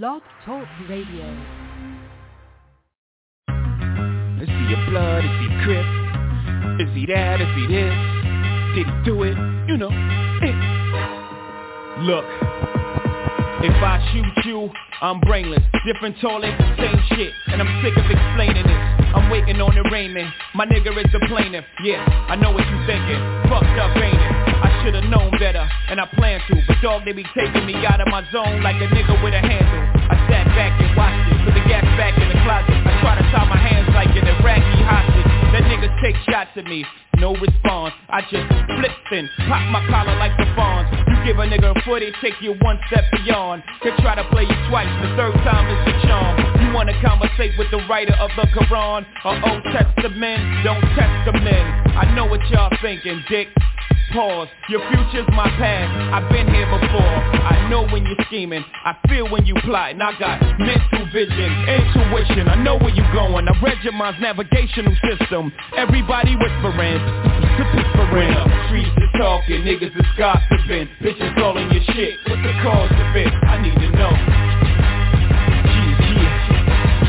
Blog 0.00 0.22
Talk 0.46 0.66
Radio. 0.88 1.28
Is 4.40 4.48
he 4.48 4.72
a 4.72 4.80
blood? 4.88 5.22
Is 5.22 5.36
he 5.36 5.48
Crip? 5.60 5.84
Is 6.80 6.88
he 6.96 7.04
that? 7.12 7.42
Is 7.42 7.52
he 7.52 7.66
this? 7.68 7.92
Did 8.72 8.86
he 8.88 9.04
do 9.04 9.22
it? 9.24 9.36
You 9.68 9.76
know. 9.76 9.92
Eh. 9.92 10.48
Look, 12.08 12.24
if 13.60 13.76
I 13.84 14.00
shoot 14.14 14.48
you, 14.48 14.70
I'm 15.02 15.20
brainless. 15.20 15.60
Different 15.84 16.16
toilet, 16.22 16.56
same 16.78 16.96
shit. 17.10 17.32
And 17.48 17.60
I'm 17.60 17.68
sick 17.84 17.92
of 17.92 18.08
explaining 18.08 18.64
this. 18.64 18.82
I'm 19.12 19.28
waiting 19.28 19.60
on 19.60 19.74
the 19.74 19.86
raiment. 19.92 20.32
My 20.54 20.64
nigga 20.64 20.88
is 21.04 21.12
the 21.12 21.20
plaintiff. 21.28 21.66
Yeah, 21.84 22.00
I 22.32 22.36
know 22.36 22.50
what 22.50 22.64
you 22.64 22.78
thinking. 22.88 23.20
Fucked 23.52 23.76
up, 23.76 23.92
ain't 24.00 24.16
it? 24.16 24.32
I 24.56 24.71
should've 24.82 25.06
known 25.06 25.30
better, 25.38 25.62
and 25.88 26.00
I 26.00 26.06
plan 26.18 26.42
to. 26.50 26.58
But 26.66 26.82
dog, 26.82 27.04
they 27.06 27.12
be 27.12 27.24
taking 27.38 27.64
me 27.66 27.86
out 27.86 28.02
of 28.02 28.08
my 28.08 28.26
zone 28.34 28.62
like 28.62 28.76
a 28.82 28.88
nigga 28.90 29.14
with 29.22 29.34
a 29.34 29.40
handle. 29.40 29.82
I 30.10 30.18
sat 30.26 30.46
back 30.58 30.74
and 30.82 30.90
watched 30.98 31.22
it, 31.30 31.38
put 31.46 31.54
the 31.54 31.64
gas 31.70 31.86
back 31.94 32.18
in 32.18 32.26
the 32.28 32.38
closet. 32.42 32.74
I 32.74 32.92
try 33.00 33.14
to 33.16 33.24
tie 33.30 33.46
my 33.46 33.56
hands 33.56 33.88
like 33.94 34.10
an 34.18 34.26
Iraqi 34.26 34.78
hostage. 34.82 35.30
That 35.54 35.62
niggas 35.70 35.94
take 36.02 36.16
shots 36.26 36.50
at 36.56 36.66
me, 36.66 36.84
no 37.22 37.38
response. 37.38 37.94
I 38.10 38.20
just 38.22 38.50
flip 38.50 38.90
and 39.14 39.30
pop 39.46 39.62
my 39.70 39.86
collar 39.86 40.18
like 40.18 40.34
the 40.36 40.44
fawns. 40.58 40.90
You 41.06 41.14
give 41.22 41.38
a 41.38 41.46
nigga 41.46 41.70
a 41.70 41.82
foot, 41.86 42.02
it 42.02 42.14
take 42.20 42.34
you 42.42 42.58
one 42.60 42.80
step 42.90 43.04
beyond. 43.12 43.62
They 43.84 43.94
try 44.02 44.16
to 44.16 44.26
play 44.34 44.42
you 44.42 44.58
twice, 44.68 44.90
the 45.06 45.14
third 45.14 45.34
time 45.46 45.70
is 45.70 45.80
the 45.86 45.94
charm. 46.02 46.34
You 46.58 46.74
wanna 46.74 46.98
conversate 47.00 47.52
with 47.56 47.70
the 47.70 47.78
writer 47.88 48.14
of 48.18 48.30
the 48.34 48.42
Quran 48.50 49.06
or 49.24 49.34
Old 49.38 49.62
Testament? 49.70 50.64
Don't 50.64 50.82
test 50.98 51.14
the 51.30 51.38
men. 51.38 51.64
I 51.94 52.12
know 52.16 52.26
what 52.26 52.42
y'all 52.50 52.74
thinking, 52.82 53.22
dick. 53.30 53.46
Pause. 54.12 54.48
Your 54.68 54.80
future's 54.92 55.28
my 55.32 55.48
past. 55.56 55.88
I've 56.12 56.28
been 56.28 56.46
here 56.52 56.68
before. 56.68 57.16
I 57.48 57.68
know 57.70 57.88
when 57.88 58.04
you're 58.04 58.20
scheming. 58.28 58.62
I 58.84 58.94
feel 59.08 59.28
when 59.30 59.46
you 59.46 59.54
plot. 59.64 59.92
And 59.92 60.02
I 60.02 60.12
got 60.18 60.36
mental 60.58 61.08
vision, 61.12 61.48
intuition. 61.64 62.48
I 62.48 62.56
know 62.62 62.76
where 62.76 62.92
you're 62.92 63.12
going. 63.14 63.48
I 63.48 63.56
read 63.62 63.78
your 63.82 63.94
mind's 63.94 64.20
navigational 64.20 64.92
system. 65.00 65.50
Everybody 65.76 66.36
whispering, 66.36 67.00
whispering. 68.12 68.32
Streets 68.66 68.90
is 68.96 69.10
talking, 69.18 69.62
niggas 69.62 69.96
is 69.96 70.06
gossiping. 70.16 70.88
Bitches 71.00 71.34
calling 71.36 71.70
your 71.70 71.82
shit. 71.94 72.14
What's 72.28 72.42
the 72.42 72.52
cause 72.62 72.90
of 72.90 73.16
it? 73.16 73.32
I 73.48 73.62
need 73.62 73.74
to 73.74 73.90
know. 73.96 74.12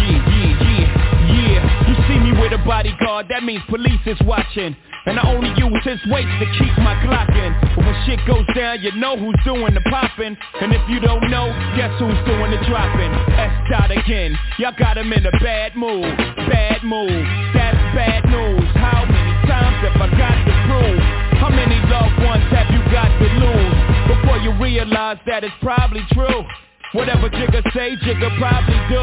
Yeah, 0.04 0.20
yeah, 0.28 0.66
yeah, 0.66 0.88
yeah. 1.32 1.88
You 1.88 1.96
see 2.08 2.20
me 2.20 2.32
with 2.40 2.54
a 2.54 2.62
bodyguard, 2.66 3.28
that 3.30 3.44
means 3.44 3.64
police 3.70 4.02
is 4.06 4.20
watching. 4.26 4.76
And 5.06 5.20
I 5.20 5.28
only 5.36 5.50
use 5.60 5.84
his 5.84 6.00
weight 6.08 6.28
to 6.40 6.46
keep 6.58 6.72
my 6.80 6.96
Glock 7.04 7.28
in 7.36 7.52
But 7.76 7.84
when 7.84 7.96
shit 8.08 8.20
goes 8.26 8.48
down, 8.56 8.80
you 8.82 8.92
know 8.96 9.18
who's 9.18 9.36
doing 9.44 9.74
the 9.74 9.84
popping 9.92 10.38
And 10.62 10.72
if 10.72 10.80
you 10.88 11.02
don't 11.02 11.30
know, 11.30 11.52
guess 11.76 11.92
who's 12.00 12.16
doing 12.24 12.52
the 12.52 12.64
dropping 12.72 13.12
S 13.36 13.52
dot 13.70 13.92
again, 13.92 14.40
y'all 14.60 14.72
got 14.80 14.98
him 14.98 15.12
in 15.12 15.26
a 15.26 15.32
bad 15.44 15.76
mood 15.76 16.08
Bad 16.48 16.84
mood, 16.86 17.12
that's 17.54 17.76
bad 17.92 18.24
news 18.32 18.64
How 18.80 19.04
times 19.48 19.78
have 19.84 20.00
I 20.00 20.10
got 20.16 20.38
to 20.46 20.54
prove? 20.68 21.02
How 21.40 21.50
many 21.50 21.80
loved 21.90 22.18
ones 22.24 22.46
have 22.52 22.70
you 22.72 22.82
got 22.92 23.10
to 23.12 23.28
lose? 23.40 23.78
Before 24.08 24.38
you 24.40 24.52
realize 24.62 25.18
that 25.26 25.44
it's 25.44 25.56
probably 25.62 26.04
true. 26.14 26.46
Whatever 26.94 27.30
Jigga 27.30 27.64
say, 27.74 27.96
Jigga 28.06 28.30
probably 28.38 28.80
do. 28.88 29.02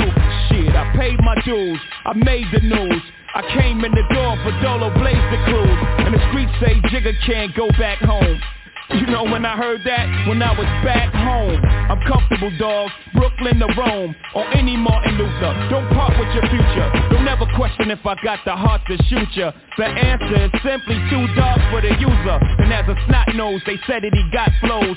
Shit, 0.49 0.75
I 0.75 0.95
paid 0.97 1.19
my 1.21 1.35
dues, 1.45 1.81
I 2.05 2.13
made 2.15 2.47
the 2.53 2.61
news. 2.61 3.03
I 3.35 3.43
came 3.55 3.85
in 3.85 3.93
the 3.93 4.07
door 4.15 4.37
for 4.43 4.53
Dolo 4.63 4.91
Blaze 4.99 5.27
the 5.31 5.41
cruise. 5.47 5.81
And 6.07 6.15
the 6.15 6.23
streets 6.31 6.53
say 6.61 6.81
Jigga 6.91 7.15
can't 7.27 7.55
go 7.55 7.69
back 7.79 7.99
home 7.99 8.41
you 8.95 9.07
know 9.07 9.25
when 9.25 9.45
I 9.45 9.57
heard 9.57 9.81
that, 9.85 10.29
when 10.29 10.43
I 10.43 10.53
was 10.53 10.67
back 10.85 11.13
home 11.15 11.61
I'm 11.91 11.99
comfortable 12.07 12.55
dog, 12.57 12.89
Brooklyn 13.15 13.59
to 13.59 13.67
Rome 13.75 14.15
Or 14.35 14.47
any 14.55 14.77
Martin 14.77 15.19
Luther, 15.19 15.53
don't 15.71 15.91
part 15.91 16.15
with 16.15 16.31
your 16.39 16.47
future. 16.47 16.87
Don't 17.11 17.27
ever 17.27 17.47
question 17.57 17.91
if 17.91 18.07
I 18.07 18.15
got 18.23 18.39
the 18.45 18.55
heart 18.55 18.83
to 18.87 18.97
shoot 19.11 19.27
ya. 19.35 19.51
The 19.77 19.87
answer 19.87 20.47
is 20.47 20.51
simply 20.63 21.03
too 21.11 21.27
dark 21.35 21.59
for 21.75 21.83
the 21.83 21.91
user. 21.99 22.39
And 22.63 22.73
as 22.73 22.87
a 22.87 22.95
snot 23.07 23.35
nose, 23.35 23.61
they 23.67 23.75
said 23.87 24.05
that 24.07 24.15
he 24.15 24.23
got 24.31 24.51
flows 24.63 24.97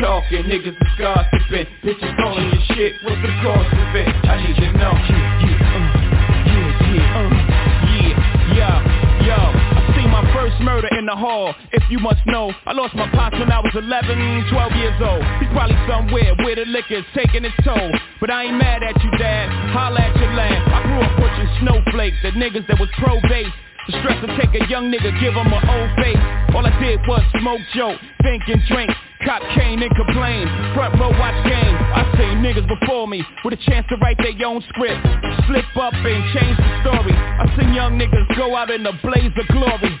talking, 0.00 0.44
niggas 0.48 0.74
is 0.74 0.92
gossiping 0.98 1.68
Bitches 1.84 2.16
all 2.24 2.36
in 2.36 2.48
your 2.48 2.64
shit, 2.72 2.92
what's 3.04 3.20
the 3.20 3.32
cause 3.44 3.68
of 3.68 3.94
it? 3.94 4.08
I 4.26 4.34
need 4.40 4.56
to 4.56 4.68
know. 4.80 4.94
Yeah, 4.96 5.60
yeah, 6.90 7.28
yeah, 7.92 8.16
yeah. 8.56 9.28
yo. 9.28 9.36
I 9.36 9.80
see 9.94 10.06
my 10.08 10.24
first 10.32 10.56
murder 10.60 10.88
in 10.98 11.06
the 11.06 11.14
hall 11.14 11.54
If 11.72 11.84
you 11.90 11.98
must 12.00 12.24
know. 12.26 12.52
I 12.66 12.72
lost 12.72 12.94
my 12.94 13.08
pops 13.12 13.38
when 13.38 13.52
I 13.52 13.60
was 13.60 13.72
11, 13.76 14.48
12 14.50 14.72
years 14.80 14.98
old. 15.04 15.22
He's 15.38 15.52
probably 15.52 15.76
somewhere 15.86 16.34
where 16.40 16.56
the 16.56 16.64
liquor's 16.64 17.04
taking 17.14 17.44
its 17.44 17.56
toll. 17.62 17.92
But 18.20 18.30
I 18.30 18.44
ain't 18.44 18.56
mad 18.56 18.82
at 18.82 18.96
you 19.04 19.10
dad, 19.18 19.48
holla 19.72 20.00
at 20.00 20.16
your 20.16 20.32
land. 20.32 20.64
I 20.72 20.82
grew 20.82 21.00
up 21.00 21.12
pushing 21.20 21.50
snowflakes 21.60 22.16
The 22.22 22.32
niggas 22.32 22.66
that 22.68 22.80
was 22.80 22.88
pro-base 22.98 23.52
the 23.88 23.98
stress 24.00 24.20
to 24.20 24.28
take 24.36 24.52
a 24.60 24.68
young 24.68 24.92
nigga, 24.92 25.08
give 25.20 25.32
him 25.32 25.50
an 25.50 25.64
old 25.68 25.90
face. 25.96 26.20
All 26.54 26.64
I 26.64 26.70
did 26.78 27.00
was 27.08 27.24
smoke, 27.40 27.60
joke, 27.74 27.98
think 28.22 28.42
and 28.46 28.60
drink 28.68 28.90
Cop 29.24 29.42
cane 29.54 29.82
and 29.82 29.94
complain, 29.94 30.46
front 30.74 30.98
row 30.98 31.10
watch 31.10 31.36
game. 31.44 31.76
I 31.92 32.08
seen 32.16 32.40
niggas 32.40 32.66
before 32.66 33.06
me 33.06 33.22
with 33.44 33.54
a 33.54 33.62
chance 33.68 33.86
to 33.90 33.96
write 33.96 34.16
their 34.18 34.34
own 34.46 34.62
script. 34.68 35.00
Slip 35.46 35.76
up 35.76 35.92
and 35.92 36.24
change 36.32 36.56
the 36.56 36.80
story. 36.80 37.12
I 37.12 37.44
seen 37.58 37.74
young 37.74 37.98
niggas 37.98 38.36
go 38.36 38.56
out 38.56 38.70
in 38.70 38.86
a 38.86 38.92
blaze 39.02 39.32
of 39.36 39.46
glory 39.48 40.00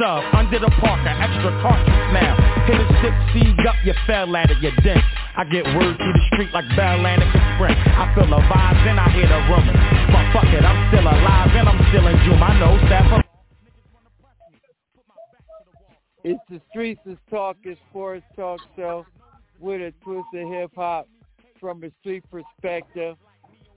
Sub 0.00 0.24
under 0.32 0.58
the 0.58 0.72
parker 0.80 1.12
Extra 1.12 1.52
cartridge 1.60 2.08
now 2.16 2.32
Hit 2.64 2.80
a 2.80 2.86
six 3.04 3.12
seed 3.36 3.66
up 3.68 3.76
You 3.84 3.92
fell 4.06 4.34
at 4.34 4.50
it 4.50 4.56
You 4.64 4.72
dent 4.80 5.04
I 5.36 5.44
get 5.44 5.64
word 5.76 5.96
through 6.00 6.14
the 6.16 6.24
street 6.32 6.48
like 6.56 6.64
Bell 6.74 6.96
Sprint 6.96 7.76
I 7.76 8.08
feel 8.16 8.24
the 8.24 8.40
vibes 8.48 8.84
and 8.88 8.98
I 8.98 9.08
hear 9.12 9.28
the 9.28 9.40
rumors 9.52 9.76
But 10.08 10.24
fuck 10.32 10.48
it, 10.48 10.64
I'm 10.64 10.88
still 10.88 11.04
alive 11.04 11.52
and 11.52 11.68
I'm 11.68 11.80
still 11.92 12.06
in 12.08 12.16
June 12.24 12.40
I 12.40 12.58
know 12.58 12.80
staff 12.88 13.24
It's 16.24 16.40
the 16.48 16.60
Streets 16.70 17.00
is 17.04 17.18
Talking 17.28 17.76
Sports 17.90 18.24
Talk 18.34 18.60
Show 18.76 19.04
with 19.60 19.82
a 19.82 19.92
twist 20.02 20.28
of 20.34 20.48
hip 20.48 20.70
hop 20.74 21.08
from 21.60 21.84
a 21.84 21.90
street 22.00 22.24
perspective. 22.30 23.16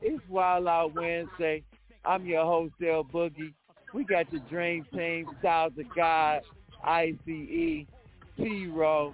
It's 0.01 0.23
Wild 0.29 0.67
Out 0.67 0.95
Wednesday. 0.95 1.63
I'm 2.05 2.25
your 2.25 2.45
host, 2.45 2.73
Del 2.79 3.03
Boogie. 3.03 3.53
We 3.93 4.03
got 4.03 4.29
the 4.31 4.39
Dream 4.49 4.85
Team, 4.93 5.27
Styles 5.39 5.73
of 5.77 5.85
God, 5.95 6.41
ICE, 6.83 7.15
T-Row, 8.37 9.13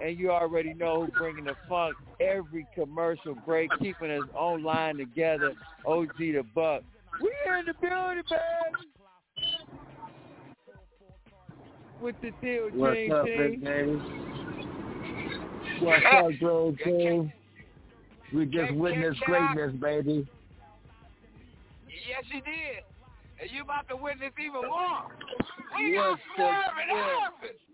and 0.00 0.18
you 0.18 0.30
already 0.30 0.72
know 0.72 1.04
who's 1.04 1.14
bringing 1.18 1.44
the 1.44 1.56
funk 1.68 1.96
every 2.20 2.66
commercial 2.74 3.34
break, 3.46 3.70
keeping 3.80 4.10
us 4.10 4.28
online 4.34 4.98
together. 4.98 5.54
OG 5.84 6.16
the 6.18 6.42
Buck. 6.54 6.82
We 7.20 7.30
in 7.58 7.66
the 7.66 7.74
building, 7.80 8.22
baby. 8.30 8.88
With 12.00 12.14
the 12.22 12.30
Steel 12.38 12.68
What's 12.72 12.94
Dream 12.94 13.12
up, 13.12 13.24
Team. 13.26 13.36
big 13.36 13.64
baby? 13.64 14.02
What's 15.80 16.04
up, 16.12 16.30
Dream 16.38 16.76
Team? 16.84 17.32
We 18.32 18.46
just 18.46 18.72
witnessed 18.74 19.20
greatness, 19.20 19.72
baby. 19.80 20.28
Yes, 21.88 22.24
you 22.32 22.40
did. 22.42 22.84
And 23.40 23.48
you 23.50 23.62
about 23.62 23.88
to 23.88 23.96
witness 23.96 24.36
even 24.36 24.68
more. 24.68 25.08
We 25.72 25.96
got 25.96 26.20
swerving 26.36 26.92
deal? 26.92 27.00
Harvest. 27.00 27.64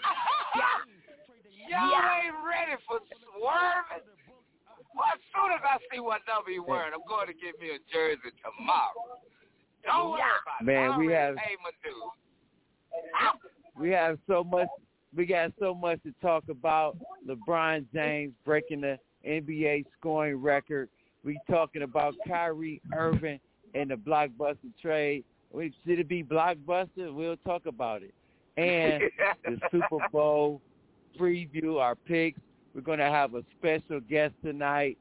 Y'all 1.68 1.92
ain't 2.24 2.40
ready 2.40 2.80
for 2.88 3.04
swerving. 3.12 4.08
Well, 4.96 5.12
as 5.12 5.20
soon 5.36 5.52
as 5.52 5.60
I 5.60 5.76
see 5.92 6.00
what 6.00 6.22
number 6.26 6.50
you 6.50 6.64
wearing, 6.64 6.92
I'm 6.94 7.04
going 7.06 7.28
to 7.28 7.34
get 7.34 7.60
me 7.60 7.68
a 7.76 7.78
jersey 7.92 8.32
tomorrow. 8.40 9.20
Don't 9.84 10.10
worry 10.10 10.20
about 10.20 10.60
it. 10.60 10.64
Man, 10.64 10.98
we 10.98 11.12
have-. 11.12 11.36
We 13.78 13.90
have 13.90 14.18
so 14.26 14.42
much. 14.42 14.68
We 15.14 15.26
got 15.26 15.52
so 15.60 15.74
much 15.74 16.02
to 16.04 16.12
talk 16.22 16.44
about. 16.48 16.96
LeBron 17.28 17.84
James 17.92 18.32
breaking 18.44 18.80
the 18.80 18.98
NBA 19.26 19.84
scoring 19.98 20.36
record. 20.36 20.88
We 21.24 21.38
talking 21.48 21.82
about 21.82 22.14
Kyrie 22.26 22.80
Irving 22.96 23.38
and 23.74 23.90
the 23.90 23.94
blockbuster 23.94 24.56
trade. 24.80 25.24
We 25.52 25.72
Should 25.84 25.98
it 25.98 26.08
be 26.08 26.22
blockbuster? 26.22 27.12
We'll 27.12 27.36
talk 27.38 27.66
about 27.66 28.02
it. 28.02 28.14
And 28.56 29.04
the 29.44 29.58
Super 29.70 30.06
Bowl 30.12 30.60
preview, 31.18 31.80
our 31.80 31.94
picks. 31.94 32.40
We're 32.74 32.82
going 32.82 32.98
to 33.00 33.06
have 33.06 33.34
a 33.34 33.42
special 33.58 34.00
guest 34.00 34.34
tonight, 34.44 34.96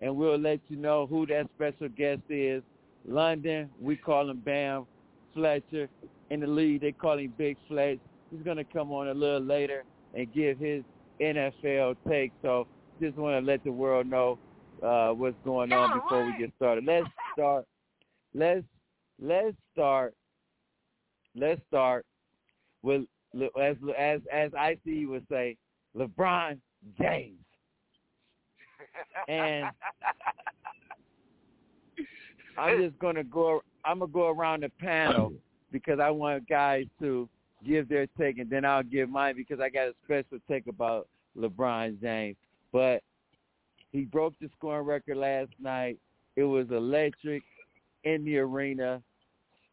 and 0.00 0.16
we'll 0.16 0.38
let 0.38 0.58
you 0.68 0.76
know 0.76 1.06
who 1.06 1.24
that 1.26 1.48
special 1.56 1.88
guest 1.88 2.22
is. 2.28 2.62
London, 3.06 3.70
we 3.80 3.96
call 3.96 4.28
him 4.28 4.38
Bam 4.38 4.86
Fletcher. 5.34 5.88
In 6.30 6.40
the 6.40 6.46
league, 6.46 6.80
they 6.80 6.92
call 6.92 7.18
him 7.18 7.32
Big 7.38 7.56
Fletch. 7.68 7.98
He's 8.30 8.42
going 8.42 8.56
to 8.56 8.64
come 8.64 8.92
on 8.92 9.08
a 9.08 9.14
little 9.14 9.40
later 9.40 9.84
and 10.14 10.32
give 10.32 10.58
his 10.58 10.82
NFL 11.20 11.96
take. 12.08 12.32
So 12.42 12.66
just 13.00 13.16
want 13.16 13.44
to 13.44 13.50
let 13.50 13.62
the 13.64 13.72
world 13.72 14.06
know 14.06 14.38
uh, 14.82 15.10
what's 15.10 15.36
going 15.44 15.72
on 15.72 15.98
before 15.98 16.24
we 16.24 16.36
get 16.38 16.52
started. 16.56 16.84
Let's 16.84 17.06
start. 17.34 17.66
Let's 18.34 18.64
let's 19.20 19.56
start. 19.72 20.14
Let's 21.34 21.60
start 21.68 22.06
with 22.82 23.02
as 23.60 23.76
as 23.98 24.20
as 24.32 24.50
IC 24.52 25.08
would 25.08 25.26
say, 25.30 25.56
LeBron 25.96 26.58
James. 27.00 27.38
And 29.28 29.66
I'm 32.58 32.80
just 32.80 32.98
gonna 32.98 33.24
go. 33.24 33.62
I'm 33.84 34.00
gonna 34.00 34.12
go 34.12 34.28
around 34.28 34.62
the 34.62 34.68
panel 34.80 35.32
because 35.72 36.00
I 36.00 36.10
want 36.10 36.48
guys 36.48 36.86
to 37.00 37.28
give 37.64 37.88
their 37.88 38.06
take, 38.18 38.38
and 38.38 38.50
then 38.50 38.64
I'll 38.64 38.82
give 38.82 39.08
mine 39.08 39.34
because 39.36 39.60
I 39.60 39.68
got 39.68 39.88
a 39.88 39.94
special 40.04 40.38
take 40.48 40.66
about 40.66 41.08
LeBron 41.36 42.00
James. 42.00 42.36
But 42.72 43.02
he 43.92 44.02
broke 44.02 44.34
the 44.40 44.48
scoring 44.56 44.86
record 44.86 45.16
last 45.16 45.50
night. 45.60 45.98
It 46.36 46.44
was 46.44 46.66
electric 46.70 47.42
in 48.04 48.24
the 48.24 48.38
arena. 48.38 49.02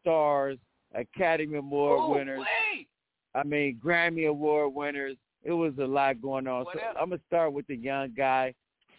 Stars, 0.00 0.58
Academy 0.94 1.58
Award 1.58 2.00
oh, 2.02 2.14
winners. 2.14 2.40
Wait. 2.40 2.86
I 3.34 3.42
mean, 3.44 3.78
Grammy 3.84 4.28
Award 4.28 4.74
winners. 4.74 5.16
It 5.42 5.52
was 5.52 5.72
a 5.78 5.84
lot 5.84 6.20
going 6.20 6.46
on. 6.46 6.64
What 6.64 6.76
so 6.76 6.86
else? 6.86 6.96
I'm 7.00 7.10
gonna 7.10 7.20
start 7.26 7.52
with 7.52 7.66
the 7.66 7.76
young 7.76 8.12
guy 8.16 8.54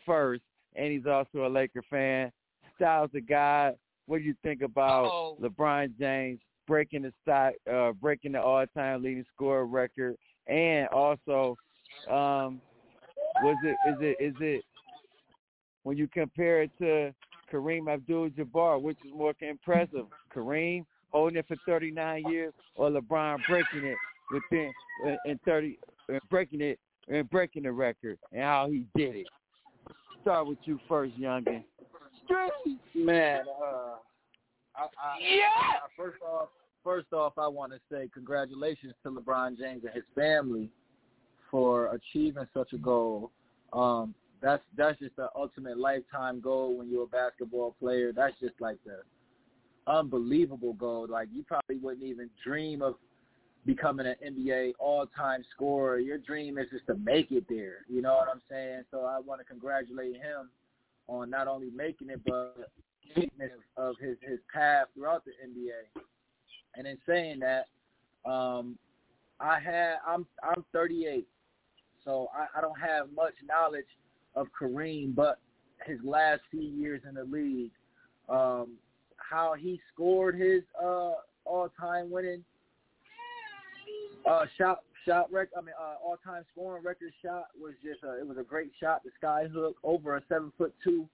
first, 0.05 0.41
and 0.75 0.91
he's 0.91 1.05
also 1.05 1.45
a 1.45 1.49
Laker 1.49 1.83
fan. 1.89 2.31
Styles 2.75 3.09
the 3.13 3.21
guy. 3.21 3.73
What 4.05 4.19
do 4.19 4.23
you 4.23 4.35
think 4.41 4.61
about 4.61 5.05
Uh-oh. 5.05 5.37
LeBron 5.41 5.97
James 5.99 6.39
breaking 6.67 7.01
the 7.01 7.13
stock, 7.23 7.53
uh, 7.71 7.91
breaking 7.93 8.33
the 8.33 8.41
all-time 8.41 9.03
leading 9.03 9.25
scorer 9.33 9.65
record, 9.65 10.15
and 10.47 10.87
also, 10.89 11.57
um, 12.09 12.61
was 13.41 13.57
it 13.63 13.75
is 13.89 13.97
it 13.99 14.17
is 14.23 14.35
it 14.39 14.63
when 15.83 15.97
you 15.97 16.07
compare 16.07 16.61
it 16.61 16.71
to 16.79 17.13
Kareem 17.51 17.91
Abdul-Jabbar, 17.91 18.81
which 18.81 18.97
is 19.05 19.11
more 19.13 19.33
impressive, 19.41 20.05
Kareem 20.35 20.85
holding 21.11 21.37
it 21.37 21.45
for 21.47 21.57
39 21.65 22.23
years 22.29 22.53
or 22.75 22.89
LeBron 22.89 23.39
breaking 23.47 23.83
it 23.83 23.97
within 24.31 24.71
uh, 25.07 25.15
in 25.25 25.39
30 25.45 25.79
uh, 26.13 26.19
breaking 26.29 26.61
it 26.61 26.79
and 27.07 27.29
breaking 27.29 27.63
the 27.63 27.71
record 27.71 28.17
and 28.31 28.43
how 28.43 28.69
he 28.69 28.85
did 28.95 29.15
it. 29.15 29.27
Start 30.21 30.47
with 30.47 30.57
you 30.65 30.79
first, 30.87 31.17
youngin. 31.19 31.63
Man, 32.93 33.41
uh, 33.47 33.95
I, 34.75 34.81
I, 34.81 35.17
Yeah. 35.19 35.45
I, 35.47 35.87
first 35.97 36.21
off, 36.21 36.49
first 36.83 37.11
off, 37.13 37.33
I 37.37 37.47
want 37.47 37.71
to 37.71 37.79
say 37.91 38.09
congratulations 38.13 38.93
to 39.03 39.11
LeBron 39.11 39.57
James 39.57 39.83
and 39.83 39.93
his 39.93 40.03
family 40.13 40.69
for 41.49 41.95
achieving 41.95 42.45
such 42.53 42.73
a 42.73 42.77
goal. 42.77 43.31
Um, 43.73 44.13
that's 44.41 44.63
that's 44.77 45.00
just 45.00 45.15
the 45.15 45.30
ultimate 45.36 45.77
lifetime 45.77 46.39
goal 46.39 46.77
when 46.77 46.89
you're 46.89 47.03
a 47.03 47.07
basketball 47.07 47.75
player. 47.80 48.12
That's 48.13 48.38
just 48.39 48.56
like 48.59 48.77
the 48.86 49.01
unbelievable 49.91 50.74
goal. 50.74 51.07
Like 51.09 51.27
you 51.33 51.44
probably 51.44 51.77
wouldn't 51.77 52.06
even 52.06 52.30
dream 52.44 52.81
of 52.81 52.95
becoming 53.65 54.07
an 54.07 54.15
NBA 54.25 54.74
all-time 54.80 55.44
scorer. 55.53 56.00
Your 56.00 56.18
dream 56.18 56.57
is 56.57 56.68
just 56.71 56.88
to 56.88 56.95
make 56.95 57.31
it 57.31 57.45
there. 57.50 57.86
You 57.89 58.01
know 58.01 58.13
what 58.13 58.30
I'm 58.31 58.41
saying? 58.50 58.83
So 58.91 59.01
I 59.01 59.19
want 59.19 59.41
to 59.41 59.45
congratulate 59.45 60.15
him 60.15 60.50
on 61.07 61.30
not 61.30 61.47
only 61.47 61.69
making 61.71 62.09
it, 62.09 62.21
but 62.25 62.69
of 63.77 63.95
his 64.00 64.18
his 64.21 64.39
path 64.53 64.88
throughout 64.94 65.24
the 65.25 65.31
NBA. 65.45 66.01
And 66.75 66.88
in 66.88 66.97
saying 67.07 67.39
that, 67.39 67.65
um, 68.30 68.77
I 69.39 69.59
had 69.59 69.95
I'm 70.07 70.25
I'm 70.44 70.63
38, 70.71 71.27
so 72.06 72.27
I, 72.33 72.57
I 72.57 72.62
don't 72.62 72.80
have 72.80 73.07
much 73.13 73.33
knowledge 73.47 73.85
of 74.39 74.47
Kareem, 74.59 75.13
but 75.13 75.39
his 75.86 76.00
last 76.03 76.41
few 76.51 76.62
years 76.62 77.01
in 77.07 77.15
the 77.15 77.24
league, 77.24 77.71
um, 78.30 78.75
how 79.18 79.53
he 79.53 79.80
scored 79.94 80.36
his 80.36 80.62
uh, 80.81 81.13
all-time 81.45 82.09
winning 82.09 82.44
uh, 84.30 84.45
shot 84.57 84.80
shot 85.06 85.31
record. 85.31 85.53
I 85.57 85.62
mean, 85.62 85.75
uh, 85.80 85.95
all-time 86.03 86.44
scoring 86.51 86.83
record 86.83 87.12
shot 87.24 87.45
was 87.59 87.74
just 87.83 88.03
a, 88.03 88.19
it 88.19 88.27
was 88.27 88.38
a 88.38 88.44
great 88.44 88.71
shot. 88.80 89.03
The 89.03 89.12
sky 89.18 89.47
hook 89.51 89.77
over 89.83 90.18
a 90.18 90.21
seven 90.30 90.51
foot 90.57 90.74
two 90.83 91.07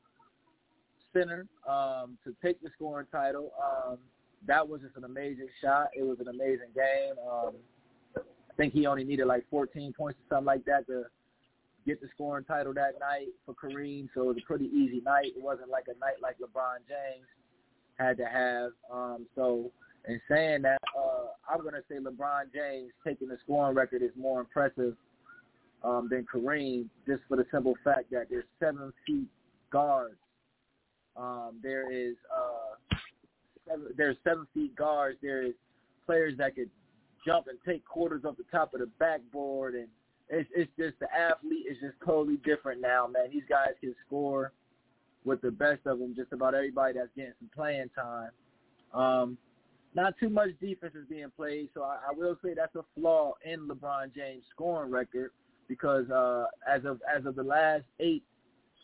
center 1.13 1.47
um, 1.67 2.17
to 2.23 2.35
take 2.43 2.61
the 2.61 2.69
scoring 2.75 3.07
title. 3.11 3.51
Um, 3.63 3.97
that 4.47 4.67
was 4.67 4.81
just 4.81 4.95
an 4.97 5.05
amazing 5.05 5.47
shot. 5.61 5.87
It 5.95 6.03
was 6.03 6.19
an 6.19 6.27
amazing 6.27 6.69
game. 6.75 7.15
Um, 7.31 7.53
I 8.17 8.53
think 8.57 8.73
he 8.73 8.85
only 8.85 9.03
needed 9.03 9.25
like 9.25 9.45
14 9.49 9.93
points 9.93 10.19
or 10.19 10.35
something 10.35 10.45
like 10.45 10.65
that 10.65 10.87
to 10.87 11.05
get 11.85 12.01
the 12.01 12.07
scoring 12.13 12.45
title 12.45 12.73
that 12.73 12.99
night 12.99 13.27
for 13.45 13.53
Kareem. 13.53 14.09
So 14.13 14.23
it 14.23 14.27
was 14.27 14.37
a 14.37 14.45
pretty 14.45 14.65
easy 14.65 15.01
night. 15.05 15.33
It 15.35 15.41
wasn't 15.41 15.69
like 15.69 15.85
a 15.87 15.97
night 15.99 16.15
like 16.21 16.37
LeBron 16.39 16.79
James 16.87 17.27
had 17.97 18.17
to 18.17 18.25
have. 18.25 18.71
Um, 18.91 19.25
so 19.35 19.71
in 20.07 20.19
saying 20.29 20.63
that, 20.63 20.79
uh, 20.97 21.27
I'm 21.49 21.61
going 21.61 21.73
to 21.73 21.83
say 21.89 21.95
LeBron 21.95 22.53
James 22.53 22.91
taking 23.05 23.27
the 23.27 23.37
scoring 23.43 23.75
record 23.75 24.01
is 24.01 24.11
more 24.17 24.39
impressive 24.39 24.95
um, 25.83 26.07
than 26.09 26.25
Kareem, 26.31 26.87
just 27.07 27.21
for 27.27 27.37
the 27.37 27.45
simple 27.51 27.75
fact 27.83 28.11
that 28.11 28.27
there's 28.29 28.45
seven 28.59 28.91
feet 29.05 29.27
guards. 29.71 30.15
Um, 31.15 31.59
there 31.63 31.91
is 31.91 32.15
uh, 32.35 32.95
seven, 33.67 33.87
there's 33.95 34.17
seven 34.23 34.47
feet 34.53 34.75
guards. 34.75 35.17
There 35.21 35.43
is 35.43 35.53
players 36.05 36.37
that 36.39 36.55
could 36.55 36.69
jump 37.25 37.47
and 37.47 37.57
take 37.65 37.85
quarters 37.85 38.23
off 38.25 38.37
the 38.37 38.43
top 38.51 38.73
of 38.73 38.79
the 38.79 38.89
backboard, 38.99 39.75
and 39.75 39.87
it's 40.29 40.49
it's 40.55 40.71
just 40.77 40.99
the 40.99 41.07
athlete 41.13 41.65
is 41.69 41.77
just 41.81 41.95
totally 42.05 42.37
different 42.37 42.81
now, 42.81 43.07
man. 43.07 43.29
These 43.31 43.43
guys 43.47 43.69
can 43.79 43.95
score 44.05 44.51
with 45.23 45.41
the 45.41 45.51
best 45.51 45.85
of 45.85 45.99
them. 45.99 46.13
Just 46.15 46.31
about 46.33 46.55
everybody 46.55 46.93
that's 46.93 47.09
getting 47.15 47.33
some 47.39 47.49
playing 47.55 47.89
time. 47.95 48.29
Um, 48.93 49.37
not 49.93 50.13
too 50.19 50.29
much 50.29 50.49
defense 50.59 50.93
is 50.95 51.07
being 51.09 51.31
played, 51.35 51.69
so 51.73 51.83
I, 51.83 51.97
I 52.09 52.13
will 52.15 52.37
say 52.43 52.53
that's 52.55 52.75
a 52.75 52.83
flaw 52.99 53.33
in 53.43 53.67
LeBron 53.67 54.13
James' 54.13 54.43
scoring 54.53 54.91
record 54.91 55.31
because 55.67 56.09
uh, 56.09 56.45
as 56.67 56.85
of 56.85 57.01
as 57.13 57.25
of 57.25 57.35
the 57.35 57.43
last 57.43 57.83
eight, 57.99 58.23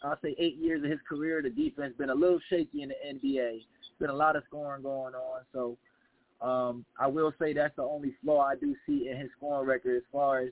I'll 0.04 0.18
say 0.24 0.36
eight 0.38 0.58
years 0.58 0.84
of 0.84 0.90
his 0.90 1.00
career, 1.08 1.42
the 1.42 1.50
defense 1.50 1.94
been 1.98 2.10
a 2.10 2.16
little 2.16 2.40
shaky 2.50 2.84
in 2.84 2.90
the 2.90 2.96
NBA. 3.14 3.62
Been 4.00 4.10
a 4.10 4.16
lot 4.16 4.36
of 4.36 4.44
scoring 4.48 4.82
going 4.82 5.14
on, 5.14 5.42
so 5.54 5.78
um, 6.42 6.86
I 7.00 7.08
will 7.08 7.34
say 7.40 7.54
that's 7.54 7.76
the 7.76 7.84
only 7.84 8.16
flaw 8.24 8.42
I 8.42 8.56
do 8.56 8.76
see 8.88 9.10
in 9.10 9.18
his 9.18 9.30
scoring 9.38 9.68
record 9.68 9.98
as 9.98 10.04
far 10.12 10.40
as 10.40 10.50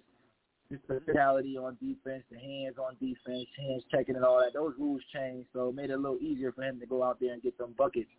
just 0.72 0.88
the 0.88 1.14
on 1.58 1.78
defense, 1.82 2.24
the 2.32 2.38
hands 2.38 2.76
on 2.78 2.96
defense, 3.00 3.48
hands 3.58 3.84
checking 3.92 4.16
and 4.16 4.24
all 4.24 4.40
that. 4.40 4.54
Those 4.54 4.74
rules 4.78 5.02
changed, 5.14 5.48
so 5.52 5.70
it 5.70 5.76
made 5.76 5.90
it 5.90 5.94
a 5.94 5.98
little 5.98 6.20
easier 6.20 6.52
for 6.52 6.64
him 6.64 6.80
to 6.80 6.86
go 6.86 7.04
out 7.04 7.20
there 7.20 7.34
and 7.34 7.42
get 7.42 7.56
some 7.58 7.74
buckets. 7.78 8.10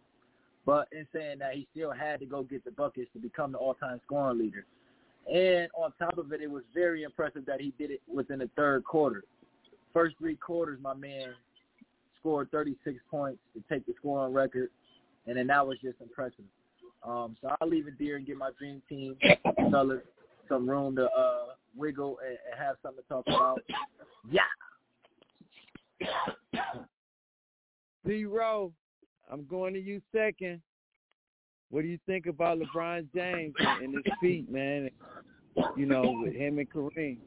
But 0.66 0.88
in 0.92 1.06
saying 1.14 1.38
that, 1.38 1.54
he 1.54 1.68
still 1.72 1.92
had 1.92 2.20
to 2.20 2.26
go 2.26 2.42
get 2.42 2.64
the 2.64 2.72
buckets 2.72 3.08
to 3.12 3.20
become 3.20 3.52
the 3.52 3.58
all-time 3.58 4.00
scoring 4.04 4.38
leader. 4.38 4.66
And 5.32 5.68
on 5.76 5.92
top 5.98 6.18
of 6.18 6.32
it, 6.32 6.40
it 6.40 6.50
was 6.50 6.64
very 6.74 7.04
impressive 7.04 7.46
that 7.46 7.60
he 7.60 7.72
did 7.78 7.90
it 7.90 8.02
within 8.12 8.40
the 8.40 8.50
third 8.56 8.84
quarter. 8.84 9.22
First 9.92 10.16
three 10.18 10.36
quarters, 10.36 10.78
my 10.82 10.94
man 10.94 11.28
scored 12.18 12.50
36 12.50 12.98
points 13.10 13.38
to 13.54 13.62
take 13.72 13.86
the 13.86 13.94
scoring 13.98 14.34
record, 14.34 14.70
and 15.26 15.36
then 15.36 15.46
that 15.46 15.66
was 15.66 15.78
just 15.82 16.00
impressive. 16.00 16.44
Um, 17.02 17.36
so 17.40 17.54
I'll 17.60 17.68
leave 17.68 17.86
it 17.86 17.94
there 17.98 18.16
and 18.16 18.26
give 18.26 18.36
my 18.36 18.50
dream 18.58 18.82
team 18.88 19.16
fellas 19.70 20.02
some 20.48 20.68
room 20.68 20.96
to 20.96 21.04
uh, 21.04 21.54
wiggle 21.76 22.18
and, 22.26 22.38
and 22.50 22.58
have 22.58 22.76
something 22.82 23.02
to 23.02 23.08
talk 23.08 23.24
about. 23.26 23.62
Yeah. 24.30 24.42
Zero. 28.06 28.72
I'm 29.30 29.46
going 29.46 29.74
to 29.74 29.80
you 29.80 30.00
second. 30.12 30.60
What 31.70 31.82
do 31.82 31.88
you 31.88 31.98
think 32.06 32.26
about 32.26 32.58
LeBron 32.58 33.06
James 33.14 33.54
and 33.58 33.94
his 33.94 34.12
feet, 34.20 34.50
man? 34.50 34.90
You 35.76 35.86
know, 35.86 36.20
with 36.22 36.34
him 36.34 36.58
and 36.58 36.68
Kareem. 36.68 37.18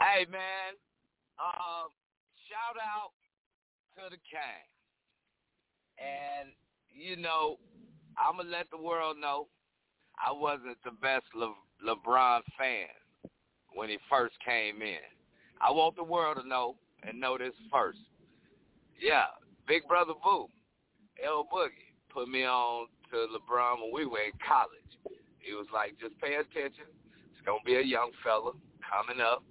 Hey 0.00 0.26
man, 0.30 0.78
um, 1.42 1.90
shout 2.46 2.78
out 2.78 3.10
to 3.96 4.10
the 4.10 4.16
King. 4.30 4.62
And 5.98 6.50
you 6.88 7.16
know, 7.16 7.58
I'm 8.16 8.36
gonna 8.36 8.48
let 8.48 8.70
the 8.70 8.78
world 8.78 9.16
know 9.20 9.48
I 10.24 10.32
wasn't 10.32 10.78
the 10.84 10.92
best 10.92 11.26
Le- 11.34 11.54
LeBron 11.86 12.40
fan 12.58 12.88
when 13.74 13.88
he 13.88 13.98
first 14.10 14.34
came 14.44 14.82
in. 14.82 15.06
I 15.60 15.70
want 15.70 15.96
the 15.96 16.04
world 16.04 16.38
to 16.40 16.48
know 16.48 16.76
and 17.02 17.20
know 17.20 17.38
this 17.38 17.54
first. 17.72 17.98
Yeah, 19.00 19.26
Big 19.66 19.86
Brother 19.86 20.14
Boo, 20.22 20.48
L 21.24 21.46
Boogie, 21.52 21.94
put 22.12 22.28
me 22.28 22.44
on 22.44 22.86
to 23.10 23.16
LeBron 23.16 23.80
when 23.80 23.92
we 23.92 24.06
were 24.06 24.18
in 24.18 24.32
college. 24.46 25.18
He 25.38 25.54
was 25.54 25.66
like, 25.72 25.98
just 26.00 26.18
pay 26.20 26.34
attention. 26.34 26.90
It's 27.32 27.46
gonna 27.46 27.58
be 27.64 27.76
a 27.76 27.82
young 27.82 28.10
fella 28.24 28.52
coming 28.82 29.22
up, 29.22 29.42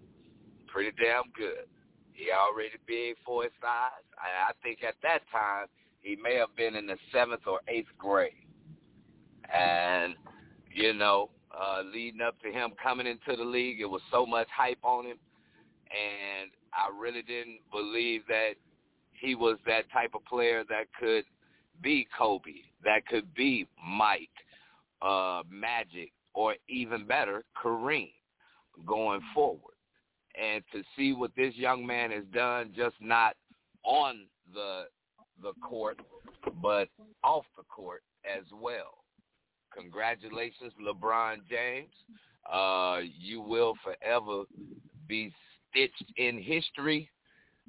pretty 0.67 0.91
damn 1.01 1.23
good. 1.35 1.65
He 2.13 2.27
already 2.31 2.77
big 2.87 3.15
for 3.25 3.43
his 3.43 3.51
size. 3.61 4.03
I, 4.17 4.51
I 4.51 4.53
think 4.63 4.83
at 4.83 4.95
that 5.03 5.21
time 5.31 5.67
he 6.01 6.15
may 6.15 6.35
have 6.35 6.55
been 6.55 6.75
in 6.75 6.87
the 6.87 6.97
seventh 7.13 7.47
or 7.47 7.61
eighth 7.67 7.87
grade, 7.97 8.33
and 9.53 10.15
you 10.73 10.93
know, 10.93 11.29
uh, 11.59 11.81
leading 11.93 12.21
up 12.21 12.39
to 12.41 12.51
him 12.51 12.71
coming 12.81 13.07
into 13.07 13.35
the 13.35 13.43
league, 13.43 13.81
it 13.81 13.89
was 13.89 14.01
so 14.11 14.25
much 14.25 14.47
hype 14.55 14.83
on 14.83 15.05
him, 15.05 15.17
and 15.91 16.51
I 16.73 16.89
really 16.97 17.21
didn't 17.21 17.59
believe 17.71 18.21
that 18.27 18.53
he 19.13 19.35
was 19.35 19.57
that 19.65 19.91
type 19.91 20.11
of 20.13 20.23
player 20.25 20.63
that 20.69 20.85
could 20.99 21.23
be 21.81 22.07
Kobe, 22.17 22.51
that 22.83 23.05
could 23.07 23.33
be 23.33 23.67
Mike, 23.83 24.29
uh, 25.01 25.41
Magic, 25.49 26.11
or 26.33 26.55
even 26.69 27.05
better, 27.05 27.43
Kareem 27.61 28.11
going 28.85 29.21
forward. 29.33 29.73
And 30.39 30.63
to 30.71 30.83
see 30.95 31.13
what 31.13 31.31
this 31.35 31.55
young 31.55 31.85
man 31.85 32.11
has 32.11 32.23
done, 32.31 32.71
just 32.75 32.95
not 33.01 33.35
on 33.83 34.27
the 34.53 34.85
the 35.41 35.53
court, 35.61 35.99
but 36.61 36.89
off 37.23 37.45
the 37.55 37.63
court 37.63 38.03
as 38.25 38.43
well. 38.51 39.03
Congratulations, 39.79 40.73
LeBron 40.81 41.37
James. 41.49 41.93
Uh, 42.51 42.99
you 43.19 43.41
will 43.41 43.75
forever 43.83 44.43
be 45.07 45.31
stitched 45.69 46.11
in 46.17 46.41
history. 46.41 47.09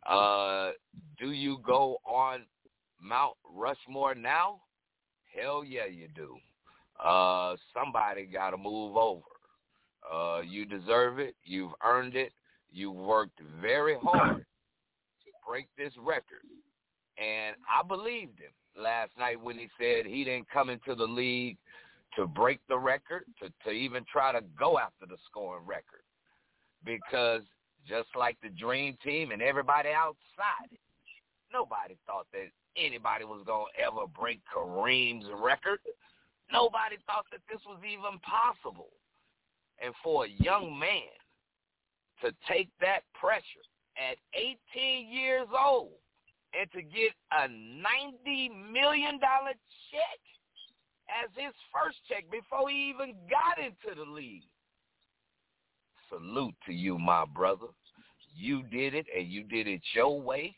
Uh, 0.08 0.70
do 1.18 1.32
you 1.32 1.58
go 1.66 1.98
on 2.04 2.42
Mount 3.02 3.34
Rushmore 3.44 4.14
now? 4.14 4.60
Hell 5.34 5.64
yeah, 5.64 5.86
you 5.86 6.08
do. 6.14 6.36
Uh, 7.04 7.56
somebody 7.74 8.24
got 8.26 8.50
to 8.50 8.56
move 8.56 8.96
over. 8.96 9.22
Uh, 10.10 10.40
you 10.40 10.64
deserve 10.64 11.18
it. 11.18 11.34
You've 11.44 11.72
earned 11.84 12.16
it. 12.16 12.32
You've 12.72 12.94
worked 12.94 13.40
very 13.60 13.96
hard 14.02 14.38
to 14.38 15.30
break 15.46 15.66
this 15.76 15.92
record. 15.98 16.44
And 17.18 17.56
I 17.68 17.86
believed 17.86 18.38
him 18.38 18.52
last 18.80 19.10
night 19.18 19.40
when 19.40 19.58
he 19.58 19.68
said 19.78 20.06
he 20.06 20.24
didn't 20.24 20.48
come 20.50 20.70
into 20.70 20.94
the 20.94 21.04
league 21.04 21.58
to 22.18 22.26
break 22.26 22.58
the 22.68 22.76
record, 22.76 23.22
to, 23.40 23.48
to 23.64 23.70
even 23.70 24.04
try 24.10 24.32
to 24.32 24.40
go 24.58 24.76
after 24.76 25.06
the 25.06 25.16
scoring 25.30 25.64
record. 25.64 26.02
Because 26.84 27.42
just 27.86 28.08
like 28.16 28.36
the 28.42 28.48
Dream 28.48 28.98
Team 29.04 29.30
and 29.30 29.40
everybody 29.40 29.90
outside 29.90 30.66
it, 30.72 30.80
nobody 31.52 31.96
thought 32.06 32.26
that 32.32 32.50
anybody 32.76 33.24
was 33.24 33.44
going 33.46 33.66
to 33.70 33.84
ever 33.84 34.10
break 34.18 34.40
Kareem's 34.52 35.26
record. 35.40 35.78
Nobody 36.52 36.96
thought 37.06 37.26
that 37.30 37.40
this 37.48 37.60
was 37.64 37.78
even 37.86 38.18
possible. 38.18 38.90
And 39.80 39.94
for 40.02 40.24
a 40.24 40.28
young 40.28 40.76
man 40.76 41.14
to 42.22 42.34
take 42.50 42.68
that 42.80 43.02
pressure 43.14 43.62
at 43.94 44.18
18 44.34 45.06
years 45.08 45.46
old 45.54 45.94
and 46.58 46.66
to 46.72 46.82
get 46.82 47.14
a 47.30 47.46
$90 47.46 48.72
million 48.72 49.20
check 49.20 50.18
as 51.08 51.30
his 51.34 51.54
first 51.72 51.98
check 52.08 52.24
before 52.30 52.68
he 52.68 52.90
even 52.90 53.14
got 53.28 53.58
into 53.58 53.96
the 53.96 54.10
league. 54.10 54.44
Salute 56.08 56.54
to 56.66 56.72
you, 56.72 56.98
my 56.98 57.24
brother. 57.34 57.66
You 58.34 58.62
did 58.62 58.94
it, 58.94 59.06
and 59.16 59.26
you 59.26 59.42
did 59.42 59.66
it 59.66 59.80
your 59.94 60.20
way. 60.20 60.56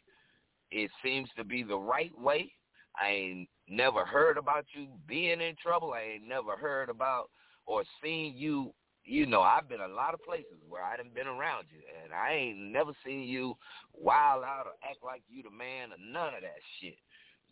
It 0.70 0.90
seems 1.02 1.28
to 1.36 1.44
be 1.44 1.62
the 1.62 1.78
right 1.78 2.12
way. 2.18 2.52
I 3.00 3.08
ain't 3.08 3.48
never 3.68 4.04
heard 4.04 4.36
about 4.36 4.66
you 4.74 4.88
being 5.06 5.40
in 5.40 5.54
trouble. 5.62 5.92
I 5.92 6.14
ain't 6.14 6.28
never 6.28 6.56
heard 6.56 6.88
about 6.88 7.30
or 7.66 7.84
seen 8.02 8.34
you. 8.36 8.72
You 9.04 9.26
know, 9.26 9.40
I've 9.40 9.68
been 9.68 9.80
a 9.80 9.88
lot 9.88 10.14
of 10.14 10.22
places 10.22 10.60
where 10.68 10.84
I 10.84 10.96
done 10.96 11.10
been 11.14 11.26
around 11.26 11.66
you, 11.72 11.80
and 12.04 12.12
I 12.12 12.32
ain't 12.32 12.58
never 12.58 12.92
seen 13.04 13.22
you 13.22 13.56
wild 13.94 14.44
out 14.44 14.66
or 14.66 14.72
act 14.88 14.98
like 15.02 15.22
you 15.28 15.42
the 15.42 15.50
man 15.50 15.92
or 15.92 15.96
none 15.98 16.34
of 16.34 16.42
that 16.42 16.60
shit. 16.80 16.98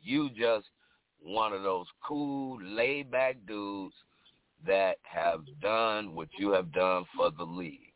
You 0.01 0.29
just 0.29 0.67
one 1.23 1.53
of 1.53 1.63
those 1.63 1.87
cool, 2.07 2.59
laid 2.63 3.11
back 3.11 3.37
dudes 3.47 3.95
that 4.67 4.97
have 5.03 5.41
done 5.61 6.15
what 6.15 6.29
you 6.39 6.51
have 6.51 6.73
done 6.73 7.05
for 7.17 7.31
the 7.31 7.45
league. 7.45 7.93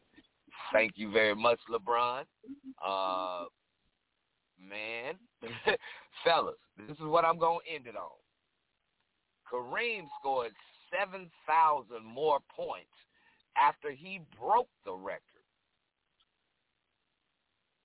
Thank 0.72 0.92
you 0.96 1.10
very 1.10 1.34
much, 1.34 1.58
LeBron. 1.70 2.24
Uh, 2.84 3.44
man, 4.58 5.14
fellas, 6.24 6.54
this 6.76 6.96
is 6.96 7.04
what 7.04 7.24
I'm 7.24 7.38
going 7.38 7.58
to 7.66 7.74
end 7.74 7.86
it 7.86 7.96
on. 7.96 8.10
Kareem 9.52 10.06
scored 10.18 10.52
7,000 10.98 12.04
more 12.04 12.38
points 12.54 12.86
after 13.56 13.90
he 13.90 14.20
broke 14.38 14.68
the 14.84 14.94
record. 14.94 15.20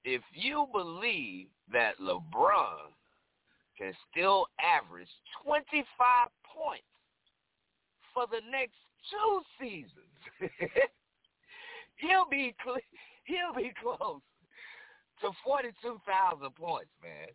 If 0.03 0.21
you 0.33 0.67
believe 0.71 1.47
that 1.73 1.99
LeBron 1.99 2.93
can 3.77 3.93
still 4.11 4.47
average 4.59 5.09
25 5.45 5.85
points 6.43 6.83
for 8.13 8.25
the 8.27 8.41
next 8.49 8.75
two 9.09 9.41
seasons. 9.59 10.11
he'll 11.97 12.27
be 12.29 12.55
cl- 12.63 12.81
he'll 13.25 13.53
be 13.55 13.71
close 13.81 14.21
to 15.21 15.29
42,000 15.45 16.01
points, 16.55 16.91
man. 17.01 17.29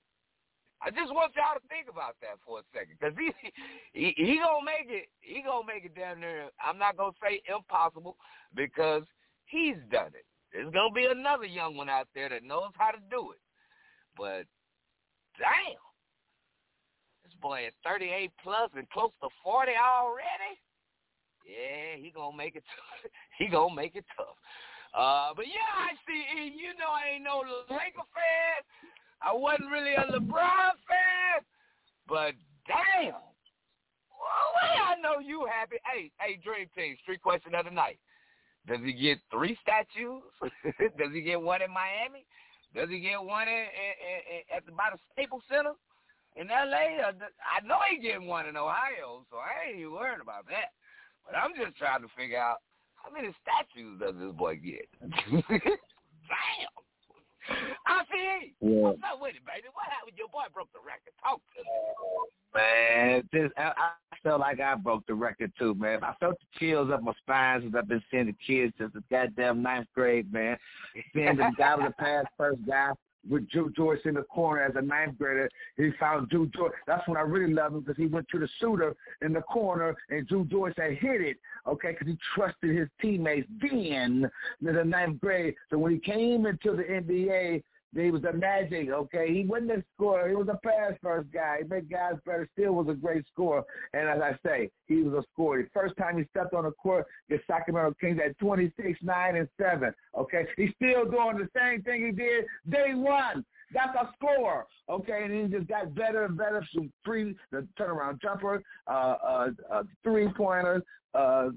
I 0.83 0.91
just 0.91 1.15
want 1.15 1.31
y'all 1.39 1.55
to 1.55 1.69
think 1.71 1.87
about 1.87 2.17
that 2.23 2.43
for 2.45 2.59
a 2.59 2.63
second, 2.75 2.99
cause 2.99 3.15
he 3.15 3.31
he 3.95 4.15
he 4.19 4.43
gonna 4.43 4.67
make 4.67 4.91
it. 4.91 5.09
He 5.21 5.41
gonna 5.43 5.67
make 5.67 5.85
it 5.85 5.95
down 5.95 6.21
there. 6.21 6.51
I'm 6.59 6.77
not 6.77 6.97
gonna 6.97 7.15
say 7.23 7.41
impossible 7.47 8.17
because 8.57 9.03
he's 9.47 9.79
done 9.93 10.11
it. 10.19 10.27
There's 10.53 10.73
gonna 10.73 10.93
be 10.93 11.07
another 11.07 11.47
young 11.47 11.77
one 11.77 11.89
out 11.89 12.09
there 12.17 12.29
that 12.31 12.43
knows 12.43 12.75
how 12.75 12.91
to 12.91 12.99
do 13.11 13.31
it. 13.31 13.39
But 14.19 14.51
damn, 15.39 15.79
boy 17.43 17.67
at 17.67 17.75
38 17.85 18.31
plus 18.43 18.71
and 18.77 18.89
close 18.91 19.11
to 19.21 19.29
40 19.43 19.73
already. 19.75 20.55
Yeah, 21.43 21.99
he 21.99 22.15
gonna 22.15 22.37
make 22.37 22.55
it. 22.55 22.63
T- 22.63 23.11
he 23.39 23.51
gonna 23.51 23.75
make 23.75 23.97
it 23.97 24.05
tough. 24.17 24.39
Uh, 24.95 25.35
but 25.35 25.47
yeah, 25.47 25.67
I 25.75 25.99
see. 26.07 26.55
You 26.55 26.79
know, 26.79 26.95
I 26.95 27.17
ain't 27.17 27.25
no 27.25 27.43
Laker 27.69 28.07
fan. 28.15 28.63
I 29.21 29.35
wasn't 29.35 29.71
really 29.71 29.95
a 29.95 30.07
LeBron 30.07 30.75
fan. 30.87 31.43
But 32.07 32.35
damn, 32.67 33.19
well, 34.23 34.87
I 34.87 34.95
know 35.03 35.19
you 35.19 35.47
happy. 35.51 35.77
Hey, 35.83 36.11
hey, 36.21 36.39
Dream 36.43 36.69
Team. 36.77 36.97
Street 37.03 37.23
question 37.23 37.55
of 37.55 37.65
the 37.65 37.71
night. 37.71 37.99
Does 38.69 38.79
he 38.85 38.93
get 38.93 39.19
three 39.31 39.59
statues? 39.63 40.23
Does 40.99 41.13
he 41.13 41.23
get 41.23 41.41
one 41.41 41.63
in 41.63 41.71
Miami? 41.71 42.25
Does 42.75 42.89
he 42.89 43.01
get 43.01 43.23
one 43.23 43.49
in, 43.49 43.55
in, 43.55 43.95
in, 44.31 44.57
at 44.57 44.65
the 44.65 44.73
by 44.73 44.91
the 44.93 44.99
Staples 45.13 45.43
Center? 45.51 45.75
In 46.37 46.51
L.A. 46.51 47.03
Uh, 47.03 47.13
I 47.45 47.65
know 47.67 47.79
he 47.91 48.01
getting 48.01 48.27
one 48.27 48.47
in 48.47 48.57
Ohio, 48.57 49.25
so 49.31 49.37
I 49.37 49.69
ain't 49.69 49.81
even 49.81 49.93
worried 49.93 50.23
about 50.23 50.47
that. 50.49 50.73
But 51.27 51.37
I'm 51.37 51.53
just 51.55 51.77
trying 51.77 52.03
to 52.03 52.09
figure 52.17 52.39
out 52.39 52.59
how 52.97 53.13
many 53.13 53.35
statues 53.43 54.01
does 54.01 54.15
this 54.19 54.33
boy 54.37 54.57
get? 54.57 54.89
Damn. 55.01 56.73
I 57.87 58.03
see. 58.11 58.55
Yeah. 58.61 58.95
What's 58.95 59.03
up 59.03 59.21
with 59.21 59.35
it, 59.35 59.45
baby? 59.45 59.69
What 59.75 59.91
happened? 59.91 60.17
Your 60.17 60.29
boy 60.29 60.47
broke 60.55 60.73
the 60.73 60.79
record. 60.79 61.13
Talk 61.23 61.41
to 61.57 61.61
me. 61.61 61.93
Man, 62.55 63.29
this 63.33 63.51
I, 63.57 63.73
I 63.75 64.17
felt 64.23 64.41
like 64.41 64.61
I 64.61 64.75
broke 64.77 65.07
the 65.07 65.15
record 65.15 65.53
too, 65.59 65.75
man. 65.75 66.05
I 66.05 66.15
felt 66.21 66.37
the 66.39 66.59
chills 66.59 66.91
up 66.93 67.03
my 67.03 67.13
spine 67.23 67.63
since 67.63 67.75
I've 67.77 67.89
been 67.89 68.03
seeing 68.11 68.27
the 68.27 68.37
kids 68.47 68.75
since 68.79 68.93
the 68.93 69.03
goddamn 69.11 69.63
ninth 69.63 69.89
grade, 69.95 70.33
man. 70.33 70.57
Seeing 71.15 71.37
the 71.37 71.51
guy 71.59 71.75
with 71.75 71.87
the 71.87 71.93
pass 71.99 72.27
first 72.37 72.61
guy 72.67 72.93
with 73.29 73.49
Joe 73.49 73.71
Joyce 73.75 74.01
in 74.05 74.15
the 74.15 74.23
corner 74.23 74.63
as 74.63 74.73
a 74.77 74.83
ninth 74.83 75.19
grader. 75.19 75.49
He 75.77 75.91
found 75.99 76.29
Dru 76.29 76.47
Joyce. 76.49 76.73
That's 76.87 77.07
when 77.07 77.17
I 77.17 77.23
really 77.23 77.53
loved 77.53 77.75
him 77.75 77.81
because 77.81 77.97
he 77.97 78.07
went 78.07 78.29
to 78.31 78.39
the 78.39 78.49
shooter 78.61 78.95
in 79.23 79.33
the 79.33 79.43
corner 79.43 79.95
and 80.11 80.27
Dru 80.27 80.45
Joyce 80.45 80.75
had 80.77 80.95
hit 80.95 81.21
it, 81.21 81.37
okay, 81.67 81.93
because 81.93 82.09
he 82.09 82.19
trusted 82.35 82.77
his 82.77 82.89
teammates 83.01 83.49
then 83.61 84.31
in 84.61 84.75
the 84.75 84.85
ninth 84.85 85.21
grade. 85.21 85.55
So 85.71 85.79
when 85.79 85.93
he 85.93 85.99
came 85.99 86.47
into 86.47 86.77
the 86.77 86.83
NBA, 86.83 87.63
he 87.95 88.11
was 88.11 88.25
a 88.25 88.33
magic, 88.33 88.89
okay? 88.91 89.33
He 89.33 89.45
wasn't 89.45 89.73
a 89.73 89.85
scorer. 89.95 90.29
He 90.29 90.35
was 90.35 90.49
a 90.49 90.59
pass 90.67 90.93
first 91.03 91.31
guy. 91.33 91.59
He 91.63 91.69
made 91.69 91.91
guys 91.91 92.15
better. 92.25 92.49
Still 92.53 92.73
was 92.73 92.89
a 92.89 92.95
great 92.95 93.27
scorer. 93.33 93.65
And 93.93 94.09
as 94.09 94.21
I 94.23 94.39
say, 94.47 94.71
he 94.87 95.03
was 95.03 95.13
a 95.13 95.23
scorer. 95.33 95.63
The 95.63 95.69
first 95.75 95.97
time 95.99 96.17
he 96.17 96.25
stepped 96.31 96.55
on 96.55 96.65
the 96.65 96.71
court, 96.73 97.07
the 97.29 97.39
Sacramento 97.47 97.95
Kings 98.01 98.19
at 98.25 98.39
26, 98.39 98.99
9, 99.03 99.37
and 99.37 99.49
7, 99.61 99.93
okay? 100.17 100.47
He's 100.57 100.71
still 100.77 101.05
doing 101.05 101.37
the 101.39 101.49
same 101.55 101.83
thing 101.83 102.07
he 102.07 102.13
did 102.13 102.47
day 102.71 102.95
one. 102.95 103.45
That's 103.75 103.97
a 103.97 104.11
score, 104.15 104.67
okay? 104.89 105.25
And 105.25 105.53
he 105.53 105.59
just 105.59 105.69
got 105.69 105.95
better 105.95 106.25
and 106.25 106.37
better. 106.37 106.67
Some 106.75 106.93
three, 107.05 107.37
the 107.51 107.67
turnaround 107.79 108.21
jumper, 108.21 108.63
uh, 108.87 108.91
uh, 108.91 109.49
uh, 109.71 109.83
three 110.03 110.29
pointers, 110.37 110.83
uh, 111.15 111.49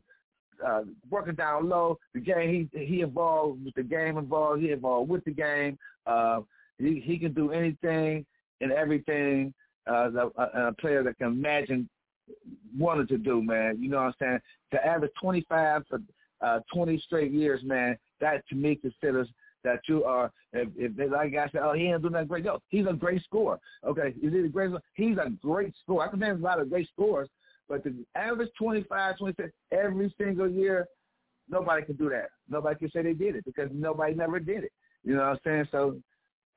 uh, 0.66 0.82
working 1.10 1.36
down 1.36 1.68
low. 1.68 1.98
The 2.14 2.22
game 2.22 2.70
he 2.72 2.86
he 2.86 3.02
involved 3.02 3.66
with 3.66 3.76
the 3.76 3.84
game 3.84 4.18
involved. 4.18 4.62
He 4.62 4.72
involved 4.72 5.10
with 5.10 5.24
the 5.26 5.32
game. 5.32 5.78
Uh, 6.06 6.42
he 6.78 7.02
he 7.04 7.18
can 7.18 7.34
do 7.34 7.52
anything 7.52 8.26
and 8.62 8.72
everything 8.72 9.54
uh, 9.90 10.10
a, 10.38 10.68
a 10.68 10.74
player 10.74 11.04
that 11.04 11.18
can 11.18 11.28
imagine 11.28 11.90
wanted 12.78 13.08
to 13.10 13.18
do, 13.18 13.42
man. 13.42 13.78
You 13.80 13.90
know 13.90 13.98
what 13.98 14.04
I'm 14.08 14.14
saying? 14.20 14.40
To 14.74 14.86
average 14.86 15.12
25 15.22 15.84
for 15.88 16.02
uh, 16.42 16.60
20 16.74 17.00
straight 17.06 17.32
years, 17.32 17.62
man, 17.64 17.98
that 18.20 18.48
to 18.50 18.56
me 18.56 18.76
considers 18.76 19.28
that 19.64 19.80
you 19.88 20.04
are, 20.04 20.32
if, 20.54 20.70
if 20.76 20.96
they, 20.96 21.08
like 21.08 21.34
I 21.36 21.50
said, 21.50 21.62
oh, 21.64 21.74
he 21.74 21.88
ain't 21.88 22.02
doing 22.02 22.14
that 22.14 22.28
great. 22.28 22.46
No, 22.46 22.60
he's 22.70 22.86
a 22.88 22.94
great 22.94 23.24
scorer. 23.24 23.60
Okay, 23.86 24.14
is 24.22 24.32
he 24.32 24.40
a 24.40 24.48
great? 24.48 24.72
He's 24.94 25.18
a 25.18 25.30
great 25.42 25.74
scorer. 25.84 26.06
I 26.06 26.10
can 26.10 26.20
name 26.20 26.36
a 26.36 26.40
lot 26.40 26.62
of 26.62 26.70
great 26.70 26.88
scores, 26.90 27.30
but 27.68 27.84
the 27.84 27.96
average 28.16 28.52
25, 28.58 29.18
26 29.18 29.50
every 29.72 30.14
single 30.20 30.50
year, 30.50 30.88
nobody 31.50 31.84
can 31.84 31.96
do 31.96 32.10
that. 32.10 32.30
Nobody 32.50 32.78
can 32.78 32.92
say 32.92 33.02
they 33.02 33.14
did 33.14 33.36
it 33.36 33.46
because 33.46 33.70
nobody 33.74 34.14
never 34.14 34.40
did 34.40 34.66
it. 34.66 34.72
You 35.06 35.16
know 35.16 35.22
what 35.22 35.30
I'm 35.30 35.40
saying? 35.46 35.68
So 35.72 35.98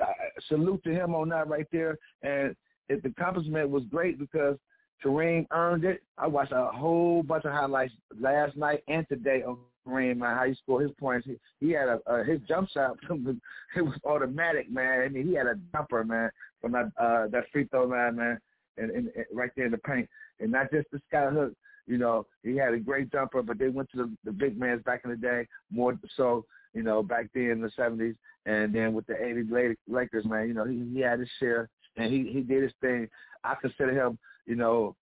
uh, 0.00 0.06
salute 0.48 0.82
to 0.84 0.90
him 0.90 1.14
on 1.14 1.28
that 1.28 1.48
right 1.48 1.66
there. 1.70 1.96
And 2.22 2.56
if 2.88 3.02
the 3.02 3.10
accomplishment 3.10 3.70
was 3.70 3.84
great 3.90 4.18
because 4.18 4.56
Kareem 5.04 5.46
earned 5.52 5.84
it. 5.84 6.02
I 6.16 6.26
watched 6.26 6.52
a 6.52 6.70
whole 6.74 7.22
bunch 7.22 7.44
of 7.44 7.52
highlights 7.52 7.92
last 8.18 8.56
night 8.56 8.82
and 8.88 9.06
today 9.08 9.42
of 9.42 9.58
Kareem, 9.86 10.18
man, 10.18 10.36
how 10.36 10.44
he 10.44 10.54
scored 10.54 10.82
his 10.82 10.92
points. 10.98 11.26
He, 11.26 11.36
he 11.60 11.72
had 11.72 11.88
a 11.88 12.00
uh, 12.06 12.24
his 12.24 12.40
jump 12.48 12.68
shot. 12.70 12.96
it 13.10 13.82
was 13.82 13.98
automatic, 14.04 14.70
man. 14.70 15.02
I 15.02 15.08
mean, 15.08 15.26
he 15.26 15.34
had 15.34 15.46
a 15.46 15.54
jumper, 15.72 16.04
man, 16.04 16.30
from 16.60 16.72
that 16.72 16.90
uh, 17.00 17.28
that 17.28 17.44
free 17.52 17.66
throw 17.68 17.84
line, 17.84 18.16
man, 18.16 18.38
and, 18.76 18.90
and, 18.90 19.08
and 19.14 19.24
right 19.32 19.50
there 19.56 19.66
in 19.66 19.72
the 19.72 19.78
paint, 19.78 20.08
and 20.40 20.50
not 20.50 20.70
just 20.72 20.88
the 20.90 21.00
sky 21.08 21.26
hook. 21.30 21.52
You 21.86 21.96
know, 21.96 22.26
he 22.42 22.54
had 22.56 22.74
a 22.74 22.78
great 22.78 23.10
jumper, 23.10 23.42
but 23.42 23.58
they 23.58 23.68
went 23.68 23.90
to 23.92 23.96
the, 23.96 24.16
the 24.24 24.32
big 24.32 24.58
man's 24.58 24.82
back 24.82 25.02
in 25.04 25.10
the 25.10 25.16
day 25.16 25.46
more 25.70 25.98
so. 26.16 26.44
You 26.75 26.82
know, 26.82 27.02
back 27.02 27.26
then 27.34 27.50
in 27.50 27.60
the 27.60 27.70
'70s, 27.78 28.16
and 28.46 28.75
then 28.75 28.92
with 28.92 29.06
the 29.06 29.14
'80s 29.14 29.76
Lakers, 29.88 30.25
man, 30.25 30.48
you 30.48 30.54
know, 30.54 30.64
he, 30.64 30.88
he 30.94 31.00
had 31.00 31.20
his 31.20 31.28
share, 31.38 31.68
and 31.96 32.12
he 32.12 32.30
he 32.32 32.40
did 32.40 32.62
his 32.62 32.72
thing. 32.80 33.08
I 33.44 33.54
consider 33.60 33.92
him 33.92 34.18
you 34.48 34.56
know, 34.56 34.96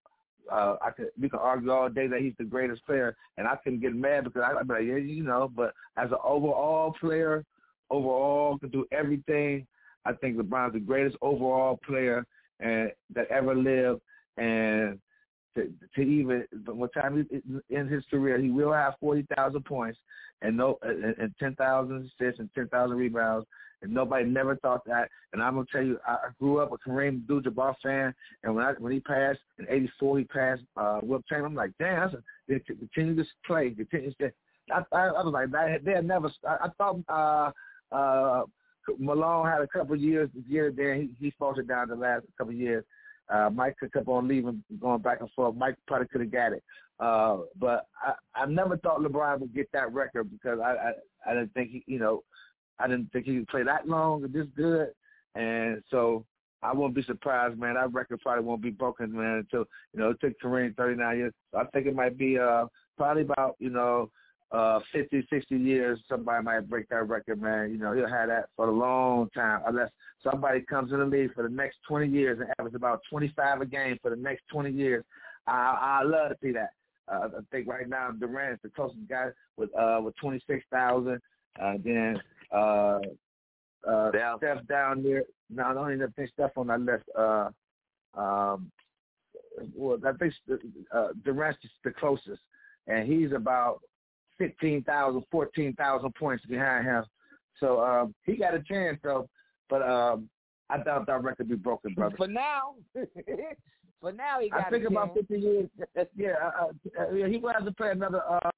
uh, 0.53 0.77
I 0.83 0.91
could 0.91 1.07
we 1.21 1.31
can 1.31 1.39
argue 1.39 1.71
all 1.71 1.89
day 1.89 2.09
that 2.09 2.21
he's 2.21 2.35
the 2.39 2.45
greatest 2.45 2.85
player, 2.85 3.17
and 3.39 3.47
I 3.47 3.57
couldn't 3.57 3.81
get 3.81 3.95
mad 3.95 4.25
because 4.25 4.43
I, 4.45 4.59
I'm 4.59 4.67
like, 4.67 4.83
yeah, 4.83 4.97
you 4.97 5.23
know. 5.23 5.51
But 5.55 5.73
as 5.97 6.11
an 6.11 6.19
overall 6.23 6.95
player, 7.01 7.45
overall 7.91 8.59
can 8.59 8.69
do 8.69 8.85
everything. 8.93 9.67
I 10.05 10.13
think 10.13 10.37
LeBron's 10.37 10.75
the 10.75 10.81
greatest 10.81 11.17
overall 11.23 11.81
player 11.87 12.25
and 12.61 12.91
that 13.15 13.29
ever 13.31 13.55
lived, 13.55 14.01
and 14.37 14.99
to, 15.57 15.73
to 15.95 16.01
even 16.01 16.45
what 16.67 16.95
time 16.95 17.27
in 17.69 17.89
his 17.89 18.05
career 18.11 18.39
he 18.39 18.51
will 18.51 18.73
have 18.73 18.95
forty 19.01 19.27
thousand 19.35 19.65
points 19.65 19.99
and 20.43 20.57
no 20.57 20.79
and, 20.83 21.17
and 21.19 21.35
ten 21.39 21.55
thousand 21.57 22.11
assists 22.21 22.41
and 22.41 22.49
ten 22.55 22.69
thousand 22.69 22.97
rebounds 22.97 23.47
and 23.83 23.93
nobody 23.93 24.25
never 24.25 24.57
thought 24.57 24.85
that. 24.87 25.09
And 25.33 25.43
I'm 25.43 25.55
gonna 25.55 25.67
tell 25.71 25.83
you, 25.83 25.99
I 26.07 26.17
grew 26.39 26.59
up 26.59 26.73
a 26.73 26.89
Kareem 26.89 27.23
Abdul-Jabbar 27.23 27.75
fan, 27.83 28.15
and 28.43 28.55
when 28.55 28.65
I 28.65 28.73
when 28.79 28.93
he 28.93 29.01
passed 29.01 29.41
in 29.59 29.67
'84, 29.69 30.19
he 30.19 30.25
passed 30.25 30.63
uh, 30.77 31.01
Wilt 31.03 31.27
Chamberlain. 31.27 31.53
I'm 31.53 31.57
like, 31.57 31.73
damn, 31.79 32.01
that's 32.01 32.15
a, 32.15 32.23
they 32.49 32.59
continue 32.61 33.17
to 33.17 33.25
play, 33.47 33.71
continue 33.71 34.13
to. 34.21 34.33
I, 34.73 34.83
I, 34.93 35.07
I 35.09 35.23
was 35.23 35.33
like, 35.33 35.51
they, 35.85 35.93
had 35.93 36.07
never. 36.07 36.31
I, 36.47 36.57
I 36.65 36.69
thought 36.79 37.01
uh, 37.09 37.95
uh, 37.95 38.45
Malone 38.99 39.47
had 39.47 39.61
a 39.61 39.69
couple 39.69 39.97
years 39.97 40.31
this 40.35 40.45
year. 40.49 40.73
Then 40.75 41.15
he, 41.19 41.27
he 41.27 41.35
faltered 41.39 41.69
down 41.69 41.89
the 41.89 41.97
last 41.97 42.25
couple 42.39 42.53
years. 42.53 42.85
Uh, 43.29 43.51
Mike 43.53 43.77
kept 43.93 44.09
on 44.09 44.29
leaving, 44.29 44.63
going 44.81 45.03
back 45.03 45.21
and 45.21 45.31
forth. 45.33 45.57
Mike 45.57 45.77
probably 45.87 46.07
could 46.09 46.21
have 46.21 46.31
got 46.31 46.53
it, 46.53 46.63
uh, 47.01 47.39
but 47.59 47.87
I, 48.01 48.43
I 48.43 48.47
never 48.47 48.77
thought 48.77 49.01
LeBron 49.01 49.41
would 49.41 49.55
get 49.55 49.69
that 49.73 49.93
record 49.93 50.31
because 50.31 50.61
I, 50.61 50.71
I, 50.71 50.93
I 51.31 51.35
didn't 51.35 51.53
think 51.55 51.71
he, 51.71 51.85
you 51.87 51.99
know, 51.99 52.23
I 52.79 52.87
didn't 52.87 53.11
think 53.13 53.27
he 53.27 53.37
could 53.39 53.49
play 53.49 53.63
that 53.65 53.89
long 53.89 54.25
or 54.25 54.29
this 54.29 54.47
good. 54.57 54.89
And 55.35 55.83
so 55.91 56.25
I 56.63 56.73
won't 56.73 56.95
be 56.95 57.03
surprised, 57.03 57.59
man. 57.59 57.75
That 57.75 57.93
record 57.93 58.21
probably 58.21 58.45
won't 58.45 58.63
be 58.63 58.71
broken, 58.71 59.13
man, 59.13 59.39
until, 59.39 59.65
you 59.93 60.01
know, 60.01 60.11
it 60.11 60.21
took 60.21 60.41
Kareem 60.41 60.77
39 60.77 61.17
years. 61.17 61.33
So 61.53 61.59
I 61.59 61.65
think 61.67 61.87
it 61.87 61.95
might 61.95 62.17
be 62.17 62.39
uh 62.39 62.67
probably 62.97 63.23
about, 63.23 63.57
you 63.59 63.71
know, 63.71 64.11
uh 64.53 64.81
50, 64.93 65.27
60 65.29 65.57
years, 65.57 65.99
somebody 66.09 66.45
might 66.45 66.69
break 66.69 66.89
that 66.89 67.09
record, 67.09 67.43
man. 67.43 67.71
You 67.71 67.79
know, 67.79 67.93
he'll 67.93 68.09
have 68.09 68.29
that 68.29 68.49
for 68.57 68.69
a 68.69 68.73
long 68.73 69.29
time 69.31 69.63
unless 69.67 69.91
somebody 70.23 70.61
comes 70.61 70.93
in 70.93 70.99
the 70.99 71.05
league 71.05 71.35
for 71.35 71.43
the 71.43 71.49
next 71.49 71.79
20 71.89 72.09
years 72.09 72.39
and 72.41 72.49
averages 72.59 72.77
about 72.77 73.01
25 73.11 73.61
a 73.61 73.67
game 73.67 73.99
for 74.01 74.11
the 74.11 74.17
next 74.17 74.45
20 74.53 74.71
years. 74.71 75.05
I 75.47 76.01
I 76.01 76.03
love 76.05 76.31
to 76.31 76.37
see 76.43 76.53
that. 76.53 76.71
Uh, 77.09 77.29
I 77.39 77.41
think 77.51 77.69
right 77.69 77.89
now 77.89 78.11
Durant's 78.11 78.63
the 78.63 78.69
closest 78.71 79.09
guy 79.09 79.29
with 79.57 79.71
uh 79.77 80.01
with 80.03 80.17
26,000. 80.17 81.21
Uh, 81.61 81.73
then 81.83 82.21
uh, 82.53 82.99
uh, 83.87 84.11
down. 84.11 84.39
Steph 84.39 84.67
down 84.67 85.03
there. 85.03 85.23
Not 85.49 85.77
only 85.77 85.97
that, 85.97 86.15
think 86.17 86.31
Steph 86.33 86.57
on 86.57 86.67
that 86.69 86.81
list. 86.81 87.05
Uh, 87.17 87.51
um, 88.15 88.71
well, 89.75 89.99
I 90.07 90.13
think 90.13 90.35
uh, 90.93 91.09
Durant's 91.25 91.59
the 91.85 91.93
closest, 91.93 92.43
and 92.87 93.11
he's 93.11 93.33
about 93.33 93.81
15,000, 94.39 95.23
14,000 95.31 96.15
points 96.15 96.45
behind 96.47 96.85
him. 96.85 97.05
So 97.59 97.81
um, 97.81 98.15
he 98.25 98.37
got 98.37 98.55
a 98.55 98.63
chance, 98.63 98.99
though. 99.03 99.29
But 99.69 99.83
um, 99.83 100.29
I 100.69 100.79
doubt 100.79 101.07
that 101.07 101.23
record 101.23 101.49
be 101.49 101.55
broken, 101.55 101.95
brother. 101.95 102.17
For 102.17 102.29
now, 102.29 102.75
for 104.01 104.13
now 104.13 104.41
he 104.41 104.51
got. 104.51 104.67
I 104.67 104.71
think 104.71 104.85
about 104.85 105.15
50 105.15 105.39
years. 105.39 105.69
Yeah, 106.17 106.35
uh, 106.61 106.69
uh, 107.01 107.27
he 107.27 107.39
will 107.39 107.53
have 107.53 107.65
to 107.65 107.73
play 107.73 107.91
another. 107.91 108.23
Uh, 108.29 108.51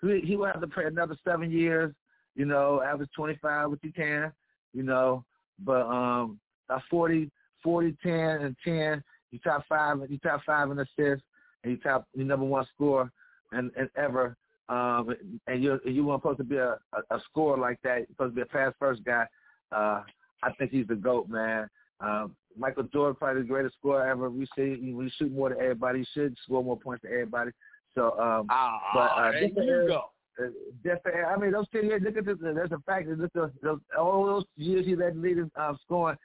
he, 0.00 0.20
he 0.24 0.36
will 0.36 0.46
have 0.46 0.60
to 0.60 0.66
play 0.66 0.84
another 0.84 1.16
seven 1.24 1.50
years 1.50 1.94
you 2.34 2.44
know, 2.44 2.82
average 2.82 3.10
25 3.16 3.72
if 3.72 3.78
you 3.82 3.92
can, 3.92 4.32
you 4.72 4.82
know, 4.82 5.24
but 5.60 5.82
um, 5.86 6.38
a 6.68 6.80
40, 6.90 7.30
40, 7.62 7.96
10, 8.02 8.12
and 8.12 8.56
10, 8.64 9.04
you 9.30 9.38
top 9.40 9.64
five, 9.68 9.98
you 10.08 10.18
top 10.18 10.40
five 10.44 10.70
in 10.70 10.78
assists, 10.78 11.24
and 11.62 11.72
you 11.72 11.76
top 11.78 12.06
your 12.14 12.26
number 12.26 12.44
one 12.44 12.66
score 12.74 13.10
and, 13.52 13.70
and 13.76 13.88
ever. 13.96 14.36
Um, 14.68 15.14
and 15.46 15.62
you 15.62 15.78
you 15.84 16.04
weren't 16.04 16.22
supposed 16.22 16.38
to 16.38 16.44
be 16.44 16.56
a, 16.56 16.78
a, 16.92 17.16
a 17.16 17.20
scorer 17.30 17.58
like 17.58 17.78
that. 17.82 17.98
You're 17.98 18.06
supposed 18.12 18.32
to 18.32 18.36
be 18.36 18.42
a 18.42 18.46
pass 18.46 18.72
first 18.78 19.04
guy. 19.04 19.26
Uh, 19.72 20.02
I 20.42 20.52
think 20.58 20.70
he's 20.70 20.86
the 20.86 20.94
goat, 20.94 21.28
man. 21.28 21.68
Um, 22.00 22.34
Michael 22.56 22.84
Jordan 22.84 23.16
probably 23.16 23.42
the 23.42 23.48
greatest 23.48 23.76
scorer 23.76 24.08
ever. 24.08 24.30
We 24.30 24.46
see 24.56 24.92
when 24.92 25.06
you 25.06 25.10
shoot 25.18 25.32
more 25.32 25.50
than 25.50 25.60
everybody, 25.60 26.00
he 26.00 26.06
should 26.12 26.36
score 26.44 26.62
more 26.62 26.78
points 26.78 27.02
than 27.02 27.12
everybody. 27.12 27.50
So, 27.94 28.18
um, 28.18 28.46
oh, 28.50 28.78
but 28.94 29.00
uh, 29.00 29.32
there 29.32 29.82
you 29.82 29.88
go. 29.88 30.04
Uh, 30.42 30.48
just, 30.84 31.00
I 31.06 31.36
mean, 31.36 31.52
those 31.52 31.66
ten 31.72 31.84
years. 31.84 32.02
Look 32.04 32.16
at 32.16 32.24
this. 32.24 32.36
There's 32.40 32.72
a 32.72 32.78
fact 32.86 33.08
that 33.08 33.18
this, 33.18 33.30
those, 33.62 33.78
all 33.98 34.26
those 34.26 34.44
years 34.56 34.86
he 34.86 34.96
led 34.96 35.16
the 35.16 35.20
lead 35.20 35.38
in 35.38 35.50
um, 35.56 35.78
scoring. 35.84 36.16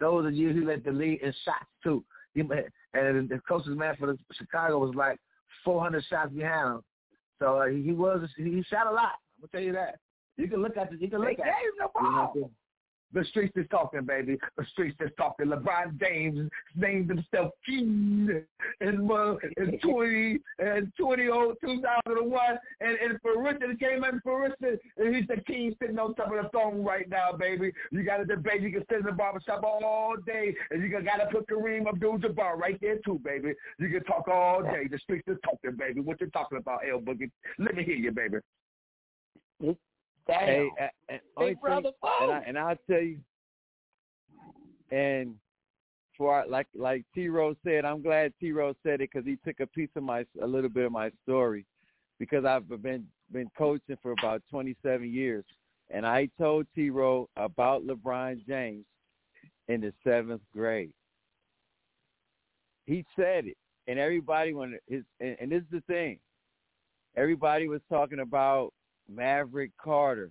Those 0.00 0.26
are 0.26 0.30
years 0.30 0.56
he 0.56 0.62
led 0.64 0.84
the 0.84 0.92
lead 0.92 1.20
in 1.22 1.32
shots 1.44 1.66
too. 1.82 2.04
He, 2.34 2.40
and 2.40 3.28
the 3.28 3.40
closest 3.46 3.76
man 3.76 3.94
for 3.98 4.06
the 4.06 4.18
Chicago 4.32 4.78
was 4.78 4.94
like 4.94 5.18
400 5.64 6.04
shots 6.08 6.32
behind 6.32 6.74
him. 6.74 6.80
So 7.38 7.60
uh, 7.60 7.66
he 7.66 7.92
was 7.92 8.28
he 8.36 8.62
shot 8.70 8.86
a 8.86 8.90
lot. 8.90 9.18
I'm 9.36 9.42
gonna 9.42 9.50
tell 9.52 9.60
you 9.60 9.72
that. 9.72 9.98
You 10.36 10.48
can 10.48 10.62
look 10.62 10.76
at 10.76 10.92
it. 10.92 11.00
You 11.00 11.08
can 11.08 11.20
look 11.20 11.36
they 11.36 11.42
at. 11.42 11.46
Gave 11.46 11.46
him 11.46 11.78
the 11.78 11.88
ball. 11.94 12.32
You 12.34 12.40
know 12.42 12.50
the 13.14 13.24
streets 13.26 13.56
is 13.56 13.66
talking, 13.70 14.04
baby. 14.04 14.38
The 14.56 14.64
streets 14.72 14.96
is 15.00 15.10
talking. 15.16 15.46
LeBron 15.46 15.98
James 16.00 16.50
named 16.76 17.08
himself 17.08 17.52
king 17.64 18.44
in, 18.80 19.10
uh, 19.10 19.34
in 19.56 19.78
20 19.78 20.38
and 20.58 20.92
20, 20.98 21.26
2001. 21.26 22.58
And, 22.80 22.98
and 22.98 23.18
for 23.22 23.42
Richard, 23.42 23.78
came 23.78 24.04
in 24.04 24.20
for 24.22 24.42
Richard, 24.42 24.80
and 24.96 25.14
he's 25.14 25.26
the 25.28 25.40
king 25.42 25.74
sitting 25.80 25.98
on 25.98 26.14
top 26.14 26.32
of 26.32 26.42
the 26.42 26.48
throne 26.50 26.82
right 26.82 27.08
now, 27.08 27.32
baby. 27.32 27.72
You 27.90 28.02
got 28.02 28.20
a 28.20 28.24
debate. 28.24 28.62
You 28.62 28.72
can 28.72 28.84
sit 28.90 28.98
in 29.00 29.06
the 29.06 29.12
barbershop 29.12 29.62
all 29.62 30.16
day, 30.26 30.54
and 30.70 30.82
you 30.82 30.90
got 30.90 31.16
to 31.16 31.26
put 31.30 31.48
Kareem 31.48 31.86
Abdul-Jabbar 31.88 32.58
right 32.58 32.78
there 32.80 32.98
too, 33.04 33.20
baby. 33.24 33.54
You 33.78 33.88
can 33.88 34.04
talk 34.04 34.28
all 34.28 34.62
day. 34.62 34.88
The 34.90 34.98
streets 34.98 35.28
is 35.28 35.38
talking, 35.44 35.76
baby. 35.76 36.00
What 36.00 36.20
you 36.20 36.28
talking 36.30 36.58
about, 36.58 36.80
L 36.90 37.00
Boogie? 37.00 37.30
Let 37.58 37.74
me 37.74 37.84
hear 37.84 37.96
you, 37.96 38.12
baby. 38.12 38.38
Damn. 40.26 40.46
Hey, 40.46 40.70
and, 41.08 41.20
Big 41.38 41.60
brother, 41.60 41.90
and, 42.20 42.32
I, 42.32 42.42
and 42.46 42.58
I'll 42.58 42.76
tell 42.88 43.02
you, 43.02 43.18
and 44.90 45.34
for 46.16 46.44
like 46.48 46.66
like 46.74 47.04
T 47.14 47.28
Rose 47.28 47.56
said, 47.64 47.84
I'm 47.84 48.02
glad 48.02 48.32
T 48.40 48.52
Rose 48.52 48.76
said 48.82 49.00
it 49.00 49.10
because 49.12 49.26
he 49.26 49.36
took 49.44 49.60
a 49.60 49.66
piece 49.66 49.90
of 49.96 50.02
my 50.02 50.24
a 50.42 50.46
little 50.46 50.70
bit 50.70 50.86
of 50.86 50.92
my 50.92 51.10
story 51.24 51.66
because 52.18 52.44
I've 52.44 52.68
been 52.82 53.06
been 53.32 53.50
coaching 53.56 53.98
for 54.02 54.12
about 54.12 54.42
27 54.50 55.12
years, 55.12 55.44
and 55.90 56.06
I 56.06 56.28
told 56.38 56.66
T 56.74 56.90
Rose 56.90 57.26
about 57.36 57.86
LeBron 57.86 58.46
James 58.46 58.84
in 59.68 59.80
the 59.80 59.92
seventh 60.04 60.42
grade. 60.52 60.92
He 62.86 63.04
said 63.16 63.46
it, 63.46 63.56
and 63.88 63.98
everybody 63.98 64.54
when 64.54 64.78
his 64.88 65.02
and, 65.20 65.36
and 65.40 65.52
this 65.52 65.62
is 65.62 65.68
the 65.70 65.82
thing, 65.82 66.18
everybody 67.16 67.68
was 67.68 67.80
talking 67.90 68.20
about 68.20 68.72
Maverick 69.08 69.70
Carter, 69.82 70.30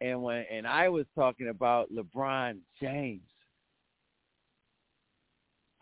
and 0.00 0.22
when 0.22 0.44
and 0.50 0.66
I 0.66 0.88
was 0.88 1.06
talking 1.14 1.48
about 1.48 1.92
LeBron 1.92 2.58
James. 2.80 3.22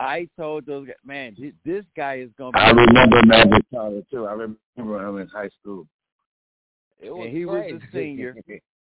I 0.01 0.29
told 0.37 0.65
those 0.65 0.87
guys, 0.87 0.97
man, 1.05 1.35
this, 1.39 1.53
this 1.65 1.85
guy 1.97 2.19
is 2.19 2.31
gonna. 2.39 2.53
Be 2.53 2.59
I 2.59 2.71
remember 2.71 3.21
Maverick 3.25 3.65
Carter 3.73 4.03
too. 4.11 4.27
I 4.27 4.33
remember 4.33 5.09
him 5.09 5.19
in 5.19 5.29
high 5.29 5.51
school. 5.61 5.87
It 7.01 7.11
was 7.11 7.27
and 7.27 7.37
he 7.37 7.45
great. 7.45 7.75
was 7.75 7.83
a 7.83 7.93
senior, 7.93 8.37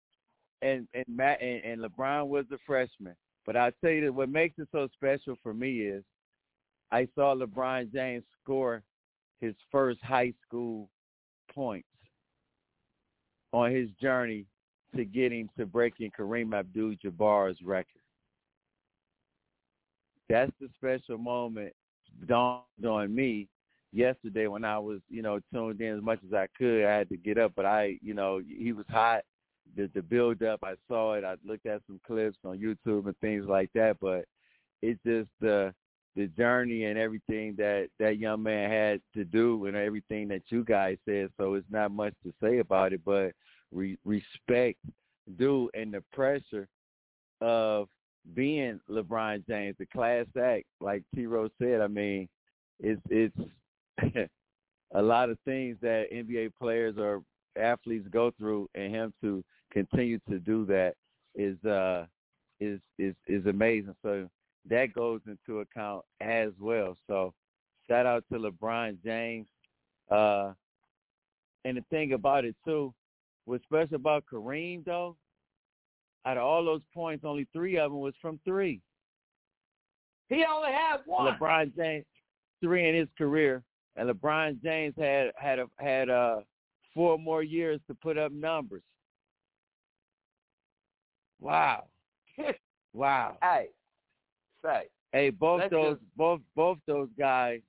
and 0.62 0.86
and 0.94 1.04
Matt 1.08 1.40
and, 1.42 1.64
and 1.64 1.80
LeBron 1.82 2.28
was 2.28 2.46
a 2.52 2.58
freshman. 2.66 3.14
But 3.46 3.56
I 3.56 3.72
tell 3.80 3.90
you 3.90 4.04
that 4.04 4.12
what 4.12 4.28
makes 4.28 4.58
it 4.58 4.68
so 4.72 4.88
special 4.94 5.36
for 5.42 5.54
me 5.54 5.80
is 5.80 6.04
I 6.92 7.08
saw 7.14 7.34
LeBron 7.34 7.92
James 7.92 8.24
score 8.42 8.82
his 9.40 9.54
first 9.70 10.00
high 10.02 10.32
school 10.46 10.88
points 11.54 11.87
on 13.52 13.72
his 13.72 13.88
journey 14.00 14.44
to 14.96 15.04
getting 15.04 15.48
to 15.58 15.66
breaking 15.66 16.10
Kareem 16.18 16.58
Abdul-Jabbar's 16.58 17.58
record. 17.62 17.86
That's 20.28 20.52
the 20.60 20.68
special 20.76 21.18
moment 21.18 21.72
dawned 22.26 22.62
on 22.86 23.14
me 23.14 23.48
yesterday 23.92 24.46
when 24.46 24.64
I 24.64 24.78
was, 24.78 25.00
you 25.08 25.22
know, 25.22 25.40
tuned 25.52 25.80
in 25.80 25.96
as 25.96 26.02
much 26.02 26.20
as 26.26 26.34
I 26.34 26.46
could. 26.56 26.84
I 26.84 26.96
had 26.96 27.08
to 27.10 27.16
get 27.16 27.38
up, 27.38 27.52
but 27.56 27.64
I, 27.64 27.98
you 28.02 28.14
know, 28.14 28.40
he 28.46 28.72
was 28.72 28.86
hot. 28.88 29.22
The 29.76 29.90
the 29.94 30.02
build 30.02 30.42
up, 30.42 30.60
I 30.62 30.74
saw 30.86 31.14
it. 31.14 31.24
I 31.24 31.36
looked 31.44 31.66
at 31.66 31.82
some 31.86 32.00
clips 32.06 32.38
on 32.44 32.58
YouTube 32.58 33.06
and 33.06 33.18
things 33.20 33.44
like 33.46 33.70
that, 33.74 33.96
but 34.00 34.24
it's 34.82 35.00
just 35.04 35.28
the 35.40 35.74
the 36.18 36.26
journey 36.26 36.86
and 36.86 36.98
everything 36.98 37.54
that 37.56 37.88
that 38.00 38.18
young 38.18 38.42
man 38.42 38.68
had 38.68 39.00
to 39.14 39.24
do 39.24 39.66
and 39.66 39.76
everything 39.76 40.26
that 40.28 40.42
you 40.48 40.64
guys 40.64 40.98
said. 41.04 41.30
So 41.38 41.54
it's 41.54 41.66
not 41.70 41.92
much 41.92 42.12
to 42.24 42.34
say 42.42 42.58
about 42.58 42.92
it, 42.92 43.00
but 43.04 43.30
re- 43.72 43.98
respect 44.04 44.78
due 45.38 45.70
and 45.74 45.94
the 45.94 46.02
pressure 46.12 46.66
of 47.40 47.86
being 48.34 48.80
LeBron 48.90 49.46
James, 49.46 49.76
the 49.78 49.86
class 49.86 50.26
act, 50.36 50.64
like 50.80 51.04
T. 51.14 51.26
Rose 51.26 51.52
said. 51.62 51.80
I 51.80 51.86
mean, 51.86 52.28
it's 52.80 53.00
it's 53.08 53.36
a 54.94 55.00
lot 55.00 55.30
of 55.30 55.38
things 55.44 55.76
that 55.82 56.12
NBA 56.12 56.50
players 56.60 56.96
or 56.98 57.22
athletes 57.56 58.08
go 58.10 58.32
through, 58.36 58.68
and 58.74 58.92
him 58.92 59.14
to 59.22 59.44
continue 59.72 60.18
to 60.28 60.40
do 60.40 60.66
that 60.66 60.94
is 61.36 61.62
uh 61.64 62.06
is 62.58 62.80
is 62.98 63.14
is 63.28 63.46
amazing. 63.46 63.94
So 64.02 64.28
that 64.68 64.92
goes 64.92 65.20
into 65.26 65.60
account 65.60 66.04
as 66.20 66.50
well. 66.60 66.96
So 67.06 67.34
shout 67.88 68.06
out 68.06 68.24
to 68.32 68.38
LeBron 68.38 68.98
James. 69.04 69.46
Uh 70.10 70.52
and 71.64 71.76
the 71.76 71.84
thing 71.90 72.12
about 72.12 72.44
it 72.44 72.56
too, 72.64 72.94
what's 73.44 73.64
special 73.64 73.96
about 73.96 74.24
Kareem 74.32 74.84
though, 74.84 75.16
out 76.24 76.36
of 76.36 76.44
all 76.44 76.64
those 76.64 76.82
points, 76.94 77.24
only 77.24 77.46
three 77.52 77.78
of 77.78 77.90
them 77.90 78.00
was 78.00 78.14
from 78.20 78.40
three. 78.44 78.80
He 80.28 80.44
only 80.48 80.72
had 80.72 80.98
one. 81.06 81.34
LeBron 81.34 81.74
James 81.76 82.04
three 82.60 82.88
in 82.88 82.94
his 82.94 83.08
career, 83.16 83.62
and 83.96 84.10
LeBron 84.10 84.62
James 84.62 84.94
had 84.98 85.32
had 85.36 85.58
a, 85.58 85.66
had 85.78 86.10
uh 86.10 86.40
four 86.94 87.18
more 87.18 87.42
years 87.42 87.80
to 87.86 87.94
put 87.94 88.18
up 88.18 88.32
numbers. 88.32 88.82
Wow, 91.40 91.84
wow. 92.92 93.36
Hey, 93.42 93.68
say. 94.64 94.88
Hey, 95.12 95.30
both 95.30 95.60
Let's 95.60 95.70
those 95.70 95.96
just- 95.96 96.16
both 96.16 96.40
both 96.54 96.78
those 96.86 97.08
guys, 97.18 97.60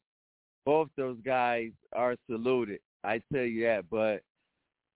both 0.65 0.89
those 0.97 1.17
guys 1.25 1.71
are 1.93 2.15
saluted. 2.29 2.79
I 3.03 3.21
tell 3.31 3.43
you 3.43 3.65
that. 3.65 3.89
But 3.89 4.21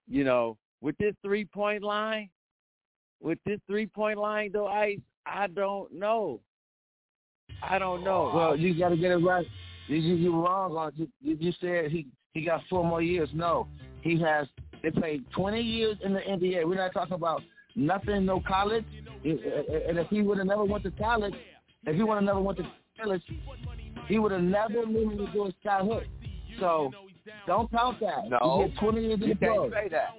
you 0.07 0.23
know, 0.23 0.57
with 0.81 0.97
this 0.97 1.15
three 1.23 1.45
point 1.45 1.83
line, 1.83 2.29
with 3.21 3.39
this 3.45 3.59
three 3.67 3.87
point 3.87 4.19
line 4.19 4.51
though, 4.51 4.67
I 4.67 4.97
I 5.25 5.47
don't 5.47 5.91
know. 5.93 6.41
I 7.61 7.79
don't 7.79 8.03
know. 8.03 8.31
Well, 8.33 8.57
you 8.57 8.77
got 8.77 8.89
to 8.89 8.97
get 8.97 9.11
it 9.11 9.17
right. 9.17 9.45
You, 9.87 9.97
you, 9.97 10.15
you're 10.15 10.41
wrong 10.41 10.75
on 10.75 10.91
you, 10.95 11.07
you. 11.21 11.37
You 11.39 11.53
said 11.61 11.91
he 11.91 12.07
he 12.33 12.43
got 12.43 12.61
four 12.69 12.83
more 12.83 13.01
years. 13.01 13.29
No, 13.33 13.67
he 14.01 14.19
has. 14.21 14.47
They 14.81 14.91
played 14.91 15.23
20 15.31 15.61
years 15.61 15.97
in 16.03 16.13
the 16.13 16.19
NBA. 16.19 16.67
We're 16.67 16.75
not 16.75 16.91
talking 16.93 17.13
about 17.13 17.41
nothing, 17.75 18.25
no 18.25 18.41
college. 18.41 18.83
And 19.23 19.97
if 19.97 20.07
he 20.09 20.21
would 20.21 20.37
have 20.39 20.47
never 20.47 20.65
went 20.65 20.83
to 20.83 20.91
college, 20.91 21.33
if 21.85 21.95
he 21.95 22.03
would 22.03 22.15
have 22.15 22.23
never 22.23 22.39
went 22.41 22.57
to 22.59 22.67
college, 23.01 23.23
he 24.07 24.19
would 24.19 24.31
have 24.31 24.41
never 24.41 24.85
moved 24.85 25.17
to 25.17 25.27
do 25.33 25.45
his 25.45 25.53
childhood. 25.63 26.07
So 26.59 26.91
don't 27.47 27.69
count 27.71 27.99
that. 28.01 28.29
No. 28.29 28.63
he 28.67 28.71
had 28.71 28.79
20 28.79 29.01
years 29.01 29.19
You 29.21 29.35
can't 29.35 29.71
say 29.73 29.89
that. 29.89 30.09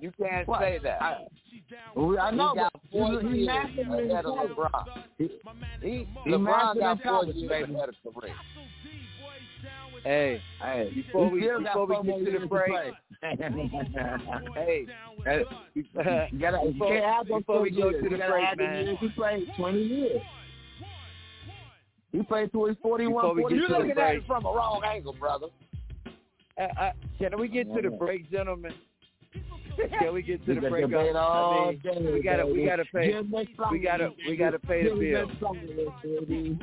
You 0.00 0.12
can't 0.20 0.46
What? 0.48 0.60
say 0.60 0.78
that. 0.82 1.02
I, 1.02 1.26
I 1.96 2.30
know, 2.30 2.52
he 2.52 2.58
got 2.60 2.72
four 2.90 3.20
he, 3.20 3.38
years 3.40 3.48
ahead 3.48 4.24
of. 4.24 4.34
LeBron. 4.34 4.84
He, 5.18 5.28
He, 5.82 6.06
He 6.24 6.30
LeBron 6.30 6.78
got 6.78 7.02
four 7.02 7.24
years 7.26 7.50
ahead 7.50 7.88
of 7.88 7.94
Kareem. 8.14 8.32
Hey, 10.04 10.40
hey, 10.62 10.90
Before 10.94 11.28
we- 11.28 11.40
still 11.40 11.60
before 11.60 11.86
we 11.86 12.22
get 12.24 12.32
to 12.32 12.38
the 12.38 12.46
break. 12.46 12.70
hey, 14.54 14.86
Hey, 15.24 15.44
uh, 15.44 15.66
You 15.74 15.84
gotta, 16.40 16.60
you 16.64 16.72
Before- 16.72 16.88
can't 16.88 17.04
have 17.04 17.26
before 17.26 17.60
we 17.62 17.70
go 17.70 17.90
to 17.90 17.98
the 18.08 18.08
break, 18.16 18.56
man. 18.56 18.96
He 19.00 19.08
played 19.10 19.48
20 19.56 19.78
years. 19.82 20.22
He 22.12 22.22
played 22.22 22.50
till 22.52 22.66
his 22.66 22.76
41, 22.82 23.14
Before 23.14 23.34
we 23.34 23.42
get 23.42 23.48
42. 23.48 23.60
You're 23.60 23.78
looking 23.78 23.90
at 23.90 23.96
break. 23.96 24.18
it 24.18 24.26
from 24.26 24.46
a 24.46 24.52
wrong 24.52 24.82
angle, 24.84 25.12
brother. 25.12 25.46
uh, 26.58 26.62
uh, 26.80 26.92
can 27.18 27.38
we 27.38 27.48
get 27.48 27.72
to 27.74 27.82
the 27.82 27.90
break, 27.90 28.30
gentlemen? 28.30 28.72
Can 30.00 30.12
we 30.12 30.22
get 30.22 30.44
to 30.44 30.54
the 30.54 30.60
break? 30.60 30.84
I 30.84 30.88
mean, 30.88 31.80
day, 31.84 32.12
we 32.12 32.20
gotta 32.20 32.44
we 32.44 32.66
gotta 32.66 32.84
pay 32.92 33.14
we 33.70 33.78
gotta 33.78 34.10
we 34.26 34.36
gotta 34.36 34.58
pay 34.58 34.82
the 34.82 34.88
Jim 34.90 34.98
bills. 34.98 36.58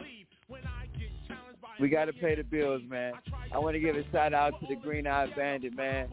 We 1.80 1.90
gotta 1.90 2.12
pay 2.12 2.36
the 2.36 2.44
bills, 2.44 2.82
man. 2.90 3.14
I 3.54 3.60
want 3.60 3.76
to 3.76 3.80
give 3.80 3.96
a 3.96 4.04
shout 4.12 4.34
out 4.34 4.60
to 4.60 4.68
the 4.68 4.76
Green 4.76 5.08
Eye 5.08 5.28
Bandit, 5.36 5.76
man. 5.76 6.10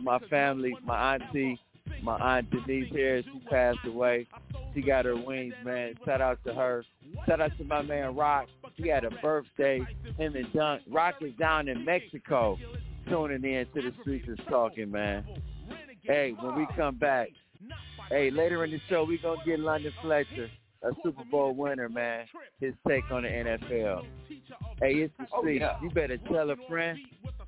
My 0.00 0.20
family, 0.30 0.76
my 0.84 1.14
auntie, 1.14 1.58
my 2.02 2.16
aunt 2.16 2.50
Denise 2.50 2.92
here. 2.92 3.22
She 3.22 3.40
passed 3.50 3.78
away. 3.84 4.26
She 4.74 4.82
got 4.82 5.04
her 5.04 5.16
wings, 5.16 5.54
man. 5.64 5.94
Shout 6.04 6.20
out 6.20 6.38
to 6.44 6.54
her. 6.54 6.84
Shout 7.26 7.40
out 7.40 7.56
to 7.58 7.64
my 7.64 7.82
man 7.82 8.14
Rock. 8.14 8.46
He 8.76 8.88
had 8.88 9.04
a 9.04 9.10
birthday. 9.22 9.80
Him 10.18 10.36
and 10.36 10.52
Dunk. 10.52 10.82
Rock 10.90 11.16
is 11.22 11.32
down 11.38 11.68
in 11.68 11.84
Mexico, 11.84 12.58
tuning 13.08 13.44
in 13.44 13.66
to 13.74 13.82
the 13.90 13.92
streets 14.02 14.28
is 14.28 14.38
talking, 14.48 14.90
man. 14.90 15.24
Hey, 16.02 16.34
when 16.40 16.54
we 16.56 16.66
come 16.76 16.96
back, 16.96 17.28
hey, 18.10 18.30
later 18.30 18.64
in 18.64 18.70
the 18.70 18.80
show 18.88 19.04
we 19.04 19.18
gonna 19.18 19.40
get 19.44 19.58
London 19.60 19.92
Fletcher, 20.02 20.48
a 20.82 20.90
Super 21.02 21.24
Bowl 21.24 21.54
winner, 21.54 21.88
man. 21.88 22.26
His 22.60 22.74
take 22.86 23.10
on 23.10 23.22
the 23.22 23.28
NFL. 23.28 24.04
Hey, 24.80 24.92
it's 24.96 25.14
the 25.18 25.26
Oh, 25.32 25.40
street. 25.40 25.60
yeah. 25.62 25.80
You 25.82 25.90
better 25.90 26.18
tell 26.18 26.50
a 26.50 26.56
friend. 26.68 26.98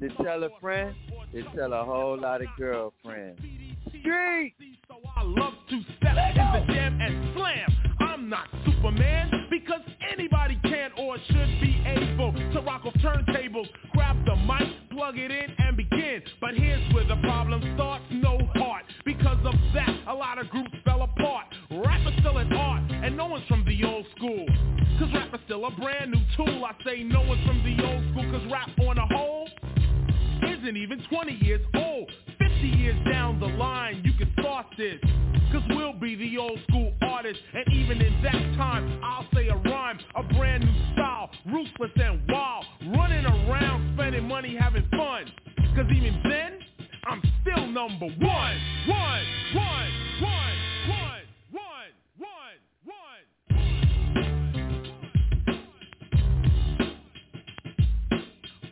To 0.01 0.09
tell 0.25 0.43
a 0.45 0.51
friend. 0.61 0.95
To 1.35 1.43
tell 1.55 1.73
a 1.75 1.85
whole 1.85 2.17
lot 2.19 2.41
of 2.41 2.49
girlfriends. 2.59 3.41
Street. 4.01 4.55
I 5.17 5.23
love 5.23 5.55
to 5.69 5.83
step 5.99 6.17
in 6.17 6.67
the 6.67 6.73
jam 6.73 7.01
and 7.01 7.35
slam. 7.37 7.69
I'm 8.01 8.29
not 8.29 8.49
Superman 8.65 9.31
or 11.19 11.33
should 11.33 11.61
be 11.61 11.83
able 11.87 12.33
to 12.33 12.61
rock 12.61 12.85
off 12.85 12.95
turntables, 12.95 13.67
grab 13.93 14.17
the 14.25 14.37
mic, 14.37 14.69
plug 14.91 15.19
it 15.19 15.31
in, 15.31 15.55
and 15.59 15.77
begin. 15.77 16.23
But 16.41 16.55
here's 16.55 16.93
where 16.93 17.07
the 17.07 17.17
problem 17.23 17.63
starts: 17.75 18.05
no 18.11 18.39
heart. 18.55 18.85
Because 19.05 19.39
of 19.45 19.55
that, 19.75 19.91
a 20.09 20.15
lot 20.15 20.39
of 20.39 20.49
groups 20.51 20.71
fell 20.85 21.03
apart. 21.03 21.47
Rap 21.71 22.01
is 22.07 22.15
still 22.21 22.39
an 22.39 22.53
art, 22.53 22.83
and 22.91 23.17
no 23.17 23.27
one's 23.27 23.47
from 23.47 23.65
the 23.65 23.85
old 23.85 24.07
school. 24.17 24.47
Cause 24.99 25.09
rap 25.15 25.33
is 25.35 25.41
still 25.45 25.65
a 25.67 25.71
brand 25.73 26.13
new 26.13 26.23
tool. 26.37 26.65
I 26.65 26.75
say 26.85 27.03
no 27.03 27.21
one's 27.23 27.45
from 27.47 27.63
the 27.63 27.85
old 27.85 28.03
school, 28.11 28.31
cause 28.31 28.51
rap 28.51 28.71
on 28.87 28.99
a 28.99 29.07
whole 29.15 29.49
isn't 30.69 30.77
even 30.77 31.03
20 31.09 31.33
years 31.45 31.61
old. 31.75 32.11
50 32.39 32.69
years 32.69 32.97
down 33.11 33.41
the 33.41 33.47
line, 33.47 34.03
you 34.05 34.13
can 34.15 34.33
start 34.41 34.67
this. 34.77 35.01
Cause 35.53 35.63
we'll 35.71 35.95
be 35.95 36.15
the 36.15 36.37
old 36.37 36.59
school 36.69 36.93
artists. 37.03 37.43
And 37.55 37.65
even 37.75 38.03
in 38.03 38.23
that 38.23 38.57
time, 38.57 39.01
I'll 39.03 39.27
say 39.35 39.49
a 39.49 39.57
rhyme, 39.57 39.99
a 40.17 40.23
brand 40.35 40.65
new 40.65 40.95
ruthless 41.53 41.91
and 41.97 42.21
wild. 42.29 42.65
Running 42.97 43.25
around, 43.25 43.95
spending 43.97 44.27
money, 44.27 44.57
having 44.59 44.89
fun. 44.91 45.31
Cause 45.75 45.87
even 45.95 46.21
then, 46.25 46.59
I'm 47.05 47.23
still 47.43 47.67
number 47.67 48.07
one. 48.07 48.19
One, 48.21 48.59
one, 49.55 49.91
one, 50.21 50.57
one. 50.83 51.09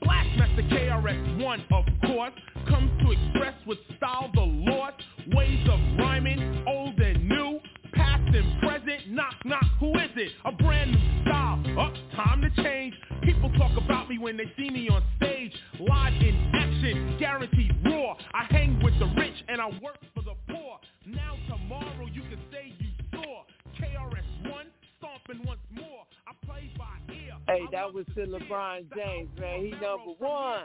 Blastmaster 0.02 0.68
KRS-One, 0.70 1.64
of 1.72 1.84
course, 2.06 2.32
comes 2.68 2.90
to 3.02 3.10
express 3.12 3.54
with 3.66 3.78
style 3.96 4.30
the 4.34 4.40
lost 4.40 5.02
ways 5.34 5.66
of 5.70 5.78
rhyming, 5.98 6.64
old 6.66 6.98
and 7.00 7.28
new, 7.28 7.60
past 7.94 8.34
and 8.34 8.60
present. 8.60 9.08
Knock, 9.10 9.34
knock, 9.44 9.64
who 9.80 9.90
is 9.98 10.10
it? 10.16 10.32
A 10.44 10.52
brand 10.52 10.92
new 10.92 11.22
style. 11.22 11.62
Up, 11.78 11.92
time 12.16 12.40
to 12.40 12.62
change. 12.62 12.94
People 13.22 13.50
talk 13.58 13.76
about 13.76 14.08
me 14.08 14.18
when 14.18 14.36
they 14.36 14.50
see 14.56 14.70
me 14.70 14.88
on 14.88 15.04
stage, 15.16 15.52
live 15.78 16.14
in 16.14 16.50
action, 16.54 17.16
guaranteed 17.18 17.76
raw. 17.84 18.14
I 18.34 18.44
hang 18.50 18.82
with 18.82 18.98
the 18.98 19.06
rich 19.18 19.34
and 19.48 19.60
I 19.60 19.66
work 19.82 19.98
for 20.14 20.22
the 20.22 20.34
poor. 20.48 20.78
Now 21.06 21.36
tomorrow 21.48 22.06
you 22.12 22.22
can 22.22 22.40
say 22.50 22.72
you 22.78 22.88
saw 23.12 23.42
KRS-One 23.78 24.66
stomping 24.98 25.46
once 25.46 25.60
more. 25.70 26.04
I 26.26 26.46
play 26.46 26.72
by 26.78 27.14
ear. 27.14 27.34
Hey, 27.46 27.66
that 27.72 27.92
was 27.92 28.06
to 28.14 28.26
LeBron 28.26 28.86
James, 28.96 29.28
man. 29.38 29.60
He 29.60 29.70
number 29.72 30.12
one. 30.18 30.64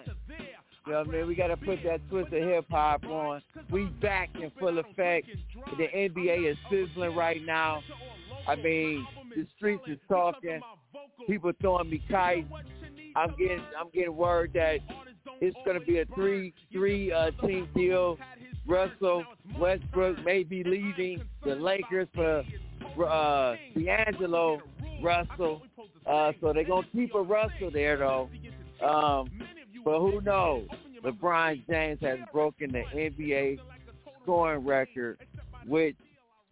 You 0.88 0.94
know 0.94 1.00
what 1.00 1.10
I 1.10 1.12
mean? 1.12 1.28
We 1.28 1.36
got 1.36 1.48
to 1.48 1.58
put 1.58 1.84
that 1.84 2.02
twist 2.10 2.34
of 2.34 2.42
hip 2.42 2.66
hop 2.72 3.06
on. 3.06 3.42
We 3.70 3.86
back 4.02 4.30
in 4.42 4.52
full 4.60 4.80
effect. 4.80 5.28
The 5.78 5.88
NBA 5.94 6.50
is 6.50 6.58
sizzling 6.72 7.16
right 7.16 7.46
now. 7.46 7.84
I 8.48 8.56
mean, 8.56 9.06
the 9.36 9.46
streets 9.58 9.84
is 9.88 10.00
talking. 10.10 10.60
People 11.28 11.52
throwing 11.62 11.90
me 11.90 12.02
kites. 12.10 12.48
I'm 13.16 13.32
getting 13.32 13.62
I'm 13.80 13.90
getting 13.94 14.16
word 14.16 14.52
that 14.54 14.80
it's 15.42 15.58
going 15.66 15.80
to 15.80 15.86
be 15.86 16.00
a 16.00 16.06
three 16.16 16.54
three 16.72 17.12
uh, 17.12 17.32
team 17.42 17.68
deal. 17.76 18.18
Russell 18.68 19.24
Westbrook 19.60 20.24
may 20.24 20.44
be 20.44 20.64
leaving 20.64 21.24
the 21.44 21.56
Lakers 21.56 22.08
for 22.14 22.44
uh, 23.06 23.56
D'Angelo 23.76 24.62
Russell. 25.02 25.64
Uh, 26.06 26.32
so 26.40 26.54
they're 26.54 26.64
to 26.84 26.90
keep 26.94 27.16
a 27.16 27.22
Russell 27.22 27.72
there, 27.72 27.98
though. 27.98 28.30
Um, 28.86 29.30
but 29.84 30.00
who 30.00 30.22
knows? 30.22 30.68
LeBron 31.04 31.66
James 31.68 32.00
has 32.02 32.20
broken 32.32 32.72
the 32.72 32.84
NBA 32.96 33.60
scoring 34.24 34.66
record, 34.66 35.18
which 35.68 35.96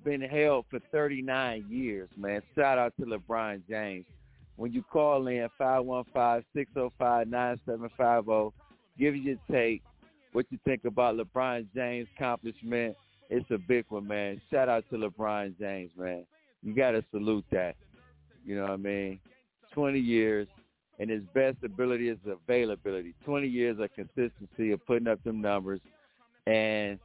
been 0.03 0.21
held 0.21 0.65
for 0.69 0.79
39 0.91 1.65
years, 1.69 2.09
man. 2.17 2.41
Shout 2.55 2.77
out 2.77 2.93
to 2.99 3.05
LeBron 3.05 3.61
James. 3.69 4.05
When 4.59 4.71
you 4.73 4.83
call 4.83 5.25
in 5.27 5.47
515-605-9750, 5.57 8.51
give 8.99 9.15
your 9.15 9.37
take, 9.49 9.81
what 10.33 10.45
you 10.49 10.59
think 10.65 10.83
about 10.83 11.15
LeBron 11.15 11.65
James' 11.73 12.09
accomplishment. 12.17 12.97
It's 13.29 13.49
a 13.51 13.57
big 13.57 13.85
one, 13.87 14.05
man. 14.05 14.41
Shout 14.51 14.67
out 14.67 14.83
to 14.89 14.97
LeBron 14.97 15.57
James, 15.57 15.91
man. 15.97 16.25
You 16.61 16.75
got 16.75 16.91
to 16.91 17.05
salute 17.09 17.45
that. 17.53 17.77
You 18.45 18.57
know 18.57 18.63
what 18.63 18.71
I 18.71 18.75
mean? 18.75 19.21
20 19.71 19.97
years, 19.97 20.49
and 20.99 21.09
his 21.09 21.23
best 21.33 21.63
ability 21.63 22.09
is 22.09 22.17
availability. 22.27 23.15
20 23.23 23.47
years 23.47 23.79
of 23.79 23.89
consistency 23.95 24.71
of 24.71 24.85
putting 24.85 25.07
up 25.07 25.23
them 25.23 25.39
numbers, 25.39 25.79
and 26.47 26.99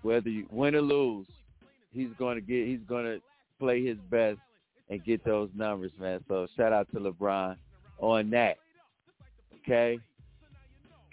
whether 0.00 0.30
you 0.30 0.46
win 0.50 0.74
or 0.74 0.80
lose, 0.80 1.26
he's 1.92 2.08
going 2.18 2.36
to 2.36 2.40
get. 2.40 2.66
He's 2.66 2.80
going 2.88 3.04
to 3.04 3.20
play 3.58 3.84
his 3.84 3.98
best 4.10 4.38
and 4.90 5.04
get 5.04 5.24
those 5.24 5.48
numbers, 5.54 5.92
man. 5.98 6.20
So 6.28 6.46
shout 6.56 6.72
out 6.72 6.88
to 6.92 7.00
LeBron 7.00 7.56
on 7.98 8.30
that. 8.30 8.58
Okay, 9.62 9.98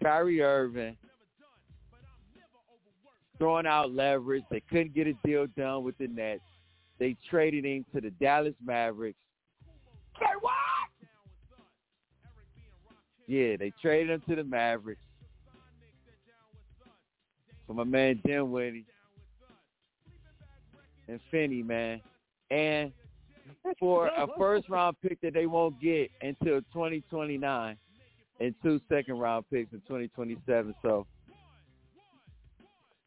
Kyrie 0.01 0.41
Irving 0.41 0.97
throwing 3.37 3.67
out 3.67 3.93
leverage. 3.93 4.43
They 4.49 4.61
couldn't 4.61 4.95
get 4.95 5.07
a 5.07 5.13
deal 5.25 5.47
done 5.55 5.83
with 5.83 5.97
the 5.97 6.07
Nets. 6.07 6.41
They 6.99 7.15
traded 7.29 7.65
him 7.65 7.85
to 7.93 8.01
the 8.01 8.09
Dallas 8.11 8.55
Mavericks. 8.65 9.19
Say 10.19 10.25
what? 10.41 10.53
Yeah, 13.27 13.57
they 13.57 13.71
traded 13.81 14.09
him 14.09 14.23
to 14.29 14.35
the 14.37 14.43
Mavericks. 14.43 15.01
For 17.67 17.73
my 17.73 17.83
man 17.83 18.21
Dinwiddie 18.25 18.85
and 21.07 21.19
Finney, 21.29 21.61
man. 21.61 22.01
And 22.49 22.93
for 23.79 24.07
a 24.07 24.27
first 24.37 24.69
round 24.69 24.95
pick 25.01 25.19
that 25.21 25.33
they 25.33 25.45
won't 25.45 25.79
get 25.81 26.09
until 26.21 26.59
2029 26.73 27.77
and 28.39 28.55
two 28.63 28.79
second 28.89 29.17
round 29.19 29.45
picks 29.51 29.73
in 29.73 29.79
2027. 29.81 30.75
So 30.81 31.05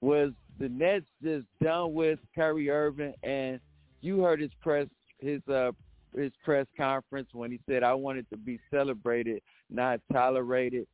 was 0.00 0.32
the 0.58 0.68
Nets 0.68 1.06
just 1.22 1.46
done 1.62 1.94
with 1.94 2.18
Kyrie 2.34 2.70
Irving 2.70 3.14
and 3.22 3.60
you 4.00 4.22
heard 4.22 4.40
his 4.40 4.50
press 4.60 4.86
his 5.18 5.40
uh 5.48 5.72
his 6.16 6.32
press 6.44 6.66
conference 6.76 7.28
when 7.32 7.50
he 7.50 7.60
said 7.68 7.82
I 7.82 7.94
wanted 7.94 8.28
to 8.30 8.36
be 8.36 8.58
celebrated, 8.70 9.42
not 9.70 10.00
tolerated. 10.12 10.86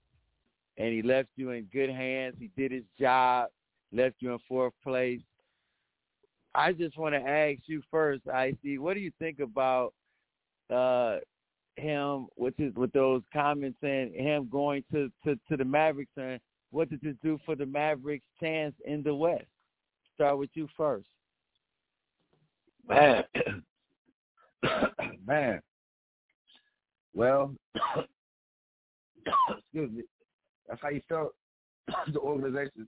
And 0.78 0.92
he 0.92 1.00
left 1.00 1.28
you 1.36 1.52
in 1.52 1.64
good 1.72 1.88
hands. 1.88 2.34
He 2.38 2.50
did 2.54 2.70
his 2.70 2.84
job, 3.00 3.48
left 3.92 4.16
you 4.18 4.32
in 4.32 4.38
fourth 4.46 4.74
place. 4.84 5.20
I 6.56 6.72
just 6.72 6.96
want 6.96 7.14
to 7.14 7.20
ask 7.20 7.60
you 7.66 7.82
first, 7.90 8.22
IC, 8.26 8.80
what 8.80 8.94
do 8.94 9.00
you 9.00 9.12
think 9.18 9.40
about 9.40 9.92
uh 10.74 11.18
him 11.76 12.26
with 12.36 12.54
his 12.56 12.74
with 12.74 12.90
those 12.92 13.22
comments 13.32 13.78
and 13.82 14.12
him 14.14 14.48
going 14.50 14.82
to, 14.90 15.12
to, 15.24 15.38
to 15.48 15.56
the 15.56 15.64
Mavericks 15.64 16.10
and 16.16 16.40
what 16.70 16.88
did 16.88 17.00
this 17.02 17.14
do 17.22 17.38
for 17.44 17.54
the 17.54 17.66
Mavericks 17.66 18.24
chance 18.40 18.74
in 18.86 19.02
the 19.02 19.14
West? 19.14 19.44
Start 20.14 20.38
with 20.38 20.50
you 20.54 20.66
first. 20.76 21.06
Man, 22.88 23.22
man. 25.26 25.60
Well, 27.14 27.54
excuse 29.58 29.90
me. 29.90 30.02
That's 30.68 30.80
how 30.80 30.88
you 30.88 31.02
felt 31.08 31.34
the 32.12 32.18
organization. 32.18 32.86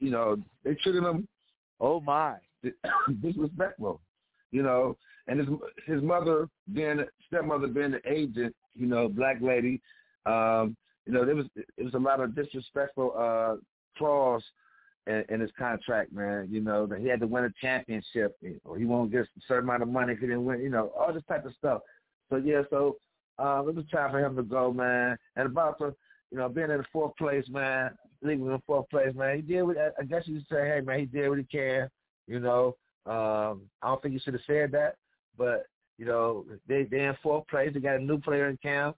you 0.00 0.10
know, 0.10 0.36
they 0.64 0.74
treated 0.74 1.04
him. 1.04 1.28
Oh 1.80 2.00
my, 2.00 2.36
disrespectful. 3.22 4.00
You 4.52 4.62
know, 4.62 4.96
and 5.26 5.38
his 5.38 5.48
his 5.86 6.02
mother 6.02 6.48
being 6.72 7.04
stepmother 7.26 7.68
being 7.68 7.94
an 7.94 8.00
agent. 8.06 8.54
You 8.74 8.86
know, 8.86 9.08
black 9.08 9.38
lady. 9.40 9.80
Um, 10.26 10.76
you 11.06 11.12
know, 11.12 11.24
there 11.24 11.36
was 11.36 11.46
it 11.56 11.82
was 11.82 11.94
a 11.94 11.98
lot 11.98 12.20
of 12.20 12.34
disrespectful 12.34 13.14
uh 13.16 13.56
clause 13.96 14.42
in, 15.06 15.24
in 15.28 15.40
his 15.40 15.50
contract, 15.58 16.12
man. 16.12 16.48
You 16.50 16.60
know 16.60 16.86
that 16.86 17.00
he 17.00 17.06
had 17.06 17.20
to 17.20 17.26
win 17.26 17.44
a 17.44 17.50
championship, 17.60 18.36
or 18.64 18.78
he 18.78 18.84
won't 18.84 19.12
get 19.12 19.22
a 19.22 19.26
certain 19.46 19.64
amount 19.64 19.82
of 19.82 19.88
money 19.88 20.12
if 20.12 20.18
he 20.18 20.26
didn't 20.26 20.44
win. 20.44 20.60
You 20.60 20.70
know, 20.70 20.92
all 20.98 21.12
this 21.12 21.22
type 21.28 21.46
of 21.46 21.54
stuff. 21.54 21.82
So 22.28 22.36
yeah, 22.36 22.62
so 22.70 22.96
uh, 23.38 23.64
it 23.66 23.74
was 23.74 23.84
time 23.92 24.10
for 24.10 24.20
him 24.20 24.36
to 24.36 24.42
go, 24.42 24.72
man. 24.72 25.16
And 25.36 25.46
about 25.46 25.78
the, 25.78 25.94
you 26.30 26.38
know, 26.38 26.48
being 26.48 26.70
in 26.70 26.78
the 26.78 26.84
fourth 26.92 27.16
place, 27.16 27.44
man, 27.48 27.90
leaving 28.22 28.46
in 28.46 28.52
the 28.52 28.62
fourth 28.66 28.88
place, 28.90 29.14
man. 29.14 29.36
He 29.36 29.42
did 29.42 29.62
what 29.62 29.76
I 29.78 30.04
guess 30.04 30.22
you 30.26 30.40
say, 30.50 30.68
hey, 30.68 30.80
man, 30.84 31.00
he 31.00 31.06
did 31.06 31.28
what 31.28 31.38
he 31.38 31.44
can. 31.44 31.88
You 32.26 32.40
know, 32.40 32.76
um, 33.06 33.62
I 33.82 33.88
don't 33.88 34.02
think 34.02 34.14
you 34.14 34.20
should 34.22 34.34
have 34.34 34.42
said 34.46 34.72
that, 34.72 34.96
but 35.36 35.66
you 35.98 36.06
know, 36.06 36.44
they 36.68 36.84
they 36.84 37.04
in 37.04 37.16
fourth 37.22 37.46
place. 37.48 37.70
They 37.74 37.80
got 37.80 37.96
a 37.96 38.04
new 38.04 38.18
player 38.18 38.48
in 38.48 38.56
Cam. 38.58 38.94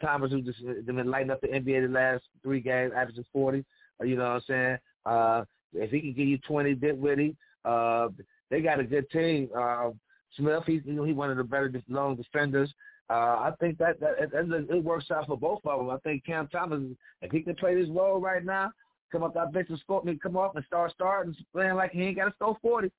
Thomas 0.00 0.32
who 0.32 0.40
just 0.40 0.64
been 0.86 1.10
lighting 1.10 1.30
up 1.30 1.40
the 1.40 1.48
NBA 1.48 1.86
the 1.86 1.92
last 1.92 2.24
three 2.42 2.60
games, 2.60 2.92
averaging 2.96 3.24
forty. 3.32 3.64
You 4.02 4.16
know 4.16 4.24
what 4.24 4.30
I'm 4.30 4.42
saying? 4.46 4.78
Uh, 5.04 5.44
if 5.72 5.90
he 5.90 6.00
can 6.00 6.12
give 6.12 6.28
you 6.28 6.38
20, 6.38 6.74
Dinwiddie. 6.74 7.36
Uh, 7.64 8.08
they 8.50 8.60
got 8.60 8.80
a 8.80 8.84
good 8.84 9.10
team. 9.10 9.48
Uh, 9.56 9.90
Smith, 10.36 10.62
he's 10.66 10.82
you 10.84 10.92
know 10.92 11.04
he's 11.04 11.16
one 11.16 11.30
of 11.30 11.36
the 11.36 11.44
better 11.44 11.72
long 11.88 12.16
defenders. 12.16 12.72
Uh, 13.08 13.12
I 13.12 13.52
think 13.60 13.78
that, 13.78 14.00
that 14.00 14.14
it, 14.18 14.30
it 14.68 14.82
works 14.82 15.10
out 15.10 15.26
for 15.26 15.36
both 15.36 15.60
of 15.64 15.78
them. 15.78 15.90
I 15.90 15.98
think 15.98 16.24
Cam 16.24 16.48
Thomas, 16.48 16.80
if 17.22 17.30
he 17.30 17.40
can 17.40 17.54
play 17.54 17.74
this 17.74 17.88
role 17.88 18.18
right 18.20 18.44
now, 18.44 18.72
come 19.12 19.22
up 19.22 19.34
that 19.34 19.52
bench 19.52 19.68
and 19.70 19.78
score, 19.78 20.02
me 20.02 20.18
come 20.20 20.36
up 20.36 20.56
and 20.56 20.64
start 20.64 20.92
starting, 20.92 21.34
playing 21.52 21.76
like 21.76 21.92
he 21.92 22.02
ain't 22.02 22.16
got 22.16 22.24
to 22.26 22.34
score 22.34 22.56
40. 22.60 22.90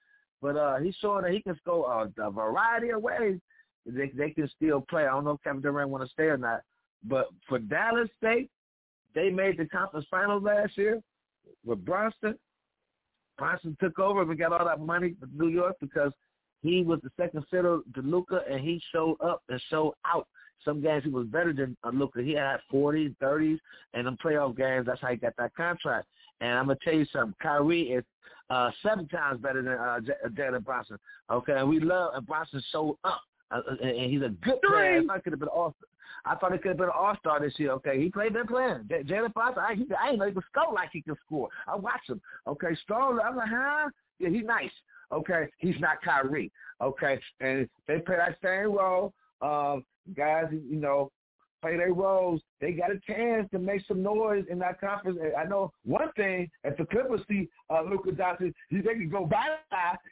But 0.42 0.56
uh, 0.56 0.78
he's 0.78 0.96
showing 1.02 1.24
that 1.24 1.34
he 1.34 1.42
can 1.42 1.58
score 1.58 1.92
a, 2.18 2.22
a 2.22 2.32
variety 2.32 2.90
of 2.90 3.02
ways. 3.02 3.40
They 3.86 4.12
they 4.16 4.32
can 4.32 4.50
still 4.56 4.82
play. 4.82 5.04
I 5.04 5.12
don't 5.12 5.24
know 5.24 5.32
if 5.32 5.44
Kevin 5.44 5.62
Durant 5.62 5.90
want 5.90 6.04
to 6.04 6.10
stay 6.10 6.26
or 6.26 6.38
not. 6.38 6.62
But 7.04 7.28
for 7.48 7.58
Dallas 7.58 8.10
State, 8.18 8.50
they 9.16 9.30
made 9.30 9.58
the 9.58 9.66
conference 9.66 10.06
finals 10.12 10.44
last 10.44 10.78
year 10.78 11.02
with 11.66 11.84
Brunson. 11.84 12.38
Brunson 13.38 13.78
took 13.80 13.98
over 14.00 14.22
and 14.22 14.38
got 14.40 14.52
all 14.52 14.66
that 14.66 14.80
money 14.80 15.16
for 15.20 15.28
New 15.34 15.50
York 15.50 15.76
because 15.80 16.12
he 16.64 16.84
was 16.84 17.00
the 17.04 17.12
second 17.18 17.46
fiddle 17.50 17.82
to 17.96 18.02
Luka, 18.02 18.42
and 18.50 18.60
he 18.60 18.82
showed 18.92 19.18
up 19.22 19.44
and 19.50 19.62
showed 19.70 19.94
out. 20.06 20.28
Some 20.66 20.82
games 20.82 21.04
he 21.04 21.10
was 21.10 21.28
better 21.28 21.54
than 21.54 21.78
uh, 21.84 21.92
Luka. 21.94 22.22
He 22.22 22.34
had 22.34 22.58
40s, 22.74 23.16
30s, 23.22 23.60
and 23.94 24.08
in 24.08 24.18
playoff 24.18 24.58
games, 24.58 24.88
that's 24.88 25.00
how 25.00 25.10
he 25.10 25.16
got 25.16 25.36
that 25.38 25.56
contract. 25.56 26.08
And 26.42 26.58
I'm 26.58 26.66
gonna 26.66 26.80
tell 26.84 26.96
you 26.96 27.06
something. 27.14 27.36
Kyrie 27.42 27.84
is 27.84 28.04
uh, 28.50 28.72
seven 28.84 29.08
times 29.08 29.40
better 29.40 29.62
than 29.62 29.74
uh, 29.74 30.00
Jalen 30.30 30.64
Brunson. 30.64 30.98
Okay, 31.32 31.54
and 31.54 31.70
we 31.70 31.80
love 31.80 32.14
and 32.16 32.26
Brunson 32.26 32.62
showed 32.72 32.98
up, 33.04 33.22
uh, 33.52 33.62
and 33.82 34.12
he's 34.12 34.22
a 34.22 34.30
good 34.30 34.62
player. 34.62 35.02
I 35.10 35.20
could 35.20 35.34
have 35.34 35.40
been 35.40 35.50
all. 35.50 35.76
I 36.26 36.36
thought 36.36 36.52
he 36.52 36.58
could 36.58 36.70
have 36.70 36.78
been 36.78 36.88
an 36.88 36.94
All 36.96 37.16
Star 37.20 37.40
this 37.40 37.54
year. 37.58 37.72
Okay, 37.74 38.02
he 38.02 38.10
played 38.10 38.34
that 38.34 38.48
playing. 38.48 38.90
Jalen 38.90 39.34
Brunson, 39.34 39.64
I, 39.66 39.76
he, 39.76 39.86
I 39.96 40.10
ain't 40.10 40.20
know 40.20 40.26
he 40.26 40.34
could 40.34 40.44
score 40.52 40.74
like 40.74 40.90
he 40.92 41.02
can 41.02 41.16
score. 41.26 41.50
I 41.68 41.76
watched 41.76 42.10
him. 42.10 42.22
Okay, 42.48 42.76
strong. 42.84 43.20
I'm 43.24 43.36
like, 43.36 43.50
huh? 43.50 43.90
Yeah, 44.20 44.30
he's 44.30 44.46
nice. 44.46 44.72
Okay, 45.12 45.48
he's 45.58 45.80
not 45.80 46.02
Kyrie. 46.02 46.52
Okay, 46.82 47.20
and 47.40 47.68
they 47.88 48.00
play 48.00 48.18
that 48.18 48.38
same 48.44 48.74
role. 48.74 49.14
Um, 49.42 49.84
guys, 50.16 50.46
you 50.52 50.80
know, 50.80 51.12
play 51.62 51.78
their 51.78 51.94
roles. 51.94 52.42
They 52.62 52.72
got 52.72 52.92
a 52.92 53.00
chance 53.00 53.50
to 53.52 53.60
make 53.60 53.82
some 53.88 54.02
noise 54.02 54.46
in 54.50 54.60
that 54.60 54.80
conference. 54.80 55.20
I 55.38 55.46
know 55.46 55.72
one 55.86 56.12
thing: 56.16 56.50
if 56.64 56.78
the 56.78 56.86
Clippers 56.86 57.22
see 57.30 57.50
uh, 57.70 57.82
Luka 57.84 58.12
Doncic, 58.12 58.54
they 58.72 58.82
can 58.82 59.10
go 59.10 59.26
by. 59.26 59.46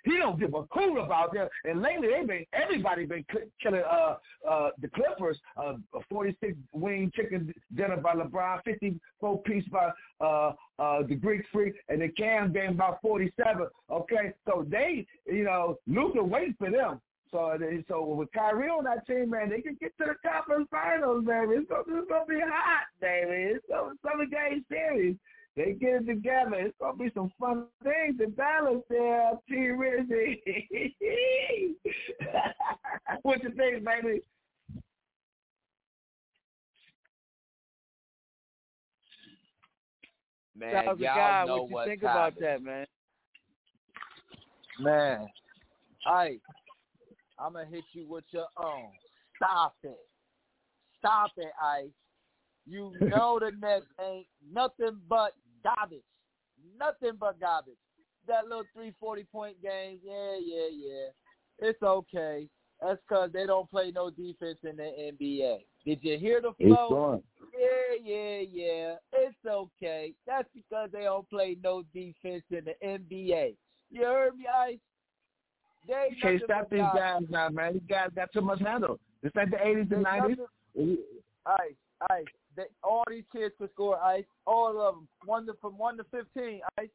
He 0.04 0.18
don't 0.18 0.40
give 0.40 0.54
a 0.54 0.64
hoot 0.72 0.98
about 0.98 1.34
them. 1.34 1.48
And 1.64 1.82
lately, 1.82 2.10
they've 2.10 2.28
been 2.28 2.46
everybody 2.54 3.06
been 3.06 3.26
killing 3.62 3.84
uh, 3.90 4.16
uh, 4.48 4.70
the 4.82 4.88
Clippers. 4.90 5.40
Uh, 5.58 5.76
a 5.94 6.00
46 6.10 6.56
wing 6.74 7.12
chicken 7.16 7.54
dinner 7.76 7.98
by 7.98 8.14
LeBron, 8.14 8.64
54 8.64 9.42
piece 9.44 9.66
by 9.72 9.92
uh, 10.22 10.54
uh, 10.80 11.04
the 11.08 11.16
Greek 11.16 11.44
Freak, 11.52 11.76
and 11.90 12.02
the 12.02 12.10
Cam 12.10 12.54
game 12.54 12.72
about 12.72 13.02
47. 13.02 13.68
Okay, 13.92 14.34
so 14.46 14.66
they, 14.70 15.06
you 15.26 15.44
know, 15.44 15.78
Luka 15.88 16.24
waits 16.24 16.56
for 16.58 16.70
them. 16.70 17.02
So 17.32 17.58
so 17.88 18.06
with 18.06 18.32
Kyrie 18.32 18.70
on 18.70 18.84
that 18.86 19.06
team, 19.08 19.32
man, 19.32 19.50
they 19.50 19.62
can 19.62 19.78
get 19.80 19.98
to 19.98 20.06
the 20.06 20.30
conference 20.30 20.68
finals, 20.72 21.26
baby. 21.26 21.56
It's 21.56 21.70
gonna, 21.70 22.00
it's 22.00 22.10
gonna 22.10 22.26
be 22.26 22.40
hot, 22.40 22.86
baby. 23.02 23.56
It's 23.56 23.66
gonna 23.70 23.96
seven 24.04 24.30
game 24.30 24.64
series. 24.70 25.16
They 25.56 25.74
get 25.74 26.02
it 26.02 26.06
together. 26.06 26.56
It's 26.56 26.76
gonna 26.80 26.98
be 26.98 27.12
some 27.14 27.32
fun 27.40 27.66
things 27.84 28.20
in 28.24 28.34
Dallas 28.36 28.84
there, 28.90 29.32
T 29.48 29.56
Rizzy. 29.56 30.42
what 33.24 33.44
you 33.44 33.52
think, 33.52 33.84
baby? 33.84 34.22
Man, 40.58 40.86
y'all 40.86 40.96
guy, 40.96 41.46
know 41.46 41.64
what 41.64 41.70
you 41.70 41.76
what 41.76 41.88
think 41.88 42.02
time 42.02 42.12
about 42.12 42.40
that, 42.40 42.64
man? 42.64 42.86
Man, 44.80 45.28
Ike, 46.06 46.42
I'm 47.40 47.54
gonna 47.54 47.66
hit 47.66 47.84
you 47.94 48.08
with 48.08 48.26
your 48.32 48.48
own. 48.58 48.90
Stop 49.38 49.76
it. 49.84 49.98
Stop 51.00 51.32
it, 51.38 51.52
Ike. 51.62 51.92
You 52.66 52.94
know 53.02 53.40
the 53.40 53.52
Nets 53.60 53.86
ain't 54.02 54.28
nothing 54.52 54.98
but 55.10 55.34
garbage. 55.64 56.00
Nothing 56.80 57.18
but 57.20 57.40
garbage. 57.40 57.76
That 58.28 58.46
little 58.46 58.64
340 58.74 59.24
point 59.32 59.62
game, 59.62 60.00
yeah, 60.04 60.38
yeah, 60.44 60.70
yeah. 60.72 61.70
It's 61.70 61.82
okay. 61.82 62.48
That's 62.82 63.00
because 63.08 63.30
they 63.32 63.46
don't 63.46 63.70
play 63.70 63.92
no 63.94 64.10
defense 64.10 64.58
in 64.64 64.78
the 64.78 64.84
NBA. 64.84 65.60
Did 65.86 66.00
you 66.02 66.18
hear 66.18 66.42
the 66.42 66.52
flow? 66.60 67.22
Yeah, 67.58 67.98
yeah, 68.04 68.42
yeah. 68.52 68.96
It's 69.14 69.38
okay. 69.48 70.14
That's 70.28 70.50
because 70.54 70.90
they 70.92 71.04
don't 71.04 71.30
play 71.30 71.56
no 71.64 71.84
defense 71.94 72.44
in 72.50 72.66
the 72.66 72.74
NBA. 72.84 73.56
You 73.92 74.02
heard 74.02 74.36
me, 74.36 74.46
Ice? 74.48 74.80
You 75.88 76.16
can't 76.22 76.42
stop 76.44 76.70
these 76.70 76.80
guys 76.94 77.24
now, 77.30 77.50
man. 77.50 77.74
These 77.74 77.82
guys 77.90 78.10
got 78.16 78.32
too 78.34 78.42
much 78.42 78.60
handle. 78.62 79.00
It's 79.24 79.36
like 79.36 79.50
the 79.52 79.58
80s 79.58 79.90
They 79.90 79.96
and 79.96 80.06
90s. 80.06 80.38
nothing- 80.76 80.98
Ice, 81.46 81.76
ice. 82.10 82.26
They, 82.56 82.64
all 82.84 83.04
these 83.10 83.24
kids 83.32 83.54
can 83.58 83.70
score 83.74 84.00
ice. 84.02 84.24
All 84.48 84.70
of 84.82 84.96
them, 84.96 85.08
one 85.26 85.46
to, 85.46 85.54
from 85.62 85.78
one 85.78 85.98
to 85.98 86.04
fifteen. 86.06 86.62
Ice. 86.80 86.90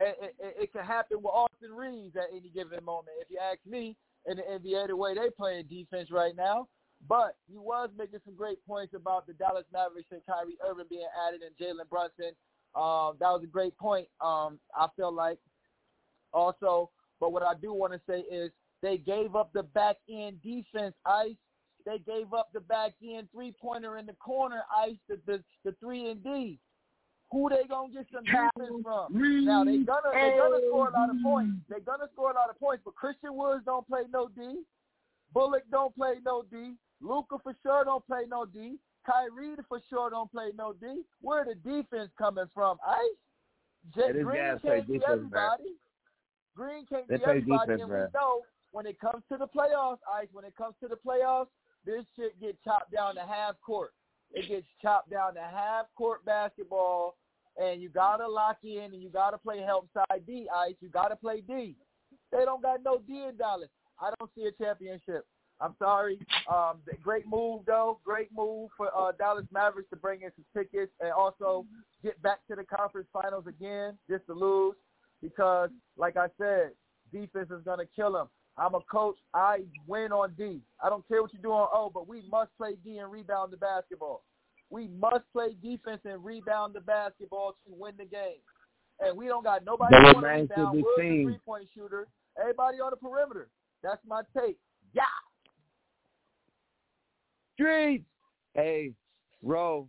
It, 0.00 0.16
it, 0.20 0.34
it, 0.40 0.54
it 0.62 0.72
can 0.72 0.84
happen 0.84 1.18
with 1.18 1.26
Austin 1.32 1.72
Reaves 1.72 2.16
at 2.16 2.24
any 2.36 2.48
given 2.48 2.84
moment. 2.84 3.16
If 3.20 3.30
you 3.30 3.38
ask 3.38 3.60
me, 3.64 3.96
in 4.26 4.38
the 4.38 4.42
NBA, 4.42 4.88
the 4.88 4.96
way 4.96 5.14
they 5.14 5.30
playing 5.36 5.66
defense 5.66 6.10
right 6.10 6.34
now. 6.34 6.66
But 7.08 7.36
you 7.48 7.60
was 7.60 7.90
making 7.96 8.20
some 8.24 8.34
great 8.34 8.64
points 8.66 8.94
about 8.94 9.26
the 9.26 9.34
Dallas 9.34 9.64
Mavericks 9.72 10.08
and 10.10 10.22
Kyrie 10.26 10.56
Irving 10.66 10.86
being 10.88 11.06
added 11.28 11.42
and 11.42 11.54
Jalen 11.60 11.88
Brunson. 11.90 12.32
Um, 12.74 13.16
that 13.20 13.30
was 13.30 13.42
a 13.44 13.46
great 13.46 13.76
point. 13.78 14.08
Um, 14.20 14.58
I 14.74 14.88
feel 14.96 15.12
like 15.12 15.38
also, 16.32 16.90
but 17.24 17.32
what 17.32 17.42
I 17.42 17.54
do 17.54 17.72
want 17.72 17.94
to 17.94 18.00
say 18.06 18.20
is 18.30 18.50
they 18.82 18.98
gave 18.98 19.34
up 19.34 19.50
the 19.54 19.62
back 19.62 19.96
end 20.10 20.42
defense, 20.42 20.94
Ice. 21.06 21.36
They 21.86 21.96
gave 22.00 22.34
up 22.34 22.50
the 22.52 22.60
back 22.60 22.92
end 23.02 23.28
three 23.32 23.54
pointer 23.58 23.96
in 23.96 24.04
the 24.04 24.12
corner, 24.12 24.62
Ice, 24.78 24.98
the 25.08 25.18
the, 25.24 25.42
the 25.64 25.74
three 25.80 26.10
and 26.10 26.22
D. 26.22 26.58
Who 27.32 27.48
they 27.48 27.66
gonna 27.66 27.94
get 27.94 28.06
some 28.12 28.24
defense 28.24 28.82
from? 28.82 29.14
Now 29.46 29.64
they 29.64 29.78
gonna 29.78 30.12
they 30.12 30.36
gonna 30.36 30.58
score 30.68 30.88
a 30.88 30.92
lot 30.92 31.08
of 31.08 31.16
points. 31.22 31.54
They 31.70 31.80
gonna 31.80 32.08
score 32.12 32.30
a 32.30 32.34
lot 32.34 32.50
of 32.50 32.60
points, 32.60 32.82
but 32.84 32.94
Christian 32.94 33.34
Woods 33.34 33.64
don't 33.64 33.88
play 33.88 34.02
no 34.12 34.28
D. 34.28 34.60
Bullock 35.32 35.62
don't 35.70 35.96
play 35.96 36.16
no 36.26 36.42
D. 36.50 36.74
Luka 37.00 37.38
for 37.42 37.56
sure 37.62 37.86
don't 37.86 38.06
play 38.06 38.24
no 38.28 38.44
D. 38.44 38.76
Kyrie 39.06 39.56
for 39.66 39.80
sure 39.88 40.10
don't 40.10 40.30
play 40.30 40.50
no 40.58 40.74
D. 40.74 41.04
Where 41.22 41.46
the 41.46 41.54
defense 41.54 42.10
coming 42.18 42.50
from? 42.52 42.76
Ice. 42.86 42.98
J- 43.94 44.00
Yeah, 44.08 44.12
this 44.12 44.24
Green 44.24 44.36
guys 44.36 44.50
can't 44.50 44.62
play 44.62 44.80
be 44.80 44.98
defense, 44.98 45.20
man. 45.32 45.50
Green 46.56 46.86
can't 46.86 47.08
They 47.08 47.16
be 47.16 47.22
everybody, 47.24 47.72
defense, 47.72 47.82
and 47.82 47.90
we 47.90 47.98
know 48.14 48.42
when 48.72 48.86
it 48.86 49.00
comes 49.00 49.22
to 49.30 49.38
the 49.38 49.46
playoffs, 49.46 49.98
Ice. 50.12 50.28
When 50.32 50.44
it 50.44 50.54
comes 50.56 50.74
to 50.82 50.88
the 50.88 50.96
playoffs, 50.96 51.48
this 51.84 52.04
shit 52.16 52.40
get 52.40 52.56
chopped 52.64 52.92
down 52.92 53.14
to 53.16 53.22
half 53.22 53.54
court. 53.64 53.92
It 54.32 54.48
gets 54.48 54.66
chopped 54.82 55.10
down 55.10 55.34
to 55.34 55.40
half 55.40 55.86
court 55.96 56.24
basketball, 56.24 57.16
and 57.60 57.80
you 57.80 57.88
gotta 57.88 58.26
lock 58.26 58.58
in 58.64 58.92
and 58.92 59.02
you 59.02 59.08
gotta 59.10 59.38
play 59.38 59.60
help 59.60 59.88
side 59.94 60.26
D, 60.26 60.46
Ice. 60.54 60.74
You 60.80 60.88
gotta 60.88 61.16
play 61.16 61.40
D. 61.40 61.76
They 62.32 62.44
don't 62.44 62.62
got 62.62 62.82
no 62.84 62.98
D 62.98 63.24
in 63.28 63.36
Dallas. 63.36 63.68
I 64.00 64.10
don't 64.18 64.30
see 64.36 64.46
a 64.46 64.52
championship. 64.52 65.24
I'm 65.60 65.74
sorry. 65.78 66.18
Um, 66.52 66.78
great 67.02 67.26
move 67.28 67.62
though. 67.66 68.00
Great 68.04 68.28
move 68.34 68.70
for 68.76 68.90
uh, 68.96 69.12
Dallas 69.12 69.46
Mavericks 69.52 69.88
to 69.90 69.96
bring 69.96 70.22
in 70.22 70.30
some 70.34 70.44
tickets 70.56 70.92
and 71.00 71.12
also 71.12 71.64
get 72.02 72.20
back 72.22 72.40
to 72.48 72.56
the 72.56 72.64
conference 72.64 73.06
finals 73.12 73.44
again, 73.46 73.96
just 74.10 74.26
to 74.26 74.34
lose. 74.34 74.74
Because, 75.22 75.70
like 75.96 76.16
I 76.16 76.26
said, 76.38 76.70
defense 77.12 77.50
is 77.50 77.62
gonna 77.64 77.86
kill 77.94 78.12
them. 78.12 78.28
I'm 78.56 78.74
a 78.74 78.80
coach. 78.90 79.16
I 79.32 79.64
win 79.86 80.12
on 80.12 80.34
D. 80.38 80.60
I 80.82 80.88
don't 80.88 81.06
care 81.08 81.22
what 81.22 81.32
you 81.32 81.40
do 81.40 81.50
on 81.52 81.68
O, 81.72 81.90
but 81.92 82.06
we 82.06 82.22
must 82.30 82.50
play 82.56 82.76
D 82.84 82.98
and 82.98 83.10
rebound 83.10 83.52
the 83.52 83.56
basketball. 83.56 84.22
We 84.70 84.88
must 84.88 85.24
play 85.32 85.56
defense 85.62 86.00
and 86.04 86.24
rebound 86.24 86.74
the 86.74 86.80
basketball 86.80 87.56
to 87.66 87.72
win 87.72 87.94
the 87.98 88.04
game. 88.04 88.40
And 89.00 89.16
we 89.16 89.26
don't 89.26 89.42
got 89.42 89.64
nobody 89.64 89.94
on 89.94 90.14
the 90.14 90.20
to 90.20 90.26
rebound. 90.26 90.76
be 90.76 90.82
Woods 90.82 90.94
a 90.98 91.00
seen. 91.00 91.24
three 91.24 91.38
point 91.44 91.68
shooter. 91.74 92.06
Everybody 92.38 92.78
on 92.78 92.90
the 92.90 92.96
perimeter. 92.96 93.48
That's 93.82 94.00
my 94.06 94.22
take. 94.36 94.56
Yeah. 94.94 95.02
Streets. 97.54 98.04
Hey, 98.54 98.92
Ro, 99.42 99.88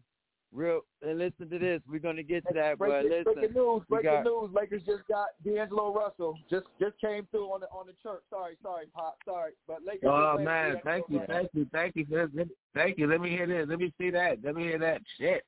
real 0.56 0.82
and 1.02 1.18
listen 1.20 1.50
to 1.50 1.60
this. 1.60 1.82
We're 1.88 2.00
gonna 2.00 2.24
get 2.24 2.46
to 2.48 2.54
that, 2.54 2.80
but 2.80 2.88
breaking, 2.90 3.10
listen. 3.12 3.34
breaking 3.34 3.54
news. 3.56 3.82
we 3.90 3.96
Breaking 3.98 4.12
got- 4.12 4.24
news. 4.26 4.50
Lakers 4.54 4.82
just 4.86 5.08
got 5.08 5.28
D'Angelo 5.44 5.94
Russell. 5.94 6.38
Just 6.50 6.66
just 6.80 7.00
came 7.00 7.28
through 7.32 7.48
on 7.52 7.60
the 7.62 7.68
on 7.68 7.86
the 7.88 7.94
church. 8.02 8.22
Sorry, 8.30 8.56
sorry, 8.64 8.86
Pop. 8.94 9.18
Sorry, 9.26 9.52
but 9.68 9.84
Lakers. 9.86 10.10
Oh 10.12 10.34
just 10.38 10.46
man, 10.46 10.74
D'Angelo 10.76 10.82
thank 10.84 11.06
you, 11.10 11.22
thank 11.28 11.50
you, 11.54 11.68
thank 11.72 11.96
you, 11.96 12.06
for 12.06 12.28
this. 12.34 12.48
thank 12.74 12.98
you. 12.98 13.08
Let 13.08 13.22
me 13.22 13.30
hear 13.30 13.46
this. 13.48 13.66
Let 13.70 13.80
me 13.80 13.94
see 14.00 14.10
that. 14.12 14.38
Let 14.44 14.56
me 14.56 14.64
hear 14.64 14.80
that. 14.80 15.02
Shit. 15.20 15.44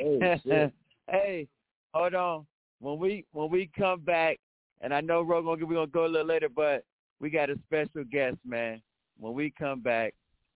Oh, 0.00 0.18
shit. 0.46 0.72
hey, 1.10 1.48
hold 1.92 2.14
on. 2.14 2.46
When 2.80 2.98
we 2.98 3.24
when 3.32 3.50
we 3.50 3.70
come 3.78 4.00
back, 4.00 4.38
and 4.80 4.92
I 4.94 5.00
know 5.00 5.22
Ro 5.22 5.42
gonna 5.42 5.66
we're 5.66 5.74
gonna 5.74 5.86
go 5.86 6.06
a 6.06 6.08
little 6.08 6.26
later, 6.26 6.48
but 6.48 6.84
we 7.20 7.30
got 7.30 7.50
a 7.50 7.56
special 7.66 8.04
guest, 8.10 8.36
man. 8.46 8.80
When 9.18 9.34
we 9.34 9.52
come 9.56 9.80
back, 9.80 10.14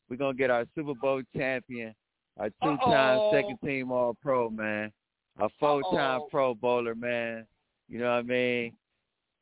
we're 0.08 0.16
gonna 0.16 0.34
get 0.34 0.50
our 0.50 0.64
Super 0.74 0.94
Bowl 0.94 1.22
champion, 1.36 1.94
our 2.38 2.48
two-time 2.62 3.18
Uh-oh. 3.18 3.30
second 3.32 3.58
team 3.64 3.90
All 3.90 4.14
Pro, 4.14 4.50
man, 4.50 4.92
a 5.40 5.48
four-time 5.58 6.20
Uh-oh. 6.20 6.28
Pro 6.30 6.54
Bowler, 6.54 6.94
man. 6.94 7.46
You 7.88 7.98
know 7.98 8.06
what 8.06 8.18
I 8.18 8.22
mean? 8.22 8.72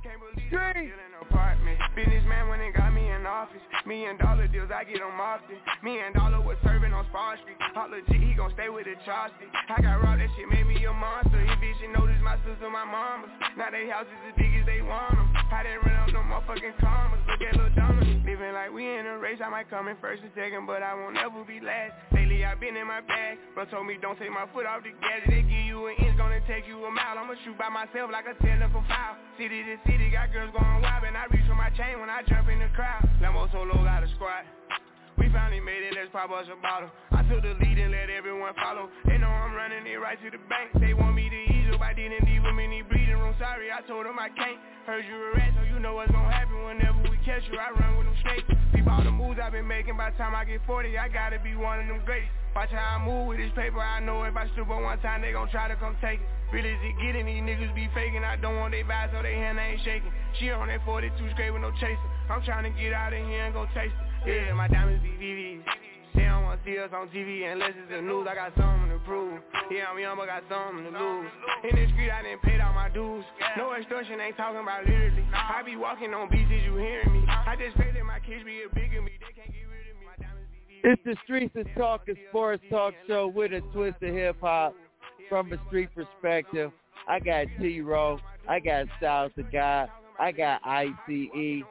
Apartment. 1.22 1.80
Businessman 1.96 2.48
when 2.48 2.62
it 2.62 2.74
got 2.76 2.94
me 2.94 3.10
in 3.10 3.26
office. 3.26 3.62
Million 3.86 4.18
dollar 4.18 4.48
deals, 4.48 4.70
I 4.74 4.84
get 4.84 5.00
them 5.00 5.20
often. 5.20 5.58
Me 5.84 6.00
and 6.00 6.14
Dollar 6.16 6.42
was 6.42 6.58
serving 6.64 6.94
on 6.94 7.06
Spawn 7.10 7.38
Street. 7.42 7.58
Holla 7.74 8.00
G, 8.08 8.18
he 8.18 8.34
gon' 8.34 8.52
stay 8.54 8.70
with 8.70 8.86
the 8.86 8.96
chopstick. 9.04 9.52
I 9.70 9.82
got 9.82 10.02
robbed, 10.02 10.22
that 10.22 10.30
shit 10.38 10.48
made 10.50 10.68
me 10.68 10.84
a 10.86 10.94
monster. 10.94 11.42
He 11.42 11.52
bitch 11.58 11.84
and 11.84 11.94
notice 11.94 12.22
my 12.24 12.38
sister, 12.46 12.70
my 12.70 12.86
mama. 12.86 13.28
Now 13.58 13.70
they 13.72 13.90
houses 13.90 14.14
as 14.30 14.36
big 14.38 14.54
as 14.56 14.66
they 14.66 14.82
want 14.82 15.12
them. 15.12 15.28
I 15.52 15.64
didn't 15.64 15.84
run 15.84 15.98
up 15.98 16.10
no 16.14 16.22
motherfucking 16.22 16.80
commas. 16.80 17.20
Look 17.28 17.42
at 17.42 17.56
Lil 17.58 17.74
Donna. 17.76 18.06
Living 18.24 18.54
like 18.54 18.72
we 18.72 18.86
in 18.86 19.06
a 19.06 19.18
race, 19.18 19.40
I 19.44 19.50
might 19.50 19.70
come 19.70 19.88
in 19.88 19.98
first 20.00 20.24
and 20.24 20.32
second, 20.36 20.68
but 20.68 20.84
I 20.84 20.94
won't 20.94 21.18
ever 21.18 21.44
be 21.44 21.60
last. 21.68 21.92
Lately 22.16 22.48
I 22.48 22.56
been 22.56 22.80
in 22.80 22.88
my 22.88 23.04
bag. 23.04 23.38
Bro 23.52 23.68
told 23.68 23.86
me 23.86 24.00
don't 24.00 24.16
take 24.16 24.32
my 24.32 24.48
foot 24.56 24.64
off 24.64 24.88
the 24.88 24.96
gas. 25.04 25.28
They 25.28 25.44
give 25.44 25.68
you 25.68 25.92
an 25.92 26.00
inch, 26.00 26.16
gonna 26.16 26.40
take 26.48 26.64
you 26.64 26.80
a 26.88 26.92
mile. 26.92 27.20
I'ma 27.20 27.36
shoot 27.44 27.60
by 27.60 27.68
myself 27.68 28.08
like 28.08 28.26
a 28.26 28.36
tender 28.40 28.72
for 28.72 28.82
foul. 28.88 29.20
City 29.36 29.68
to 29.68 29.76
city, 29.84 30.08
got 30.10 30.32
girls 30.32 30.56
going 30.56 30.80
wild, 30.80 31.04
and 31.04 31.20
I 31.20 31.28
reach 31.28 31.44
for 31.44 31.60
my 31.60 31.70
chain 31.76 32.00
when 32.00 32.08
I 32.10 32.24
jump 32.24 32.48
in 32.48 32.64
the 32.64 32.72
crowd. 32.72 33.04
Lambo 33.20 33.52
solo 33.52 33.76
got 33.84 34.08
a 34.08 34.10
squad. 34.16 34.48
We 35.18 35.34
finally 35.34 35.60
made 35.60 35.82
it, 35.82 35.98
let's 35.98 36.14
pop 36.14 36.30
us 36.30 36.46
a 36.46 36.56
bottle. 36.62 36.94
I 37.10 37.26
took 37.26 37.42
the 37.42 37.58
lead 37.58 37.78
and 37.82 37.92
let 37.92 38.10
everyone 38.14 38.54
follow. 38.54 38.88
They 39.10 39.18
know 39.18 39.28
I'm 39.28 39.54
running 39.58 39.82
it 39.90 39.98
right 39.98 40.22
to 40.22 40.30
the 40.30 40.38
bank. 40.46 40.78
They 40.78 40.94
want 40.94 41.16
me 41.16 41.26
to 41.28 41.42
ease 41.57 41.57
hope 41.78 41.86
I 41.86 41.94
didn't 41.94 42.26
leave 42.26 42.42
him 42.42 42.58
in 42.58 42.74
the 42.74 42.82
breathing 42.90 43.22
room. 43.22 43.38
Sorry, 43.38 43.70
I 43.70 43.86
told 43.86 44.10
him 44.10 44.18
I 44.18 44.34
can't. 44.34 44.58
Heard 44.90 45.06
you 45.06 45.14
a 45.14 45.38
rat, 45.38 45.54
so 45.54 45.62
you 45.62 45.78
know 45.78 45.94
what's 45.94 46.10
gonna 46.10 46.34
happen 46.34 46.58
whenever 46.66 46.98
we 47.06 47.22
catch 47.22 47.46
you. 47.52 47.60
I 47.62 47.70
run 47.70 48.02
with 48.02 48.10
them 48.10 48.18
snakes. 48.26 48.50
Peep 48.74 48.90
all 48.90 49.04
the 49.04 49.14
moves 49.14 49.38
I've 49.38 49.54
been 49.54 49.68
making. 49.68 49.94
By 49.94 50.10
the 50.10 50.18
time 50.18 50.34
I 50.34 50.42
get 50.42 50.66
40, 50.66 50.98
I 50.98 51.08
gotta 51.08 51.38
be 51.38 51.54
one 51.54 51.78
of 51.78 51.86
them 51.86 52.02
greats. 52.02 52.34
Watch 52.56 52.74
how 52.74 52.98
I 52.98 53.06
move 53.06 53.30
with 53.30 53.38
this 53.38 53.54
paper. 53.54 53.78
I 53.78 54.00
know 54.00 54.24
if 54.24 54.34
I 54.34 54.50
stoop 54.58 54.74
on 54.74 54.82
one 54.82 54.98
time, 55.06 55.22
they 55.22 55.38
gon' 55.38 55.50
try 55.54 55.68
to 55.68 55.76
come 55.76 55.94
take 56.02 56.18
it. 56.18 56.26
Really 56.50 56.74
is 56.74 56.82
it 56.82 56.98
getting? 56.98 57.30
These 57.30 57.46
niggas 57.46 57.76
be 57.76 57.86
faking. 57.94 58.26
I 58.26 58.42
don't 58.42 58.58
want 58.58 58.74
they 58.74 58.82
vibe, 58.82 59.14
so 59.14 59.22
they 59.22 59.38
hand 59.38 59.60
ain't 59.62 59.78
shaking. 59.86 60.10
She 60.40 60.50
on 60.50 60.74
that 60.74 60.82
42 60.82 61.14
straight 61.38 61.52
with 61.52 61.62
no 61.62 61.70
chaser. 61.78 62.10
I'm 62.34 62.42
trying 62.42 62.66
to 62.66 62.74
get 62.74 62.90
out 62.94 63.14
of 63.14 63.22
here 63.22 63.46
and 63.46 63.54
go 63.54 63.70
taste 63.78 63.94
it. 64.26 64.50
Yeah, 64.50 64.54
my 64.58 64.68
diamonds 64.68 65.04
be 65.06 65.14
VVs. 65.14 65.87
They 66.18 66.26
don't 66.26 66.44
wanna 66.44 66.60
see 66.66 66.78
us 66.80 66.90
on 66.92 67.08
TV 67.10 67.46
unless 67.46 67.78
it's 67.78 67.92
the 67.94 68.02
news. 68.02 68.28
I 68.30 68.34
got 68.34 68.52
something 68.58 68.90
to 68.90 69.00
prove. 69.06 69.40
Yeah, 69.70 69.94
I'm 69.94 70.00
young, 70.00 70.18
but 70.18 70.26
got 70.26 70.44
something 70.50 70.84
to 70.84 70.92
lose. 70.92 71.30
In 71.70 71.76
the 71.78 71.86
street, 71.94 72.10
I 72.10 72.24
didn't 72.24 72.42
pay 72.42 72.60
all 72.60 72.74
my 72.74 72.90
dues. 72.90 73.24
No 73.56 73.74
extortion, 73.74 74.20
ain't 74.20 74.36
talking 74.36 74.60
about 74.60 74.86
literally. 74.86 75.24
I 75.32 75.62
be 75.64 75.76
walking 75.76 76.14
on 76.14 76.30
beats, 76.30 76.50
is 76.50 76.64
you 76.66 76.76
hearing 76.76 77.14
me? 77.14 77.24
I 77.30 77.56
just 77.56 77.78
pray 77.78 77.92
that 77.94 78.04
my 78.04 78.20
kids 78.20 78.44
be 78.44 78.66
a 78.66 78.74
bigger 78.74 79.02
me. 79.02 79.12
They 79.22 79.34
can't 79.38 79.54
get 79.54 79.70
rid 79.70 79.94
of 79.94 80.02
me. 80.02 80.08
It's 80.84 81.02
the 81.06 81.16
Streets 81.24 81.56
is 81.56 81.66
Talking 81.78 82.16
Sports 82.30 82.64
Talk 82.70 82.94
Show 83.08 83.28
with 83.28 83.52
a 83.52 83.62
twist 83.74 84.02
of 84.02 84.14
hip 84.14 84.38
hop 84.42 84.74
from 85.30 85.52
a 85.52 85.58
street 85.68 85.90
perspective. 85.94 86.72
I 87.08 87.20
got 87.20 87.48
T-Row. 87.60 88.20
I 88.48 88.60
got 88.60 88.86
Styles 88.98 89.32
the 89.36 89.44
God. 89.44 89.90
I 90.20 90.32
got 90.32 90.62
ICE. 90.64 90.94
You 91.08 91.64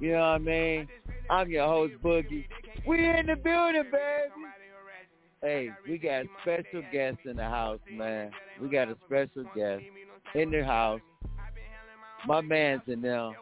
know 0.00 0.18
what 0.18 0.22
I 0.22 0.38
mean? 0.38 0.88
I'm 1.30 1.50
your 1.50 1.66
host, 1.66 1.94
Boogie. 2.02 2.46
We 2.88 3.04
in 3.04 3.26
the 3.26 3.36
building, 3.36 3.84
baby. 3.92 4.32
Hey, 5.42 5.70
we 5.86 5.98
got 5.98 6.24
special 6.42 6.82
guests 6.90 7.20
in 7.26 7.36
the 7.36 7.44
house, 7.44 7.80
man. 7.92 8.30
We 8.62 8.68
got 8.68 8.88
a 8.88 8.96
special 9.06 9.44
guest 9.54 9.82
in 10.34 10.50
the 10.50 10.64
house. 10.64 11.00
My 12.26 12.40
man's 12.40 12.82
in 12.86 13.02
there. 13.02 13.32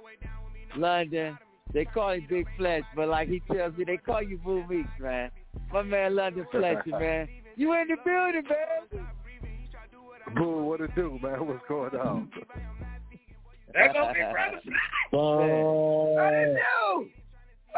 London. 0.76 1.38
They 1.72 1.84
call 1.84 2.10
him 2.10 2.26
Big 2.28 2.46
Fletch, 2.56 2.82
but 2.94 3.08
like 3.08 3.28
he 3.28 3.40
tells 3.52 3.76
me, 3.76 3.84
they 3.84 3.96
call 3.96 4.22
you 4.22 4.38
Boo 4.38 4.64
Meeks, 4.68 4.88
man. 5.00 5.30
My 5.72 5.82
man 5.82 6.16
London 6.16 6.46
Fletcher, 6.50 6.82
man. 6.90 7.28
You 7.56 7.72
in 7.74 7.88
the 7.88 7.96
building, 8.04 8.42
baby. 8.42 9.04
Boo, 10.34 10.64
what 10.64 10.80
it 10.80 10.94
do, 10.94 11.18
man? 11.22 11.46
What's 11.46 11.62
going 11.68 11.94
on? 11.94 12.30
There 13.72 13.92
go 13.92 14.12
Big 14.12 14.32
Brother 14.32 14.60
Snipes. 14.64 15.12
Oh, 15.12 16.14
What 16.14 16.34
it 16.34 16.56
do? 16.56 17.08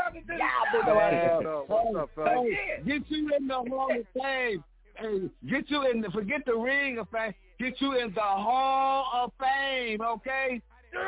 Welcome 0.09 0.27
to 0.27 0.39
the 0.39 1.43
show. 1.43 1.65
What's 1.67 1.85
what's 1.93 1.97
up, 1.99 2.11
fellas? 2.15 2.49
Hey, 2.51 2.83
get 2.87 3.03
you 3.11 3.31
in 3.37 3.47
the 3.47 3.55
Hall 3.55 3.89
of 3.91 4.07
Fame. 4.23 4.65
Hey, 4.97 5.31
get 5.51 5.71
you 5.71 5.91
in 5.91 6.01
the 6.01 6.09
forget 6.11 6.41
the 6.47 6.55
ring 6.55 6.99
of 6.99 7.09
fame. 7.11 7.35
Get 7.61 7.79
you 7.81 7.95
in 7.99 8.15
the 8.15 8.21
Hall 8.21 9.07
of 9.15 9.33
Fame, 9.39 10.01
okay? 10.01 10.63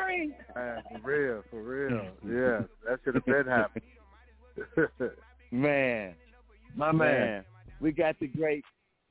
Ring. 0.07 0.33
Man, 0.55 0.83
for 0.91 1.09
real, 1.09 1.43
for 1.49 1.63
real. 1.63 2.01
Yeah, 2.23 2.67
that 2.87 2.99
should 3.03 3.15
have 3.15 3.25
been 3.25 3.47
happening. 3.47 3.83
Man, 5.51 6.13
My 6.75 6.91
man, 6.91 7.19
man. 7.19 7.45
we 7.81 7.91
got 7.91 8.19
the 8.19 8.27
great, 8.27 8.63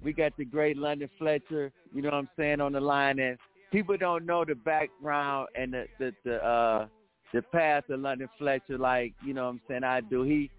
we 0.03 0.13
got 0.13 0.37
the 0.39 0.45
great 0.45 0.77
London 0.77 1.11
Fletcher. 1.19 1.73
You 1.93 2.03
know 2.03 2.11
what 2.11 2.15
I'm 2.15 2.29
saying 2.39 2.61
on 2.61 2.73
the 2.73 2.81
line, 2.81 3.19
and 3.19 3.37
people 3.73 3.97
don't 3.97 4.25
know 4.25 4.45
the 4.45 4.55
background 4.55 5.49
and 5.57 5.75
the 5.75 5.87
the, 5.99 6.13
the 6.25 6.37
uh 6.37 6.87
the 7.33 7.43
path 7.43 7.89
of 7.91 8.01
London 8.01 8.29
Fletcher. 8.39 8.79
Like 8.79 9.15
you 9.25 9.35
know 9.35 9.45
what 9.45 9.51
I'm 9.51 9.61
saying, 9.69 9.85
I 9.85 10.01
do. 10.01 10.23
He 10.23 10.51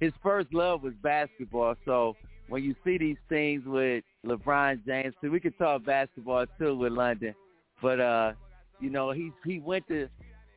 his 0.00 0.12
first 0.22 0.52
love 0.52 0.82
was 0.82 0.94
basketball. 1.02 1.74
So 1.84 2.16
when 2.48 2.64
you 2.64 2.74
see 2.84 2.98
these 2.98 3.18
things 3.28 3.62
with 3.66 4.02
LeBron 4.26 4.84
James, 4.86 5.14
too, 5.20 5.30
we 5.30 5.40
could 5.40 5.56
talk 5.58 5.84
basketball 5.84 6.46
too 6.58 6.76
with 6.76 6.92
London, 6.92 7.34
but 7.80 8.00
uh, 8.00 8.32
you 8.80 8.90
know 8.90 9.12
he 9.12 9.30
he 9.44 9.60
went 9.60 9.86
to, 9.88 10.08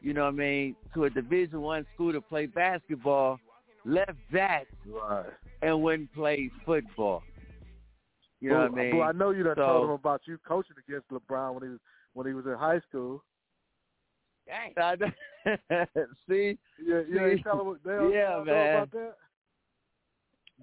you 0.02 0.14
know 0.14 0.24
what 0.24 0.34
I 0.34 0.38
mean, 0.38 0.76
to 0.94 1.06
a 1.06 1.10
Division 1.10 1.62
One 1.62 1.86
school 1.94 2.14
to 2.14 2.22
play 2.22 2.46
basketball. 2.46 3.40
Left 3.86 4.14
that 4.32 4.64
right. 4.88 5.26
and 5.62 5.84
went 5.84 6.00
and 6.00 6.14
played 6.14 6.52
football. 6.66 7.22
You 8.40 8.50
know 8.50 8.60
well, 8.60 8.70
what 8.70 8.80
I 8.80 8.84
mean? 8.84 8.98
Well, 8.98 9.10
I 9.10 9.12
know 9.12 9.30
you 9.32 9.44
done 9.44 9.56
So- 9.58 9.66
told 9.66 9.84
him 9.86 9.90
about 9.92 10.22
you 10.26 10.38
coaching 10.48 10.78
against 10.88 11.10
LeBron 11.10 11.54
when 11.54 11.64
he 11.64 11.70
was 11.70 11.80
when 12.14 12.28
he 12.28 12.34
was 12.34 12.46
in 12.46 12.54
high 12.54 12.80
school. 12.88 13.24
Dang. 14.46 14.74
I- 14.78 14.96
See, 16.28 16.58
Yeah, 16.86 17.02
yeah. 17.10 17.26
See? 17.26 17.32
You 17.32 17.44
tell 17.44 17.60
him 17.62 17.68
what 17.68 17.84
they 17.84 17.92
don't 17.92 18.12
Yeah, 18.12 18.30
know 18.30 18.44
man. 18.46 18.76
about 18.76 18.92
that. 18.92 19.16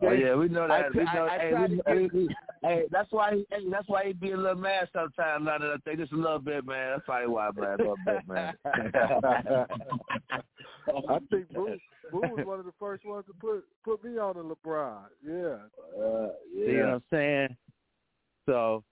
Oh 0.03 0.12
yeah, 0.12 0.35
we 0.35 0.49
know 0.49 0.66
that. 0.66 0.93
tr- 0.93 0.99
we 0.99 1.05
know. 1.05 1.26
I- 1.26 1.35
I 1.35 1.39
hey, 1.39 1.53
we, 1.55 1.76
to 1.76 1.83
hey, 1.87 2.09
get- 2.09 2.37
hey, 2.62 2.83
that's 2.91 3.12
why. 3.12 3.33
He, 3.35 3.47
hey, 3.51 3.64
that's 3.70 3.87
why 3.89 4.07
he 4.07 4.12
be 4.14 4.31
a 4.33 4.37
little 4.37 4.55
mad 4.57 4.89
sometimes. 4.95 5.45
Now 5.45 5.59
that 5.59 5.70
I 5.70 5.76
think 5.85 5.99
just 5.99 6.12
a 6.12 6.16
little 6.16 6.39
bit, 6.39 6.64
man. 6.64 6.93
That's 6.93 7.05
probably 7.05 7.28
why, 7.28 7.51
man. 7.55 7.68
A 7.68 7.76
little 7.76 7.97
bit, 8.07 8.26
man. 8.26 8.55
I 10.35 11.18
think 11.31 11.53
Boo, 11.53 11.76
Boo 12.11 12.20
was 12.20 12.47
one 12.47 12.59
of 12.59 12.64
the 12.64 12.72
first 12.78 13.05
ones 13.05 13.26
to 13.26 13.35
put 13.35 13.64
put 13.85 14.03
me 14.05 14.18
on 14.18 14.37
the 14.37 14.43
LeBron. 14.43 15.03
Yeah. 15.26 16.03
Uh, 16.03 16.28
See 16.55 16.76
what. 16.76 16.87
I'm 16.87 17.03
saying? 17.11 17.57
So, 18.47 18.83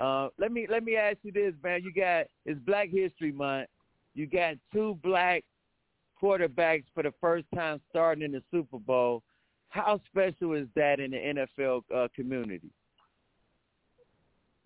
uh, 0.00 0.28
let 0.38 0.50
me 0.52 0.66
let 0.68 0.82
me 0.84 0.96
ask 0.96 1.18
you 1.22 1.32
this, 1.32 1.54
man. 1.62 1.82
You 1.84 1.92
got 1.92 2.26
it's 2.44 2.58
Black 2.66 2.88
History 2.90 3.30
Month. 3.32 3.68
You 4.16 4.26
got 4.26 4.54
two 4.72 4.98
black 5.02 5.44
quarterbacks 6.20 6.84
for 6.94 7.02
the 7.02 7.12
first 7.20 7.44
time 7.54 7.82
starting 7.90 8.24
in 8.24 8.32
the 8.32 8.42
Super 8.50 8.78
Bowl. 8.78 9.22
How 9.68 10.00
special 10.06 10.54
is 10.54 10.68
that 10.74 11.00
in 11.00 11.10
the 11.10 11.46
NFL 11.58 11.82
uh, 11.94 12.08
community? 12.16 12.70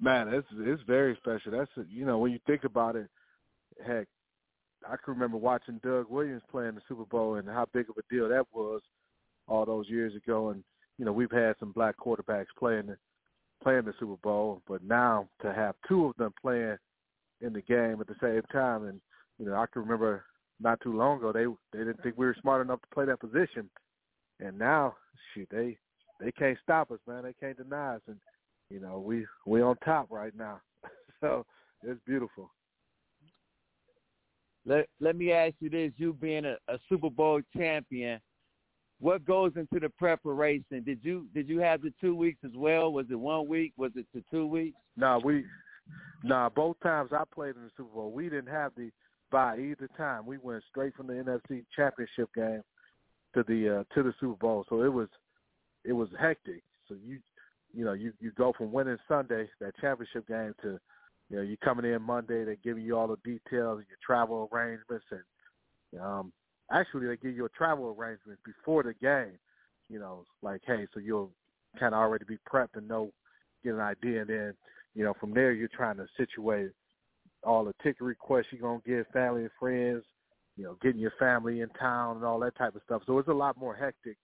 Man, 0.00 0.28
it's 0.28 0.46
it's 0.52 0.82
very 0.86 1.16
special. 1.16 1.50
That's 1.50 1.70
a, 1.76 1.82
you 1.90 2.06
know 2.06 2.18
when 2.18 2.30
you 2.30 2.38
think 2.46 2.62
about 2.62 2.94
it, 2.94 3.08
heck, 3.84 4.06
I 4.86 4.94
can 5.04 5.14
remember 5.14 5.36
watching 5.36 5.80
Doug 5.82 6.06
Williams 6.08 6.42
playing 6.48 6.76
the 6.76 6.80
Super 6.88 7.04
Bowl 7.04 7.34
and 7.34 7.48
how 7.48 7.66
big 7.74 7.90
of 7.90 7.96
a 7.98 8.14
deal 8.14 8.28
that 8.28 8.46
was 8.52 8.80
all 9.48 9.66
those 9.66 9.88
years 9.88 10.14
ago. 10.14 10.50
And 10.50 10.62
you 10.96 11.04
know 11.04 11.12
we've 11.12 11.30
had 11.32 11.56
some 11.58 11.72
black 11.72 11.96
quarterbacks 11.98 12.46
playing 12.56 12.86
the 12.86 12.96
playing 13.64 13.84
the 13.84 13.94
Super 13.98 14.16
Bowl, 14.22 14.62
but 14.68 14.84
now 14.84 15.28
to 15.42 15.52
have 15.52 15.74
two 15.88 16.06
of 16.06 16.16
them 16.16 16.32
playing 16.40 16.78
in 17.40 17.52
the 17.52 17.62
game 17.62 18.00
at 18.00 18.06
the 18.06 18.14
same 18.22 18.42
time, 18.52 18.86
and 18.86 19.00
you 19.40 19.46
know 19.46 19.54
I 19.54 19.66
can 19.72 19.82
remember 19.82 20.24
not 20.60 20.80
too 20.82 20.96
long 20.96 21.18
ago 21.18 21.32
they 21.32 21.46
they 21.76 21.84
didn't 21.84 22.02
think 22.02 22.16
we 22.16 22.26
were 22.26 22.36
smart 22.40 22.64
enough 22.64 22.80
to 22.82 22.94
play 22.94 23.06
that 23.06 23.20
position, 23.20 23.68
and 24.38 24.58
now 24.58 24.94
shoot 25.34 25.48
they 25.50 25.78
they 26.20 26.30
can't 26.32 26.58
stop 26.62 26.90
us, 26.90 26.98
man. 27.08 27.24
They 27.24 27.32
can't 27.32 27.56
deny 27.56 27.96
us, 27.96 28.02
and 28.06 28.18
you 28.70 28.80
know 28.80 29.00
we 29.00 29.26
we 29.46 29.62
on 29.62 29.76
top 29.78 30.08
right 30.10 30.36
now, 30.36 30.60
so 31.20 31.46
it's 31.82 32.00
beautiful. 32.06 32.50
Let 34.66 34.86
Let 35.00 35.16
me 35.16 35.32
ask 35.32 35.54
you 35.60 35.70
this: 35.70 35.92
You 35.96 36.12
being 36.12 36.44
a, 36.44 36.56
a 36.68 36.78
Super 36.90 37.08
Bowl 37.08 37.40
champion, 37.56 38.20
what 39.00 39.24
goes 39.24 39.52
into 39.56 39.80
the 39.80 39.88
preparation? 39.88 40.84
Did 40.84 41.00
you 41.02 41.26
Did 41.34 41.48
you 41.48 41.60
have 41.60 41.80
the 41.80 41.94
two 41.98 42.14
weeks 42.14 42.40
as 42.44 42.52
well? 42.54 42.92
Was 42.92 43.06
it 43.10 43.18
one 43.18 43.48
week? 43.48 43.72
Was 43.78 43.92
it 43.96 44.06
the 44.12 44.22
two 44.30 44.46
weeks? 44.46 44.76
Nah, 44.98 45.18
we 45.24 45.46
nah 46.22 46.50
both 46.50 46.78
times 46.82 47.10
I 47.12 47.22
played 47.34 47.56
in 47.56 47.62
the 47.62 47.70
Super 47.74 47.94
Bowl, 47.94 48.12
we 48.12 48.24
didn't 48.24 48.52
have 48.52 48.72
the 48.76 48.90
bye 49.30 49.58
either 49.58 49.88
time. 49.96 50.26
We 50.26 50.38
went 50.38 50.62
straight 50.70 50.94
from 50.94 51.06
the 51.06 51.14
NFC 51.14 51.64
Championship 51.74 52.28
game 52.34 52.62
to 53.34 53.44
the 53.46 53.80
uh, 53.80 53.94
to 53.94 54.02
the 54.02 54.12
Super 54.20 54.36
Bowl, 54.36 54.64
so 54.68 54.82
it 54.82 54.92
was 54.92 55.08
it 55.84 55.92
was 55.92 56.08
hectic. 56.18 56.62
So 56.88 56.96
you 57.04 57.18
you 57.74 57.84
know 57.84 57.92
you 57.92 58.12
you 58.20 58.32
go 58.32 58.52
from 58.56 58.72
winning 58.72 58.98
Sunday 59.08 59.48
that 59.60 59.76
championship 59.80 60.26
game 60.26 60.54
to 60.62 60.78
you 61.30 61.36
know 61.36 61.42
you 61.42 61.56
coming 61.58 61.90
in 61.90 62.02
Monday. 62.02 62.44
They 62.44 62.56
giving 62.62 62.84
you 62.84 62.98
all 62.98 63.08
the 63.08 63.16
details, 63.16 63.82
your 63.88 63.98
travel 64.04 64.48
arrangements, 64.52 65.06
and 65.10 66.00
um 66.00 66.32
actually 66.70 67.06
they 67.06 67.16
give 67.16 67.36
you 67.36 67.44
a 67.44 67.50
travel 67.50 67.96
arrangement 67.98 68.38
before 68.44 68.82
the 68.82 68.94
game. 68.94 69.38
You 69.88 69.98
know, 69.98 70.24
like 70.42 70.62
hey, 70.66 70.86
so 70.92 71.00
you'll 71.00 71.30
kind 71.78 71.94
of 71.94 72.00
already 72.00 72.24
be 72.24 72.38
prepped 72.52 72.76
and 72.76 72.88
know 72.88 73.12
get 73.64 73.74
an 73.74 73.80
idea, 73.80 74.22
and 74.22 74.30
then 74.30 74.54
you 74.94 75.04
know 75.04 75.14
from 75.20 75.32
there 75.32 75.52
you're 75.52 75.68
trying 75.68 75.96
to 75.96 76.06
situate 76.16 76.70
all 77.42 77.64
the 77.64 77.74
ticket 77.82 78.02
requests 78.02 78.46
you're 78.50 78.60
gonna 78.60 78.80
give 78.86 79.06
family 79.12 79.42
and 79.42 79.50
friends, 79.58 80.04
you 80.56 80.64
know, 80.64 80.76
getting 80.82 81.00
your 81.00 81.12
family 81.18 81.60
in 81.60 81.68
town 81.70 82.16
and 82.16 82.24
all 82.24 82.38
that 82.40 82.56
type 82.56 82.74
of 82.74 82.82
stuff. 82.84 83.02
So 83.06 83.18
it's 83.18 83.28
a 83.28 83.32
lot 83.32 83.56
more 83.56 83.74
hectic 83.74 84.16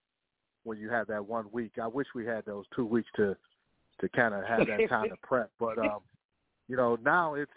when 0.65 0.79
you 0.79 0.91
have 0.91 1.07
that 1.09 1.27
one 1.27 1.47
week. 1.53 1.73
I 1.81 1.87
wish 1.87 2.07
we 2.15 2.27
had 2.27 2.45
those 2.45 2.65
two 2.75 2.85
weeks 2.85 3.09
to 3.17 3.37
to 4.01 4.09
kind 4.11 4.35
of 4.35 4.45
have 4.45 4.67
that 4.67 4.89
time 4.91 5.09
to 5.09 5.17
prep, 5.23 5.51
but 5.59 5.79
um, 5.79 6.01
you 6.69 6.77
know, 6.77 6.99
now 7.03 7.35
it's 7.35 7.51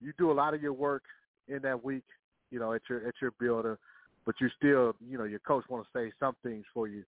you 0.00 0.12
do 0.18 0.30
a 0.30 0.32
lot 0.32 0.54
of 0.54 0.62
your 0.62 0.72
work 0.72 1.02
in 1.48 1.60
that 1.62 1.82
week, 1.82 2.04
you 2.50 2.60
know, 2.60 2.72
at 2.72 2.82
your 2.88 3.06
at 3.06 3.14
your 3.20 3.32
builder, 3.40 3.78
but 4.24 4.36
you 4.40 4.48
still, 4.56 4.94
you 5.00 5.18
know, 5.18 5.24
your 5.24 5.40
coach 5.40 5.64
want 5.68 5.84
to 5.84 5.98
say 5.98 6.12
some 6.20 6.36
things 6.42 6.64
for 6.72 6.86
you 6.86 7.02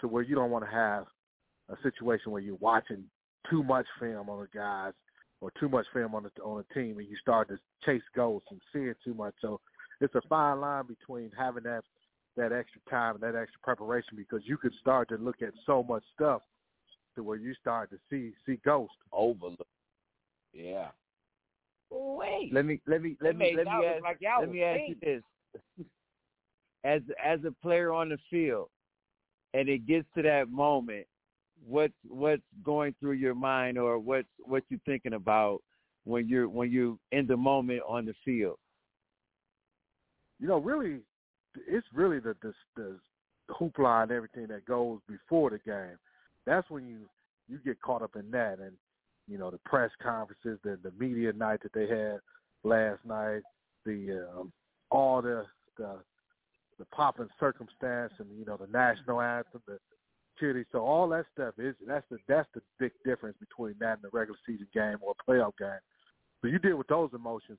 to 0.00 0.08
where 0.08 0.22
you 0.22 0.34
don't 0.34 0.50
want 0.50 0.64
to 0.64 0.70
have 0.70 1.04
a 1.68 1.76
situation 1.82 2.32
where 2.32 2.42
you're 2.42 2.56
watching 2.56 3.04
too 3.50 3.62
much 3.62 3.86
film 4.00 4.28
on 4.28 4.40
the 4.40 4.58
guys 4.58 4.92
or 5.40 5.50
too 5.58 5.68
much 5.68 5.86
film 5.92 6.14
on 6.14 6.22
the 6.22 6.42
on 6.42 6.64
the 6.66 6.74
team 6.74 6.98
and 6.98 7.08
you 7.08 7.16
start 7.16 7.48
to 7.48 7.58
chase 7.84 8.02
goals 8.14 8.42
and 8.50 8.60
seeing 8.72 8.94
too 9.04 9.14
much. 9.14 9.34
So 9.40 9.60
it's 10.00 10.14
a 10.14 10.22
fine 10.28 10.60
line 10.60 10.84
between 10.86 11.30
having 11.36 11.64
that 11.64 11.82
that 12.36 12.52
extra 12.52 12.80
time 12.90 13.14
and 13.14 13.22
that 13.22 13.38
extra 13.38 13.60
preparation 13.62 14.16
because 14.16 14.40
you 14.44 14.56
could 14.56 14.72
start 14.80 15.08
to 15.10 15.16
look 15.16 15.42
at 15.42 15.52
so 15.66 15.82
much 15.82 16.02
stuff 16.14 16.42
to 17.14 17.22
where 17.22 17.36
you 17.36 17.54
start 17.60 17.90
to 17.90 17.98
see 18.10 18.32
see 18.46 18.58
ghosts. 18.64 18.96
Overlook. 19.12 19.66
Yeah. 20.52 20.88
Wait. 21.90 22.52
Let 22.52 22.64
me 22.64 22.80
let 22.86 23.02
me 23.02 23.16
let 23.20 23.36
me 23.36 23.54
let 23.56 23.66
me 23.66 23.86
ask 23.86 24.02
like 24.02 24.18
y'all 24.20 24.40
let 24.40 24.50
me 24.50 24.62
ask 24.62 24.80
you 24.88 24.96
this. 25.02 25.22
As 26.84 27.00
as 27.24 27.40
a 27.46 27.52
player 27.62 27.94
on 27.94 28.10
the 28.10 28.18
field, 28.28 28.68
and 29.54 29.70
it 29.70 29.86
gets 29.86 30.06
to 30.14 30.22
that 30.22 30.50
moment, 30.50 31.06
what's 31.66 31.94
what's 32.06 32.42
going 32.64 32.94
through 33.00 33.12
your 33.12 33.34
mind, 33.34 33.78
or 33.78 33.98
what's 33.98 34.28
what 34.38 34.62
you 34.68 34.78
thinking 34.84 35.14
about 35.14 35.62
when 36.04 36.28
you're 36.28 36.48
when 36.48 36.70
you 36.70 36.98
in 37.12 37.26
the 37.26 37.36
moment 37.36 37.82
on 37.86 38.04
the 38.04 38.14
field? 38.24 38.58
you 40.40 40.48
know, 40.48 40.58
really, 40.58 40.98
it's 41.66 41.86
really 41.92 42.18
the 42.18 42.36
the, 42.42 42.52
the 42.76 42.98
hoopla 43.50 44.02
and 44.02 44.12
everything 44.12 44.46
that 44.48 44.64
goes 44.66 44.98
before 45.08 45.50
the 45.50 45.58
game. 45.58 45.96
That's 46.46 46.68
when 46.70 46.86
you 46.86 47.08
you 47.48 47.58
get 47.64 47.80
caught 47.80 48.02
up 48.02 48.16
in 48.16 48.30
that, 48.32 48.58
and 48.58 48.72
you 49.28 49.38
know 49.38 49.50
the 49.50 49.58
press 49.64 49.90
conferences, 50.02 50.58
the 50.62 50.78
the 50.82 50.92
media 50.98 51.32
night 51.32 51.60
that 51.62 51.72
they 51.72 51.88
had 51.88 52.18
last 52.62 53.00
night, 53.04 53.42
the 53.86 54.26
um, 54.36 54.52
all 54.90 55.22
the 55.22 55.44
the 55.78 55.98
the 56.78 56.86
and 57.18 57.30
circumstance, 57.38 58.12
and 58.18 58.28
you 58.36 58.44
know 58.44 58.56
the 58.56 58.66
national 58.66 59.20
anthem, 59.20 59.62
the 59.66 59.78
cheerleading. 60.40 60.66
So 60.72 60.80
all 60.80 61.08
that 61.10 61.26
stuff 61.32 61.54
is 61.58 61.74
that's 61.86 62.04
the 62.10 62.18
that's 62.28 62.48
the 62.54 62.60
big 62.78 62.92
difference 63.04 63.36
between 63.38 63.74
that 63.80 63.94
and 63.94 64.02
the 64.02 64.10
regular 64.12 64.38
season 64.46 64.66
game 64.74 64.96
or 65.00 65.14
a 65.18 65.30
playoff 65.30 65.52
game. 65.58 65.80
So 66.42 66.48
you 66.48 66.58
deal 66.58 66.76
with 66.76 66.88
those 66.88 67.10
emotions. 67.14 67.58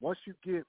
Once 0.00 0.18
you 0.26 0.34
get 0.44 0.64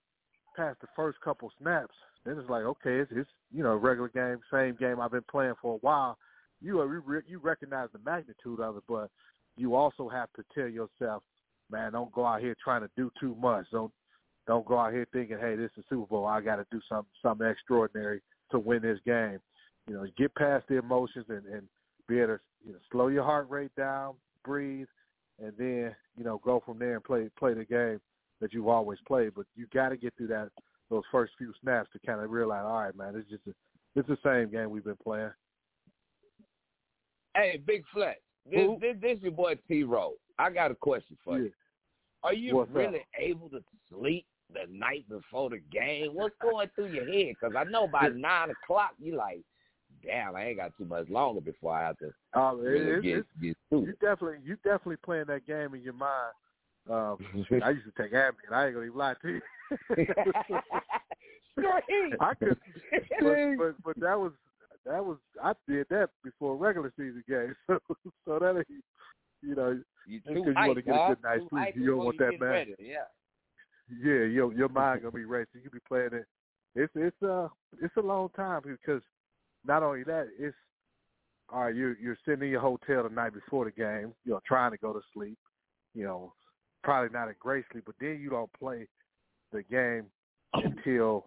past 0.56 0.80
the 0.82 0.88
first 0.96 1.20
couple 1.22 1.52
snaps, 1.62 1.94
then 2.26 2.38
it's 2.38 2.50
like 2.50 2.64
okay, 2.64 3.00
it's, 3.00 3.12
it's 3.14 3.30
you 3.54 3.64
know 3.64 3.76
regular 3.76 4.10
game, 4.10 4.40
same 4.52 4.76
game 4.80 5.00
I've 5.00 5.12
been 5.12 5.26
playing 5.30 5.56
for 5.62 5.76
a 5.76 5.80
while. 5.80 6.18
You 6.62 6.80
uh, 6.80 6.86
are, 6.86 7.24
you 7.28 7.40
recognize 7.40 7.90
the 7.94 8.00
magnitude 8.06 8.60
of 8.60 8.78
it, 8.78 8.84
but 8.88 9.10
you 9.58 9.76
also 9.76 10.10
have 10.10 10.30
to 10.36 10.44
tell 10.54 10.68
yourself, 10.68 11.24
man, 11.72 11.92
don't 11.94 12.12
go 12.12 12.26
out 12.26 12.42
here 12.42 12.56
trying 12.64 12.82
to 12.82 12.90
do 12.96 13.12
too 13.20 13.36
much. 13.40 13.66
Don't 13.72 13.92
don't 14.48 14.66
go 14.66 14.78
out 14.78 14.94
here 14.94 15.08
thinking, 15.12 15.38
hey, 15.40 15.56
this 15.56 15.72
is 15.78 15.84
Super 15.90 16.06
Bowl. 16.06 16.26
I 16.26 16.42
got 16.42 16.58
to 16.58 16.66
do 16.72 16.80
something 16.88 17.12
something 17.22 17.48
extraordinary 17.48 18.22
to 18.52 18.60
win 18.60 18.82
this 18.82 19.00
game. 19.06 19.40
You 19.88 19.96
know, 19.96 20.06
get 20.18 20.34
past 20.36 20.66
the 20.68 20.78
emotions 20.78 21.26
and, 21.30 21.46
and 21.46 21.64
be 22.08 22.20
able 22.20 22.36
to 22.36 22.40
you 22.66 22.74
know, 22.74 22.80
slow 22.92 23.08
your 23.08 23.24
heart 23.24 23.50
rate 23.50 23.76
down, 23.76 24.16
breathe, 24.44 24.88
and 25.40 25.54
then 25.58 25.96
you 26.18 26.24
know 26.24 26.40
go 26.44 26.62
from 26.66 26.80
there 26.80 26.96
and 26.96 27.04
play 27.04 27.30
play 27.38 27.54
the 27.54 27.66
game 27.66 28.00
that 28.42 28.54
you've 28.54 28.68
always 28.68 29.00
played. 29.08 29.34
But 29.36 29.46
you 29.56 29.68
got 29.74 29.90
to 29.90 29.98
get 29.98 30.14
through 30.18 30.28
that 30.28 30.50
those 30.90 31.04
first 31.12 31.34
few 31.38 31.54
snaps 31.62 31.90
to 31.94 32.00
kind 32.06 32.22
of 32.22 32.30
realize, 32.30 32.64
all 32.66 32.82
right, 32.82 32.96
man, 32.96 33.16
it's 33.16 33.30
just 33.30 33.46
a, 33.48 33.54
it's 33.96 34.08
the 34.08 34.18
same 34.24 34.52
game 34.52 34.70
we've 34.70 34.84
been 34.84 34.98
playing. 35.04 35.32
Hey, 37.36 37.62
Big 37.66 37.84
Fletch. 37.94 38.18
This, 38.50 38.62
Who? 38.62 38.78
this 38.80 38.96
this 39.02 39.18
your 39.22 39.32
boy 39.32 39.56
T 39.68 39.84
Row. 39.84 40.14
I 40.38 40.50
got 40.50 40.72
a 40.72 40.76
question 40.76 41.18
for 41.24 41.40
you. 41.40 41.52
Are 42.24 42.34
you 42.34 42.56
What's 42.56 42.72
up? 42.72 42.76
really 42.76 43.06
able 43.20 43.50
to 43.50 43.60
sleep 43.90 44.26
the 44.54 44.72
night 44.72 45.08
before 45.10 45.50
the 45.50 45.60
game? 45.72 46.12
What's 46.14 46.36
going 46.42 46.70
through 46.76 46.92
your 46.92 47.06
head? 47.06 47.36
Because 47.40 47.56
I 47.58 47.64
know 47.70 47.88
by 47.88 48.10
nine 48.10 48.50
o'clock 48.52 48.92
you 49.00 49.16
like, 49.16 49.42
damn, 50.06 50.36
I 50.36 50.46
ain't 50.48 50.58
got 50.58 50.72
too 50.78 50.86
much 50.86 51.10
longer 51.10 51.42
before 51.42 51.74
I 51.74 51.88
have 51.88 51.98
to 52.00 52.12
Um, 52.34 52.60
it- 52.60 52.64
really 52.70 52.92
it- 52.92 53.02
get 53.02 53.18
it's- 53.18 53.26
get 53.42 53.58
you 53.72 53.94
definitely 54.02 54.40
you 54.44 54.56
definitely 54.58 54.98
playing 54.98 55.26
that 55.28 55.46
game 55.46 55.74
in 55.74 55.82
your 55.82 55.94
mind. 55.94 56.34
Um, 56.90 57.18
I 57.64 57.72
used 57.72 57.86
to 57.86 57.92
take 58.02 58.14
Ambien. 58.14 58.52
I 58.52 58.66
ain't 58.68 58.74
gonna 58.76 58.86
even 58.88 58.98
lie 58.98 59.16
to 59.22 59.30
you. 59.30 59.42
I 62.20 62.34
could, 62.36 62.58
but, 63.22 63.58
but 63.58 63.76
but 63.84 64.00
that 64.00 64.20
was 64.20 64.32
that 64.86 65.04
was 65.04 65.18
I 65.42 65.54
did 65.68 65.88
that 65.90 66.10
before 66.24 66.58
regular 66.58 66.92
season 66.98 67.24
game. 67.28 67.56
So 67.68 67.80
so 68.26 68.40
that 68.40 68.58
ain't 68.58 68.84
you 69.42 69.56
know 69.56 69.80
You 70.06 70.20
just 70.20 70.34
too 70.34 70.44
'cause 70.44 70.54
you 70.58 70.68
want 70.68 70.76
to 70.78 70.82
get 70.82 70.96
a 70.96 71.08
good 71.10 71.24
night's 71.24 71.50
sleep, 71.50 71.76
you 71.76 71.88
don't 71.88 71.98
want 72.06 72.16
you 72.20 72.26
that 72.26 72.40
bad. 72.40 72.50
ready. 72.52 72.76
Yeah. 72.80 73.06
Yeah, 74.04 74.26
your 74.26 74.54
your 74.54 74.70
mind 74.70 75.02
gonna 75.02 75.12
be 75.12 75.26
racing. 75.26 75.62
You 75.64 75.70
be 75.70 75.80
playing 75.88 76.14
it. 76.14 76.26
It's 76.76 76.92
it's 76.96 77.24
uh 77.24 77.48
it's 77.82 77.96
a 77.98 78.02
long 78.02 78.30
time 78.36 78.62
because 78.64 79.02
not 79.68 79.84
only 79.84 80.04
that 80.04 80.28
it's 80.40 80.56
all 81.50 81.64
right. 81.64 81.76
You're 81.76 81.98
you're 82.00 82.18
sitting 82.26 82.44
in 82.44 82.50
your 82.50 82.62
hotel 82.62 83.04
the 83.04 83.10
night 83.10 83.34
before 83.34 83.66
the 83.66 83.72
game. 83.72 84.14
You 84.24 84.34
know, 84.34 84.40
trying 84.48 84.72
to 84.72 84.78
go 84.78 84.94
to 84.94 85.02
sleep. 85.14 85.38
You 85.94 86.04
know, 86.04 86.34
probably 86.84 87.10
not 87.14 87.30
a 87.30 87.34
great 87.40 87.66
sleep, 87.72 87.84
but 87.86 87.96
then 88.00 88.20
you 88.22 88.30
don't 88.30 88.52
play 88.54 88.88
the 89.52 89.64
game 89.64 90.06
until 90.54 91.26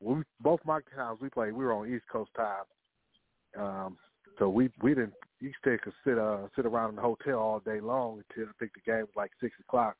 we 0.00 0.22
both 0.40 0.60
my 0.64 0.80
times 0.94 1.20
we 1.20 1.28
played. 1.28 1.52
We 1.52 1.64
were 1.64 1.72
on 1.72 1.92
East 1.92 2.04
Coast 2.10 2.30
time, 2.36 3.62
um, 3.62 3.96
so 4.38 4.48
we 4.48 4.70
we 4.80 4.90
didn't. 4.90 5.14
You 5.40 5.52
still 5.60 5.76
could 5.82 5.92
sit 6.04 6.18
uh 6.18 6.48
sit 6.56 6.66
around 6.66 6.90
in 6.90 6.96
the 6.96 7.02
hotel 7.02 7.38
all 7.38 7.60
day 7.60 7.80
long 7.80 8.22
until 8.28 8.48
I 8.48 8.52
think 8.58 8.72
the 8.74 8.90
game 8.90 9.02
was 9.02 9.16
like 9.16 9.30
six 9.40 9.54
o'clock. 9.60 9.96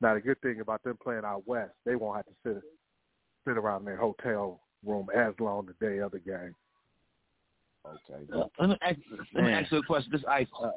Now 0.00 0.14
the 0.14 0.20
good 0.20 0.40
thing 0.40 0.60
about 0.60 0.82
them 0.82 0.98
playing 1.02 1.24
out 1.24 1.46
west, 1.46 1.72
they 1.84 1.96
won't 1.96 2.16
have 2.16 2.26
to 2.26 2.32
sit 2.44 2.62
sit 3.46 3.58
around 3.58 3.80
in 3.80 3.86
their 3.86 3.96
hotel 3.96 4.60
room 4.84 5.08
as 5.14 5.34
long 5.38 5.66
the 5.66 5.86
day 5.86 5.98
of 5.98 6.12
the 6.12 6.18
game. 6.18 6.54
Okay. 7.86 8.24
Uh, 8.32 8.44
let 8.60 8.68
me 8.70 8.76
ask, 8.82 8.98
let 9.34 9.44
me 9.44 9.52
ask 9.52 9.70
you 9.70 9.78
a 9.78 9.82
question. 9.82 10.10
This 10.12 10.22
ice. 10.28 10.46
Uh, 10.62 10.70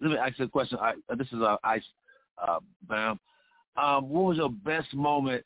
let 0.00 0.10
me 0.10 0.16
ask 0.16 0.38
you 0.38 0.44
a 0.44 0.48
question. 0.48 0.78
I, 0.80 0.94
uh, 1.10 1.14
this 1.16 1.26
is 1.28 1.40
uh, 1.40 1.56
ice. 1.64 1.82
Uh, 2.38 2.58
Bam. 2.88 3.18
Um, 3.76 4.08
what 4.08 4.24
was 4.24 4.36
your 4.36 4.50
best 4.50 4.94
moment 4.94 5.44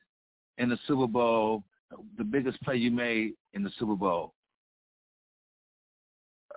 in 0.59 0.69
the 0.69 0.79
Super 0.87 1.07
Bowl? 1.07 1.63
The 2.19 2.25
biggest 2.25 2.61
play 2.63 2.77
you 2.77 2.91
made 2.91 3.33
in 3.55 3.63
the 3.63 3.71
Super 3.79 3.95
Bowl? 3.95 4.35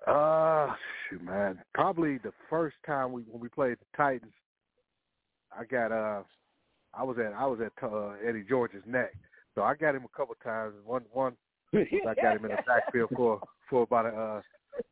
Uh, 0.05 0.73
shoot, 1.09 1.23
man. 1.23 1.59
Probably 1.73 2.17
the 2.17 2.33
first 2.49 2.75
time 2.85 3.11
we 3.11 3.21
when 3.23 3.41
we 3.41 3.47
played 3.47 3.77
the 3.77 3.97
Titans, 3.97 4.33
I 5.57 5.63
got 5.63 5.91
uh, 5.91 6.23
I 6.93 7.03
was 7.03 7.17
at 7.19 7.33
I 7.33 7.45
was 7.45 7.59
at 7.61 7.71
uh, 7.83 8.13
Eddie 8.27 8.43
George's 8.47 8.83
neck, 8.85 9.13
so 9.55 9.61
I 9.61 9.75
got 9.75 9.95
him 9.95 10.03
a 10.03 10.17
couple 10.17 10.35
times. 10.43 10.73
One 10.85 11.03
one, 11.13 11.33
I 11.73 12.13
got 12.21 12.37
him 12.37 12.45
in 12.45 12.51
the 12.51 12.63
backfield 12.65 13.11
for 13.15 13.41
for 13.71 13.81
about 13.83 14.05
a 14.05 14.09
uh, 14.09 14.41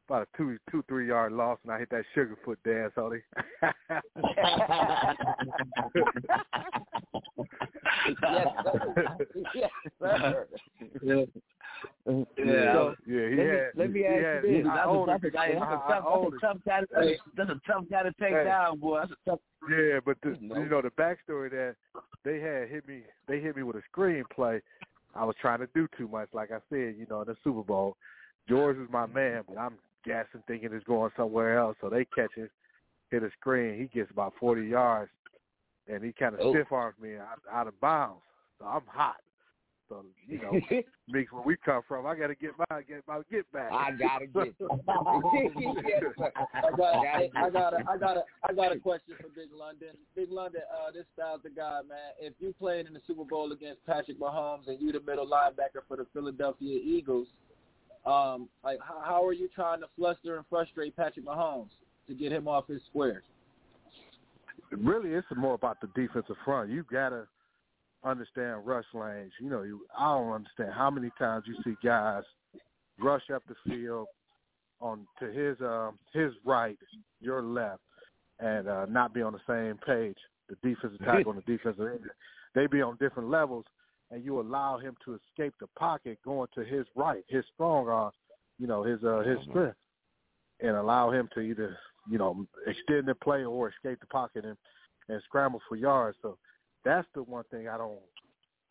about 0.07 0.23
a 0.23 0.27
two 0.37 0.57
two 0.71 0.83
three 0.87 1.07
yard 1.07 1.31
loss, 1.33 1.59
and 1.63 1.71
I 1.71 1.77
hit 1.79 1.89
that 1.91 2.03
sugarfoot 2.15 2.57
dance 2.65 2.93
on 2.97 3.13
him. 3.13 3.21
yes, 8.09 8.47
sir. 8.61 9.27
yes, 9.55 9.69
sir. 9.99 10.47
Yeah. 11.03 11.25
Yeah. 12.37 12.73
So, 12.73 12.95
yeah, 13.05 13.29
he 13.29 13.35
let 13.35 13.37
me- 13.37 13.69
let 13.75 13.91
me 13.91 14.05
ask 14.05 14.43
you 14.45 14.63
this. 14.63 14.71
I 14.71 14.75
That's 14.75 14.89
a 14.89 15.05
tough 15.05 15.23
him. 15.23 15.29
guy. 15.31 15.51
That's 15.53 15.61
a 15.61 15.65
I- 15.65 15.87
tough, 15.87 16.05
I 16.05 16.19
that's 16.19 16.33
a 16.33 16.39
tough 16.41 16.57
guy. 16.65 16.79
To, 16.81 16.85
that's 17.37 17.49
a 17.49 17.61
tough 17.67 17.83
guy 17.89 18.03
to 18.03 18.11
take 18.19 18.33
Hey. 18.33 18.43
down, 18.43 18.77
boy. 18.79 18.99
That's 18.99 19.11
a 19.11 19.15
tough. 19.29 19.39
Yeah, 19.69 19.99
but 20.05 20.17
the, 20.21 20.37
No. 20.41 20.55
you 20.57 20.65
know 20.69 20.81
the 20.81 20.89
backstory 20.91 21.49
that 21.51 21.75
they 22.23 22.39
had 22.39 22.69
hit 22.69 22.87
me. 22.87 23.03
They 23.27 23.39
hit 23.39 23.55
me 23.55 23.63
with 23.63 23.75
a 23.77 23.83
screenplay. 23.93 24.61
I 25.15 25.25
was 25.25 25.35
trying 25.41 25.59
to 25.59 25.67
do 25.73 25.87
too 25.97 26.07
much, 26.07 26.29
like 26.33 26.51
I 26.51 26.59
said. 26.69 26.95
You 26.97 27.05
know, 27.09 27.21
in 27.21 27.27
the 27.27 27.35
Super 27.43 27.63
Bowl, 27.63 27.97
George 28.47 28.77
is 28.77 28.87
my 28.91 29.05
man, 29.05 29.43
but 29.47 29.57
I'm 29.57 29.77
guessing, 30.05 30.43
thinking 30.47 30.69
it's 30.73 30.85
going 30.85 31.11
somewhere 31.17 31.57
else. 31.57 31.75
So 31.81 31.89
they 31.89 32.05
catch 32.05 32.31
it, 32.37 32.51
hit 33.11 33.23
a 33.23 33.29
screen. 33.39 33.79
He 33.79 33.85
gets 33.87 34.11
about 34.11 34.33
40 34.39 34.65
yards, 34.67 35.11
and 35.87 36.03
he 36.03 36.11
kind 36.13 36.33
of 36.35 36.41
Oh. 36.41 36.53
stiff 36.53 36.71
arms 36.71 36.97
me 36.99 37.15
out, 37.15 37.39
out 37.51 37.67
of 37.67 37.79
bounds. 37.79 38.21
So 38.59 38.65
I'm 38.65 38.85
hot. 38.87 39.17
So 39.87 40.05
you 40.27 40.37
know, 40.39 40.51
Meeks, 41.07 41.31
where 41.31 41.41
we 41.41 41.57
come 41.57 41.81
from, 41.87 42.05
I 42.05 42.15
got 42.15 42.27
to 42.27 42.35
get 42.35 42.51
my 42.69 42.83
get 42.83 43.01
my 43.07 43.21
get 43.31 43.51
back. 43.51 43.71
I 43.71 43.89
gotta 43.91 44.27
get. 44.27 44.53
yes, 44.59 46.03
sir. 46.17 46.31
I 46.53 46.69
got, 46.77 46.95
I, 46.95 47.29
I 47.35 47.49
got, 47.49 47.73
a, 47.73 47.77
I 47.89 47.97
got, 47.97 48.17
a, 48.17 48.23
I 48.47 48.53
got 48.53 48.71
a 48.71 48.79
question 48.79 49.15
for 49.19 49.29
Big 49.29 49.49
London. 49.51 49.89
Big 50.15 50.29
London, 50.29 50.61
uh, 50.71 50.91
this 50.91 51.05
style's 51.15 51.41
the 51.43 51.49
guy, 51.49 51.79
man. 51.89 52.13
If 52.19 52.33
you 52.39 52.53
playing 52.59 52.85
in 52.85 52.93
the 52.93 53.01
Super 53.07 53.23
Bowl 53.23 53.51
against 53.51 53.83
Patrick 53.87 54.19
Mahomes 54.19 54.67
and 54.67 54.79
you 54.79 54.91
the 54.91 54.99
middle 54.99 55.25
linebacker 55.25 55.81
for 55.87 55.97
the 55.97 56.05
Philadelphia 56.13 56.79
Eagles, 56.83 57.27
um, 58.05 58.49
like 58.63 58.79
how, 58.81 59.25
are 59.25 59.33
you 59.33 59.49
trying 59.53 59.81
to 59.81 59.87
fluster 59.97 60.37
and 60.37 60.45
frustrate 60.49 60.95
Patrick 60.95 61.25
Mahomes 61.25 61.69
to 62.07 62.13
get 62.13 62.31
him 62.31 62.47
off 62.47 62.67
his 62.67 62.81
square? 62.89 63.23
really 64.71 65.11
it's 65.11 65.27
more 65.35 65.53
about 65.53 65.81
the 65.81 65.87
defensive 65.95 66.35
front. 66.45 66.69
You 66.69 66.85
gotta 66.91 67.27
understand 68.03 68.65
rush 68.65 68.85
lanes. 68.93 69.31
You 69.39 69.49
know, 69.49 69.63
you 69.63 69.81
I 69.97 70.15
don't 70.15 70.31
understand 70.31 70.73
how 70.73 70.89
many 70.89 71.09
times 71.17 71.45
you 71.47 71.55
see 71.63 71.75
guys 71.83 72.23
rush 72.99 73.23
up 73.33 73.43
the 73.47 73.55
field 73.69 74.07
on 74.81 75.07
to 75.19 75.31
his 75.31 75.57
um 75.61 75.97
his 76.13 76.33
right, 76.45 76.77
your 77.21 77.41
left, 77.41 77.81
and 78.39 78.67
uh 78.67 78.85
not 78.85 79.13
be 79.13 79.21
on 79.21 79.33
the 79.33 79.39
same 79.47 79.77
page. 79.85 80.17
The 80.49 80.55
defensive 80.67 80.99
tackle 81.05 81.31
and 81.31 81.43
the 81.45 81.57
defensive 81.57 81.85
end. 81.85 82.09
They 82.55 82.65
be 82.67 82.81
on 82.81 82.97
different 82.99 83.29
levels 83.29 83.65
and 84.11 84.23
you 84.23 84.39
allow 84.39 84.77
him 84.77 84.95
to 85.05 85.15
escape 85.15 85.53
the 85.59 85.67
pocket 85.77 86.17
going 86.23 86.47
to 86.55 86.63
his 86.63 86.85
right, 86.95 87.23
his 87.27 87.45
strong 87.53 87.87
arm, 87.87 88.11
you 88.57 88.67
know, 88.67 88.83
his 88.83 89.03
uh 89.03 89.19
his 89.19 89.39
Mhm. 89.39 89.49
strength. 89.49 89.77
And 90.61 90.75
allow 90.75 91.09
him 91.09 91.29
to 91.33 91.39
either, 91.39 91.79
you 92.09 92.17
know, 92.17 92.45
extend 92.65 93.07
the 93.07 93.15
play 93.15 93.45
or 93.45 93.69
escape 93.69 93.99
the 93.99 94.07
pocket 94.07 94.45
and 94.45 94.57
and 95.07 95.21
scramble 95.23 95.61
for 95.67 95.75
yards. 95.75 96.17
So 96.21 96.37
that's 96.83 97.07
the 97.13 97.23
one 97.23 97.43
thing 97.45 97.67
I 97.67 97.77
don't 97.77 97.99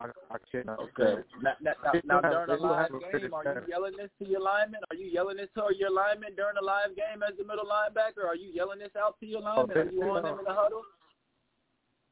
I, 0.01 0.07
I 0.31 0.37
can't 0.49 0.69
understand. 0.69 1.25
Now, 1.41 1.53
now, 1.61 1.73
now, 2.05 2.19
now 2.21 2.45
during 2.45 2.49
a 2.51 2.63
live 2.63 2.89
game, 2.89 3.33
are 3.33 3.43
you 3.43 3.67
yelling 3.67 3.97
this 3.97 4.09
to 4.19 4.29
your 4.29 4.39
lineman? 4.39 4.79
Are 4.89 4.95
you 4.95 5.07
yelling 5.07 5.35
this 5.37 5.49
to 5.55 5.75
your 5.75 5.91
lineman 5.91 6.35
during 6.35 6.55
a 6.55 6.63
live 6.63 6.95
game 6.95 7.21
as 7.21 7.35
the 7.37 7.43
middle 7.43 7.65
linebacker? 7.65 8.25
Are 8.25 8.35
you 8.35 8.47
yelling 8.47 8.79
this 8.79 8.95
out 8.97 9.19
to 9.19 9.25
your 9.25 9.41
lineman? 9.41 9.77
Are 9.77 9.91
you 9.91 10.01
on 10.03 10.23
them 10.23 10.39
in 10.39 10.45
the 10.45 10.53
huddle? 10.53 10.83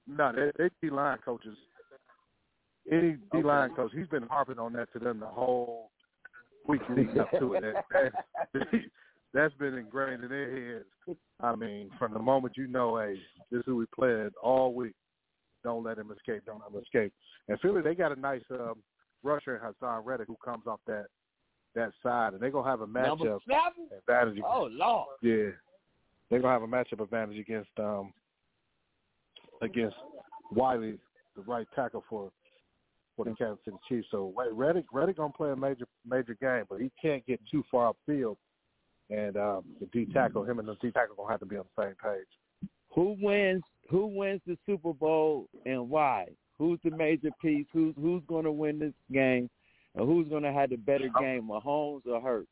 no, 0.05 0.31
they, 0.33 0.51
they 0.57 0.69
D 0.81 0.89
line 0.89 1.17
coaches. 1.23 1.57
Any 2.91 3.17
D 3.31 3.43
line 3.43 3.75
coach, 3.75 3.91
he's 3.93 4.07
been 4.07 4.23
harping 4.23 4.59
on 4.59 4.73
that 4.73 4.91
to 4.93 4.99
them 4.99 5.19
the 5.19 5.27
whole 5.27 5.91
week 6.67 6.81
leading 6.89 7.19
up 7.19 7.29
to 7.37 7.53
it. 7.53 7.63
That, 7.63 8.11
that, 8.53 8.67
that's 9.33 9.53
been 9.55 9.75
ingrained 9.75 10.23
in 10.23 10.29
their 10.29 10.75
heads. 10.75 11.17
I 11.41 11.55
mean, 11.55 11.89
from 11.99 12.13
the 12.13 12.19
moment 12.19 12.55
you 12.55 12.67
know, 12.67 12.97
hey, 12.97 13.19
this 13.51 13.59
is 13.59 13.65
who 13.65 13.75
we 13.77 13.85
playing 13.93 14.29
all 14.41 14.73
week. 14.73 14.93
Don't 15.63 15.83
let 15.83 15.97
him 15.97 16.11
escape. 16.11 16.43
Don't 16.45 16.61
let 16.61 16.71
him 16.71 16.81
escape. 16.81 17.13
And 17.49 17.59
Philly, 17.59 17.81
they 17.81 17.93
got 17.93 18.15
a 18.15 18.19
nice 18.19 18.43
um, 18.51 18.75
rusher 19.23 19.55
in 19.55 19.61
Haason 19.61 20.05
Reddick 20.05 20.27
who 20.27 20.37
comes 20.43 20.65
off 20.67 20.79
that 20.87 21.07
that 21.75 21.91
side, 22.01 22.33
and 22.33 22.41
they're 22.41 22.49
gonna 22.49 22.69
have 22.69 22.81
a 22.81 22.87
matchup 22.87 23.39
advantage. 23.97 24.41
Oh 24.45 24.69
Lord. 24.71 25.07
Yeah, 25.21 25.49
they're 26.29 26.39
gonna 26.39 26.53
have 26.53 26.63
a 26.63 26.67
matchup 26.67 27.03
advantage 27.03 27.37
against 27.37 27.69
um 27.77 28.13
against 29.61 29.95
Wylie, 30.51 30.97
the 31.35 31.41
right 31.43 31.67
tackle 31.75 32.03
for 32.09 32.31
for 33.17 33.25
the 33.25 33.31
Kansas 33.31 33.59
City 33.65 33.77
Chiefs. 33.89 34.07
So 34.11 34.31
wait, 34.33 34.53
Reddick 34.53 34.85
Reddick 34.93 35.17
gonna 35.17 35.33
play 35.33 35.51
a 35.51 35.55
major 35.55 35.87
major 36.07 36.37
game, 36.39 36.63
but 36.69 36.79
he 36.79 36.89
can't 37.01 37.25
get 37.25 37.41
too 37.51 37.63
far 37.69 37.93
upfield. 37.93 38.37
And 39.09 39.35
um, 39.35 39.63
the 39.79 39.87
D 39.87 40.05
tackle, 40.13 40.43
him 40.43 40.59
and 40.59 40.67
the 40.67 40.75
D 40.81 40.91
tackle 40.91 41.15
gonna 41.15 41.31
have 41.31 41.39
to 41.41 41.45
be 41.45 41.57
on 41.57 41.65
the 41.75 41.83
same 41.83 41.95
page. 42.01 42.69
Who 42.93 43.17
wins? 43.19 43.63
Who 43.89 44.07
wins 44.07 44.41
the 44.45 44.57
Super 44.65 44.93
Bowl 44.93 45.47
and 45.65 45.89
why? 45.89 46.27
Who's 46.57 46.79
the 46.83 46.91
major 46.91 47.29
piece? 47.41 47.65
Who's 47.73 47.95
who's 47.99 48.23
going 48.27 48.45
to 48.45 48.51
win 48.51 48.79
this 48.79 48.93
game? 49.11 49.49
And 49.95 50.05
who's 50.05 50.27
going 50.29 50.43
to 50.43 50.51
have 50.51 50.69
the 50.69 50.75
better 50.75 51.09
game, 51.19 51.49
Mahomes 51.49 52.05
or 52.05 52.21
Hurts? 52.21 52.47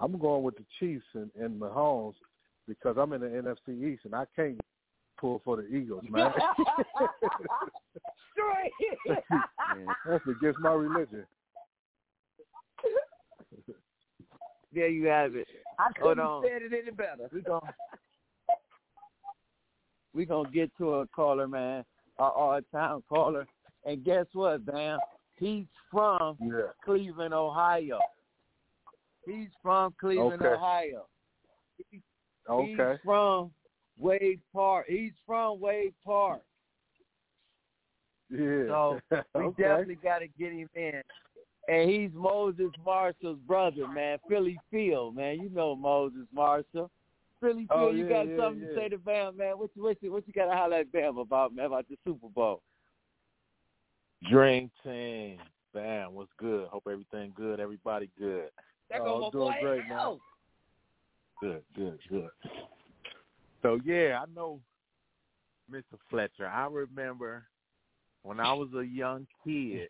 I'm 0.00 0.18
going 0.18 0.42
with 0.42 0.56
the 0.56 0.64
Chiefs 0.78 1.04
and, 1.14 1.30
and 1.40 1.60
Mahomes 1.60 2.14
because 2.68 2.96
I'm 2.98 3.12
in 3.12 3.20
the 3.20 3.28
NFC 3.28 3.92
East 3.92 4.02
and 4.04 4.14
I 4.14 4.24
can't 4.34 4.60
pull 5.18 5.40
for 5.44 5.56
the 5.56 5.66
Eagles, 5.66 6.04
man. 6.10 6.32
Straight. 8.32 9.18
That's 10.06 10.26
against 10.28 10.58
my 10.60 10.72
religion. 10.72 11.26
There 14.72 14.88
you 14.88 15.06
have 15.06 15.34
it. 15.36 15.46
I 15.78 15.84
Hold 16.00 16.16
couldn't 16.18 16.24
on. 16.24 16.36
Um, 16.36 16.42
have 16.42 16.52
said 16.52 16.72
it 16.72 16.82
any 16.82 16.90
better. 16.94 17.28
We 17.32 17.40
gonna 17.40 17.74
we 20.14 20.26
gonna 20.26 20.50
get 20.50 20.70
to 20.78 20.94
a 20.96 21.06
caller, 21.08 21.48
man, 21.48 21.84
our 22.18 22.30
all-time 22.32 23.02
caller. 23.08 23.46
And 23.84 24.04
guess 24.04 24.26
what, 24.32 24.66
man? 24.66 24.98
He's 25.36 25.66
from 25.90 26.36
Yeah. 26.40 26.72
Cleveland, 26.84 27.32
Ohio. 27.34 28.00
He's 29.24 29.48
from 29.62 29.94
Cleveland, 30.00 30.42
Okay. 30.42 30.54
Ohio. 30.54 31.06
He's 31.90 32.00
Okay. 32.48 32.98
from 33.04 33.50
Wade 33.98 34.40
Park. 34.52 34.86
He's 34.88 35.12
from 35.26 35.60
Wade 35.60 35.94
Park. 36.04 36.42
Yeah. 38.30 38.64
So 38.68 39.00
we 39.34 39.40
okay. 39.40 39.62
definitely 39.62 39.98
got 40.02 40.18
to 40.18 40.28
get 40.38 40.52
him 40.52 40.68
in. 40.74 41.02
And 41.68 41.90
he's 41.90 42.10
Moses 42.14 42.70
Marshall's 42.84 43.38
brother, 43.46 43.88
man. 43.88 44.18
Philly 44.28 44.58
Phil, 44.70 45.10
man. 45.12 45.40
You 45.40 45.50
know 45.50 45.74
Moses 45.74 46.26
Marshall. 46.32 46.90
Philly 47.40 47.66
oh, 47.70 47.76
Phil, 47.76 47.88
Oh, 47.88 47.90
you 47.90 48.08
got 48.08 48.28
yeah, 48.28 48.36
something 48.38 48.62
yeah. 48.62 48.68
to 48.68 48.74
say 48.74 48.88
to 48.88 48.98
Bam, 48.98 49.36
man? 49.36 49.58
What 49.58 49.70
you 49.74 49.82
what 49.82 49.96
you, 50.00 50.12
what 50.12 50.26
you 50.26 50.32
got 50.32 50.46
to 50.46 50.52
holler 50.56 50.76
at 50.78 50.92
Bam 50.92 51.18
about, 51.18 51.54
man? 51.54 51.66
About 51.66 51.86
the 51.88 51.96
Super 52.04 52.28
Bowl? 52.28 52.62
Dream 54.30 54.70
team. 54.84 55.38
Bam, 55.74 56.14
what's 56.14 56.30
good? 56.38 56.68
Hope 56.68 56.84
everything 56.90 57.32
good. 57.36 57.60
Everybody 57.60 58.10
good. 58.18 58.48
That 58.90 59.00
Oh, 59.00 59.04
go 59.04 59.20
my 59.20 59.30
doing 59.30 59.52
boy 59.52 59.60
great, 59.60 59.88
man. 59.88 60.18
Good, 61.40 61.62
good, 61.74 61.98
good. 62.08 62.30
So 63.66 63.80
yeah, 63.84 64.20
I 64.22 64.26
know 64.32 64.60
Mr. 65.68 65.98
Fletcher. 66.08 66.46
I 66.46 66.68
remember 66.70 67.44
when 68.22 68.38
I 68.38 68.52
was 68.52 68.68
a 68.78 68.84
young 68.86 69.26
kid 69.42 69.88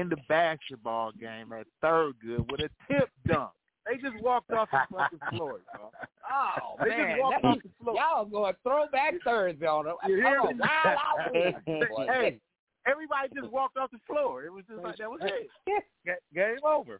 in 0.00 0.08
the 0.08 0.16
basketball 0.28 1.12
game 1.12 1.52
at 1.52 1.66
third 1.80 2.14
good 2.24 2.50
with 2.50 2.60
a 2.60 2.68
tip 2.92 3.08
dunk. 3.26 3.50
They 3.86 3.98
just 3.98 4.20
walked 4.22 4.50
off 4.50 4.68
the 4.72 4.78
fucking 4.96 5.18
floor, 5.36 5.60
y'all. 5.74 5.92
Oh 6.32 6.76
They 6.82 6.88
man, 6.90 7.08
just 7.10 7.20
walked 7.20 7.42
that- 7.42 7.48
off 7.48 7.58
the 7.62 7.70
floor. 7.84 7.96
y'all 7.96 8.24
going 8.24 8.54
throwback 8.64 9.14
Thursday 9.24 9.66
on 9.66 9.86
it. 9.86 9.94
You 10.08 10.16
hear 10.16 10.40
I'm 10.40 10.56
me? 10.56 10.64
a 10.64 10.66
wild 10.84 10.98
out 10.98 11.32
with 11.32 11.88
boy. 11.90 12.06
hey, 12.08 12.38
everybody 12.86 13.28
just 13.34 13.52
walked 13.52 13.76
off 13.76 13.90
the 13.92 13.98
floor. 14.08 14.44
It 14.44 14.52
was 14.52 14.64
just 14.68 14.82
like 14.82 14.96
that 14.98 15.08
was 15.10 15.20
it. 15.22 15.84
Game 16.34 16.56
over. 16.66 16.98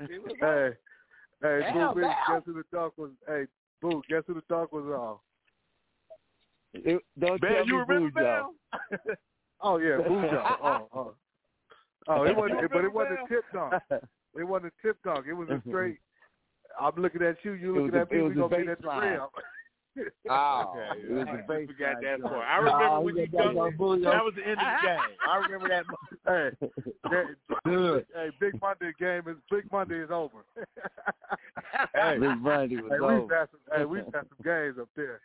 It 0.00 0.22
was 0.22 0.32
over. 0.42 0.70
Hey, 0.70 0.76
hey, 1.42 1.60
Damn, 1.72 1.94
Boo, 1.94 1.94
Boo, 1.94 2.00
Bam. 2.02 2.16
guess 2.28 2.42
who 2.46 2.52
the 2.54 2.64
dunk 2.72 2.92
was? 2.96 3.10
Hey, 3.26 3.44
Boo, 3.82 4.02
guess 4.08 4.22
who 4.26 4.34
the 4.34 4.42
dunk 4.48 4.72
was 4.72 4.84
off? 4.86 5.18
It- 6.74 7.02
don't 7.18 7.40
Man, 7.42 7.52
tell 7.52 7.66
you 7.66 7.74
me 7.74 7.84
remember 7.88 8.10
Boo 8.10 8.20
Joe. 8.20 9.14
Oh 9.62 9.78
yeah, 9.78 9.96
Boo 9.96 10.20
dunk. 10.22 10.32
Oh, 10.62 10.66
uh, 10.66 10.80
oh. 10.94 11.00
Uh. 11.00 11.12
Oh, 12.08 12.22
it 12.24 12.36
wasn't, 12.36 12.60
You 12.60 12.68
but 12.68 12.84
it 12.84 12.92
wasn't 12.92 13.18
a 13.24 13.28
tip 13.28 13.44
dunk. 13.52 13.74
It 14.38 14.44
wasn't 14.44 14.72
a 14.78 14.86
tip 14.86 14.96
dunk. 15.02 15.26
It 15.28 15.32
was 15.32 15.48
a 15.48 15.60
straight. 15.68 15.98
I'm 16.80 16.92
looking 16.96 17.22
at 17.22 17.36
you. 17.42 17.52
You 17.54 17.74
looking 17.74 17.98
at 17.98 18.10
me. 18.12 18.22
We 18.22 18.34
gonna 18.34 18.48
be 18.64 18.68
at 18.70 18.80
the 18.80 18.86
baseline. 18.86 19.12
rim. 19.12 19.20
Oh, 20.30 20.74
Okay, 20.76 21.00
It 21.02 21.10
was 21.12 21.26
I 21.28 21.32
a 21.32 21.36
just 21.36 21.48
baseline 21.48 21.66
forgot 21.68 21.94
that 22.02 22.18
joke. 22.20 22.30
part. 22.30 22.44
I 22.46 22.56
remember 22.58 22.84
Ah, 22.84 23.00
when 23.00 23.14
we 23.14 23.20
you 23.22 23.26
got 23.28 23.40
dunked 23.46 23.54
that 23.54 23.66
it. 23.68 23.78
Boo 23.78 24.00
That 24.02 24.24
was 24.24 24.34
the 24.36 24.42
end 24.42 24.58
of 24.60 24.66
the 24.66 24.86
game. 24.86 24.98
I 25.28 25.36
remember 25.36 25.68
that. 25.68 25.84
hey, 26.26 26.66
that- 27.64 28.04
hey, 28.14 28.30
Big 28.40 28.60
Monday 28.60 28.92
game 28.98 29.22
is 29.28 29.36
Big 29.50 29.70
Monday 29.72 29.98
is 30.00 30.10
over. 30.10 30.44
hey, 31.94 32.18
Big 32.18 32.40
Monday 32.40 32.76
was 32.76 32.90
hey, 32.92 33.00
we've 33.00 33.10
over. 33.22 33.34
had 33.38 33.48
some, 33.50 33.60
hey, 33.78 33.84
we've 33.84 34.04
had 34.04 34.12
some 34.28 34.42
games 34.44 34.76
up 34.80 34.88
there. 34.96 35.20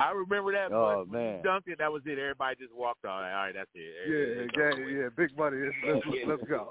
I 0.00 0.10
remember 0.12 0.52
that. 0.52 0.70
Oh, 0.72 1.04
but 1.04 1.08
when 1.12 1.22
man. 1.24 1.40
you 1.42 1.50
dunked 1.50 1.66
it, 1.68 1.78
that 1.78 1.90
was 1.92 2.02
it. 2.06 2.18
Everybody 2.18 2.56
just 2.56 2.72
walked 2.74 3.04
on. 3.04 3.10
All 3.24 3.30
right, 3.30 3.52
that's 3.54 3.68
it. 3.74 3.92
Yeah, 4.06 4.44
yeah, 4.56 4.72
over 4.72 4.90
yeah. 4.90 5.08
Big 5.16 5.36
money. 5.36 5.56
Let's, 5.84 6.06
let's, 6.06 6.18
let's 6.28 6.42
go. 6.48 6.70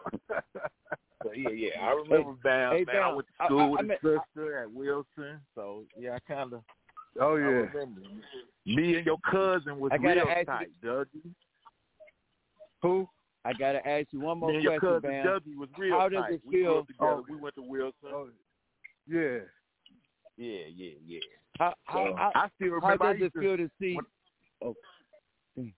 So, 1.23 1.31
yeah, 1.35 1.49
yeah. 1.49 1.81
I 1.81 1.91
remember 1.91 2.33
Bam. 2.43 2.73
hey, 2.73 2.85
man, 2.85 3.03
I 3.03 3.11
went 3.13 3.27
to 3.27 3.45
school 3.45 3.59
I- 3.59 3.67
with 3.67 3.79
I 3.79 3.83
his 3.83 3.89
mean- 4.03 4.19
sister 4.33 4.61
at 4.63 4.71
Wilson. 4.71 5.41
So 5.55 5.83
yeah, 5.99 6.15
I 6.15 6.19
kind 6.33 6.53
of. 6.53 6.61
Oh 7.19 7.35
yeah. 7.35 7.65
Me 8.65 8.97
and 8.97 9.05
your 9.05 9.17
cousin 9.29 9.79
was 9.79 9.91
I 9.93 9.97
gotta 9.97 10.21
real 10.21 10.27
ask 10.29 10.39
you 10.39 10.45
tight, 10.45 10.67
Dougie. 10.83 11.33
Who? 12.81 13.07
I 13.45 13.53
gotta 13.53 13.85
ask 13.87 14.07
you 14.11 14.19
one 14.19 14.39
more 14.39 14.49
Me 14.49 14.55
and 14.55 14.63
your 14.63 14.79
question, 14.79 15.01
cousin 15.01 15.23
Dougie 15.25 15.57
was 15.57 15.69
real 15.77 15.97
How 15.97 16.09
does 16.09 16.21
tight. 16.23 16.33
it 16.33 16.41
we 16.45 16.51
grew 16.51 16.63
feel- 16.63 16.77
up 16.79 16.87
together. 16.87 17.11
Oh. 17.11 17.25
We 17.29 17.35
went 17.37 17.55
to 17.55 17.61
Wilson. 17.61 17.93
Oh, 18.05 18.27
yeah. 19.07 19.37
Yeah, 20.37 20.65
yeah, 20.75 20.91
yeah. 21.07 21.19
How, 21.57 21.73
how, 21.85 22.13
how, 22.15 22.31
I 22.35 22.47
still 22.55 22.69
remember. 22.73 23.03
I 23.05 23.13
does 23.13 23.21
it 23.23 23.39
feel 23.39 23.57
to 23.57 23.69
see? 23.81 23.97
Oh, 24.63 24.75
mm. 25.57 25.73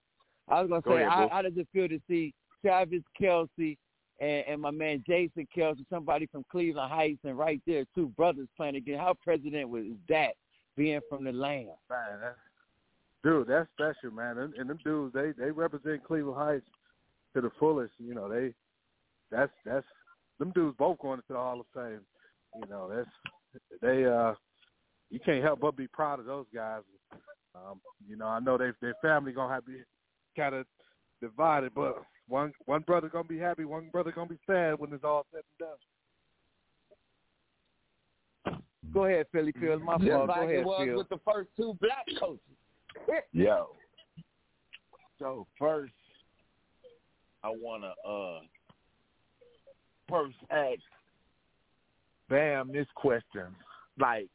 I 0.49 0.61
was 0.61 0.69
gonna 0.69 0.82
Go 0.82 0.91
say, 0.91 1.03
ahead, 1.03 1.09
how, 1.09 1.30
how 1.32 1.41
does 1.43 1.53
it 1.55 1.67
feel 1.71 1.88
to 1.88 1.99
see 2.09 2.34
Travis 2.61 3.03
Kelce 3.21 3.77
and, 4.19 4.43
and 4.47 4.61
my 4.61 4.71
man 4.71 5.01
Jason 5.07 5.47
Kelce, 5.55 5.86
somebody 5.89 6.27
from 6.30 6.43
Cleveland 6.51 6.91
Heights, 6.91 7.19
and 7.23 7.38
right 7.38 7.61
there, 7.65 7.86
two 7.95 8.07
brothers 8.17 8.47
playing 8.57 8.75
again? 8.75 8.99
How 8.99 9.13
president 9.23 9.69
was 9.69 9.86
that 10.09 10.32
being 10.80 11.01
from 11.09 11.25
the 11.25 11.34
land? 11.34 11.67
Man, 11.89 12.21
that, 12.21 12.38
dude, 13.21 13.47
that's 13.47 13.67
special, 13.73 14.15
man. 14.15 14.38
And, 14.38 14.53
and 14.53 14.69
them 14.69 14.80
dudes, 14.84 15.13
they 15.13 15.34
they 15.38 15.51
represent 15.51 16.05
Cleveland 16.05 16.38
Heights 16.38 16.65
to 17.36 17.41
the 17.41 17.51
fullest. 17.59 17.91
You 17.99 18.15
know, 18.15 18.30
they 18.30 18.53
that's 19.30 19.51
that's 19.65 19.86
them 20.39 20.51
dudes 20.55 20.77
both 20.80 20.99
going 20.99 21.19
into 21.19 21.34
the 21.34 21.36
Hall 21.36 21.59
of 21.59 21.65
Fame. 21.75 21.99
You 22.55 22.69
know, 22.69 22.89
that's 22.89 23.09
they 23.82 24.05
uh 24.05 24.34
you 25.09 25.19
can't 25.19 25.43
help 25.43 25.59
but 25.59 25.75
be 25.75 25.88
proud 25.88 26.19
of 26.19 26.25
those 26.25 26.45
guys. 26.55 26.82
Um, 27.53 27.82
you 28.07 28.15
know, 28.15 28.27
I 28.27 28.39
know 28.39 28.57
they 28.57 28.69
their 28.82 28.95
family 29.01 29.34
gonna 29.34 29.53
have 29.53 29.65
to 29.65 29.71
be 29.71 29.82
kind 30.38 30.55
of 30.55 30.65
divided, 31.21 31.73
but 31.75 32.01
one 32.30 32.53
one 32.67 32.84
brother 32.88 33.09
gonna 33.09 33.25
be 33.25 33.38
happy, 33.38 33.65
one 33.65 33.89
brother 33.91 34.13
gonna 34.13 34.30
be 34.30 34.39
sad 34.47 34.80
when 34.80 34.93
it's 34.93 35.03
all 35.03 35.25
said 35.34 35.41
and 35.59 35.67
done. 35.67 35.77
Go 38.93 39.05
ahead, 39.05 39.25
Philly 39.31 39.53
Phil. 39.59 39.79
My 39.79 39.97
Just 39.97 40.09
fault. 40.09 40.27
like 40.27 40.37
Go 40.37 40.43
ahead, 40.43 40.55
it 40.55 40.65
was 40.65 40.85
Phil. 40.85 40.97
with 40.97 41.09
the 41.09 41.19
first 41.31 41.49
two 41.55 41.77
black 41.81 42.05
coaches. 42.19 42.39
Yo. 43.31 43.69
So 45.19 45.45
first, 45.57 45.93
I 47.43 47.49
wanna 47.49 47.93
uh 48.07 48.39
first 50.09 50.37
ask 50.49 50.79
Bam 52.29 52.71
this 52.71 52.87
question. 52.95 53.47
Like 53.99 54.27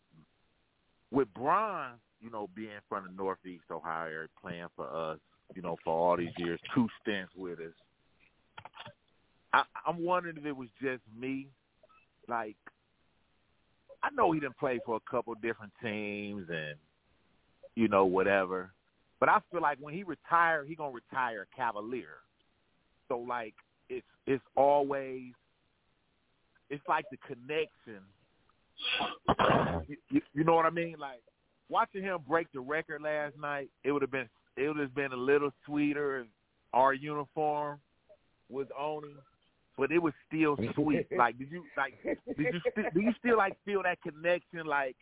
with 1.10 1.32
Bron, 1.34 1.92
you 2.20 2.30
know, 2.30 2.48
being 2.54 2.70
from 2.88 3.06
the 3.06 3.12
Northeast 3.12 3.64
Ohio, 3.70 4.06
area, 4.06 4.28
playing 4.40 4.66
for 4.76 4.86
us, 5.12 5.18
you 5.54 5.62
know, 5.62 5.76
for 5.84 5.92
all 5.94 6.16
these 6.16 6.32
years, 6.36 6.60
two 6.74 6.88
stints 7.00 7.32
with 7.36 7.60
us. 7.60 7.72
I, 9.52 9.62
I'm 9.86 10.04
wondering 10.04 10.36
if 10.36 10.44
it 10.44 10.56
was 10.56 10.68
just 10.82 11.02
me. 11.18 11.46
Like, 12.28 12.56
I 14.04 14.10
know 14.14 14.32
he 14.32 14.40
didn't 14.40 14.58
play 14.58 14.78
for 14.84 14.96
a 14.96 15.10
couple 15.10 15.34
different 15.36 15.72
teams 15.82 16.46
and 16.50 16.76
you 17.74 17.88
know 17.88 18.04
whatever, 18.04 18.70
but 19.18 19.30
I 19.30 19.38
feel 19.50 19.62
like 19.62 19.78
when 19.80 19.94
he 19.94 20.02
retire, 20.02 20.64
he 20.64 20.74
gonna 20.74 20.92
retire 20.92 21.46
Cavalier. 21.56 22.18
So 23.08 23.18
like, 23.18 23.54
it's 23.88 24.06
it's 24.26 24.44
always 24.56 25.32
it's 26.68 26.84
like 26.86 27.06
the 27.10 27.16
connection. 27.26 28.02
you, 30.10 30.20
you, 30.34 30.44
know 30.44 30.54
what 30.54 30.66
I 30.66 30.70
mean? 30.70 30.96
Like 30.98 31.22
watching 31.70 32.02
him 32.02 32.18
break 32.28 32.48
the 32.52 32.60
record 32.60 33.00
last 33.00 33.34
night, 33.40 33.70
it 33.84 33.92
would 33.92 34.02
have 34.02 34.10
been 34.10 34.28
it 34.58 34.68
would 34.68 34.76
have 34.76 34.94
been 34.94 35.12
a 35.12 35.16
little 35.16 35.50
sweeter 35.64 36.26
our 36.74 36.92
uniform 36.92 37.78
was 38.50 38.66
on 38.78 39.02
but 39.76 39.90
it 39.90 39.98
was 39.98 40.12
still 40.26 40.56
sweet. 40.74 41.06
like, 41.18 41.38
did 41.38 41.50
you 41.50 41.64
like? 41.76 41.94
Did 42.04 42.54
you 42.54 42.60
st- 42.70 42.94
do 42.94 43.00
you 43.00 43.12
still 43.18 43.36
like 43.36 43.56
feel 43.64 43.82
that 43.82 43.98
connection? 44.02 44.66
Like, 44.66 44.96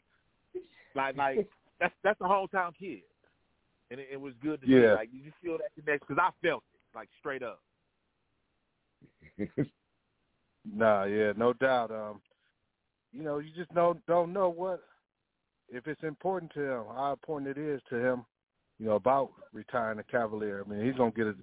like, 0.94 1.16
like 1.16 1.48
that's 1.80 1.94
that's 2.02 2.20
a 2.20 2.24
hometown 2.24 2.72
kid, 2.78 3.02
and 3.90 4.00
it, 4.00 4.08
it 4.12 4.20
was 4.20 4.34
good 4.42 4.60
to 4.62 4.66
see. 4.66 4.72
Yeah. 4.74 4.94
Like, 4.94 5.10
did 5.12 5.24
you 5.24 5.32
feel 5.42 5.58
that 5.58 5.74
connection? 5.74 6.06
Because 6.08 6.22
I 6.22 6.46
felt 6.46 6.62
it, 6.74 6.96
like 6.96 7.08
straight 7.20 7.42
up. 7.42 7.60
Nah, 10.64 11.04
yeah, 11.04 11.32
no 11.36 11.52
doubt. 11.52 11.90
Um, 11.90 12.20
you 13.12 13.22
know, 13.22 13.38
you 13.38 13.50
just 13.54 13.72
don't 13.74 14.04
don't 14.06 14.32
know 14.32 14.48
what 14.48 14.82
if 15.68 15.86
it's 15.86 16.02
important 16.02 16.52
to 16.54 16.60
him, 16.60 16.84
how 16.94 17.12
important 17.12 17.56
it 17.56 17.60
is 17.60 17.80
to 17.90 17.96
him, 17.96 18.24
you 18.78 18.86
know, 18.86 18.94
about 18.94 19.30
retiring 19.52 19.96
the 19.96 20.04
Cavalier. 20.04 20.64
I 20.64 20.70
mean, 20.70 20.84
he's 20.84 20.96
gonna 20.96 21.10
get 21.10 21.26
a 21.26 21.34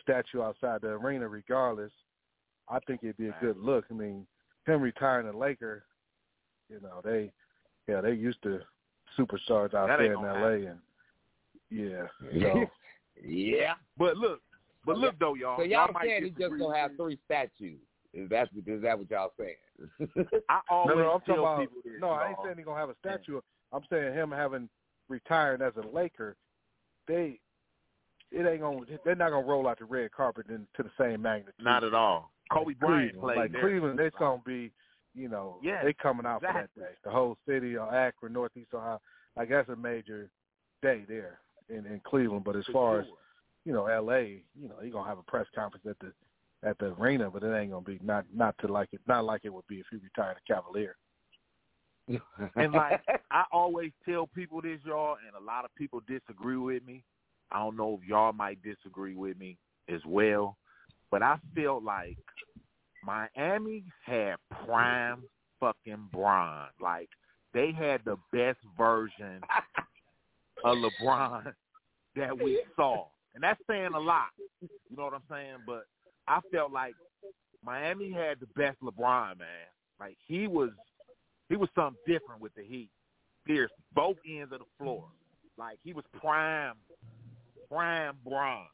statue 0.00 0.42
outside 0.42 0.80
the 0.80 0.88
arena 0.88 1.28
regardless. 1.28 1.92
I 2.68 2.78
think 2.86 3.00
it'd 3.02 3.16
be 3.16 3.28
a 3.28 3.36
good 3.40 3.58
look. 3.58 3.84
I 3.90 3.94
mean, 3.94 4.26
him 4.66 4.80
retiring 4.80 5.28
a 5.28 5.36
Laker, 5.36 5.84
you 6.68 6.80
know, 6.80 7.00
they 7.04 7.32
yeah, 7.88 8.00
they 8.00 8.12
used 8.12 8.42
to 8.44 8.60
superstars 9.18 9.74
out 9.74 9.88
That 9.88 9.98
there 9.98 10.12
in 10.12 10.14
gonna 10.14 10.40
LA 10.40 10.70
and 10.70 10.78
yeah. 11.70 12.06
So 12.40 12.64
yeah. 13.24 13.74
But 13.98 14.16
look, 14.16 14.40
but 14.84 14.98
look 14.98 15.18
though, 15.18 15.34
y'all. 15.34 15.58
So 15.58 15.64
y'all 15.64 15.92
might 15.92 16.04
saying 16.04 16.24
he 16.24 16.30
just 16.30 16.58
gonna 16.58 16.76
have 16.76 16.92
three 16.96 17.18
statues? 17.24 17.80
Is 18.14 18.28
that 18.28 18.48
is 18.66 18.82
that 18.82 18.98
what 18.98 19.10
y'all 19.10 19.32
saying? 19.38 20.28
I 20.48 20.60
always 20.70 20.96
no, 20.96 21.02
no, 21.02 21.10
I'm 21.12 21.20
tell 21.22 21.40
about 21.40 21.60
people 21.60 21.78
this. 21.84 21.94
no, 22.00 22.10
I 22.10 22.28
ain't 22.28 22.38
saying 22.44 22.56
he's 22.58 22.66
gonna 22.66 22.78
have 22.78 22.90
a 22.90 22.96
statue. 23.00 23.40
I'm 23.72 23.82
saying 23.90 24.14
him 24.14 24.30
having 24.30 24.68
retired 25.08 25.62
as 25.62 25.72
a 25.76 25.94
Laker, 25.94 26.36
they 27.08 27.40
it 28.30 28.46
ain't 28.46 28.60
gonna 28.60 28.80
they're 29.04 29.14
not 29.14 29.30
gonna 29.30 29.46
roll 29.46 29.66
out 29.66 29.78
the 29.78 29.84
red 29.86 30.12
carpet 30.12 30.46
in, 30.48 30.66
to 30.76 30.82
the 30.82 30.90
same 30.98 31.22
magnitude. 31.22 31.54
Not 31.64 31.84
at 31.84 31.94
all. 31.94 32.31
Kobe 32.52 32.74
Bryant 32.74 33.18
played 33.18 33.36
like 33.36 33.52
there. 33.52 33.60
Cleveland, 33.62 34.00
it's 34.00 34.16
gonna 34.18 34.42
be, 34.44 34.72
you 35.14 35.28
know, 35.28 35.58
Yeah, 35.62 35.84
they 35.84 35.92
coming 35.92 36.26
out 36.26 36.40
for 36.40 36.52
that 36.52 36.70
day. 36.76 36.92
The 37.04 37.10
whole 37.10 37.36
city 37.46 37.76
or 37.76 37.92
Akron, 37.94 38.32
Northeast 38.32 38.74
Ohio, 38.74 39.00
like 39.36 39.48
that's 39.48 39.68
a 39.68 39.76
major 39.76 40.30
day 40.82 41.04
there 41.08 41.38
in 41.68 41.86
in 41.86 42.00
Cleveland. 42.04 42.44
But 42.44 42.56
as 42.56 42.64
For 42.66 42.72
far 42.72 43.00
as 43.00 43.06
you 43.64 43.72
know, 43.72 43.86
L.A., 43.86 44.42
you 44.60 44.68
know, 44.68 44.76
you're 44.82 44.92
gonna 44.92 45.08
have 45.08 45.18
a 45.18 45.22
press 45.22 45.46
conference 45.54 45.86
at 45.88 45.98
the 46.00 46.12
at 46.68 46.78
the 46.78 46.94
arena, 46.98 47.30
but 47.30 47.42
it 47.42 47.54
ain't 47.54 47.70
gonna 47.70 47.82
be 47.82 47.98
not 48.02 48.24
not 48.34 48.54
to 48.60 48.68
like 48.68 48.88
it 48.92 49.00
not 49.06 49.24
like 49.24 49.42
it 49.44 49.52
would 49.52 49.66
be 49.66 49.80
if 49.80 49.86
he 49.90 49.96
retired 49.96 50.36
a 50.36 50.52
Cavalier. 50.52 50.96
and 52.56 52.72
like 52.72 53.00
I 53.30 53.44
always 53.52 53.92
tell 54.04 54.26
people 54.26 54.60
this, 54.60 54.80
y'all, 54.84 55.16
and 55.26 55.40
a 55.40 55.44
lot 55.44 55.64
of 55.64 55.74
people 55.76 56.00
disagree 56.06 56.56
with 56.56 56.84
me. 56.84 57.04
I 57.50 57.58
don't 57.58 57.76
know 57.76 57.98
if 58.00 58.08
y'all 58.08 58.32
might 58.32 58.62
disagree 58.62 59.14
with 59.14 59.38
me 59.38 59.58
as 59.88 60.00
well, 60.06 60.56
but 61.10 61.22
I 61.22 61.38
feel 61.54 61.82
like 61.82 62.16
Miami 63.04 63.84
had 64.04 64.36
prime 64.64 65.22
fucking 65.60 66.08
Bron. 66.12 66.66
Like 66.80 67.08
they 67.54 67.72
had 67.72 68.02
the 68.04 68.16
best 68.32 68.58
version 68.76 69.40
of 70.64 70.76
LeBron 70.78 71.52
that 72.16 72.36
we 72.42 72.62
saw, 72.76 73.06
and 73.34 73.42
that's 73.42 73.60
saying 73.68 73.90
a 73.94 74.00
lot. 74.00 74.28
You 74.60 74.96
know 74.96 75.04
what 75.04 75.14
I'm 75.14 75.22
saying? 75.30 75.58
But 75.66 75.84
I 76.28 76.40
felt 76.52 76.72
like 76.72 76.94
Miami 77.64 78.10
had 78.10 78.38
the 78.40 78.46
best 78.56 78.78
LeBron, 78.82 79.38
man. 79.38 79.68
Like 80.00 80.16
he 80.26 80.46
was 80.46 80.70
he 81.48 81.56
was 81.56 81.68
something 81.74 82.00
different 82.06 82.40
with 82.40 82.54
the 82.54 82.62
Heat. 82.62 82.90
Fierce, 83.46 83.70
both 83.94 84.16
ends 84.28 84.52
of 84.52 84.60
the 84.60 84.64
floor. 84.78 85.06
Like 85.58 85.78
he 85.82 85.92
was 85.92 86.04
prime, 86.20 86.74
prime 87.68 88.14
bronze. 88.24 88.68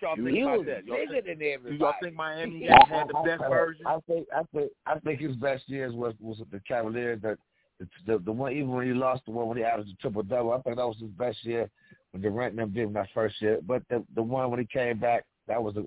Y'all 0.00 0.14
think 0.16 0.28
he 0.28 0.42
about 0.42 0.58
was 0.58 0.66
that? 0.66 0.86
Bigger 0.86 1.22
than 1.26 1.38
do 1.38 1.74
y'all 1.74 1.94
think 2.02 2.14
Miami 2.14 2.66
had, 2.66 2.84
had 2.88 3.08
the 3.08 3.22
best 3.24 3.42
version? 3.48 3.86
I 3.86 3.98
think 4.06 4.26
I 4.34 4.42
think 4.54 4.70
I 4.86 4.98
think 5.00 5.20
his 5.20 5.36
best 5.36 5.68
years 5.68 5.94
was 5.94 6.14
was 6.20 6.38
with 6.38 6.50
the 6.50 6.60
Cavaliers. 6.60 7.20
That 7.22 7.38
the, 7.80 7.88
the 8.06 8.18
the 8.18 8.32
one 8.32 8.52
even 8.52 8.70
when 8.70 8.86
he 8.86 8.92
lost 8.92 9.22
the 9.26 9.32
one 9.32 9.48
when 9.48 9.56
he 9.56 9.64
averaged 9.64 9.90
a 9.90 9.96
triple 9.96 10.22
double, 10.22 10.52
I 10.52 10.60
think 10.62 10.76
that 10.76 10.86
was 10.86 10.98
his 11.00 11.10
best 11.10 11.44
year 11.44 11.68
when 12.12 12.22
Durant 12.22 12.52
and 12.52 12.58
them 12.58 12.72
did 12.72 12.94
that 12.94 13.08
first 13.12 13.40
year. 13.42 13.58
But 13.66 13.82
the 13.90 14.04
the 14.14 14.22
one 14.22 14.50
when 14.50 14.60
he 14.60 14.66
came 14.66 14.98
back, 14.98 15.24
that 15.48 15.62
was 15.62 15.76
a 15.76 15.84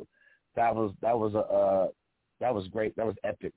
that 0.56 0.76
was 0.76 0.94
that 1.02 1.18
was 1.18 1.34
a 1.34 1.40
uh, 1.40 1.88
that 2.40 2.54
was 2.54 2.68
great. 2.68 2.96
That 2.98 3.06
was 3.06 3.16
epic. 3.24 3.54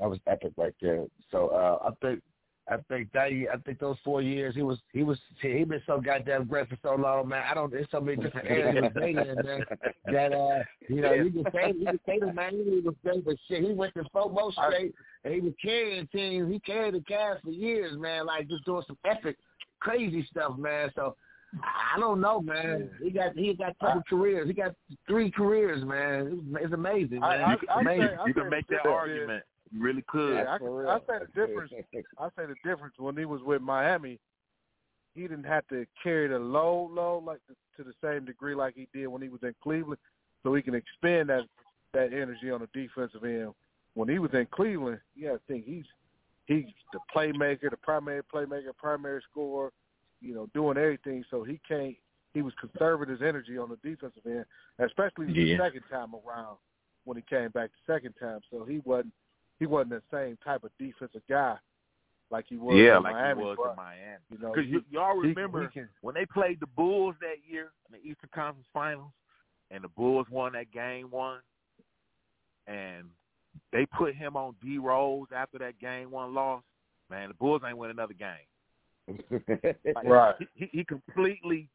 That 0.00 0.10
was 0.10 0.18
epic 0.26 0.52
right 0.56 0.74
there. 0.80 1.04
So 1.30 1.48
uh, 1.48 1.88
I 1.88 1.90
think 2.00 2.22
I 2.70 2.76
think 2.88 3.10
that 3.12 3.28
I 3.32 3.56
think 3.64 3.78
those 3.78 3.96
four 4.04 4.20
years 4.20 4.54
he 4.54 4.62
was 4.62 4.78
he 4.92 5.02
was 5.02 5.18
he 5.40 5.64
been 5.64 5.82
so 5.86 6.00
goddamn 6.00 6.44
great 6.44 6.68
for 6.68 6.76
so 6.82 6.94
long, 6.96 7.28
man. 7.28 7.42
I 7.50 7.54
don't 7.54 7.70
there's 7.70 7.86
so 7.90 8.00
many 8.00 8.22
different 8.22 8.46
areas 8.50 8.84
of 8.84 8.94
dating, 8.94 9.16
man. 9.42 9.64
That 10.06 10.32
uh 10.34 10.62
you 10.88 11.00
know, 11.00 11.12
you 11.14 11.30
can 11.30 11.44
say 11.52 11.72
you 11.76 11.86
can 11.86 12.00
say 12.06 12.18
the 12.20 12.32
man 12.32 12.52
he 12.52 12.80
was 12.80 12.94
great, 13.02 13.24
but 13.24 13.36
shit, 13.48 13.64
he 13.64 13.72
went 13.72 13.94
to 13.94 14.04
four 14.12 14.30
more 14.30 14.52
straight 14.52 14.94
and 15.24 15.34
he 15.34 15.40
was 15.40 15.54
carrying 15.62 16.06
teams. 16.08 16.52
He 16.52 16.58
carried 16.60 16.94
the 16.94 17.00
cast 17.00 17.42
for 17.42 17.50
years, 17.50 17.98
man, 17.98 18.26
like 18.26 18.48
just 18.48 18.64
doing 18.64 18.82
some 18.86 18.98
epic 19.04 19.36
crazy 19.80 20.26
stuff, 20.30 20.58
man. 20.58 20.90
So 20.94 21.16
I 21.62 21.96
I 21.96 22.00
don't 22.00 22.20
know, 22.20 22.40
man. 22.42 22.90
He 23.02 23.10
got 23.10 23.34
he 23.34 23.54
got 23.54 23.78
couple 23.78 24.02
careers. 24.08 24.46
He 24.46 24.52
got 24.52 24.74
three 25.06 25.30
careers, 25.30 25.82
man. 25.84 26.44
It's, 26.52 26.64
it's 26.64 26.74
amazing, 26.74 27.20
man. 27.20 27.40
I- 27.42 27.52
You 27.52 27.58
can, 27.58 27.68
amazing. 27.80 28.08
say- 28.08 28.14
I 28.16 28.26
you 28.26 28.32
say 28.34 28.40
can 28.40 28.50
make 28.50 28.66
that 28.68 28.76
difference 28.76 28.94
argument. 28.94 29.44
You 29.72 29.82
really 29.82 30.04
could. 30.08 30.34
Yeah, 30.34 30.54
I, 30.54 30.58
for 30.58 30.64
can, 30.66 30.72
real. 30.74 30.88
I 30.90 30.98
say 31.00 31.24
the 31.24 31.46
difference. 31.46 31.72
I 32.18 32.28
say 32.36 32.46
the 32.46 32.54
difference 32.64 32.94
when 32.98 33.16
he 33.16 33.24
was 33.24 33.42
with 33.42 33.60
Miami, 33.62 34.18
he 35.14 35.22
didn't 35.22 35.44
have 35.44 35.66
to 35.68 35.86
carry 36.02 36.28
the 36.28 36.38
load, 36.38 36.92
load 36.92 37.24
like 37.24 37.40
to 37.76 37.84
the 37.84 37.92
same 38.02 38.24
degree 38.24 38.54
like 38.54 38.74
he 38.74 38.88
did 38.92 39.06
when 39.08 39.22
he 39.22 39.28
was 39.28 39.40
in 39.42 39.54
Cleveland, 39.62 39.98
so 40.42 40.54
he 40.54 40.62
can 40.62 40.74
expend 40.74 41.28
that 41.28 41.42
that 41.94 42.12
energy 42.12 42.50
on 42.50 42.60
the 42.60 42.68
defensive 42.72 43.24
end. 43.24 43.52
When 43.94 44.08
he 44.08 44.18
was 44.18 44.30
in 44.32 44.46
Cleveland, 44.50 45.00
you 45.14 45.28
got 45.28 45.34
to 45.34 45.40
think 45.48 45.64
he's 45.64 45.84
he's 46.46 46.66
the 46.92 47.00
playmaker, 47.14 47.70
the 47.70 47.76
primary 47.76 48.22
playmaker, 48.22 48.76
primary 48.76 49.22
scorer, 49.30 49.72
you 50.20 50.34
know, 50.34 50.48
doing 50.54 50.76
everything. 50.78 51.24
So 51.30 51.44
he 51.44 51.60
can't. 51.66 51.96
He 52.34 52.42
was 52.42 52.52
conserving 52.60 53.08
his 53.08 53.22
energy 53.22 53.56
on 53.58 53.70
the 53.70 53.76
defensive 53.76 54.22
end, 54.26 54.44
especially 54.78 55.26
Yeah. 55.32 55.56
the 55.56 55.64
second 55.64 55.82
time 55.90 56.12
around 56.14 56.58
when 57.04 57.16
he 57.16 57.22
came 57.22 57.48
back 57.50 57.70
the 57.86 57.92
second 57.92 58.14
time. 58.20 58.40
So 58.50 58.64
he 58.64 58.78
wasn't 58.84 59.12
he 59.58 59.66
wasn't 59.66 59.90
the 59.90 60.02
same 60.12 60.38
type 60.44 60.64
of 60.64 60.70
defensive 60.78 61.22
guy 61.28 61.56
like 62.30 62.44
he 62.48 62.56
was 62.58 62.76
yeah, 62.76 62.98
in 62.98 63.02
like 63.02 63.14
Miami. 63.14 63.40
he 63.40 63.46
was 63.46 63.56
but, 63.62 63.70
in 63.70 63.76
Miami. 63.76 64.24
You 64.30 64.38
know, 64.38 64.52
Because 64.54 64.70
y'all 64.90 65.20
he- 65.22 65.28
remember 65.28 65.62
he 65.62 65.68
can- 65.68 65.88
when 66.02 66.14
they 66.14 66.26
played 66.26 66.60
the 66.60 66.66
Bulls 66.66 67.14
that 67.20 67.36
year 67.50 67.72
in 67.86 67.98
the 67.98 68.06
Eastern 68.06 68.28
Conference 68.34 68.68
Finals, 68.72 69.12
and 69.70 69.82
the 69.82 69.88
Bulls 69.88 70.26
won 70.30 70.52
that 70.52 70.70
game 70.70 71.10
one, 71.10 71.40
and 72.66 73.04
they 73.72 73.86
put 73.86 74.14
him 74.14 74.36
on 74.36 74.54
D 74.62 74.78
Rose 74.78 75.28
after 75.34 75.58
that 75.58 75.78
game 75.78 76.10
one 76.10 76.34
loss. 76.34 76.62
Man, 77.10 77.28
the 77.28 77.34
Bulls 77.34 77.62
ain't 77.66 77.78
win 77.78 77.90
another 77.90 78.14
game. 78.14 78.46
Like, 79.94 80.04
Right. 80.04 80.34
He, 80.38 80.46
he, 80.54 80.78
he 80.78 80.84
completely, 80.84 81.68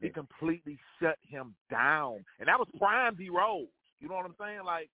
he 0.00 0.08
completely 0.08 0.78
shut 1.00 1.18
him 1.28 1.54
down, 1.70 2.24
and 2.38 2.46
that 2.48 2.58
was 2.58 2.68
prime 2.78 3.16
D 3.16 3.28
Rose. 3.28 3.66
You 4.00 4.08
know 4.08 4.14
what 4.14 4.24
I'm 4.26 4.34
saying? 4.38 4.60
Like 4.64 4.88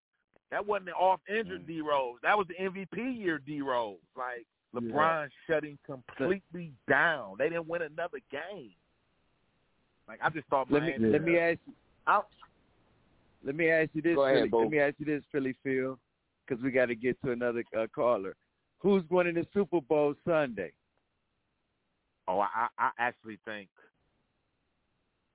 that 0.51 0.67
wasn't 0.67 0.87
the 0.87 0.93
off 0.93 1.21
injured 1.29 1.67
D 1.67 1.81
Rose. 1.81 2.17
That 2.23 2.37
was 2.37 2.47
the 2.49 2.55
MVP 2.55 3.19
year 3.19 3.39
D 3.39 3.61
Rose. 3.63 3.99
Like 4.17 4.47
LeBron 4.75 5.29
shut 5.47 5.65
him 5.65 5.79
completely 5.87 6.73
down. 6.89 7.37
They 7.39 7.49
didn't 7.49 7.69
win 7.69 7.83
another 7.83 8.19
game. 8.31 8.73
Like 10.09 10.19
I 10.23 10.31
just 10.31 10.47
thought 10.49 10.71
Let 10.71 10.83
me 10.83 10.95
let 10.99 11.23
me 11.23 11.39
ask 11.39 11.59
you. 11.67 11.73
I'll, 12.07 12.27
let 13.45 13.55
me 13.55 13.71
ask 13.71 13.91
you 13.93 14.03
this. 14.03 14.15
Go 14.15 14.25
ahead, 14.25 14.39
Philly, 14.39 14.49
Bo. 14.49 14.59
let 14.61 14.71
me 14.71 14.79
ask 14.81 14.95
you 14.99 15.07
this, 15.07 15.23
Philly 15.31 15.55
Phil, 15.63 15.99
because 16.47 16.63
we 16.63 16.71
got 16.71 16.87
to 16.87 16.95
get 16.95 17.21
to 17.25 17.33
another 17.33 17.65
uh, 17.79 17.87
caller. 17.95 18.35
Who's 18.79 19.03
winning 19.11 19.35
the 19.35 19.47
Super 19.55 19.81
Bowl 19.81 20.15
Sunday? 20.27 20.73
Oh, 22.27 22.41
I, 22.41 22.69
I 22.79 22.91
actually 22.99 23.39
think 23.45 23.69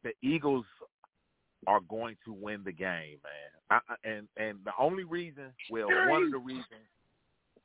the 0.04 0.12
Eagles 0.22 0.66
are 1.68 1.82
going 1.82 2.16
to 2.26 2.34
win 2.34 2.62
the 2.64 2.72
game, 2.72 3.18
man. 3.24 3.52
I, 3.72 3.80
and 4.08 4.28
and 4.38 4.60
the 4.64 4.72
only 4.80 5.04
reason, 5.04 5.46
well, 5.70 5.88
one 6.10 6.24
of 6.24 6.32
the 6.32 6.38
reasons, 6.38 6.66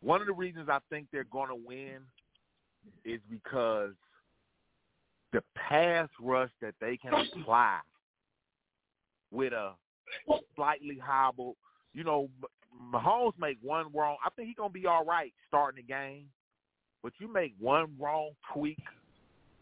one 0.00 0.20
of 0.20 0.26
the 0.26 0.32
reasons 0.32 0.68
I 0.70 0.78
think 0.88 1.08
they're 1.12 1.24
going 1.24 1.48
to 1.48 1.54
win 1.54 1.98
is 3.04 3.20
because 3.30 3.92
the 5.32 5.42
pass 5.54 6.08
rush 6.20 6.50
that 6.60 6.74
they 6.80 6.96
can 6.96 7.12
apply 7.14 7.80
with 9.30 9.52
a 9.52 9.72
slightly 10.56 10.98
hobbled, 10.98 11.56
you 11.94 12.04
know, 12.04 12.28
Mahomes 12.92 13.32
make 13.38 13.58
one 13.62 13.86
wrong. 13.94 14.16
I 14.24 14.30
think 14.30 14.48
he's 14.48 14.56
gonna 14.56 14.70
be 14.70 14.86
all 14.86 15.04
right 15.04 15.32
starting 15.48 15.84
the 15.84 15.92
game, 15.92 16.26
but 17.02 17.12
you 17.18 17.32
make 17.32 17.54
one 17.58 17.94
wrong 17.98 18.30
tweak, 18.52 18.78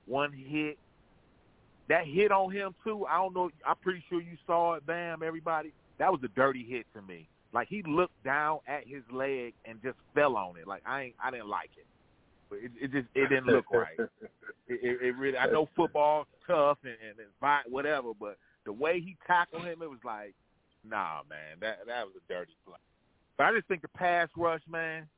one 0.06 0.32
hit. 0.32 0.78
That 1.88 2.06
hit 2.06 2.30
on 2.30 2.52
him 2.52 2.74
too. 2.84 3.06
I 3.06 3.16
don't 3.16 3.34
know. 3.34 3.50
I'm 3.66 3.76
pretty 3.76 4.04
sure 4.08 4.20
you 4.20 4.36
saw 4.46 4.74
it. 4.74 4.86
Bam, 4.86 5.22
everybody. 5.22 5.72
That 5.98 6.12
was 6.12 6.20
a 6.22 6.28
dirty 6.28 6.64
hit 6.64 6.86
to 6.94 7.02
me. 7.02 7.28
Like 7.52 7.68
he 7.68 7.82
looked 7.82 8.22
down 8.24 8.58
at 8.66 8.86
his 8.86 9.02
leg 9.10 9.54
and 9.64 9.82
just 9.82 9.96
fell 10.14 10.36
on 10.36 10.58
it. 10.58 10.66
Like 10.66 10.82
I 10.86 11.02
ain't. 11.02 11.14
I 11.22 11.30
didn't 11.30 11.48
like 11.48 11.70
it. 11.76 11.86
But 12.50 12.58
it, 12.58 12.72
it 12.80 12.92
just 12.92 13.08
it 13.14 13.28
didn't 13.28 13.46
look 13.46 13.70
right. 13.70 13.98
It, 14.70 14.80
it, 14.82 15.02
it 15.02 15.16
really. 15.16 15.38
I 15.38 15.46
know 15.46 15.66
football 15.74 16.26
tough 16.46 16.76
and 16.82 16.92
and, 16.92 17.18
and 17.18 17.28
vi- 17.40 17.62
whatever, 17.70 18.12
but 18.12 18.36
the 18.66 18.72
way 18.72 19.00
he 19.00 19.16
tackled 19.26 19.64
him, 19.64 19.80
it 19.80 19.88
was 19.88 19.98
like, 20.04 20.34
nah, 20.84 21.22
man, 21.26 21.56
that 21.62 21.78
that 21.86 22.04
was 22.04 22.14
a 22.16 22.32
dirty 22.32 22.52
play. 22.66 22.76
But 23.38 23.44
I 23.44 23.54
just 23.54 23.66
think 23.66 23.80
the 23.80 23.88
pass 23.88 24.28
rush, 24.36 24.60
man, 24.70 25.08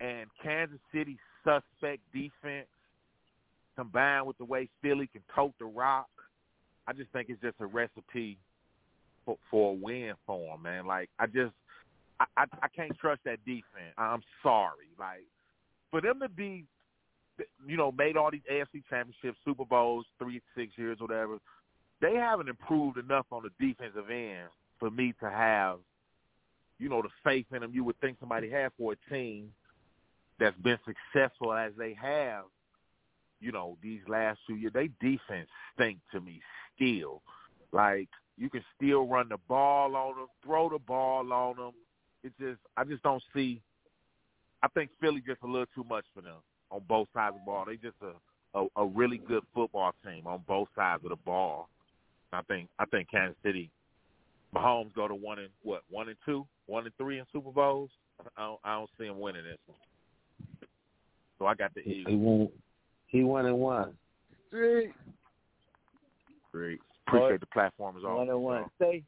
and 0.00 0.30
Kansas 0.40 0.78
City's 0.92 1.18
suspect 1.42 2.00
defense 2.12 2.68
combined 3.76 4.26
with 4.26 4.38
the 4.38 4.44
way 4.44 4.68
Philly 4.82 5.06
can 5.06 5.22
tote 5.34 5.54
the 5.58 5.66
rock, 5.66 6.08
I 6.86 6.92
just 6.92 7.10
think 7.12 7.28
it's 7.28 7.40
just 7.40 7.56
a 7.60 7.66
recipe 7.66 8.38
for, 9.24 9.36
for 9.50 9.72
a 9.72 9.74
win 9.74 10.14
for 10.26 10.54
him, 10.54 10.62
man. 10.62 10.86
Like 10.86 11.10
I 11.18 11.26
just, 11.26 11.52
I, 12.20 12.24
I, 12.36 12.44
I 12.62 12.68
can't 12.68 12.96
trust 12.98 13.20
that 13.24 13.44
defense. 13.44 13.94
I'm 13.98 14.22
sorry. 14.42 14.88
Like 14.98 15.24
for 15.90 16.00
them 16.00 16.20
to 16.20 16.28
be, 16.28 16.64
you 17.66 17.76
know, 17.76 17.92
made 17.92 18.16
all 18.16 18.30
these 18.30 18.40
AFC 18.50 18.82
championships, 18.88 19.38
Super 19.44 19.64
Bowls, 19.64 20.06
three, 20.18 20.40
six 20.56 20.72
years, 20.76 20.98
whatever. 21.00 21.38
They 22.00 22.14
haven't 22.14 22.48
improved 22.48 22.98
enough 22.98 23.26
on 23.30 23.42
the 23.42 23.66
defensive 23.66 24.10
end 24.10 24.48
for 24.78 24.90
me 24.90 25.14
to 25.20 25.30
have, 25.30 25.78
you 26.78 26.88
know, 26.88 27.02
the 27.02 27.08
faith 27.24 27.46
in 27.52 27.60
them 27.60 27.72
you 27.74 27.84
would 27.84 27.98
think 28.00 28.18
somebody 28.20 28.50
had 28.50 28.70
for 28.78 28.92
a 28.92 29.10
team 29.10 29.50
that's 30.38 30.56
been 30.58 30.78
successful 30.84 31.52
as 31.52 31.72
they 31.78 31.94
have, 32.00 32.44
you 33.46 33.52
know, 33.52 33.78
these 33.80 34.00
last 34.08 34.40
two 34.46 34.56
years. 34.56 34.72
They 34.74 34.90
defense 35.00 35.48
stink 35.74 35.98
to 36.12 36.20
me 36.20 36.40
still. 36.74 37.22
Like 37.72 38.08
you 38.36 38.50
can 38.50 38.64
still 38.76 39.06
run 39.06 39.28
the 39.28 39.38
ball 39.48 39.94
on 39.94 40.16
them, 40.16 40.26
throw 40.44 40.68
the 40.68 40.80
ball 40.80 41.32
on 41.32 41.56
them. 41.56 41.72
It 42.24 42.32
just, 42.40 42.58
I 42.76 42.82
just 42.82 43.04
don't 43.04 43.22
see. 43.34 43.62
I 44.62 44.68
think 44.68 44.90
Philly 45.00 45.22
just 45.24 45.42
a 45.44 45.46
little 45.46 45.66
too 45.74 45.84
much 45.88 46.04
for 46.12 46.22
them 46.22 46.42
on 46.72 46.80
both 46.88 47.06
sides 47.14 47.36
of 47.36 47.40
the 47.40 47.46
ball. 47.46 47.64
They 47.66 47.76
just 47.76 47.94
a 48.02 48.12
a, 48.56 48.66
a 48.76 48.86
really 48.86 49.18
good 49.18 49.44
football 49.54 49.92
team 50.04 50.26
on 50.26 50.42
both 50.48 50.68
sides 50.74 51.04
of 51.04 51.10
the 51.10 51.16
ball. 51.16 51.68
I 52.32 52.42
think 52.42 52.68
I 52.78 52.84
think 52.86 53.10
Kansas 53.10 53.36
City, 53.44 53.70
Mahomes 54.54 54.92
go 54.94 55.06
to 55.06 55.14
one 55.14 55.38
and 55.38 55.50
what 55.62 55.82
one 55.88 56.08
and 56.08 56.16
two, 56.24 56.46
one 56.66 56.84
and 56.84 56.94
three 56.96 57.18
in 57.18 57.26
Super 57.32 57.52
Bowls. 57.52 57.90
I 58.36 58.42
don't, 58.42 58.60
I 58.64 58.74
don't 58.74 58.90
see 58.98 59.04
him 59.04 59.20
winning 59.20 59.44
this 59.44 59.58
one. 59.66 59.78
So 61.38 61.46
I 61.46 61.54
got 61.54 61.74
the 61.74 61.80
Eagles. 61.80 62.06
He 62.08 62.16
won. 62.16 62.48
He 63.06 63.22
won 63.22 63.46
and 63.46 63.58
one. 63.58 63.92
Three. 64.50 64.92
Great. 66.52 66.80
Appreciate 67.06 67.40
the 67.40 67.46
platform 67.46 67.96
as 67.96 68.04
always. 68.04 68.18
One 68.18 68.28
and 68.30 68.42
one. 68.42 68.64
Stay. 68.76 69.02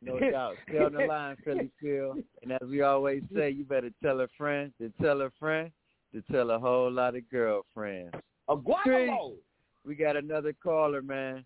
No 0.00 0.18
doubt. 0.30 0.54
Stay 0.68 0.78
on 0.78 0.92
the 0.92 1.06
line, 1.06 1.36
Philly 1.44 1.70
Phil. 1.80 2.16
And 2.42 2.52
as 2.52 2.68
we 2.68 2.82
always 2.82 3.22
say, 3.34 3.50
you 3.50 3.64
better 3.64 3.90
tell 4.02 4.20
a 4.20 4.28
friend 4.38 4.72
to 4.80 4.92
tell 5.02 5.22
a 5.22 5.30
friend 5.38 5.70
to 6.14 6.22
tell 6.30 6.50
a 6.50 6.58
whole 6.58 6.90
lot 6.90 7.16
of 7.16 7.28
girlfriends. 7.30 8.14
A 8.48 8.54
Three. 8.56 8.74
guacamole. 9.08 9.34
We 9.86 9.94
got 9.94 10.16
another 10.16 10.54
caller, 10.62 11.02
man, 11.02 11.44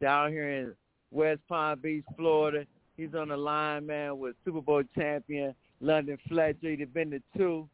down 0.00 0.30
here 0.30 0.50
in 0.50 0.74
West 1.10 1.40
Palm 1.48 1.78
Beach, 1.80 2.04
Florida. 2.16 2.64
He's 2.96 3.14
on 3.14 3.28
the 3.28 3.36
line, 3.36 3.86
man, 3.86 4.18
with 4.18 4.36
Super 4.44 4.62
Bowl 4.62 4.82
champion 4.94 5.54
London 5.80 6.16
Fletcher. 6.28 6.70
He'd 6.70 6.94
been 6.94 7.10
to 7.10 7.20
two. 7.36 7.68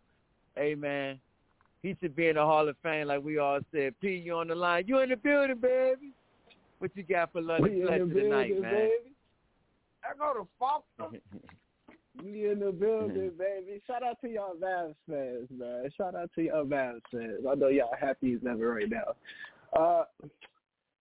Hey, 0.56 0.74
man, 0.74 1.20
he 1.82 1.96
should 2.00 2.14
be 2.14 2.28
in 2.28 2.36
the 2.36 2.42
Hall 2.42 2.68
of 2.68 2.76
Fame, 2.82 3.08
like 3.08 3.22
we 3.22 3.38
all 3.38 3.60
said. 3.72 3.94
P, 4.00 4.10
you 4.10 4.34
on 4.34 4.48
the 4.48 4.54
line? 4.54 4.84
You 4.86 5.00
in 5.00 5.10
the 5.10 5.16
building, 5.16 5.56
baby? 5.60 6.12
What 6.78 6.90
you 6.94 7.02
got 7.02 7.32
for 7.32 7.40
London 7.40 7.72
We 7.72 7.78
in 7.78 7.80
the 7.80 7.86
Fletcher 7.86 8.04
tonight, 8.06 8.48
building, 8.48 8.62
man? 8.62 8.72
baby. 8.74 9.12
I 10.04 10.18
go 10.18 10.40
to 10.40 10.48
Foster. 10.58 11.18
We 12.22 12.50
in 12.50 12.60
the 12.60 12.70
building, 12.70 13.30
baby. 13.38 13.80
Shout 13.86 14.02
out 14.02 14.20
to 14.20 14.28
y'all 14.28 14.54
Mavs 14.62 14.94
fans, 15.08 15.48
man. 15.50 15.88
Shout 15.96 16.14
out 16.14 16.30
to 16.34 16.42
y'all 16.42 16.66
Mavs 16.66 17.00
fans. 17.10 17.40
I 17.50 17.54
know 17.54 17.68
y'all 17.68 17.94
happy 17.98 18.34
as 18.34 18.40
ever 18.46 18.74
right 18.74 18.88
now. 18.88 19.14
Uh, 19.72 20.04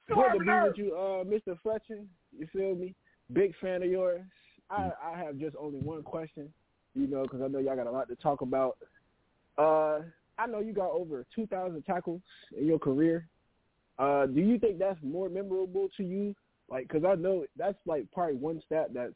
good 0.08 0.16
to 0.16 0.40
be 0.40 0.46
with 0.46 0.78
you, 0.78 0.96
uh, 0.96 1.26
Mr. 1.26 1.58
Fletcher. 1.62 2.00
You 2.38 2.48
feel 2.54 2.76
me? 2.76 2.96
Big 3.34 3.54
fan 3.60 3.84
of 3.84 3.90
yours. 3.90 4.22
I, 4.70 4.92
I 5.04 5.18
have 5.18 5.38
just 5.38 5.58
only 5.60 5.80
one 5.80 6.02
question, 6.02 6.48
you 6.96 7.08
know, 7.08 7.24
because 7.24 7.42
I 7.42 7.50
know 7.50 7.60
y'all 7.60 7.76
got 7.76 7.88
a 7.88 7.92
lot 7.92 8.08
to 8.08 8.16
talk 8.16 8.40
about. 8.40 8.78
Uh, 9.58 10.00
I 10.38 10.48
know 10.48 10.60
you 10.60 10.74
got 10.74 10.92
over 10.92 11.26
2,000 11.36 11.84
tackles 11.84 12.22
in 12.58 12.66
your 12.66 12.80
career. 12.80 13.28
Uh, 14.00 14.26
do 14.26 14.42
you 14.42 14.58
think 14.58 14.80
that's 14.80 15.00
more 15.04 15.30
memorable 15.30 15.90
to 15.98 16.04
you? 16.04 16.36
Like, 16.70 16.88
because 16.88 17.04
I 17.04 17.16
know 17.16 17.46
that's 17.58 17.78
like 17.86 18.06
probably 18.12 18.36
one 18.36 18.62
stat 18.66 18.94
that's 18.94 19.14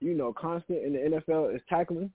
you 0.00 0.14
know 0.14 0.32
constant 0.32 0.84
in 0.84 0.92
the 0.92 1.20
NFL 1.20 1.54
is 1.54 1.60
tackling. 1.68 2.10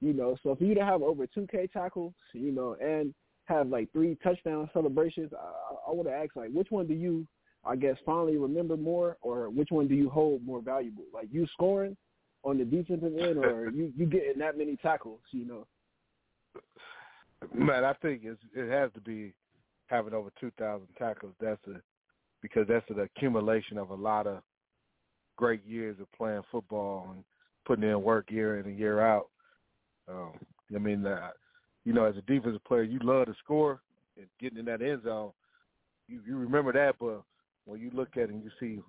You 0.00 0.12
know, 0.12 0.36
so 0.42 0.56
for 0.56 0.64
you 0.64 0.74
to 0.74 0.84
have 0.84 1.00
over 1.00 1.28
2K 1.28 1.70
tackles, 1.70 2.12
you 2.32 2.50
know, 2.50 2.76
and 2.82 3.14
have 3.44 3.68
like 3.68 3.92
three 3.92 4.18
touchdown 4.22 4.68
celebrations, 4.72 5.30
I, 5.32 5.90
I 5.90 5.94
want 5.94 6.08
to 6.08 6.14
ask 6.14 6.34
like, 6.34 6.50
which 6.50 6.72
one 6.72 6.88
do 6.88 6.94
you, 6.94 7.24
I 7.64 7.76
guess, 7.76 7.96
finally 8.04 8.36
remember 8.36 8.76
more, 8.76 9.16
or 9.22 9.48
which 9.48 9.70
one 9.70 9.86
do 9.86 9.94
you 9.94 10.10
hold 10.10 10.44
more 10.44 10.60
valuable? 10.60 11.04
Like 11.14 11.28
you 11.30 11.46
scoring 11.52 11.96
on 12.42 12.58
the 12.58 12.64
defensive 12.64 13.16
end, 13.16 13.38
or 13.38 13.70
you 13.70 13.92
you 13.96 14.06
getting 14.06 14.40
that 14.40 14.58
many 14.58 14.76
tackles? 14.76 15.20
You 15.30 15.46
know. 15.46 15.66
Man, 17.54 17.84
I 17.84 17.92
think 17.94 18.22
it's, 18.24 18.40
it 18.54 18.70
has 18.70 18.90
to 18.94 19.00
be 19.00 19.32
having 19.86 20.14
over 20.14 20.30
two 20.40 20.50
thousand 20.58 20.88
tackles. 20.98 21.34
That's 21.40 21.60
a 21.66 21.80
because 22.40 22.66
that's 22.68 22.88
an 22.90 23.00
accumulation 23.00 23.78
of 23.78 23.90
a 23.90 23.94
lot 23.94 24.26
of 24.26 24.42
great 25.36 25.64
years 25.64 25.96
of 26.00 26.10
playing 26.12 26.42
football 26.50 27.08
and 27.12 27.24
putting 27.64 27.88
in 27.88 28.02
work 28.02 28.30
year 28.30 28.58
in 28.58 28.66
and 28.66 28.78
year 28.78 29.00
out. 29.00 29.28
Um, 30.08 30.32
I 30.74 30.78
mean, 30.78 31.06
uh, 31.06 31.30
you 31.84 31.92
know, 31.92 32.04
as 32.04 32.16
a 32.16 32.22
defensive 32.22 32.64
player, 32.64 32.82
you 32.82 32.98
love 33.02 33.26
to 33.26 33.34
score 33.42 33.80
and 34.16 34.26
getting 34.40 34.58
in 34.58 34.64
that 34.66 34.82
end 34.82 35.02
zone. 35.04 35.32
You, 36.08 36.20
you 36.26 36.36
remember 36.36 36.72
that, 36.72 36.96
but 36.98 37.22
when 37.64 37.80
you 37.80 37.90
look 37.94 38.16
at 38.16 38.24
it 38.24 38.30
and 38.30 38.42
you 38.42 38.50
see 38.58 38.80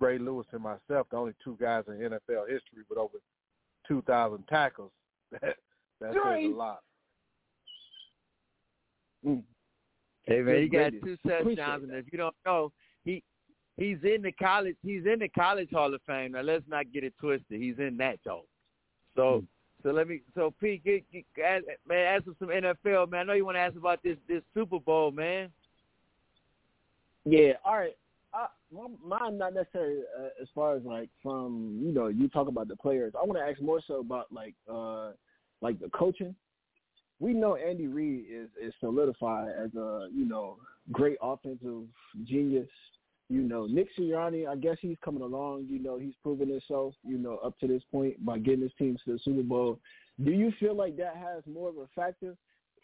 Ray 0.00 0.18
Lewis 0.18 0.46
and 0.52 0.62
myself, 0.62 1.06
the 1.10 1.16
only 1.16 1.34
two 1.42 1.56
guys 1.60 1.84
in 1.86 1.94
NFL 1.94 2.48
history 2.48 2.82
with 2.88 2.98
over 2.98 3.18
two 3.86 4.02
thousand 4.02 4.44
tackles, 4.48 4.92
that 5.32 5.56
that 6.00 6.14
says 6.14 6.52
a 6.52 6.56
lot. 6.56 6.80
Hey 9.24 10.40
man, 10.40 10.62
he 10.62 10.68
got 10.68 10.92
two 11.02 11.16
touchdowns, 11.28 11.84
and 11.84 11.92
if 11.94 12.06
you 12.12 12.18
don't 12.18 12.34
know, 12.46 12.72
he 13.04 13.22
he's 13.76 13.98
in 14.04 14.22
the 14.22 14.32
college 14.32 14.76
he's 14.82 15.04
in 15.06 15.18
the 15.18 15.28
college 15.28 15.68
Hall 15.72 15.92
of 15.94 16.00
Fame. 16.06 16.32
Now 16.32 16.40
let's 16.42 16.64
not 16.68 16.92
get 16.92 17.04
it 17.04 17.14
twisted. 17.20 17.60
He's 17.60 17.78
in 17.78 17.96
that 17.98 18.18
though. 18.24 18.44
So 19.16 19.40
Hmm. 19.40 19.44
so 19.82 19.90
let 19.92 20.08
me 20.08 20.20
so 20.34 20.54
Pete 20.60 20.82
get, 20.84 21.04
get 21.12 21.24
ask, 21.44 21.64
man 21.86 22.06
ask 22.06 22.26
him 22.26 22.36
some 22.38 22.48
NFL 22.48 23.10
man. 23.10 23.20
I 23.20 23.24
know 23.24 23.32
you 23.34 23.44
want 23.44 23.56
to 23.56 23.60
ask 23.60 23.76
about 23.76 24.02
this 24.02 24.16
this 24.28 24.42
Super 24.54 24.78
Bowl 24.78 25.10
man. 25.10 25.50
Yeah. 27.24 27.52
All 27.64 27.76
right. 27.78 27.96
I, 28.32 28.46
my- 28.72 28.88
mine 29.20 29.38
not 29.38 29.54
necessarily 29.54 30.00
uh, 30.18 30.28
as 30.42 30.48
far 30.54 30.74
as 30.76 30.82
like 30.84 31.08
from 31.22 31.80
you 31.82 31.92
know 31.92 32.08
you 32.08 32.28
talk 32.28 32.48
about 32.48 32.68
the 32.68 32.76
players. 32.76 33.12
I 33.20 33.24
want 33.24 33.38
to 33.38 33.44
ask 33.44 33.60
more 33.60 33.80
so 33.86 34.00
about 34.00 34.32
like 34.32 34.54
uh 34.72 35.10
like 35.60 35.78
the 35.80 35.88
coaching. 35.90 36.34
We 37.24 37.32
know 37.32 37.56
Andy 37.56 37.86
Reid 37.86 38.26
is 38.30 38.50
is 38.62 38.74
solidified 38.80 39.48
as 39.48 39.74
a 39.74 40.08
you 40.14 40.26
know 40.26 40.58
great 40.92 41.16
offensive 41.22 41.84
genius. 42.24 42.68
You 43.30 43.40
know 43.40 43.64
Nick 43.64 43.88
Sirianni, 43.98 44.46
I 44.46 44.56
guess 44.56 44.76
he's 44.82 44.98
coming 45.02 45.22
along. 45.22 45.68
You 45.70 45.78
know 45.78 45.98
he's 45.98 46.12
proven 46.22 46.50
himself. 46.50 46.92
You 47.02 47.16
know 47.16 47.38
up 47.38 47.58
to 47.60 47.66
this 47.66 47.82
point 47.90 48.22
by 48.26 48.36
getting 48.40 48.60
his 48.60 48.72
team 48.78 48.98
to 49.02 49.12
the 49.14 49.18
Super 49.24 49.42
Bowl. 49.42 49.80
Do 50.22 50.32
you 50.32 50.52
feel 50.60 50.76
like 50.76 50.98
that 50.98 51.16
has 51.16 51.42
more 51.50 51.70
of 51.70 51.78
a 51.78 51.86
factor, 51.96 52.36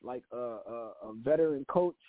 like 0.03 0.22
a, 0.32 0.36
a, 0.38 0.93
a 1.03 1.12
veteran 1.22 1.66
coach 1.68 2.01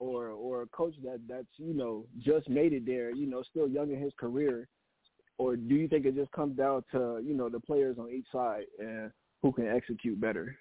or 0.00 0.30
or 0.30 0.62
a 0.62 0.66
coach 0.66 0.94
that 1.04 1.20
that's 1.28 1.46
you 1.58 1.74
know 1.74 2.06
just 2.18 2.48
made 2.48 2.72
it 2.72 2.84
there, 2.84 3.12
you 3.12 3.28
know, 3.28 3.44
still 3.48 3.68
young 3.68 3.92
in 3.92 4.00
his 4.02 4.12
career, 4.18 4.66
or 5.38 5.54
do 5.54 5.76
you 5.76 5.86
think 5.86 6.06
it 6.06 6.16
just 6.16 6.32
comes 6.32 6.56
down 6.56 6.82
to 6.90 7.20
you 7.24 7.34
know 7.34 7.48
the 7.48 7.60
players 7.60 7.98
on 8.00 8.10
each 8.10 8.26
side 8.32 8.64
and 8.80 9.12
who 9.42 9.52
can 9.52 9.68
execute 9.68 10.20
better? 10.20 10.56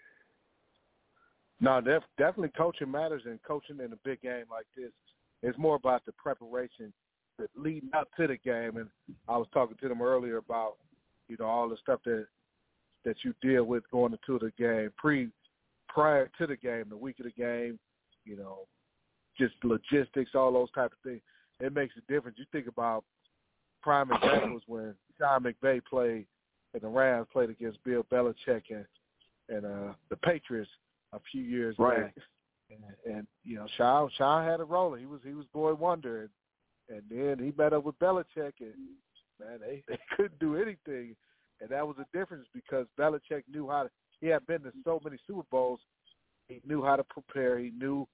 No, 1.61 1.79
def- 1.79 2.03
definitely 2.17 2.51
coaching 2.57 2.89
matters, 2.89 3.21
and 3.25 3.41
coaching 3.43 3.79
in 3.79 3.93
a 3.93 3.97
big 4.03 4.21
game 4.21 4.45
like 4.49 4.65
this 4.75 4.91
is 5.43 5.57
more 5.57 5.75
about 5.75 6.03
the 6.05 6.11
preparation 6.13 6.91
that 7.37 7.49
leading 7.55 7.91
up 7.93 8.07
to 8.17 8.27
the 8.27 8.37
game. 8.37 8.77
And 8.77 8.87
I 9.29 9.37
was 9.37 9.47
talking 9.53 9.77
to 9.79 9.87
them 9.87 10.01
earlier 10.01 10.37
about, 10.37 10.73
you 11.29 11.37
know, 11.39 11.45
all 11.45 11.69
the 11.69 11.77
stuff 11.77 12.01
that 12.05 12.25
that 13.05 13.15
you 13.23 13.33
deal 13.41 13.63
with 13.63 13.83
going 13.91 14.13
into 14.13 14.37
the 14.37 14.51
game, 14.57 14.91
pre, 14.95 15.29
prior 15.87 16.29
to 16.37 16.45
the 16.45 16.55
game, 16.55 16.85
the 16.89 16.97
week 16.97 17.19
of 17.19 17.25
the 17.25 17.31
game, 17.31 17.79
you 18.25 18.37
know, 18.37 18.67
just 19.39 19.55
logistics, 19.63 20.31
all 20.35 20.53
those 20.53 20.71
type 20.71 20.91
of 20.91 20.99
things. 21.03 21.21
It 21.59 21.73
makes 21.73 21.95
a 21.97 22.11
difference. 22.11 22.37
You 22.37 22.45
think 22.51 22.67
about 22.67 23.03
prime 23.81 24.11
examples 24.11 24.61
when 24.67 24.93
Sean 25.19 25.43
McVay 25.43 25.81
played 25.83 26.25
and 26.73 26.81
the 26.81 26.87
Rams 26.87 27.27
played 27.31 27.49
against 27.49 27.83
Bill 27.83 28.05
Belichick 28.11 28.63
and 28.69 28.85
and 29.49 29.65
uh 29.65 29.93
the 30.09 30.15
Patriots 30.17 30.69
a 31.13 31.19
few 31.31 31.43
years 31.43 31.75
Right. 31.77 32.13
back. 32.15 32.15
And, 32.69 33.15
and 33.15 33.27
you 33.43 33.55
know, 33.55 33.67
Sean 33.75 34.09
Sean 34.17 34.45
had 34.45 34.61
a 34.61 34.63
rolling. 34.63 35.01
He 35.01 35.05
was 35.05 35.19
he 35.25 35.33
was 35.33 35.45
boy 35.53 35.73
wonder, 35.73 36.29
and, 36.89 36.97
and 36.97 37.03
then 37.09 37.45
he 37.45 37.51
met 37.57 37.73
up 37.73 37.83
with 37.83 37.99
Belichick, 37.99 38.53
and 38.61 38.73
man, 39.39 39.59
they 39.59 39.83
they 39.89 39.99
couldn't 40.15 40.39
do 40.39 40.55
anything, 40.55 41.15
and 41.59 41.69
that 41.69 41.85
was 41.85 41.97
the 41.97 42.05
difference 42.17 42.47
because 42.53 42.87
Belichick 42.97 43.43
knew 43.51 43.67
how 43.69 43.83
to. 43.83 43.89
He 44.21 44.27
had 44.27 44.45
been 44.47 44.61
to 44.61 44.71
so 44.85 45.01
many 45.03 45.17
Super 45.27 45.45
Bowls, 45.51 45.81
he 46.47 46.61
knew 46.65 46.83
how 46.83 46.95
to 46.95 47.03
prepare. 47.03 47.57
He 47.57 47.71
knew, 47.71 48.07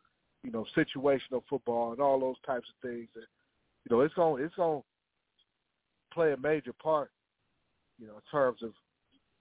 you 0.44 0.52
know, 0.52 0.66
situational 0.76 1.44
football 1.50 1.92
and 1.92 2.00
all 2.00 2.20
those 2.20 2.38
types 2.46 2.68
of 2.70 2.90
things. 2.90 3.10
And 3.16 3.26
you 3.84 3.96
know, 3.96 4.02
it's 4.02 4.14
going 4.14 4.44
it's 4.44 4.56
to 4.56 4.84
play 6.14 6.34
a 6.34 6.38
major 6.38 6.74
part, 6.74 7.12
you 8.00 8.08
know, 8.08 8.16
in 8.16 8.22
terms 8.32 8.64
of, 8.64 8.72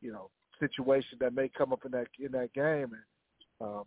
you 0.01 0.13
know, 0.13 0.31
situation 0.61 1.19
that 1.21 1.35
may 1.35 1.49
come 1.49 1.73
up 1.73 1.85
in 1.85 1.93
that 1.93 2.09
in 2.19 2.33
that 2.33 2.53
game. 2.55 2.93
And 2.93 3.03
um, 3.61 3.85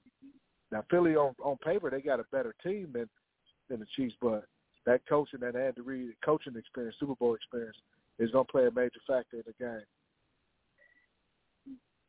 now 0.72 0.84
Philly 0.90 1.16
on 1.16 1.36
on 1.44 1.58
paper 1.58 1.90
they 1.90 2.02
got 2.02 2.20
a 2.20 2.26
better 2.32 2.56
team 2.64 2.90
than 2.94 3.10
than 3.70 3.80
the 3.80 3.86
Chiefs, 3.96 4.16
but 4.22 4.46
that 4.86 5.02
coaching 5.08 5.40
that 5.42 5.56
Andy 5.56 5.82
Reid 5.82 6.14
coaching 6.24 6.56
experience, 6.56 6.96
Super 7.00 7.16
Bowl 7.16 7.36
experience, 7.36 7.78
is 8.18 8.32
going 8.32 8.46
to 8.46 8.52
play 8.52 8.68
a 8.68 8.72
major 8.72 9.00
factor 9.08 9.38
in 9.38 9.44
the 9.46 9.54
game. 9.64 9.84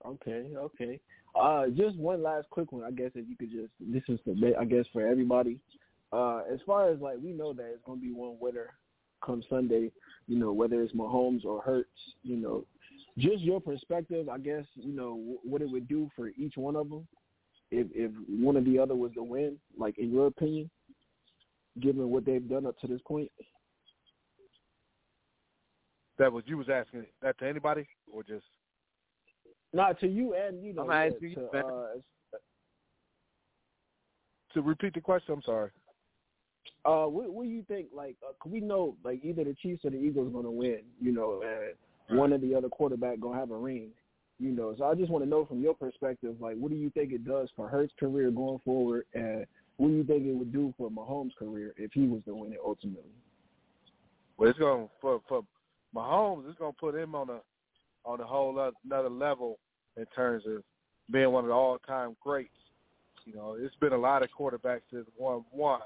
Okay, 0.06 0.46
okay. 0.56 1.00
Uh, 1.38 1.66
just 1.76 1.96
one 1.96 2.22
last 2.22 2.48
quick 2.50 2.72
one, 2.72 2.84
I 2.84 2.90
guess. 2.90 3.10
If 3.14 3.28
you 3.28 3.36
could 3.36 3.50
just, 3.50 3.70
this 3.80 4.02
is 4.08 4.18
the, 4.24 4.54
I 4.58 4.64
guess 4.64 4.86
for 4.92 5.06
everybody. 5.06 5.60
Uh, 6.12 6.40
as 6.52 6.58
far 6.66 6.88
as 6.90 7.00
like 7.00 7.18
we 7.22 7.32
know 7.32 7.52
that 7.52 7.70
it's 7.74 7.84
going 7.84 8.00
to 8.00 8.06
be 8.06 8.12
one 8.12 8.36
winner 8.40 8.70
come 9.24 9.42
Sunday. 9.50 9.92
You 10.26 10.38
know, 10.38 10.52
whether 10.52 10.82
it's 10.82 10.94
Mahomes 10.94 11.44
or 11.44 11.60
Hurts. 11.60 11.88
You 12.22 12.36
know, 12.36 12.64
just 13.18 13.42
your 13.42 13.60
perspective, 13.60 14.28
I 14.28 14.38
guess. 14.38 14.64
You 14.74 14.92
know 14.92 15.38
what 15.44 15.60
it 15.60 15.70
would 15.70 15.86
do 15.86 16.10
for 16.16 16.28
each 16.28 16.56
one 16.56 16.76
of 16.76 16.88
them 16.88 17.06
if 17.70 17.86
if 17.94 18.10
one 18.28 18.56
or 18.56 18.62
the 18.62 18.78
other 18.78 18.94
was 18.94 19.12
to 19.14 19.22
win. 19.22 19.56
Like 19.76 19.98
in 19.98 20.12
your 20.12 20.26
opinion, 20.26 20.70
given 21.80 22.08
what 22.08 22.24
they've 22.24 22.48
done 22.48 22.66
up 22.66 22.78
to 22.80 22.86
this 22.86 23.00
point. 23.06 23.30
That 26.18 26.32
was 26.32 26.44
you 26.46 26.58
was 26.58 26.68
asking 26.68 27.06
that 27.22 27.38
to 27.38 27.48
anybody 27.48 27.86
or 28.12 28.22
just 28.22 28.44
not 29.72 29.98
to 30.00 30.06
you 30.06 30.34
and 30.34 30.62
you 30.62 30.74
know 30.74 30.82
I'm 30.82 30.90
yeah, 30.90 31.14
asking 31.14 31.34
to, 31.34 31.40
you, 31.40 31.58
uh, 31.58 32.38
to 34.54 34.62
repeat 34.62 34.94
the 34.94 35.00
question. 35.00 35.34
I'm 35.34 35.42
sorry. 35.42 35.70
Uh, 36.84 37.04
what, 37.04 37.30
what 37.30 37.44
do 37.44 37.50
you 37.50 37.62
think? 37.68 37.88
Like, 37.94 38.16
uh, 38.26 38.32
we 38.46 38.60
know 38.60 38.96
like 39.04 39.20
either 39.22 39.44
the 39.44 39.54
Chiefs 39.54 39.84
or 39.84 39.90
the 39.90 39.98
Eagles 39.98 40.32
going 40.32 40.44
to 40.44 40.50
win. 40.50 40.80
You 41.00 41.12
know, 41.12 41.42
and 42.08 42.18
one 42.18 42.32
or 42.32 42.38
the 42.38 42.54
other 42.54 42.68
quarterback 42.68 43.20
going 43.20 43.34
to 43.34 43.40
have 43.40 43.50
a 43.50 43.56
ring. 43.56 43.90
You 44.40 44.52
know, 44.52 44.74
so 44.78 44.84
I 44.84 44.94
just 44.94 45.10
want 45.10 45.22
to 45.22 45.28
know 45.28 45.44
from 45.44 45.60
your 45.60 45.74
perspective, 45.74 46.34
like, 46.40 46.56
what 46.56 46.70
do 46.70 46.76
you 46.76 46.88
think 46.90 47.12
it 47.12 47.26
does 47.26 47.50
for 47.54 47.68
Hurts' 47.68 47.92
career 48.00 48.30
going 48.30 48.58
forward, 48.64 49.04
and 49.12 49.44
what 49.76 49.88
do 49.88 49.94
you 49.94 50.04
think 50.04 50.24
it 50.24 50.32
would 50.32 50.52
do 50.52 50.72
for 50.78 50.90
Mahomes' 50.90 51.36
career 51.38 51.74
if 51.76 51.92
he 51.92 52.06
was 52.06 52.22
to 52.24 52.34
win 52.34 52.54
it 52.54 52.58
ultimately? 52.64 53.02
Well, 54.38 54.48
it's 54.48 54.58
going 54.58 54.88
for 54.98 55.20
for 55.28 55.42
Mahomes. 55.94 56.48
It's 56.48 56.58
going 56.58 56.72
to 56.72 56.78
put 56.78 56.94
him 56.94 57.14
on 57.14 57.28
a 57.28 57.40
on 58.06 58.20
a 58.20 58.24
whole 58.24 58.72
another 58.86 59.10
level 59.10 59.58
in 59.98 60.06
terms 60.16 60.44
of 60.46 60.62
being 61.10 61.30
one 61.30 61.44
of 61.44 61.48
the 61.48 61.54
all-time 61.54 62.16
greats. 62.22 62.48
You 63.26 63.34
know, 63.34 63.58
it's 63.60 63.74
been 63.76 63.92
a 63.92 63.98
lot 63.98 64.22
of 64.22 64.30
quarterbacks 64.30 64.80
that 64.92 65.04
won 65.18 65.44
one, 65.50 65.80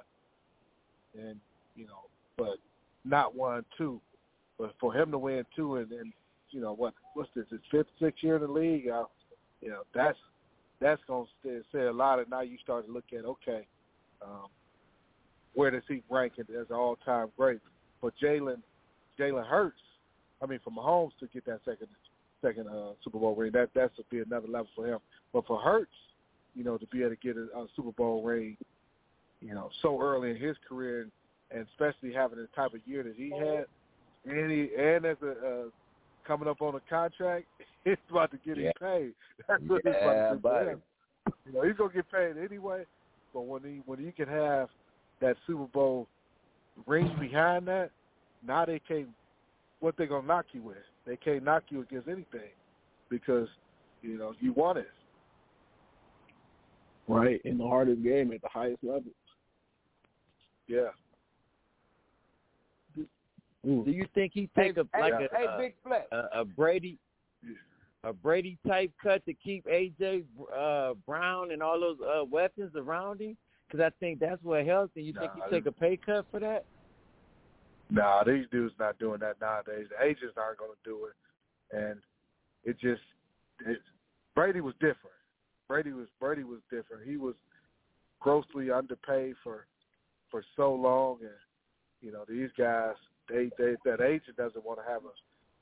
and 1.19 1.41
you 1.75 1.87
know, 1.87 2.05
but 2.39 2.59
not 3.05 3.35
one 3.35 3.65
two. 3.77 4.01
But 4.61 4.75
for 4.81 4.95
him 4.95 5.11
to 5.11 5.19
win 5.19 5.45
two, 5.57 5.77
and 5.77 5.91
then 5.91 6.13
you 6.55 6.61
know 6.61 6.73
what 6.73 6.95
what's 7.15 7.29
this? 7.35 7.47
His 7.51 7.61
fifth, 7.71 7.89
sixth 8.01 8.23
year 8.23 8.37
in 8.37 8.43
the 8.43 8.49
league. 8.49 8.89
Uh, 8.89 9.05
you 9.61 9.71
know, 9.71 9.83
that's 9.93 10.17
that's 10.81 11.03
to 11.09 11.27
say 11.73 11.81
a 11.81 11.93
lot. 11.93 12.21
And 12.21 12.31
now 12.31 12.43
you 12.43 12.57
start 12.63 12.87
to 12.87 12.93
look 12.93 13.05
at 13.13 13.25
okay, 13.25 13.67
um, 14.23 14.47
where 15.55 15.71
does 15.71 15.83
he 15.89 16.03
rank 16.09 16.35
as 16.39 16.47
an 16.49 16.77
all-time 16.77 17.29
great? 17.37 17.61
For 18.01 18.13
Jalen 18.23 18.63
Jalen 19.19 19.47
Hurts, 19.47 19.81
I 20.41 20.47
mean, 20.47 20.61
for 20.63 20.71
Mahomes 20.71 21.13
to 21.21 21.27
get 21.27 21.45
that 21.47 21.61
second 21.65 21.89
second 22.41 22.69
uh, 22.69 22.93
Super 23.03 23.19
Bowl 23.19 23.35
ring, 23.35 23.51
that 23.53 23.71
that's 23.75 23.97
to 23.97 24.05
be 24.11 24.21
another 24.21 24.49
level 24.49 24.69
for 24.77 24.87
him. 24.87 25.01
But 25.33 25.47
for 25.47 25.61
Hurts, 25.61 25.91
you 26.55 26.63
know, 26.63 26.79
to 26.79 26.87
be 26.87 27.01
able 27.01 27.11
to 27.11 27.17
get 27.17 27.37
a, 27.37 27.59
a 27.59 27.67
Super 27.75 27.93
Bowl 27.93 28.23
ring, 28.23 28.57
you 29.41 29.55
know, 29.55 29.71
so 29.83 30.01
early 30.01 30.31
in 30.31 30.37
his 30.37 30.57
career, 30.69 31.09
and, 31.51 31.67
especially 31.73 32.13
having 32.13 32.39
the 32.39 32.49
type 32.55 32.75
of 32.75 32.81
year 32.87 33.03
that 33.03 33.15
he 33.17 33.31
had, 33.31 33.67
and 34.27 34.51
he 34.51 34.69
and 34.79 35.05
as 35.05 35.17
a 35.23 35.31
uh, 35.31 35.65
coming 36.27 36.49
up 36.49 36.61
on 36.63 36.75
a 36.75 36.81
contract, 36.89 37.47
it's 37.85 38.01
about 38.11 38.31
to 38.33 38.39
get 38.39 38.57
Yeah. 38.57 38.69
him 38.69 38.73
paid. 38.81 39.15
That's 39.49 39.63
what 39.67 39.83
Yeah, 39.85 39.91
it's 39.91 40.03
about 40.03 40.29
to 40.29 40.37
do 40.37 40.41
buddy. 40.43 40.71
him. 40.71 40.83
You 41.47 41.53
know, 41.53 41.63
he's 41.63 41.77
gonna 41.77 41.93
get 41.93 42.11
paid 42.11 42.37
anyway. 42.37 42.85
But 43.33 43.43
when 43.43 43.63
he 43.63 43.83
when 43.87 43.99
he 43.99 44.13
can 44.13 44.29
have 44.29 44.69
that 45.21 45.37
Super 45.47 45.67
Bowl 45.67 46.09
ring 46.87 47.15
behind 47.19 47.67
that, 47.69 47.91
now 48.47 48.65
they 48.65 48.79
can't. 48.79 49.09
What 49.81 49.97
they 49.97 50.07
gonna 50.07 50.27
knock 50.27 50.47
you 50.53 50.63
with? 50.63 50.77
They 51.07 51.17
can't 51.17 51.45
knock 51.45 51.65
you 51.69 51.83
against 51.83 52.09
anything 52.09 52.53
because 53.11 53.49
you 54.03 54.17
know 54.19 54.35
you 54.41 54.53
won 54.53 54.77
it. 54.77 54.89
Right 57.07 57.41
in 57.45 57.59
the 57.59 57.67
hardest 57.67 58.03
game 58.03 58.33
at 58.33 58.41
the 58.41 58.49
highest 58.49 58.83
level. 58.83 59.13
Yeah. 60.67 60.89
Do 63.65 63.91
you 63.91 64.07
think 64.15 64.33
he 64.35 64.49
take 64.57 64.77
a 64.77 64.87
like 64.99 65.15
hey, 65.15 65.29
a, 65.33 65.37
hey, 65.37 65.47
a, 65.47 65.59
Big 65.59 65.75
a 66.13 66.41
a 66.41 66.45
Brady 66.45 66.99
a 68.05 68.13
Brady 68.13 68.59
type 68.67 68.93
cut 69.03 69.25
to 69.27 69.33
keep 69.33 69.67
AJ 69.67 70.25
uh, 70.55 70.95
Brown 71.07 71.51
and 71.51 71.63
all 71.63 71.81
those 71.81 71.97
uh, 72.01 72.25
weapons 72.25 72.73
around 72.77 73.21
him? 73.21 73.37
Because 73.67 73.81
I 73.81 73.91
think 73.99 74.21
that's 74.21 74.43
what 74.43 74.67
helps. 74.67 74.95
And 74.97 75.07
you 75.07 75.15
think 75.15 75.33
Nah, 75.37 75.47
he 75.47 75.51
take 75.51 75.67
a 75.67 75.73
pay 75.73 75.97
cut 75.97 76.27
for 76.31 76.39
that? 76.41 76.67
Nah, 77.91 78.23
these 78.25 78.45
dudes 78.51 78.75
not 78.79 78.99
doing 78.99 79.21
that 79.21 79.41
nowadays. 79.41 79.87
The 79.91 80.05
agents 80.05 80.35
aren't 80.37 80.59
going 80.59 80.73
to 80.73 80.91
do 80.91 81.07
it, 81.07 81.77
and 81.77 81.99
it 82.65 82.79
just 82.81 83.03
it, 83.67 83.79
Brady 84.35 84.61
was 84.61 84.75
different. 84.75 85.17
Brady 85.69 85.93
was 85.93 86.07
Brady 86.21 86.45
was 86.45 86.61
different. 86.71 87.09
He 87.09 87.17
was 87.17 87.35
grossly 88.21 88.71
underpaid 88.71 89.35
for 89.43 89.67
for 90.31 90.45
so 90.57 90.75
long, 90.75 91.19
and 91.21 91.31
you 92.01 92.11
know 92.11 92.25
these 92.29 92.51
guys, 92.59 92.95
they 93.29 93.51
they 93.59 93.77
that 93.85 94.01
agent 94.01 94.37
doesn't 94.37 94.65
want 94.65 94.79
to 94.79 94.91
have 94.91 95.03
a 95.05 95.13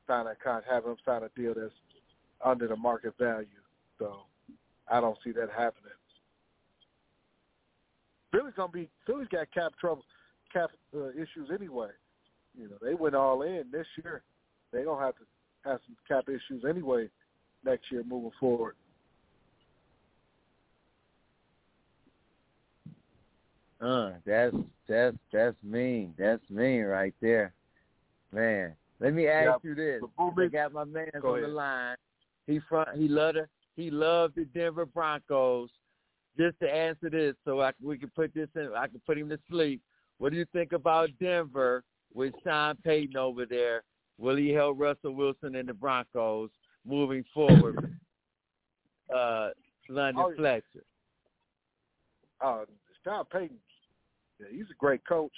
sign 0.07 0.27
a 0.27 0.35
con 0.43 0.63
have 0.69 0.85
him 0.85 0.97
sign 1.05 1.23
a 1.23 1.29
deal 1.39 1.55
that's 1.55 1.73
under 2.45 2.67
the 2.67 2.77
market 2.77 3.15
value. 3.19 3.47
So 3.99 4.23
I 4.91 5.01
don't 5.01 5.19
see 5.25 5.33
that 5.33 5.49
happening. 5.51 5.93
Philly's 8.33 8.55
gonna 8.57 8.73
be 8.73 8.89
Philly's 9.07 9.29
got 9.29 9.53
cap 9.53 9.73
trouble, 9.81 10.05
cap 10.53 10.71
uh, 10.95 11.11
issues 11.11 11.51
anyway. 11.53 11.91
You 12.59 12.69
know 12.69 12.77
they 12.83 12.95
went 12.95 13.15
all 13.15 13.43
in 13.43 13.65
this 13.71 13.87
year. 14.03 14.23
They 14.73 14.85
gonna 14.85 15.05
have 15.05 15.15
to 15.17 15.25
have 15.65 15.81
some 15.87 15.97
cap 16.09 16.29
issues 16.29 16.65
anyway 16.69 17.09
next 17.65 17.91
year 17.91 18.03
moving 18.07 18.33
forward. 18.41 18.75
Uh, 23.81 24.13
that's 24.25 24.55
that's 24.93 25.17
that's 25.33 25.57
mean. 25.63 26.15
That's 26.19 26.43
mean 26.51 26.83
right 26.83 27.15
there, 27.21 27.55
man. 28.33 28.75
Let 29.01 29.15
me 29.15 29.27
ask 29.27 29.47
Yeah, 29.47 29.71
you 29.71 29.75
this: 29.75 30.03
I 30.19 30.47
got 30.47 30.73
my 30.73 30.85
man 30.85 31.11
on 31.25 31.41
the 31.41 31.49
line. 31.49 31.97
He 32.47 32.61
front. 32.69 32.97
He 32.97 33.09
loved 33.09 33.39
the, 33.39 33.49
He 33.77 33.91
loved 33.91 34.37
the 34.37 34.45
Denver 34.45 34.87
Broncos. 34.87 35.71
Just 36.39 36.59
to 36.61 36.67
answer 36.75 37.11
this, 37.11 37.35
so 37.45 37.61
I, 37.61 37.73
we 37.83 37.99
can 37.99 38.11
put 38.15 38.33
this 38.33 38.49
in. 38.57 38.71
I 38.77 38.87
can 38.87 39.01
put 39.07 39.19
him 39.19 39.29
to 39.29 39.39
sleep. 39.51 39.83
What 40.19 40.33
do 40.33 40.39
you 40.39 40.47
think 40.53 40.73
about 40.73 41.11
Denver 41.21 41.85
with 42.15 42.33
Sean 42.43 42.77
Payton 42.83 43.17
over 43.17 43.45
there? 43.45 43.83
Will 44.19 44.37
he 44.37 44.51
help 44.51 44.79
Russell 44.79 45.15
Wilson 45.15 45.57
and 45.57 45.69
the 45.69 45.75
Broncos 45.75 46.51
moving 46.87 47.25
forward? 47.35 47.99
Uh, 49.15 49.51
London 49.91 50.25
Oh. 50.27 50.33
Fletcher. 50.37 50.85
Uh, 52.41 52.65
Sean 53.05 53.25
Payton, 53.27 53.59
yeah, 54.43 54.57
he's 54.57 54.71
a 54.71 54.75
great 54.79 55.07
coach. 55.07 55.33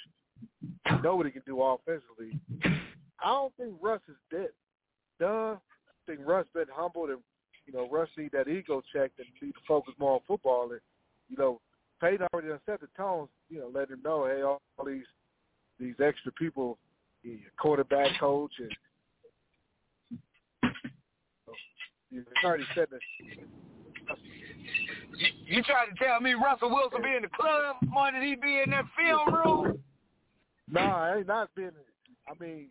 You 0.90 1.02
know 1.02 1.16
what 1.16 1.26
he 1.26 1.32
can 1.32 1.42
do 1.46 1.62
offensively. 1.62 2.38
I 2.64 3.28
don't 3.28 3.54
think 3.56 3.74
Russ 3.80 4.00
is 4.08 4.16
dead 4.30 4.48
done. 5.20 5.56
I 5.56 5.92
think 6.06 6.20
Russ 6.26 6.46
been 6.54 6.66
humbled 6.72 7.10
and 7.10 7.20
you 7.66 7.72
know 7.72 7.88
Russ 7.90 8.08
need 8.16 8.32
that 8.32 8.48
ego 8.48 8.82
check 8.92 9.12
and 9.18 9.26
need 9.40 9.52
to 9.52 9.60
focus 9.66 9.94
more 9.98 10.14
on 10.14 10.20
football. 10.26 10.70
And 10.70 10.80
you 11.28 11.36
know 11.36 11.60
Payton 12.00 12.26
already 12.32 12.48
set 12.66 12.80
the 12.80 12.88
tone. 12.96 13.28
You 13.48 13.60
know, 13.60 13.70
let 13.72 13.90
him 13.90 14.00
know, 14.04 14.26
hey, 14.26 14.42
all, 14.42 14.60
all 14.78 14.86
these 14.86 15.04
these 15.78 15.94
extra 16.04 16.32
people, 16.32 16.78
your 17.22 17.38
quarterback 17.58 18.18
coach, 18.20 18.52
and 18.58 18.70
he's 22.10 22.22
already 22.44 22.64
set 22.74 22.90
the 22.90 22.98
You, 23.20 23.46
you 25.54 25.62
trying 25.62 25.90
to 25.94 26.04
tell 26.04 26.20
me 26.20 26.34
Russell 26.34 26.70
Wilson 26.70 27.02
be 27.02 27.14
in 27.16 27.22
the 27.22 27.28
club 27.28 27.76
more 27.86 28.10
than 28.12 28.22
he 28.22 28.34
be 28.34 28.60
in 28.64 28.70
that 28.70 28.84
film 28.96 29.34
room? 29.34 29.78
No, 30.70 30.80
I 30.80 31.16
ain't 31.18 31.26
not 31.26 31.54
been. 31.54 31.70
I 32.28 32.32
mean, 32.42 32.68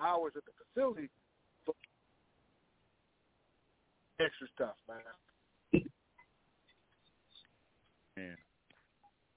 hours 0.00 0.32
at 0.36 0.42
the 0.44 0.52
facility, 0.74 1.08
for 1.64 1.74
extra 4.20 4.46
stuff, 4.54 4.74
man. 4.88 4.98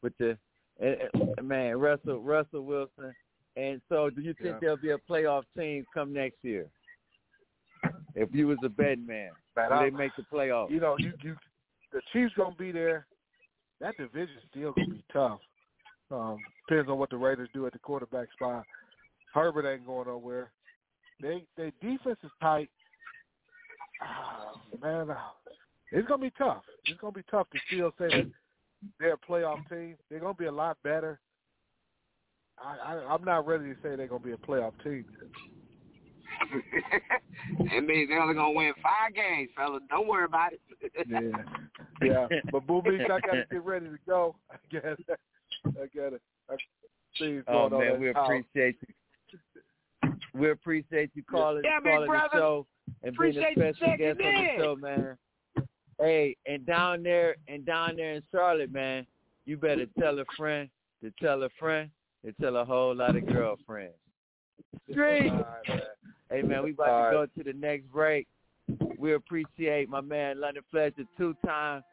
with 0.02 0.18
the 0.18 0.36
uh, 0.84 0.86
uh, 1.38 1.42
man 1.44 1.78
Russell 1.78 2.20
Russell 2.22 2.66
Wilson. 2.66 3.14
And 3.56 3.80
so, 3.90 4.10
do 4.10 4.22
you 4.22 4.34
think 4.34 4.54
Yeah. 4.56 4.58
there'll 4.62 4.78
be 4.78 4.90
a 4.92 4.98
playoff 4.98 5.44
team 5.56 5.86
come 5.94 6.12
next 6.14 6.38
year? 6.44 6.66
If 8.16 8.34
you 8.34 8.48
was 8.48 8.58
a 8.64 8.70
betting 8.70 9.06
man, 9.06 9.32
Man, 9.56 9.70
will 9.70 9.78
I- 9.78 9.84
they 9.86 9.90
make 9.96 10.16
the 10.16 10.24
playoffs? 10.24 10.72
You 10.72 10.80
know, 10.80 10.98
you 10.98 11.14
you 11.22 11.36
the 11.92 12.02
Chiefs 12.14 12.34
gonna 12.36 12.56
be 12.56 12.72
there. 12.72 13.06
That 13.80 13.98
division's 13.98 14.44
still 14.50 14.74
gonna 14.74 14.90
be 14.90 15.04
tough. 15.12 15.40
Um, 16.12 16.38
depends 16.68 16.90
on 16.90 16.98
what 16.98 17.10
the 17.10 17.18
Raiders 17.18 17.50
do 17.54 17.66
at 17.66 17.74
the 17.74 17.80
quarterback 17.80 18.32
spot. 18.34 18.66
Herbert 19.34 19.72
ain't 19.72 19.86
going 19.86 20.08
nowhere. 20.08 20.52
They 21.22 21.44
their 21.56 21.72
defense 21.82 22.20
is 22.24 22.32
tight. 22.42 22.70
Oh, 24.04 24.60
man, 24.82 25.12
uh, 25.12 25.16
it's 25.92 26.08
gonna 26.08 26.22
be 26.22 26.32
tough. 26.38 26.64
It's 26.86 27.00
gonna 27.00 27.14
be 27.14 27.24
tough 27.30 27.48
to 27.52 27.60
still 27.68 27.92
say 27.98 28.08
that 28.10 28.32
they're 29.00 29.14
a 29.14 29.32
playoff 29.32 29.68
team. 29.70 29.96
They're 30.10 30.20
gonna 30.20 30.34
be 30.34 30.46
a 30.46 30.52
lot 30.52 30.78
better. 30.84 31.20
I, 32.64 32.94
I 32.94 33.14
I'm 33.14 33.24
not 33.24 33.48
ready 33.48 33.66
to 33.66 33.76
say 33.82 33.96
they're 33.96 34.08
gonna 34.08 34.24
be 34.24 34.34
a 34.34 34.38
playoff 34.38 34.74
team. 34.84 35.06
it 37.60 37.86
means 37.86 38.10
they're 38.10 38.22
only 38.22 38.34
gonna 38.34 38.52
win 38.52 38.74
five 38.82 39.14
games, 39.14 39.50
fellas. 39.56 39.82
Don't 39.90 40.08
worry 40.08 40.26
about 40.26 40.54
it. 40.54 40.62
yeah, 41.08 41.20
yeah. 42.02 42.40
But 42.52 42.68
Boo 42.68 42.82
I 42.86 43.08
gotta 43.08 43.46
get 43.50 43.66
ready 43.66 43.86
to 43.88 43.98
go. 44.08 44.36
I 44.52 44.56
guess 44.72 44.98
I 45.66 45.88
gotta. 45.96 46.20
I 46.50 46.56
see 47.18 47.42
oh 47.48 47.70
going 47.70 47.86
man, 47.86 47.94
on 47.96 48.02
we 48.02 48.08
house. 48.08 48.26
appreciate 48.26 48.76
you. 48.82 50.12
We 50.34 50.50
appreciate 50.50 51.12
you 51.14 51.24
calling, 51.24 51.62
Yeah, 51.64 51.80
big 51.84 51.94
calling 51.94 52.10
the 52.10 52.30
show 52.34 52.68
and 53.04 53.16
being 53.18 53.38
a 53.38 53.40
Appreciate 53.42 53.58
you 53.58 53.74
special 53.74 53.98
guest 53.98 54.20
checking 54.20 54.36
on 54.36 54.44
the 54.44 54.64
show, 54.64 54.76
man. 54.76 55.18
Hey, 56.00 56.36
and 56.48 56.66
down 56.66 57.04
there 57.04 57.36
and 57.48 57.66
down 57.66 57.96
there 57.96 58.14
in 58.14 58.24
Charlotte, 58.32 58.72
man, 58.72 59.06
you 59.46 59.58
better 59.58 59.86
tell 60.00 60.18
a 60.20 60.26
friend 60.38 60.70
to 61.04 61.12
tell 61.22 61.44
a 61.44 61.50
friend 61.60 61.90
to 62.26 62.32
tell 62.34 62.56
a 62.58 62.66
whole 62.66 62.96
lot 62.96 63.16
of 63.16 63.26
girlfriends. 63.28 63.94
Street. 64.90 65.32
Hey 66.32 66.44
man, 66.44 66.64
we 66.64 66.72
about 66.72 66.90
All 66.90 67.12
to 67.12 67.18
right. 67.18 67.30
go 67.36 67.44
to 67.44 67.52
the 67.52 67.58
next 67.58 67.92
break. 67.92 68.26
We 68.98 69.14
appreciate 69.14 69.90
my 69.90 70.00
man 70.00 70.40
London 70.40 70.64
Fletcher, 70.72 71.04
two-time 71.18 71.84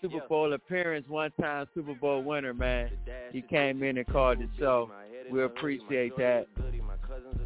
Super 0.00 0.20
Bowl 0.28 0.52
appearance, 0.52 1.08
one-time 1.08 1.66
Super 1.74 1.94
Bowl 1.94 2.22
winner, 2.22 2.54
man. 2.54 2.90
He 3.32 3.42
came 3.42 3.82
in 3.82 3.98
and 3.98 4.06
called 4.06 4.38
the 4.38 4.48
show. 4.56 4.90
We 5.32 5.42
appreciate 5.42 6.16
that. 6.16 6.46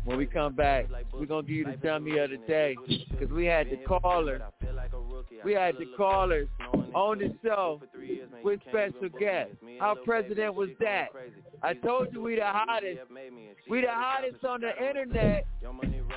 When 0.05 0.18
we 0.18 0.26
come 0.26 0.55
back, 0.55 0.88
we're 1.14 1.26
gonna 1.26 1.46
give 1.46 1.57
you 1.57 1.64
the 1.64 1.76
dummy 1.76 2.18
of 2.18 2.30
the 2.30 2.36
day 2.48 2.76
because 3.11 3.30
we 3.30 3.46
had 3.46 3.70
the 3.70 3.78
caller. 3.86 4.42
We 5.44 5.55
had 5.55 5.76
the 5.78 5.86
callers 5.96 6.48
on 6.94 7.18
the 7.18 7.34
show 7.42 7.80
with 8.44 8.61
special 8.68 9.09
guests. 9.18 9.55
Our 9.80 9.96
president 9.96 10.55
was 10.55 10.68
that. 10.80 11.09
I 11.62 11.74
told 11.74 12.09
you 12.12 12.20
we 12.20 12.36
the 12.36 12.44
hottest. 12.44 13.00
We 13.70 13.80
the 13.80 13.90
hottest 13.90 14.44
on 14.44 14.61
the 14.61 14.86
internet. 14.86 15.46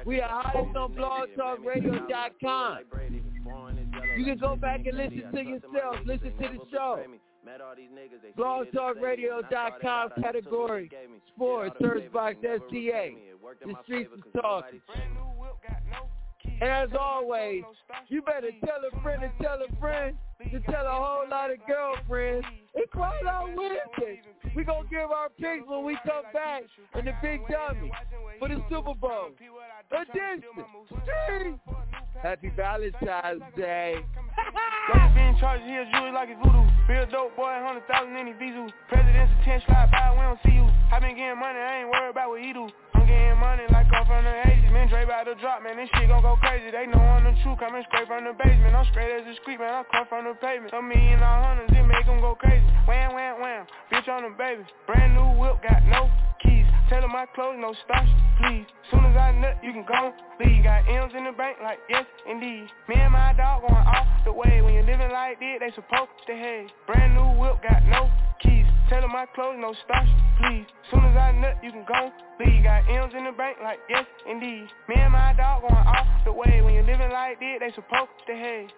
We 0.06 0.22
are 0.22 0.30
hottest 0.30 0.76
on 0.78 0.94
blogtalkradio.com. 0.94 2.80
You 4.18 4.26
can 4.26 4.38
go 4.38 4.56
back 4.56 4.86
and 4.86 4.96
listen 4.98 5.32
to 5.34 5.42
yourself. 5.42 5.96
Listen 6.06 6.32
to 6.40 6.48
the 6.48 6.60
show. 6.72 7.04
Blogtalkradio.com 8.38 10.10
category 10.22 10.92
sports 11.36 11.76
search 11.82 12.12
box 12.12 12.36
STA. 12.44 13.16
The 13.66 13.74
streets 13.84 14.12
is 14.16 14.24
talking. 14.40 14.82
And 16.62 16.70
as 16.70 16.90
always, 16.98 17.64
you 18.08 18.22
better 18.22 18.52
tell 18.64 18.78
a 18.92 19.02
friend 19.02 19.22
to 19.22 19.44
tell 19.44 19.58
a 19.58 19.80
friend 19.80 20.16
to 20.44 20.60
tell 20.72 20.86
a 20.86 20.92
whole 20.92 21.30
lot 21.30 21.52
of 21.52 21.58
girlfriends. 21.68 22.46
It's 22.74 22.94
right 22.96 23.26
on 23.26 23.56
Wednesday. 23.56 24.22
We 24.56 24.64
gonna 24.64 24.88
give 24.90 25.12
our 25.12 25.30
picks 25.30 25.68
when 25.68 25.84
we 25.86 25.98
come 26.06 26.24
back 26.34 26.64
in 26.98 27.06
the 27.06 27.14
big 27.22 27.42
dummy 27.48 27.92
for 28.40 28.48
the 28.48 28.62
Super 28.70 28.94
Bowl. 28.94 29.32
Edition. 29.92 31.60
Happy 32.22 32.52
Valentine's 32.56 33.44
Day. 33.56 33.96
Rocket 34.94 35.16
being 35.16 35.38
charged 35.40 35.64
here, 35.64 35.86
jewelry 35.92 36.12
like 36.12 36.30
it's 36.30 36.40
voodoo. 36.44 36.64
Real 36.88 37.06
dope 37.12 37.36
boy, 37.36 37.52
hundred 37.64 37.88
thousand 37.88 38.16
in 38.16 38.28
his 38.28 38.36
visu. 38.40 38.68
President's 38.90 39.34
attention 39.42 39.68
slide 39.68 39.92
by, 39.92 40.12
we 40.12 40.22
don't 40.22 40.40
see 40.46 40.56
you. 40.56 40.68
I 40.92 41.00
been 41.00 41.16
getting 41.16 41.40
money, 41.40 41.60
I 41.60 41.82
ain't 41.82 41.90
worried 41.90 42.12
about 42.12 42.30
what 42.30 42.42
he 42.42 42.54
do. 42.54 42.70
Getting 43.06 43.38
money 43.38 43.64
like 43.70 43.86
I'm 43.94 44.06
from 44.06 44.26
the 44.26 44.34
80s. 44.34 44.72
Man, 44.74 44.90
Dre 44.90 45.04
about 45.06 45.30
to 45.30 45.36
drop, 45.38 45.62
man, 45.62 45.78
this 45.78 45.90
shit 45.94 46.10
gon' 46.10 46.22
go 46.22 46.36
crazy. 46.42 46.72
They 46.72 46.86
know 46.90 47.00
I'm 47.00 47.24
the 47.24 47.38
truth, 47.46 47.60
coming 47.62 47.86
straight 47.88 48.08
from 48.10 48.26
the 48.26 48.34
basement. 48.34 48.76
I'm 48.76 48.86
straight 48.90 49.14
as 49.14 49.26
a 49.30 49.36
street, 49.42 49.60
man, 49.60 49.72
I 49.72 49.84
come 49.94 50.06
from 50.10 50.26
the 50.26 50.34
pavement. 50.42 50.74
A 50.74 50.82
million 50.82 51.22
all 51.22 51.42
hundreds, 51.46 51.70
it 51.70 51.86
make 51.86 52.06
them 52.06 52.20
go 52.20 52.34
crazy. 52.34 52.66
Wham, 52.90 53.14
wham, 53.14 53.42
wham, 53.42 53.66
bitch 53.94 54.10
on 54.10 54.24
the 54.26 54.34
baby. 54.34 54.66
Brand 54.90 55.14
new 55.14 55.38
whip, 55.38 55.62
got 55.62 55.86
no 55.86 56.10
keys. 56.42 56.66
Tell 56.90 57.02
her 57.02 57.08
my 57.08 57.26
clothes, 57.34 57.58
no 57.62 57.74
starch, 57.86 58.10
please. 58.42 58.66
Soon 58.92 59.06
as 59.06 59.18
I 59.18 59.32
nut, 59.32 59.58
you 59.64 59.74
can 59.74 59.86
go 59.86 60.14
leave. 60.40 60.64
Got 60.64 60.90
M's 60.90 61.14
in 61.18 61.26
the 61.26 61.32
bank, 61.32 61.58
like 61.62 61.80
yes, 61.90 62.06
indeed. 62.30 62.68
Me 62.90 62.96
and 62.96 63.14
my 63.14 63.34
dog 63.34 63.62
going 63.62 63.74
off 63.74 64.08
the 64.26 64.34
way. 64.34 64.62
When 64.62 64.74
you're 64.74 64.86
living 64.86 65.12
like 65.12 65.40
this, 65.40 65.58
they 65.62 65.72
supposed 65.74 66.14
to 66.28 66.34
hate. 66.34 66.70
Brand 66.86 67.14
new 67.14 67.42
whip, 67.42 67.62
got 67.62 67.86
no 67.86 68.10
keys. 68.42 68.65
Tell 68.90 69.02
her 69.02 69.08
my 69.08 69.26
clothes, 69.34 69.58
no 69.60 69.74
starch, 69.84 70.08
please. 70.40 70.66
Soon 70.92 71.04
as 71.06 71.18
I 71.18 71.32
nut, 71.32 71.58
you 71.64 71.72
can 71.72 71.86
go 71.88 72.12
leave. 72.40 72.64
Got 72.64 72.90
M's 72.90 73.14
in 73.18 73.26
the 73.26 73.32
bank, 73.32 73.58
like 73.64 73.80
yes, 73.90 74.06
indeed. 74.30 74.68
Me 74.88 74.96
and 74.96 75.12
my 75.12 75.34
dog 75.34 75.62
going 75.62 75.74
off 75.74 76.08
the 76.24 76.32
way. 76.32 76.62
When 76.62 76.74
you're 76.74 76.84
living 76.84 77.10
like 77.10 77.40
this, 77.40 77.58
they 77.60 77.72
supposed 77.74 78.12
to 78.28 78.34
hate. 78.34 78.72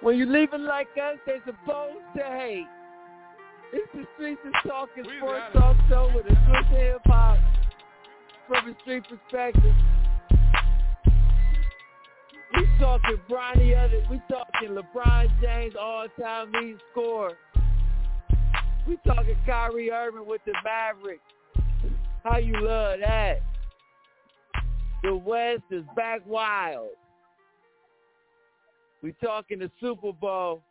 When 0.00 0.18
you 0.18 0.26
leaving 0.26 0.64
like 0.64 0.88
us, 1.00 1.18
they 1.24 1.38
supposed 1.46 2.04
to 2.16 2.22
hate. 2.22 2.66
It's 3.72 3.88
the 3.94 4.06
Streets 4.14 4.40
is 4.44 4.52
Talking 4.66 5.04
Sports 5.18 5.44
Talk 5.52 5.76
Show 5.88 6.10
with 6.14 6.26
a 6.26 6.34
twist 6.34 6.72
of 6.72 6.78
hip 6.78 7.00
hop 7.06 7.38
from 8.48 8.70
a 8.70 8.80
street 8.80 9.04
perspective. 9.08 9.74
Talking 12.78 13.18
Bronny 13.30 13.74
other, 13.76 14.02
we 14.10 14.20
talking 14.30 14.76
LeBron 14.76 15.40
James 15.40 15.74
all-time 15.80 16.52
lead 16.52 16.76
scorer. 16.92 17.32
We 18.86 18.98
talking 19.06 19.36
Kyrie 19.46 19.90
Irving 19.90 20.26
with 20.26 20.42
the 20.44 20.52
Mavericks. 20.62 21.22
How 22.22 22.36
you 22.36 22.52
love 22.60 22.98
that? 23.00 23.40
The 25.02 25.16
West 25.16 25.62
is 25.70 25.84
back 25.96 26.20
wild. 26.26 26.90
We 29.02 29.12
talking 29.24 29.60
the 29.60 29.70
Super 29.80 30.12
Bowl, 30.12 30.62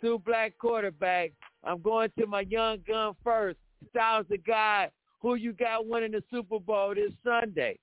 two 0.00 0.18
black 0.26 0.52
quarterbacks. 0.62 1.32
I'm 1.64 1.80
going 1.80 2.10
to 2.18 2.26
my 2.26 2.42
young 2.42 2.78
gun 2.86 3.14
first. 3.24 3.58
Styles 3.90 4.26
the 4.28 4.38
guy. 4.38 4.90
Who 5.22 5.36
you 5.36 5.54
got 5.54 5.86
winning 5.86 6.12
the 6.12 6.22
Super 6.30 6.58
Bowl 6.58 6.94
this 6.94 7.12
Sunday? 7.24 7.78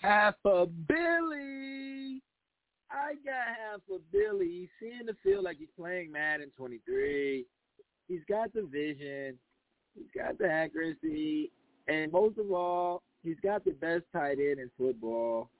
Half 0.00 0.34
a 0.46 0.66
Billy. 0.66 2.22
I 2.90 3.14
got 3.24 3.46
half 3.46 3.80
a 3.94 3.98
Billy. 4.10 4.48
He's 4.60 4.68
seeing 4.80 5.06
the 5.06 5.14
field 5.22 5.44
like 5.44 5.58
he's 5.58 5.68
playing 5.78 6.10
Madden 6.10 6.50
23. 6.56 7.44
He's 8.08 8.20
got 8.28 8.52
the 8.54 8.62
vision. 8.62 9.38
He's 9.94 10.08
got 10.16 10.38
the 10.38 10.50
accuracy. 10.50 11.52
And 11.86 12.10
most 12.10 12.38
of 12.38 12.50
all, 12.50 13.02
he's 13.22 13.36
got 13.42 13.64
the 13.64 13.72
best 13.72 14.04
tight 14.12 14.38
end 14.38 14.58
in 14.58 14.70
football. 14.78 15.50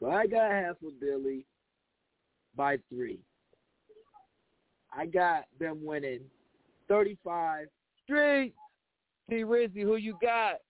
So 0.00 0.08
I 0.08 0.26
got 0.26 0.50
half 0.52 0.76
a 0.86 0.90
Billy 1.00 1.44
by 2.56 2.78
three. 2.88 3.18
I 4.96 5.06
got 5.06 5.44
them 5.58 5.84
winning 5.84 6.20
35. 6.88 7.66
Street. 8.04 8.54
T. 9.28 9.36
Rizzy, 9.42 9.82
who 9.82 9.96
you 9.96 10.16
got? 10.22 10.60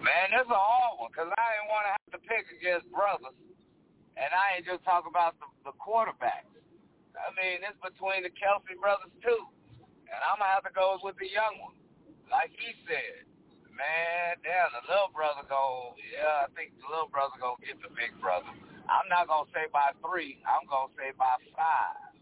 Man, 0.00 0.32
that's 0.32 0.48
a 0.48 0.56
hard 0.56 0.96
one 0.96 1.12
because 1.12 1.28
I 1.28 1.44
didn't 1.60 1.68
want 1.68 1.84
to 1.84 1.92
have 1.92 2.10
to 2.16 2.20
pick 2.24 2.48
against 2.56 2.88
brothers, 2.88 3.36
and 4.16 4.30
I 4.32 4.56
ain't 4.56 4.64
just 4.64 4.80
talking 4.80 5.12
about 5.12 5.36
the, 5.36 5.48
the 5.68 5.76
quarterbacks. 5.76 6.48
I 7.12 7.28
mean, 7.36 7.60
it's 7.60 7.76
between 7.84 8.24
the 8.24 8.32
Kelce 8.32 8.72
brothers 8.80 9.12
too, 9.20 9.44
and 10.08 10.20
I'm 10.24 10.40
gonna 10.40 10.56
have 10.56 10.64
to 10.64 10.72
go 10.72 10.96
with 11.04 11.20
the 11.20 11.28
young 11.28 11.60
one, 11.60 11.76
like 12.32 12.48
he 12.56 12.72
said. 12.88 13.28
Man, 13.68 14.40
damn, 14.40 14.72
the 14.72 14.88
little 14.88 15.12
brother 15.12 15.44
go. 15.48 15.92
Yeah, 16.00 16.44
I 16.44 16.52
think 16.56 16.76
the 16.80 16.88
little 16.88 17.12
brother 17.12 17.36
gonna 17.36 17.60
get 17.60 17.76
the 17.84 17.92
big 17.92 18.16
brother. 18.24 18.48
I'm 18.88 19.08
not 19.12 19.28
gonna 19.28 19.52
say 19.52 19.68
by 19.68 19.92
three. 20.00 20.40
I'm 20.48 20.64
gonna 20.64 20.92
say 20.96 21.12
by 21.12 21.36
five. 21.52 22.16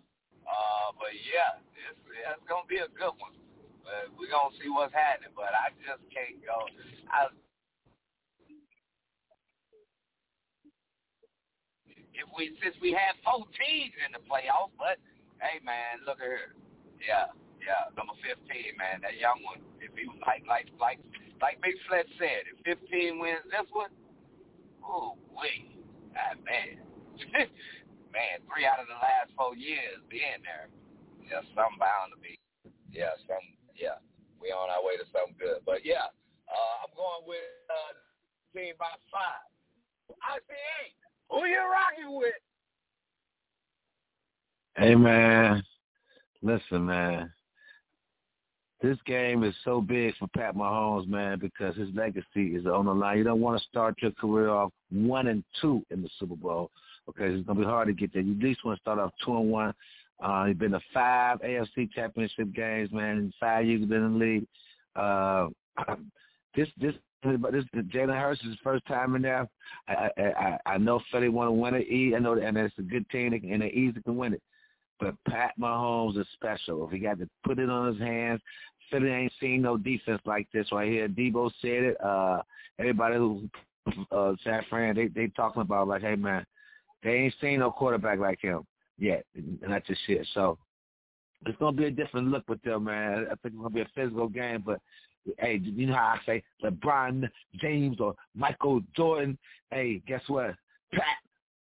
Uh, 0.46 0.94
but 0.98 1.14
yeah, 1.14 1.62
it's, 1.86 1.98
it's 2.26 2.42
gonna 2.50 2.66
be 2.66 2.82
a 2.82 2.90
good 2.90 3.14
one. 3.22 3.38
But 3.86 4.10
we're 4.18 4.30
gonna 4.30 4.54
see 4.58 4.66
what's 4.66 4.94
happening. 4.94 5.30
But 5.34 5.54
I 5.54 5.70
just 5.82 6.02
can't 6.10 6.42
go. 6.42 6.66
I 7.10 7.30
if 12.18 12.26
we 12.34 12.50
since 12.58 12.74
we 12.82 12.90
had 12.90 13.14
four 13.22 13.46
teams 13.54 13.94
in 14.02 14.10
the 14.10 14.22
playoffs, 14.26 14.74
but 14.74 14.98
hey 15.38 15.62
man, 15.62 16.02
look 16.02 16.18
at 16.18 16.26
here. 16.26 16.52
Yeah, 16.98 17.30
yeah, 17.62 17.94
number 17.94 18.18
fifteen, 18.18 18.74
man, 18.74 18.98
that 19.06 19.22
young 19.22 19.38
one. 19.46 19.62
If 19.78 19.94
he 19.94 20.10
was 20.10 20.18
like 20.26 20.42
like 20.50 20.66
like 20.82 20.98
like 21.38 21.62
Big 21.62 21.78
Fletch 21.86 22.10
said, 22.18 22.50
if 22.50 22.58
fifteen 22.66 23.22
wins 23.22 23.46
this 23.46 23.70
one, 23.70 23.94
oh 24.82 25.14
wait. 25.30 25.70
Ah 26.18 26.34
man. 26.42 26.82
man, 28.14 28.42
three 28.50 28.66
out 28.66 28.82
of 28.82 28.90
the 28.90 28.98
last 28.98 29.30
four 29.38 29.54
years 29.54 30.02
being 30.10 30.42
there. 30.42 30.66
Yeah, 31.22 31.46
something 31.54 31.78
bound 31.78 32.14
to 32.14 32.18
be. 32.18 32.34
Yeah, 32.90 33.14
some 33.30 33.42
yeah. 33.78 34.02
We 34.42 34.50
on 34.50 34.70
our 34.70 34.82
way 34.82 34.98
to 34.98 35.06
something 35.14 35.38
good. 35.38 35.62
But 35.62 35.86
yeah, 35.86 36.10
uh, 36.50 36.74
I'm 36.82 36.92
going 36.98 37.26
with 37.30 37.46
uh 37.70 37.94
team 38.54 38.74
by 38.74 38.90
five. 39.10 39.46
I 40.18 40.42
see 40.46 40.62
eight. 40.82 40.98
Who 41.30 41.44
you 41.44 41.58
rocking 41.58 42.16
with? 42.16 42.34
Hey 44.76 44.94
man, 44.94 45.62
listen 46.42 46.86
man. 46.86 47.32
This 48.80 48.96
game 49.06 49.42
is 49.42 49.54
so 49.64 49.80
big 49.80 50.14
for 50.18 50.28
Pat 50.28 50.54
Mahomes, 50.54 51.08
man, 51.08 51.40
because 51.40 51.76
his 51.76 51.88
legacy 51.94 52.54
is 52.54 52.64
on 52.64 52.84
the 52.84 52.94
line. 52.94 53.18
You 53.18 53.24
don't 53.24 53.40
want 53.40 53.60
to 53.60 53.66
start 53.68 53.96
your 54.00 54.12
career 54.12 54.50
off 54.50 54.70
one 54.92 55.26
and 55.26 55.42
two 55.60 55.84
in 55.90 56.00
the 56.00 56.08
Super 56.20 56.36
Bowl. 56.36 56.70
Okay, 57.08 57.26
it's 57.26 57.44
gonna 57.44 57.58
be 57.58 57.66
hard 57.66 57.88
to 57.88 57.92
get 57.92 58.12
there. 58.12 58.22
You 58.22 58.34
at 58.34 58.38
least 58.38 58.64
want 58.64 58.78
to 58.78 58.80
start 58.80 59.00
off 59.00 59.10
two 59.24 59.36
and 59.36 59.50
one. 59.50 59.74
Uh, 60.20 60.46
he's 60.46 60.56
been 60.56 60.72
to 60.72 60.80
five 60.94 61.40
AFC 61.40 61.90
Championship 61.92 62.52
games, 62.54 62.92
man. 62.92 63.18
In 63.18 63.32
five 63.40 63.66
years 63.66 63.80
he's 63.80 63.88
been 63.88 64.04
in 64.04 64.18
the 64.18 64.24
league. 64.24 64.46
Uh, 64.94 65.48
this 66.54 66.68
this 66.80 66.94
but 67.22 67.52
this 67.52 67.64
is 67.74 67.84
Jalen 67.86 68.18
Hurts 68.18 68.40
is 68.42 68.48
his 68.48 68.58
first 68.62 68.86
time 68.86 69.16
in 69.16 69.22
there. 69.22 69.48
I 69.88 70.10
I 70.16 70.22
I, 70.22 70.58
I 70.66 70.78
know 70.78 71.00
Philly 71.10 71.28
want 71.28 71.48
to 71.48 71.52
win 71.52 71.74
it. 71.74 71.88
E, 71.88 72.14
I 72.14 72.18
know, 72.18 72.34
and 72.34 72.56
it's 72.56 72.78
a 72.78 72.82
good 72.82 73.08
team, 73.10 73.32
and 73.32 73.62
they 73.62 73.68
easy 73.68 74.00
can 74.02 74.16
win 74.16 74.34
it. 74.34 74.42
But 75.00 75.14
Pat 75.28 75.52
Mahomes 75.60 76.18
is 76.18 76.26
special. 76.34 76.86
If 76.86 76.92
he 76.92 76.98
got 76.98 77.18
to 77.18 77.28
put 77.44 77.58
it 77.58 77.70
on 77.70 77.92
his 77.92 78.00
hands, 78.00 78.40
Philly 78.90 79.10
ain't 79.10 79.32
seen 79.40 79.62
no 79.62 79.76
defense 79.76 80.20
like 80.24 80.48
this 80.52 80.70
right 80.72 80.90
here. 80.90 81.08
Debo 81.08 81.50
said 81.60 81.84
it. 81.84 82.00
Uh, 82.04 82.42
everybody 82.78 83.16
who 83.16 83.48
uh, 84.12 84.32
San 84.44 84.62
Fran, 84.68 84.96
they 84.96 85.08
they 85.08 85.28
talking 85.28 85.62
about 85.62 85.88
like, 85.88 86.02
hey 86.02 86.16
man, 86.16 86.44
they 87.02 87.10
ain't 87.10 87.34
seen 87.40 87.60
no 87.60 87.70
quarterback 87.70 88.18
like 88.18 88.40
him 88.40 88.64
yet, 88.98 89.24
and 89.34 89.58
that's 89.68 89.86
just 89.86 90.00
shit. 90.06 90.26
So 90.34 90.58
it's 91.46 91.58
gonna 91.58 91.76
be 91.76 91.86
a 91.86 91.90
different 91.90 92.28
look 92.28 92.44
with 92.48 92.62
them, 92.62 92.84
man. 92.84 93.26
I 93.26 93.34
think 93.36 93.54
it's 93.54 93.56
gonna 93.56 93.70
be 93.70 93.82
a 93.82 93.88
physical 93.94 94.28
game, 94.28 94.62
but 94.64 94.80
hey, 95.38 95.60
you 95.62 95.86
know 95.86 95.94
how 95.94 96.16
I 96.16 96.26
say 96.26 96.42
LeBron 96.64 97.28
James 97.60 98.00
or 98.00 98.14
Michael 98.34 98.80
Jordan. 98.96 99.38
Hey, 99.70 100.02
guess 100.06 100.22
what? 100.28 100.54
Pat 100.92 101.02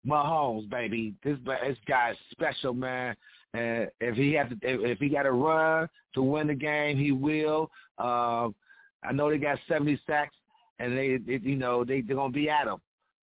Mahomes, 0.07 0.69
baby. 0.69 1.15
This 1.25 1.39
this 1.45 1.79
guy's 1.87 2.17
special, 2.31 2.75
man. 2.75 3.17
And 3.55 3.89
if 4.01 4.17
he 4.17 4.33
has 4.33 4.49
to, 4.49 4.57
if, 4.63 4.99
he 4.99 5.09
got 5.11 5.25
to 5.25 5.33
run 5.33 5.89
to 6.15 6.23
win 6.23 6.47
the 6.47 6.55
game, 6.55 6.97
he 6.97 7.13
will. 7.13 7.71
Uh, 7.99 8.49
I 9.05 9.13
know 9.13 9.31
they 9.31 9.39
got 9.39 9.59
70 9.69 10.01
sacks, 10.07 10.35
and 10.79 10.97
they, 10.97 11.19
they 11.19 11.41
you 11.43 11.57
know, 11.57 11.85
they 11.85 12.01
they're 12.01 12.17
gonna 12.17 12.33
be 12.33 12.49
at 12.49 12.67
him. 12.67 12.79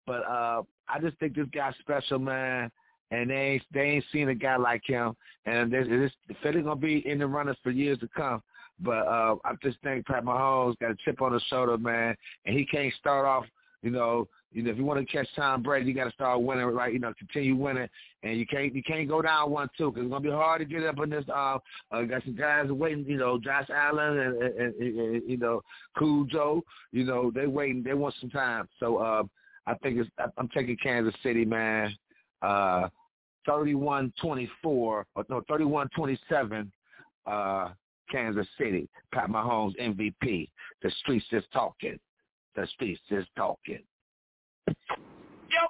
But 0.05 0.25
uh, 0.27 0.63
I 0.87 0.99
just 1.01 1.17
think 1.19 1.35
this 1.35 1.47
guy's 1.53 1.73
special, 1.79 2.19
man. 2.19 2.71
And 3.09 3.29
they 3.29 3.35
ain't 3.35 3.63
they 3.73 3.81
ain't 3.81 4.05
seen 4.13 4.29
a 4.29 4.35
guy 4.35 4.55
like 4.55 4.83
him. 4.85 5.15
And 5.45 5.71
this 5.71 5.87
this 5.87 6.37
Philly 6.41 6.61
gonna 6.61 6.75
be 6.75 7.05
in 7.07 7.19
the 7.19 7.27
runners 7.27 7.57
for 7.61 7.71
years 7.71 7.99
to 7.99 8.07
come. 8.07 8.41
But 8.81 9.07
uh, 9.07 9.35
I 9.45 9.53
just 9.61 9.77
think 9.83 10.05
Pat 10.05 10.25
Mahomes 10.25 10.77
got 10.79 10.91
a 10.91 10.97
chip 11.05 11.21
on 11.21 11.33
his 11.33 11.43
shoulder, 11.43 11.77
man, 11.77 12.15
and 12.45 12.57
he 12.57 12.65
can't 12.65 12.93
start 12.95 13.25
off, 13.25 13.45
you 13.83 13.91
know, 13.91 14.27
you 14.53 14.63
know, 14.63 14.71
if 14.71 14.77
you 14.77 14.83
want 14.83 14.99
to 14.99 15.05
catch 15.05 15.27
Tom 15.35 15.63
Brady, 15.63 15.87
you 15.87 15.93
got 15.93 16.05
to 16.05 16.11
start 16.11 16.41
winning, 16.41 16.65
right? 16.65 16.91
You 16.91 16.99
know, 16.99 17.13
continue 17.17 17.55
winning, 17.55 17.87
and 18.23 18.37
you 18.37 18.45
can't 18.45 18.75
you 18.75 18.83
can't 18.83 19.07
go 19.07 19.21
down 19.21 19.49
one 19.49 19.69
two 19.77 19.91
because 19.91 20.03
it's 20.03 20.11
gonna 20.11 20.23
be 20.23 20.29
hard 20.29 20.59
to 20.59 20.65
get 20.65 20.83
up 20.83 20.99
in 21.01 21.09
this. 21.09 21.23
Uh, 21.29 21.57
uh 21.91 22.01
got 22.01 22.23
some 22.23 22.35
guys 22.35 22.69
waiting, 22.69 23.05
you 23.05 23.17
know, 23.17 23.39
Josh 23.39 23.69
Allen 23.73 24.19
and, 24.19 24.41
and, 24.41 24.75
and, 24.75 24.99
and 24.99 25.29
you 25.29 25.37
know, 25.37 25.61
Cool 25.97 26.25
Joe. 26.25 26.63
You 26.91 27.05
know, 27.05 27.31
they 27.33 27.47
waiting, 27.47 27.81
they 27.81 27.93
want 27.93 28.15
some 28.19 28.29
time. 28.29 28.67
So 28.79 28.97
uh, 28.97 29.23
I 29.67 29.75
think 29.75 29.99
it's 29.99 30.09
I'm 30.37 30.49
taking 30.49 30.75
Kansas 30.83 31.15
City, 31.23 31.45
man. 31.45 31.95
Uh, 32.41 32.89
31-24 33.47 34.49
or 34.63 35.05
no 35.29 35.41
31-27. 35.49 36.69
Uh, 37.25 37.69
Kansas 38.11 38.47
City. 38.57 38.89
Pat 39.13 39.29
Mahomes 39.29 39.79
MVP. 39.79 40.49
The 40.81 40.91
streets 40.99 41.25
is 41.31 41.43
talking. 41.53 41.99
The 42.55 42.67
streets 42.67 43.01
is 43.09 43.25
talking. 43.35 43.79
Yo, 44.67 44.73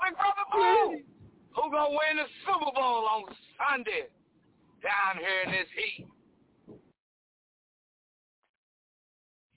Big 0.03 0.15
Brother 0.15 0.47
Blue, 0.51 0.99
who 1.55 1.71
gonna 1.71 1.89
win 1.89 2.17
the 2.17 2.25
Super 2.45 2.71
Bowl 2.73 3.05
on 3.05 3.23
Sunday 3.69 4.07
down 4.81 5.17
here 5.19 5.41
in 5.45 5.51
this 5.51 5.67
heat? 5.75 6.07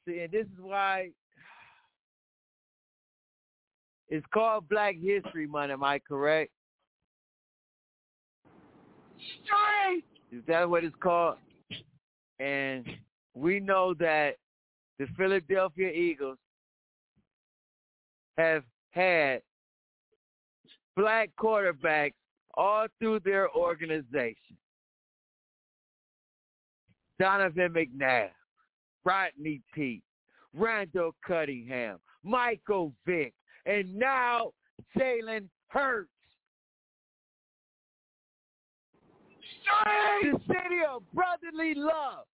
See, 0.06 0.20
and 0.20 0.32
this 0.32 0.44
is 0.44 0.60
why 0.60 1.10
it's 4.08 4.26
called 4.32 4.68
Black 4.68 4.96
History 5.02 5.46
Month. 5.46 5.72
Am 5.72 5.82
I 5.82 5.98
correct? 5.98 6.52
Straight. 9.44 10.04
Is 10.30 10.42
that 10.46 10.68
what 10.68 10.84
it's 10.84 10.94
called? 11.02 11.36
And 12.38 12.86
we 13.34 13.60
know 13.60 13.94
that 13.94 14.36
the 14.98 15.06
Philadelphia 15.16 15.90
Eagles 15.90 16.38
have 18.36 18.64
had 18.90 19.42
black 20.96 21.30
quarterbacks 21.38 22.12
all 22.56 22.86
through 22.98 23.20
their 23.20 23.50
organization. 23.50 24.56
Donovan 27.18 27.72
McNabb, 27.72 28.30
Rodney 29.04 29.60
Peete, 29.74 30.02
Randall 30.52 31.14
Cunningham, 31.26 31.98
Michael 32.22 32.92
Vick, 33.06 33.34
and 33.66 33.94
now 33.94 34.50
Jalen 34.96 35.48
Hurts. 35.68 36.10
The 40.22 40.38
city 40.46 40.80
of 40.88 41.02
brotherly 41.12 41.74
love. 41.74 42.24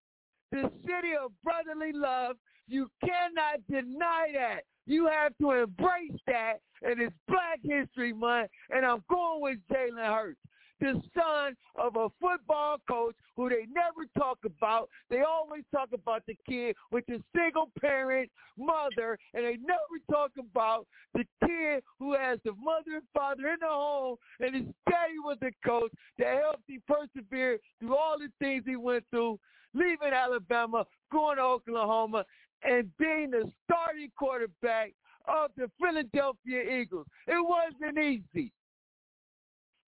The 0.52 0.70
city 0.82 1.12
of 1.23 1.32
brotherly 1.44 1.93
love. 1.93 2.36
You 2.66 2.90
cannot 3.01 3.61
deny 3.70 4.28
that. 4.35 4.61
You 4.86 5.07
have 5.07 5.32
to 5.40 5.52
embrace 5.52 6.19
that. 6.27 6.61
And 6.82 7.01
it's 7.01 7.15
Black 7.28 7.61
History 7.62 8.12
Month. 8.12 8.51
And 8.70 8.85
I'm 8.85 9.02
going 9.11 9.40
with 9.40 9.59
Jalen 9.70 10.07
Hurts 10.07 10.40
the 10.81 11.01
son 11.15 11.57
of 11.77 11.97
a 11.97 12.09
football 12.20 12.77
coach 12.89 13.15
who 13.36 13.48
they 13.48 13.66
never 13.73 14.07
talk 14.19 14.39
about. 14.44 14.89
They 15.09 15.20
always 15.20 15.62
talk 15.73 15.90
about 15.93 16.23
the 16.27 16.36
kid 16.48 16.77
with 16.90 17.05
the 17.07 17.23
single 17.35 17.70
parent 17.81 18.31
mother, 18.59 19.19
and 19.35 19.44
they 19.44 19.57
never 19.57 19.98
talk 20.11 20.32
about 20.39 20.86
the 21.15 21.24
kid 21.44 21.82
who 21.98 22.15
has 22.15 22.39
the 22.44 22.52
mother 22.52 22.97
and 22.97 23.02
father 23.15 23.48
in 23.48 23.59
the 23.61 23.66
home, 23.69 24.16
and 24.40 24.55
his 24.55 24.65
daddy 24.89 25.19
was 25.24 25.39
a 25.43 25.51
coach 25.66 25.93
that 26.19 26.40
helped 26.43 26.69
him 26.69 26.82
persevere 26.86 27.59
through 27.78 27.97
all 27.97 28.19
the 28.19 28.28
things 28.39 28.65
he 28.66 28.77
went 28.77 29.05
through, 29.11 29.39
leaving 29.74 30.12
Alabama, 30.12 30.86
going 31.12 31.36
to 31.36 31.43
Oklahoma, 31.43 32.24
and 32.62 32.90
being 32.98 33.31
the 33.31 33.51
starting 33.65 34.11
quarterback 34.19 34.93
of 35.27 35.51
the 35.57 35.70
Philadelphia 35.81 36.81
Eagles. 36.81 37.07
It 37.27 37.39
wasn't 37.39 37.98
easy. 37.98 38.52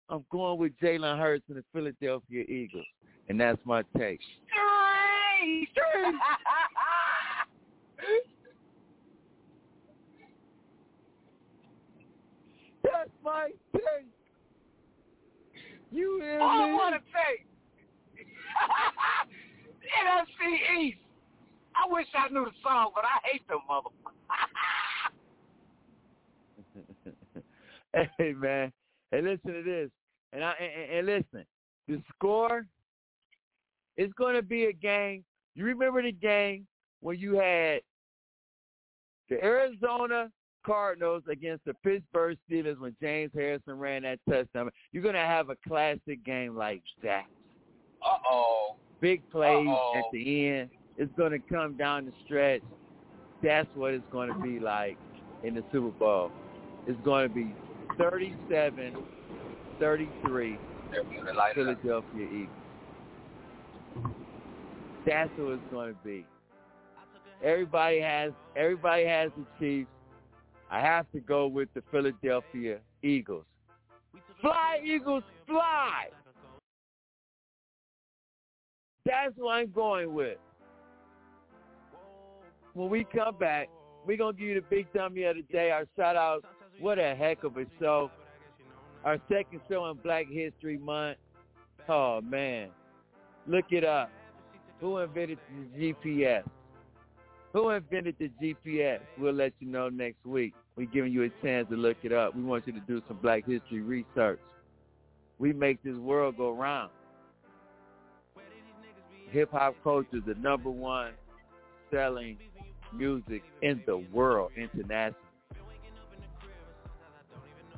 I'm 0.09 0.25
going 0.31 0.59
with 0.59 0.73
Jalen 0.83 1.19
Hurts 1.19 1.45
and 1.49 1.57
the 1.57 1.65
Philadelphia 1.73 2.45
Eagles, 2.45 2.87
and 3.29 3.41
that's 3.41 3.61
my 3.65 3.83
take. 3.97 4.21
that's 12.83 13.11
my 13.25 13.51
take. 13.75 14.07
You 15.91 16.19
hear 16.21 16.41
oh, 16.41 16.47
me? 16.47 16.73
I 16.73 16.73
want 16.75 16.95
to 16.95 17.01
take 17.13 17.47
NFC 20.07 20.81
East. 20.81 20.99
I 21.75 21.93
wish 21.93 22.07
I 22.15 22.29
knew 22.29 22.45
the 22.45 22.53
song, 22.63 22.93
but 22.95 23.05
I 23.05 23.19
hate 23.31 23.47
them 23.49 23.61
motherfuckers. 23.69 24.13
hey 28.19 28.33
man, 28.33 28.73
hey 29.13 29.21
listen 29.21 29.53
to 29.53 29.63
this, 29.63 29.91
and 30.33 30.43
I 30.43 30.55
and, 30.61 30.99
and 30.99 31.07
listen, 31.07 31.47
the 31.87 32.03
score 32.15 32.67
is 33.97 34.11
going 34.19 34.35
to 34.35 34.43
be 34.43 34.65
a 34.65 34.73
game. 34.73 35.25
You 35.55 35.65
remember 35.65 36.03
the 36.03 36.13
game 36.13 36.67
when 37.01 37.19
you 37.19 37.35
had 37.35 37.83
the 39.29 39.43
Arizona 39.45 40.31
Cardinals 40.65 41.23
against 41.31 41.65
the 41.65 41.75
Pittsburgh 41.85 42.39
Steelers 42.51 42.79
when 42.79 42.97
James 43.01 43.33
Harrison 43.35 43.79
ran 43.79 44.03
that 44.03 44.19
touchdown. 44.29 44.71
You're 44.93 45.03
going 45.03 45.15
to 45.15 45.21
have 45.21 45.51
a 45.51 45.57
classic 45.67 46.25
game 46.25 46.57
like 46.57 46.83
that. 47.03 47.25
Uh-oh. 48.05 48.77
Big 49.01 49.29
plays 49.31 49.67
Uh-oh. 49.67 49.95
at 49.99 50.05
the 50.13 50.49
end. 50.49 50.71
It's 50.97 51.13
going 51.17 51.33
to 51.33 51.39
come 51.39 51.77
down 51.77 52.07
the 52.07 52.13
stretch. 52.25 52.63
That's 53.43 53.69
what 53.75 53.93
it's 53.93 54.05
going 54.13 54.33
to 54.33 54.39
be 54.39 54.61
like 54.61 54.97
in 55.43 55.55
the 55.55 55.65
Super 55.73 55.91
Bowl. 55.91 56.31
It's 56.87 57.01
going 57.05 57.29
to 57.29 57.35
be 57.35 57.55
37 57.99 58.97
33 59.79 60.59
Philadelphia 61.55 62.27
Eagles. 62.27 62.49
That's 65.07 65.31
what 65.37 65.55
it's 65.55 65.63
going 65.71 65.95
to 65.95 65.99
be. 66.05 66.27
Everybody 67.43 68.01
has 68.01 68.33
everybody 68.57 69.05
has 69.05 69.31
the 69.37 69.45
Chiefs. 69.59 69.91
I 70.71 70.81
have 70.81 71.11
to 71.13 71.21
go 71.21 71.49
with 71.49 71.69
the 71.75 71.83
Philadelphia 71.91 72.79
Eagles. 73.03 73.45
Fly 74.41 74.81
Eagles, 74.85 75.25
fly! 75.47 76.07
That's 79.05 79.33
what 79.37 79.53
I'm 79.53 79.71
going 79.73 80.15
with. 80.15 80.39
When 82.75 82.89
we 82.89 83.05
come 83.05 83.37
back, 83.37 83.69
we're 84.07 84.17
going 84.17 84.35
to 84.35 84.39
give 84.39 84.49
you 84.49 84.55
the 84.55 84.67
big 84.69 84.93
dummy 84.93 85.25
of 85.25 85.37
the 85.37 85.43
day, 85.43 85.71
our 85.71 85.85
shout 85.97 86.17
out. 86.17 86.45
What 86.81 86.99
a 86.99 87.15
heck 87.15 87.45
of 87.45 87.57
a 87.57 87.67
show. 87.79 88.11
our 89.05 89.19
second 89.29 89.61
show 89.69 89.89
in 89.91 89.97
Black 89.99 90.27
History 90.29 90.79
Month. 90.79 91.19
Oh 91.89 92.21
man, 92.21 92.69
look 93.47 93.67
it 93.71 93.85
up. 93.85 94.11
Who 94.81 94.99
invented 94.99 95.39
the 95.73 95.95
GPS? 95.95 96.45
Who 97.53 97.71
invented 97.71 98.17
the 98.19 98.31
GPS? 98.41 99.01
We'll 99.19 99.35
let 99.35 99.53
you 99.61 99.69
know 99.69 99.89
next 99.89 100.25
week. 100.25 100.55
We're 100.77 100.87
giving 100.87 101.13
you 101.13 101.25
a 101.25 101.29
chance 101.45 101.69
to 101.71 101.77
look 101.77 101.99
it 102.03 102.13
up. 102.13 102.35
We 102.35 102.43
want 102.43 102.67
you 102.67 102.73
to 102.73 102.81
do 102.81 103.03
some 103.07 103.19
Black 103.19 103.45
History 103.47 103.81
research. 103.81 104.41
We 105.39 105.53
make 105.53 105.83
this 105.83 105.97
world 105.97 106.37
go 106.37 106.53
round. 106.53 106.91
Hip 109.31 109.51
hop 109.51 109.75
culture 109.83 110.19
is 110.19 110.23
the 110.27 110.35
number 110.35 110.71
one 110.71 111.13
selling 111.91 112.39
music 112.93 113.43
in 113.61 113.83
the 113.87 113.99
world 114.13 114.53
internationally. 114.57 115.22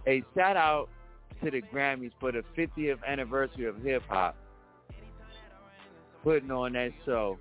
A 0.07 0.23
shout 0.35 0.57
out 0.57 0.89
to 1.43 1.51
the 1.51 1.63
Grammys 1.63 2.13
for 2.21 2.33
the 2.33 2.43
50th 2.57 2.99
anniversary 3.07 3.67
of 3.67 3.77
hip 3.83 4.03
hop. 4.09 4.37
Putting 6.23 6.51
on 6.51 6.73
that 6.75 6.93
show. 7.05 7.39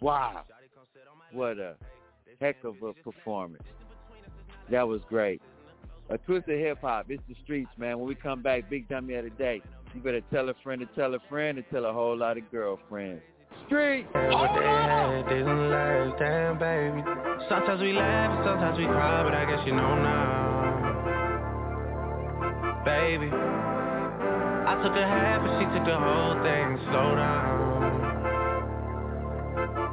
Wow. 0.00 0.44
What 1.32 1.58
a 1.58 1.74
heck 2.40 2.62
of 2.64 2.82
a 2.82 2.92
performance. 2.92 3.62
That 4.70 4.86
was 4.86 5.00
great. 5.08 5.40
A 6.10 6.18
twist 6.18 6.48
of 6.48 6.58
hip 6.58 6.78
hop. 6.80 7.06
It's 7.08 7.22
the 7.28 7.34
streets, 7.44 7.70
man. 7.76 7.98
When 7.98 8.08
we 8.08 8.14
come 8.14 8.42
back, 8.42 8.70
big 8.70 8.88
dummy 8.88 9.14
of 9.14 9.24
the 9.24 9.30
day. 9.30 9.62
You 9.94 10.00
better 10.00 10.20
tell 10.32 10.48
a 10.48 10.54
friend 10.62 10.80
to 10.80 10.86
tell 11.00 11.14
a 11.14 11.18
friend 11.28 11.58
and 11.58 11.66
tell 11.70 11.84
a 11.86 11.92
whole 11.92 12.16
lot 12.16 12.38
of 12.38 12.50
girlfriends. 12.50 13.22
Street. 13.66 14.06
Sometimes 17.48 17.80
we 17.80 17.92
laugh 17.92 18.44
sometimes 18.44 18.78
we 18.78 18.84
cry, 18.84 19.22
but 19.24 19.34
I 19.34 19.44
guess 19.44 19.66
you 19.66 19.72
know 19.72 19.96
now. 19.96 20.47
Baby, 22.84 23.30
I 23.32 24.74
took 24.82 24.94
a 24.94 25.06
half 25.06 25.42
and 25.42 25.52
she 25.58 25.66
took 25.76 25.84
the 25.86 25.98
whole 25.98 26.34
thing. 26.42 26.78
Slow 26.90 27.14
down, 27.16 27.98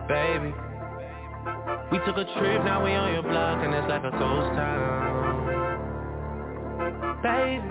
baby. 0.08 0.54
We 1.92 2.00
took 2.06 2.18
a 2.18 2.26
trip, 2.38 2.64
now 2.66 2.84
we 2.84 2.94
on 2.94 3.14
your 3.14 3.24
block 3.24 3.64
and 3.64 3.74
it's 3.74 3.88
like 3.88 4.04
a 4.04 4.12
ghost 4.12 4.52
town. 4.58 5.46
Baby, 7.22 7.68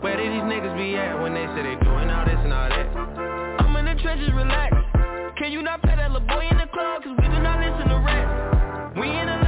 where 0.00 0.16
did 0.16 0.32
these 0.32 0.46
niggas 0.46 0.76
be 0.76 0.96
at 0.96 1.20
when 1.20 1.34
they 1.34 1.46
say 1.54 1.62
they 1.62 1.76
doing 1.82 2.10
all 2.10 2.24
this 2.24 2.38
and 2.38 2.52
all 2.52 2.68
that? 2.68 2.86
I'm 3.62 3.76
in 3.76 3.84
the 3.84 3.94
trenches, 4.02 4.32
relax. 4.34 4.74
Can 5.38 5.52
you 5.52 5.62
not 5.62 5.82
play 5.82 5.96
that 5.96 6.10
little 6.10 6.26
boy 6.26 6.46
in 6.50 6.58
the 6.58 6.66
club? 6.72 7.02
Cause 7.02 7.16
we 7.18 7.28
do 7.28 7.38
not 7.42 7.60
listen 7.60 7.88
to 7.88 7.96
rap. 8.02 8.96
We 8.96 9.08
in 9.10 9.28
Atlanta, 9.28 9.47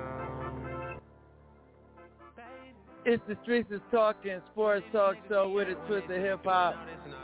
It's 3.03 3.23
the 3.27 3.35
Streets 3.41 3.71
is 3.71 3.81
Talking 3.91 4.39
Sports 4.51 4.85
Talk 4.91 5.15
Show 5.27 5.49
with 5.49 5.67
a 5.67 5.73
twist 5.87 6.03
of 6.03 6.21
hip 6.21 6.41
hop 6.43 6.75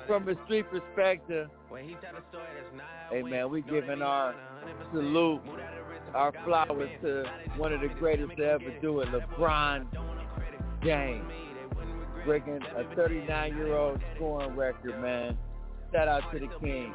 from 0.08 0.28
a 0.28 0.34
street 0.46 0.66
perspective. 0.72 1.50
Hey 3.12 3.22
man, 3.22 3.52
we 3.52 3.62
giving 3.62 4.02
our 4.02 4.34
salute, 4.92 5.42
our 6.16 6.34
flowers 6.46 6.90
to 7.04 7.26
one 7.58 7.74
of 7.74 7.82
the 7.82 7.90
greatest 8.00 8.36
to 8.38 8.44
ever 8.44 8.74
do 8.82 9.02
it, 9.02 9.10
LeBron 9.10 9.86
James. 10.84 11.24
Breaking 12.26 12.60
a 12.76 12.84
39-year-old 12.96 14.02
scoring 14.16 14.56
record, 14.56 15.00
man. 15.00 15.38
Shout 15.94 16.08
out 16.08 16.24
to 16.34 16.40
the 16.40 16.50
king. 16.60 16.92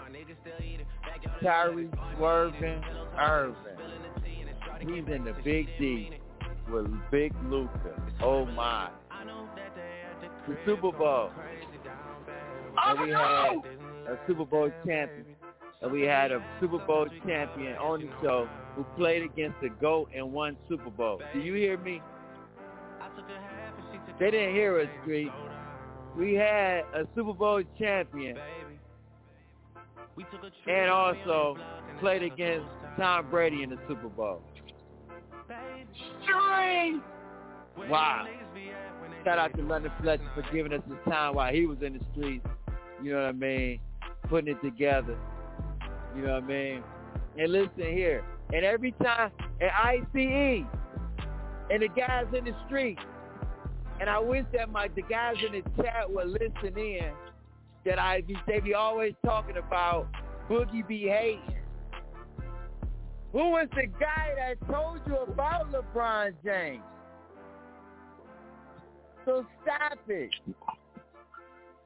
Kyrie 1.40 1.88
Swerving 2.16 2.82
Irving. 3.16 3.54
He's 4.80 5.04
in 5.06 5.24
the 5.24 5.34
Big 5.44 5.68
D 5.78 6.10
with 6.72 6.86
Big 7.10 7.32
Luka. 7.48 8.02
Oh 8.22 8.46
my. 8.46 8.88
The 10.48 10.56
Super 10.66 10.90
Bowl. 10.90 11.30
Oh, 12.74 12.90
and 12.90 13.00
we 13.00 13.10
had 13.10 13.54
a 14.08 14.18
Super 14.26 14.44
Bowl 14.44 14.70
champion. 14.86 15.26
And 15.82 15.92
we 15.92 16.02
had 16.02 16.32
a 16.32 16.42
Super 16.60 16.78
Bowl 16.78 17.06
champion 17.26 17.76
on 17.76 18.00
the 18.00 18.08
show 18.22 18.48
who 18.74 18.84
played 18.96 19.22
against 19.22 19.60
the 19.60 19.68
GOAT 19.68 20.08
and 20.14 20.32
won 20.32 20.56
Super 20.68 20.90
Bowl. 20.90 21.20
Do 21.34 21.40
you 21.40 21.54
hear 21.54 21.76
me? 21.76 22.00
They 24.18 24.30
didn't 24.30 24.54
hear 24.54 24.80
us, 24.80 24.88
Street. 25.02 25.30
We 26.16 26.34
had 26.34 26.84
a 26.94 27.06
Super 27.14 27.32
Bowl 27.32 27.62
champion 27.78 28.36
and 30.66 30.90
also 30.90 31.56
played 32.00 32.22
against 32.22 32.66
Tom 32.98 33.30
Brady 33.30 33.62
in 33.62 33.70
the 33.70 33.78
Super 33.88 34.08
Bowl. 34.08 34.42
Street! 36.22 37.02
Wow. 37.88 38.26
Shout 39.24 39.38
out 39.38 39.56
to 39.56 39.62
London 39.62 39.92
Fletcher 40.00 40.22
for 40.34 40.42
giving 40.52 40.72
us 40.72 40.82
his 40.86 40.96
time 41.08 41.34
while 41.34 41.52
he 41.52 41.66
was 41.66 41.78
in 41.82 41.94
the 41.94 42.00
streets. 42.12 42.46
You 43.02 43.12
know 43.12 43.18
what 43.18 43.28
I 43.28 43.32
mean? 43.32 43.80
Putting 44.28 44.54
it 44.54 44.62
together. 44.62 45.16
You 46.16 46.22
know 46.22 46.34
what 46.34 46.44
I 46.44 46.46
mean? 46.46 46.82
And 47.38 47.52
listen 47.52 47.70
here. 47.78 48.24
And 48.52 48.64
every 48.64 48.92
time 48.92 49.30
at 49.60 49.72
ICE 49.84 50.64
and 51.70 51.82
the 51.82 51.88
guys 51.96 52.26
in 52.36 52.44
the 52.44 52.54
street, 52.66 52.98
and 54.00 54.10
I 54.10 54.18
wish 54.18 54.44
that 54.52 54.70
my 54.70 54.88
the 54.88 55.02
guys 55.02 55.36
in 55.46 55.52
the 55.52 55.82
chat 55.82 56.10
would 56.10 56.28
listen 56.28 56.76
in, 56.76 57.12
that 57.84 57.98
I 57.98 58.22
be 58.22 58.36
they 58.46 58.60
be 58.60 58.74
always 58.74 59.14
talking 59.24 59.56
about 59.56 60.08
Boogie 60.50 60.86
be 60.86 61.08
hating. 61.08 61.61
Who 63.32 63.38
was 63.38 63.66
the 63.74 63.86
guy 63.98 64.34
that 64.36 64.66
told 64.70 65.00
you 65.06 65.16
about 65.16 65.72
LeBron 65.72 66.34
James? 66.44 66.82
So 69.24 69.46
stop 69.62 69.98
it. 70.06 70.30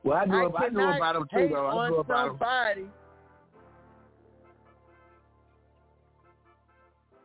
Well, 0.02 0.18
I 0.18 0.24
knew, 0.24 0.52
I, 0.52 0.64
I 0.64 0.68
knew 0.70 0.80
about 0.80 1.16
him 1.16 1.26
too, 1.32 1.48
though. 1.52 1.66
I 1.66 1.88
knew 1.88 1.96
about 1.96 2.76
him. 2.76 2.90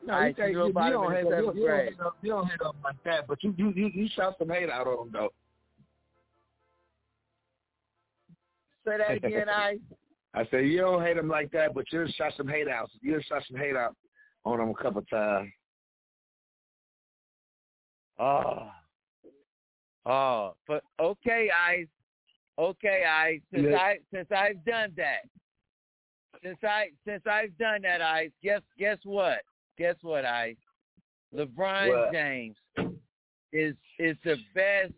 No, 0.04 0.14
I 0.14 0.28
you, 0.28 0.34
think, 0.34 0.52
you, 0.52 0.58
you 0.58 0.66
about 0.66 0.88
him 0.88 0.94
don't 0.94 1.12
hate 1.14 1.26
him. 1.26 1.32
seventh 1.32 1.56
You 1.56 1.62
don't 1.62 1.68
grade. 1.68 1.90
hate 1.90 2.00
him. 2.00 2.12
You 2.22 2.30
don't 2.32 2.46
hate 2.48 2.62
him 2.62 2.72
like 2.84 3.04
that, 3.06 3.28
but 3.28 3.44
you 3.44 3.56
you 3.58 3.74
you, 3.76 3.92
you 3.94 4.10
shot 4.16 4.36
some 4.38 4.50
hate 4.50 4.70
out 4.70 4.88
on 4.88 5.08
him 5.08 5.14
though. 5.14 5.30
Say 8.86 8.98
that 8.98 9.12
again, 9.26 9.50
I. 9.50 9.78
I 10.34 10.48
said 10.50 10.66
you 10.66 10.78
don't 10.78 11.04
hate 11.04 11.18
him 11.18 11.28
like 11.28 11.52
that, 11.52 11.74
but 11.74 11.92
you 11.92 12.08
shot 12.16 12.34
some 12.38 12.48
hate 12.48 12.68
out. 12.68 12.90
You 13.02 13.20
shot 13.28 13.44
some 13.50 13.58
hate 13.58 13.76
out 13.76 13.96
on 14.46 14.60
him 14.60 14.70
a 14.70 14.74
couple 14.74 15.02
times. 15.04 15.52
Oh. 18.20 18.70
Oh, 20.06 20.56
but 20.68 20.84
okay, 21.00 21.50
I, 21.56 21.86
okay, 22.60 23.04
I. 23.08 23.40
Since 23.54 23.68
Yeah. 23.70 23.78
I 23.78 24.00
since 24.12 24.32
I've 24.32 24.64
done 24.66 24.94
that, 24.98 25.28
since 26.44 26.58
I 26.64 26.90
since 27.06 27.24
I've 27.28 27.56
done 27.58 27.84
that, 27.84 28.02
I 28.02 28.32
guess 28.42 28.62
guess 28.80 28.98
what? 29.04 29.42
Guess 29.78 29.96
what? 30.02 30.26
I, 30.26 30.56
LeBron 31.36 31.90
What? 31.90 32.14
James, 32.14 32.58
is 33.54 33.76
is 34.00 34.18
the 34.24 34.38
best. 34.56 34.94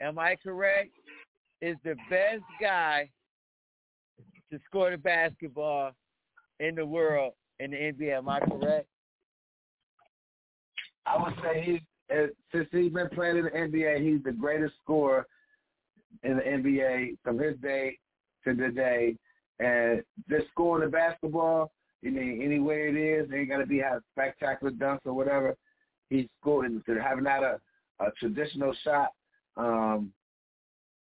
Am 0.00 0.18
I 0.18 0.36
correct? 0.36 0.90
Is 1.60 1.76
the 1.84 1.94
best 2.08 2.42
guy 2.60 3.10
to 4.50 4.58
score 4.64 4.90
the 4.90 4.96
basketball 4.96 5.92
in 6.58 6.74
the 6.74 6.86
world 6.86 7.34
in 7.58 7.70
the 7.70 7.76
NBA. 7.76 8.18
Am 8.18 8.28
I 8.28 8.40
correct? 8.40 8.86
I 11.06 11.22
would 11.22 11.34
say 11.42 11.62
he's 11.64 11.80
uh, 12.12 12.26
since 12.52 12.68
he's 12.70 12.92
been 12.92 13.08
playing 13.10 13.38
in 13.38 13.44
the 13.44 13.50
NBA, 13.50 14.02
he's 14.02 14.22
the 14.22 14.32
greatest 14.32 14.74
scorer 14.82 15.26
in 16.22 16.36
the 16.36 16.42
NBA 16.42 17.16
from 17.22 17.38
his 17.38 17.56
day 17.62 17.98
to 18.44 18.54
today. 18.54 19.16
And 19.58 20.02
just 20.28 20.48
scoring 20.50 20.84
the 20.84 20.90
basketball, 20.90 21.72
any 22.04 22.44
any 22.44 22.58
way 22.58 22.88
it 22.88 22.96
is. 22.96 23.30
Ain't 23.32 23.48
got 23.48 23.58
to 23.58 23.66
be 23.66 23.78
have 23.78 24.02
spectacular 24.12 24.72
dunks 24.72 25.06
or 25.06 25.12
whatever. 25.12 25.56
He's 26.10 26.26
scoring, 26.40 26.82
having 26.86 27.24
not 27.24 27.42
a 27.42 27.60
a 28.00 28.10
traditional 28.18 28.74
shot. 28.84 29.10
Um, 29.56 30.12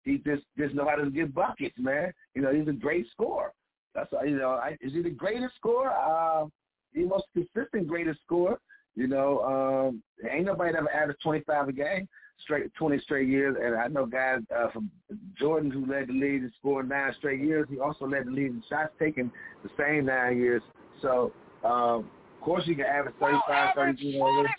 he 0.05 0.19
just 0.19 0.43
just 0.59 0.75
know 0.75 0.89
how 0.89 0.97
to 0.97 1.11
get 1.11 1.35
buckets, 1.35 1.77
man. 1.79 2.13
You 2.35 2.43
know, 2.43 2.53
he's 2.53 2.69
a 2.69 2.73
great 2.73 3.07
scorer. 3.13 3.53
That's 3.95 4.11
you 4.25 4.39
know, 4.39 4.51
I, 4.51 4.77
is 4.81 4.93
he 4.93 5.03
the 5.03 5.11
greatest 5.11 5.55
scorer? 5.57 5.91
Uh, 5.91 6.47
the 6.95 7.05
most 7.05 7.25
consistent 7.35 7.89
greatest 7.89 8.21
scorer. 8.25 8.59
You 8.97 9.07
know, 9.07 9.41
um, 9.43 10.03
ain't 10.29 10.47
nobody 10.47 10.77
ever 10.77 10.93
averaged 10.93 11.23
25 11.23 11.69
a 11.69 11.73
game 11.73 12.09
straight 12.43 12.73
20 12.75 12.99
straight 13.01 13.29
years. 13.29 13.57
And 13.63 13.77
I 13.77 13.89
know 13.89 14.07
guys 14.07 14.41
uh, 14.57 14.71
from 14.71 14.91
Jordan 15.39 15.71
who 15.71 15.87
led 15.87 16.09
the 16.09 16.13
league 16.13 16.43
in 16.43 16.53
scoring 16.59 16.89
nine 16.89 17.15
straight 17.19 17.41
years. 17.41 17.67
He 17.71 17.79
also 17.79 18.07
led 18.07 18.27
the 18.27 18.31
league 18.31 18.47
in 18.51 18.63
shots 18.69 18.93
taken 18.99 19.31
the 19.63 19.71
same 19.79 20.07
nine 20.07 20.39
years. 20.39 20.63
So, 21.03 21.33
um, 21.65 22.11
of 22.37 22.43
course, 22.43 22.65
you 22.67 22.75
can 22.75 22.87
average 22.87 23.15
35, 23.21 23.43
well, 23.49 23.73
33. 23.75 24.19
45. 24.19 24.55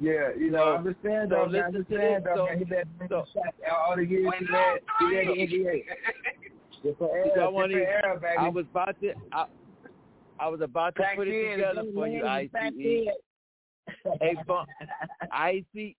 Yeah, 0.00 0.28
you 0.38 0.50
know, 0.50 0.76
I'm 0.76 0.84
just 0.84 1.02
saying 1.02 1.28
though, 1.30 1.48
so 1.50 1.72
just 1.72 1.88
saying 1.88 2.20
though, 2.22 2.48
so, 2.50 2.58
he 2.58 2.64
led 2.66 2.88
the 2.98 3.08
so, 3.08 3.24
shots 3.32 3.56
all 3.72 3.96
the 3.96 4.04
years 4.04 4.30
he 4.38 4.44
led, 4.52 4.80
he 4.98 5.16
led 5.16 5.26
the 5.26 5.64
NBA. 5.64 5.82
Different 6.82 7.12
era, 7.12 7.30
so 7.34 7.40
I, 7.42 7.48
want 7.48 7.72
era, 7.72 8.18
baby. 8.20 8.36
I 8.38 8.48
was 8.48 8.64
about 8.70 9.00
to, 9.00 9.12
I, 9.32 9.46
I 10.38 10.48
was 10.48 10.60
about 10.60 10.94
to 10.96 11.02
Back 11.02 11.16
put 11.16 11.28
it 11.28 11.56
together 11.56 11.82
for 11.94 12.06
you, 12.06 12.24
ICE. 12.24 12.50
Hey, 14.20 14.36
bon, 14.46 14.66
IC, 15.22 15.96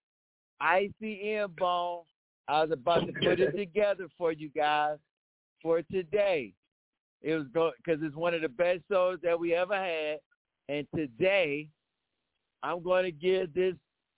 ICM 0.61 1.55
Bone. 1.57 2.01
I 2.47 2.61
was 2.61 2.71
about 2.71 3.05
to 3.05 3.13
put 3.13 3.39
it 3.39 3.55
together 3.55 4.07
for 4.17 4.31
you 4.31 4.49
guys 4.49 4.97
for 5.61 5.81
today. 5.83 6.53
It 7.21 7.35
was 7.35 7.47
go 7.53 7.71
because 7.77 8.01
it's 8.01 8.15
one 8.15 8.33
of 8.33 8.41
the 8.41 8.49
best 8.49 8.81
shows 8.89 9.19
that 9.23 9.39
we 9.39 9.53
ever 9.53 9.75
had, 9.75 10.19
and 10.69 10.87
today 10.95 11.67
I'm 12.63 12.81
going 12.81 13.03
to 13.03 13.11
give 13.11 13.53
this 13.53 13.75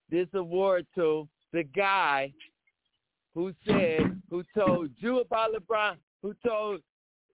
this 0.09 0.27
award 0.33 0.85
to 0.95 1.27
the 1.51 1.63
guy 1.63 2.31
who 3.33 3.53
said 3.65 4.21
who 4.29 4.43
told 4.55 4.91
you 4.97 5.19
about 5.19 5.51
LeBron, 5.53 5.95
who 6.22 6.34
told 6.45 6.81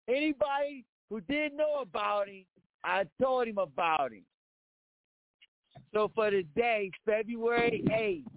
anybody 0.08 0.84
who 1.10 1.20
didn't 1.22 1.56
know 1.56 1.80
about 1.80 2.28
him, 2.28 2.44
I 2.84 3.04
told 3.20 3.48
him 3.48 3.58
about 3.58 4.12
him. 4.12 4.24
So 5.92 6.10
for 6.14 6.30
today, 6.30 6.90
February 7.04 7.82
8th, 7.88 8.30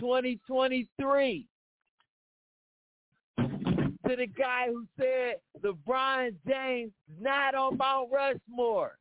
2023, 0.00 1.46
to 3.38 4.16
the 4.16 4.26
guy 4.26 4.66
who 4.68 4.86
said 4.98 5.36
LeBron 5.62 6.34
James 6.46 6.92
is 7.08 7.22
not 7.22 7.54
on 7.54 7.76
Mount 7.76 8.10
Rushmore, 8.12 8.98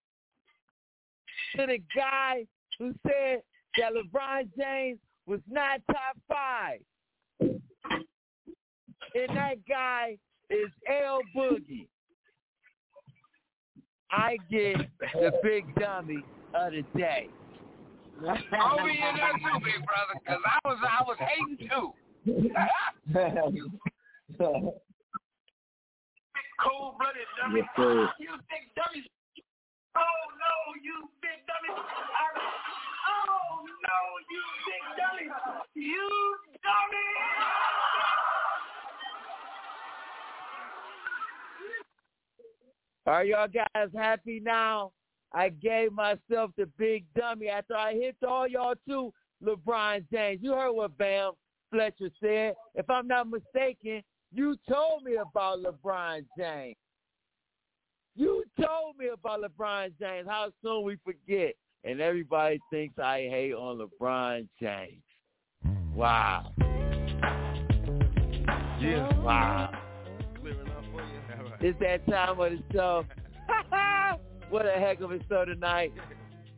to 1.55 1.65
the 1.65 1.79
guy 1.95 2.45
who 2.79 2.93
said 3.05 3.41
that 3.77 3.93
LeBron 3.93 4.49
James 4.57 4.99
was 5.25 5.41
not 5.49 5.81
top 5.87 6.17
five. 6.27 6.79
And 7.39 9.37
that 9.37 9.57
guy 9.67 10.17
is 10.53 10.71
L 11.03 11.19
Boogie. 11.35 11.87
I 14.11 14.37
get 14.51 14.77
the 15.01 15.31
big 15.41 15.73
dummy 15.75 16.23
of 16.53 16.71
the 16.71 16.83
day. 16.95 17.29
I'll 18.21 18.85
be 18.85 18.91
in 18.91 19.15
there 19.17 19.33
too, 19.33 19.59
big 19.65 19.83
brother, 19.83 20.13
because 20.23 20.41
I 20.45 20.59
was 20.67 20.77
I 20.85 21.01
was 21.03 21.17
hating 21.19 21.57
too. 21.67 21.93
Cold 26.61 26.93
blooded 26.97 27.27
dummy. 27.41 27.59
Yes, 27.59 27.67
sir. 27.75 28.09
You 28.19 28.37
big 28.47 28.65
dummy. 28.77 29.03
Oh 29.97 30.21
no, 30.37 30.53
you 30.81 31.09
big 31.21 31.45
dummy. 31.49 31.73
I, 31.73 31.75
oh 33.09 33.65
no, 33.65 33.99
you 34.29 34.41
big 34.69 34.83
dummy. 34.95 35.27
You 35.75 36.37
dummy. 36.61 37.09
Are 43.05 43.25
y'all 43.25 43.47
guys 43.47 43.89
happy 43.95 44.39
now? 44.39 44.91
I 45.33 45.49
gave 45.49 45.91
myself 45.91 46.51
the 46.57 46.69
big 46.77 47.05
dummy 47.17 47.49
after 47.49 47.75
I 47.75 47.93
hit 47.93 48.15
all 48.25 48.47
y'all 48.47 48.75
too, 48.87 49.11
LeBron 49.43 50.05
James. 50.11 50.39
You 50.41 50.53
heard 50.53 50.71
what 50.71 50.97
Bam 50.97 51.33
Fletcher 51.71 52.09
said. 52.21 52.53
If 52.75 52.89
I'm 52.89 53.07
not 53.07 53.27
mistaken, 53.27 54.03
you 54.33 54.55
told 54.69 55.03
me 55.03 55.15
about 55.15 55.59
LeBron 55.59 56.25
James. 56.37 56.75
You 58.15 58.43
told 58.61 58.95
me 58.97 59.07
about 59.07 59.41
LeBron 59.41 59.91
James. 59.99 60.27
How 60.29 60.51
soon 60.63 60.83
we 60.83 60.97
forget? 61.03 61.55
And 61.83 61.99
everybody 61.99 62.59
thinks 62.69 62.97
I 62.99 63.27
hate 63.29 63.53
on 63.53 63.79
LeBron 63.79 64.47
James. 64.61 65.01
Wow. 65.93 66.53
Yeah. 68.79 69.19
Wow. 69.21 69.82
It's 71.65 71.79
that 71.79 72.05
time 72.11 72.37
of 72.41 72.51
the 72.51 72.61
show. 72.73 73.05
what 74.49 74.65
a 74.65 74.71
heck 74.71 74.99
of 74.99 75.13
a 75.13 75.19
show 75.29 75.45
tonight. 75.45 75.93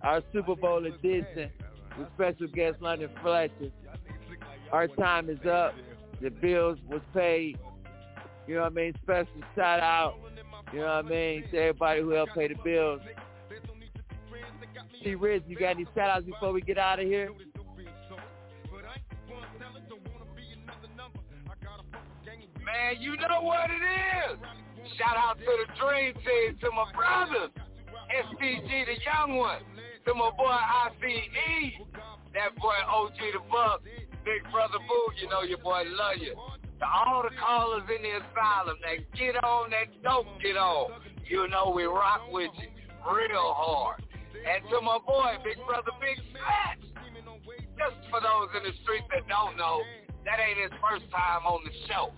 Our 0.02 0.23
Super 0.34 0.56
Bowl 0.56 0.84
edition 0.84 1.52
with 1.99 2.07
special 2.15 2.48
guest 2.48 2.77
London 2.82 3.11
Fletcher. 3.22 3.69
Our 4.72 4.88
time 4.88 5.30
is 5.30 5.38
up. 5.45 5.76
The 6.23 6.32
bills 6.32 6.80
was 6.90 7.02
paid. 7.14 7.60
You 8.48 8.56
know 8.56 8.61
what 8.61 8.72
I 8.72 8.76
mean? 8.76 8.94
Special 9.03 9.41
shout 9.56 9.80
out. 9.80 10.15
You 10.73 10.80
know 10.80 10.86
what 10.86 11.06
I 11.06 11.10
mean? 11.10 11.44
To 11.52 11.57
everybody 11.60 12.02
who 12.02 12.10
helped 12.10 12.34
pay 12.34 12.48
the 12.48 12.56
bills. 12.64 13.02
See, 15.03 15.14
Riz, 15.14 15.44
you 15.48 15.56
got 15.56 15.76
any 15.76 15.86
shout 15.94 16.10
outs 16.10 16.26
before 16.26 16.52
we 16.52 16.61
get 16.61 16.80
out 16.80 16.99
of 16.99 17.06
here? 17.06 17.30
Man, 22.65 22.95
you 22.99 23.15
know 23.18 23.41
what 23.41 23.69
it 23.69 24.34
is. 24.34 24.65
Shout 24.94 25.18
out 25.18 25.41
to 25.41 25.49
the 25.49 25.68
Dream 25.82 26.14
Team, 26.14 26.62
to 26.62 26.70
my 26.70 26.86
brothers, 26.94 27.49
SPG 28.14 28.70
the 28.86 28.98
young 29.02 29.36
one, 29.36 29.66
to 30.06 30.14
my 30.14 30.30
boy 30.38 30.53
ICE, 30.53 31.74
that 32.38 32.53
boy 32.62 32.78
OG 32.86 33.18
the 33.34 33.41
Buck, 33.49 33.82
Big 34.22 34.45
Brother 34.53 34.78
Boo, 34.86 35.06
you 35.18 35.28
know 35.28 35.41
your 35.41 35.57
boy 35.57 35.90
love 35.90 36.22
you. 36.22 36.38
To 36.38 36.86
all 36.86 37.26
the 37.26 37.34
callers 37.34 37.84
in 37.90 38.03
the 38.03 38.22
asylum 38.22 38.78
that 38.86 39.02
get 39.18 39.41
on, 39.44 39.74
that 39.74 39.90
don't 40.03 40.30
get 40.38 40.56
on, 40.56 41.02
you 41.26 41.48
know 41.49 41.74
we 41.76 41.84
rock 41.86 42.22
with 42.30 42.52
you 42.62 42.70
real 43.10 43.57
hard. 43.57 44.06
And 44.38 44.62
to 44.70 44.82
my 44.86 44.99
boy, 45.02 45.41
Big 45.44 45.57
Brother 45.66 45.98
Big 45.98 46.22
Fat, 46.30 46.78
just 47.74 47.98
for 48.14 48.22
those 48.22 48.53
in 48.53 48.70
the 48.70 48.76
streets 48.86 49.10
that 49.10 49.26
don't 49.28 49.57
know, 49.57 49.82
that 50.30 50.38
ain't 50.38 50.62
his 50.62 50.74
first 50.78 51.10
time 51.10 51.41
on 51.45 51.66
the 51.66 51.74
show. 51.90 52.14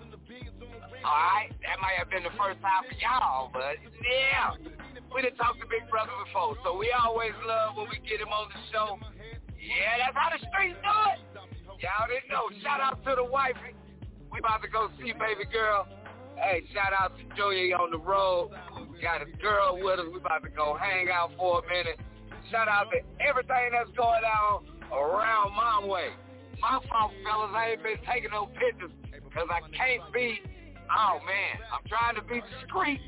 Alright, 1.08 1.56
that 1.64 1.80
might 1.80 1.96
have 1.96 2.12
been 2.12 2.28
the 2.28 2.36
first 2.36 2.60
time 2.60 2.84
for 2.84 2.92
y'all, 3.00 3.48
but 3.56 3.80
yeah. 3.80 4.60
We 5.08 5.24
done 5.24 5.40
talked 5.40 5.64
to 5.64 5.68
Big 5.72 5.88
Brother 5.88 6.12
before, 6.28 6.60
so 6.68 6.76
we 6.76 6.92
always 6.92 7.32
love 7.48 7.80
when 7.80 7.88
we 7.88 7.96
get 8.04 8.20
him 8.20 8.28
on 8.28 8.52
the 8.52 8.60
show. 8.76 9.00
Yeah, 9.56 10.04
that's 10.04 10.20
how 10.20 10.36
the 10.36 10.44
streets 10.52 10.76
do 10.84 10.96
it. 11.16 11.20
Y'all 11.80 12.12
didn't 12.12 12.28
know. 12.28 12.52
Shout 12.60 12.84
out 12.84 13.00
to 13.08 13.16
the 13.16 13.24
wifey. 13.24 13.72
We 14.36 14.44
about 14.44 14.60
to 14.64 14.68
go 14.68 14.92
see 15.00 15.16
baby 15.16 15.48
girl. 15.48 15.88
Hey, 16.36 16.68
shout 16.76 16.92
out 16.92 17.16
to 17.16 17.24
Julia 17.40 17.80
on 17.80 17.88
the 17.96 18.04
road. 18.04 18.52
We 18.92 19.00
got 19.00 19.24
a 19.24 19.32
girl 19.40 19.80
with 19.80 20.04
us. 20.04 20.12
We 20.12 20.20
about 20.20 20.44
to 20.44 20.52
go 20.52 20.76
hang 20.76 21.08
out 21.08 21.32
for 21.40 21.64
a 21.64 21.68
minute. 21.72 22.04
Shout 22.52 22.68
out 22.68 22.92
to 22.92 23.00
everything 23.24 23.72
that's 23.72 23.96
going 23.96 24.28
on 24.28 24.68
around 24.92 25.56
my 25.56 25.88
way. 25.88 26.12
My 26.60 26.84
fault, 26.92 27.16
fellas. 27.24 27.56
I 27.56 27.80
ain't 27.80 27.84
been 27.84 27.96
taking 28.04 28.36
no 28.36 28.52
pictures 28.60 28.92
because 29.08 29.48
I 29.48 29.64
can't 29.72 30.04
be 30.12 30.44
Oh 30.88 31.20
man, 31.26 31.56
I'm 31.72 31.84
trying 31.88 32.16
to 32.16 32.24
be 32.24 32.42
discreet 32.60 33.02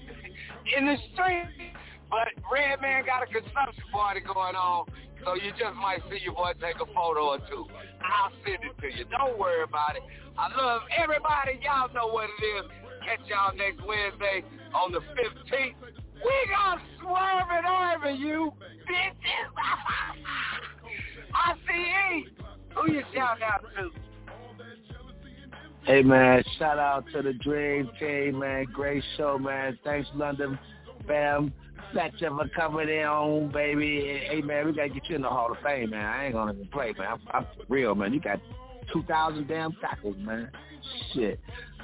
in 0.78 0.86
the 0.86 0.98
street, 1.14 1.74
but 2.10 2.28
Redman 2.52 3.06
got 3.06 3.24
a 3.24 3.28
consumption 3.28 3.84
party 3.92 4.22
going 4.22 4.56
on, 4.56 4.88
so 5.24 5.36
you 5.36 5.52
just 5.56 5.76
might 5.76 6.04
see 6.12 6.20
your 6.24 6.34
boy 6.34 6.52
take 6.60 6.76
a 6.76 6.90
photo 6.94 7.36
or 7.36 7.40
two. 7.48 7.66
I'll 8.04 8.32
send 8.44 8.64
it 8.64 8.76
to 8.82 8.88
you. 8.88 9.06
Don't 9.08 9.40
worry 9.40 9.64
about 9.64 9.96
it. 9.96 10.04
I 10.38 10.50
love 10.56 10.82
everybody. 10.96 11.60
Y'all 11.64 11.92
know 11.94 12.08
what 12.12 12.30
it 12.30 12.44
is. 12.44 12.66
Catch 13.04 13.28
y'all 13.28 13.56
next 13.56 13.80
Wednesday 13.86 14.44
on 14.76 14.92
the 14.92 15.00
15th. 15.00 15.76
We 16.20 16.36
gonna 16.52 16.82
swerve 17.00 17.48
it 17.52 17.66
over 17.66 18.12
you, 18.12 18.52
bitches. 18.84 19.50
I 21.34 21.54
see 21.68 22.28
Who 22.76 22.92
you 22.92 23.04
shout 23.14 23.42
out 23.42 23.64
to? 23.78 23.90
Hey 25.86 26.04
man, 26.04 26.44
shout 26.58 26.78
out 26.78 27.06
to 27.14 27.22
the 27.22 27.34
Dream 27.34 27.90
Team, 28.00 28.40
man. 28.40 28.66
Great 28.74 29.04
show, 29.18 29.38
man. 29.38 29.78
Thanks, 29.84 30.08
London. 30.16 30.60
Bam. 31.08 31.54
Thanks 31.94 32.20
for 32.20 32.48
coming 32.56 32.90
in 32.90 33.06
on, 33.06 33.52
baby. 33.52 34.22
Hey 34.30 34.42
man, 34.42 34.68
we 34.68 34.74
gotta 34.74 34.90
get 34.90 35.10
you 35.10 35.16
in 35.16 35.24
the 35.24 35.30
Hall 35.30 35.52
of 35.52 35.58
Fame, 35.64 35.90
man. 35.90 36.06
I 36.06 36.26
ain't 36.26 36.34
gonna 36.36 36.54
even 36.54 36.68
play, 36.68 36.94
man. 36.98 37.08
I'm, 37.08 37.20
I'm 37.34 37.48
real, 37.68 37.96
man. 37.96 38.14
You 38.14 38.20
got 38.20 38.40
two 38.94 39.04
thousand 39.04 39.48
damn 39.48 39.74
tackles, 39.82 40.18
man. 40.20 40.52
Shit. 41.14 41.40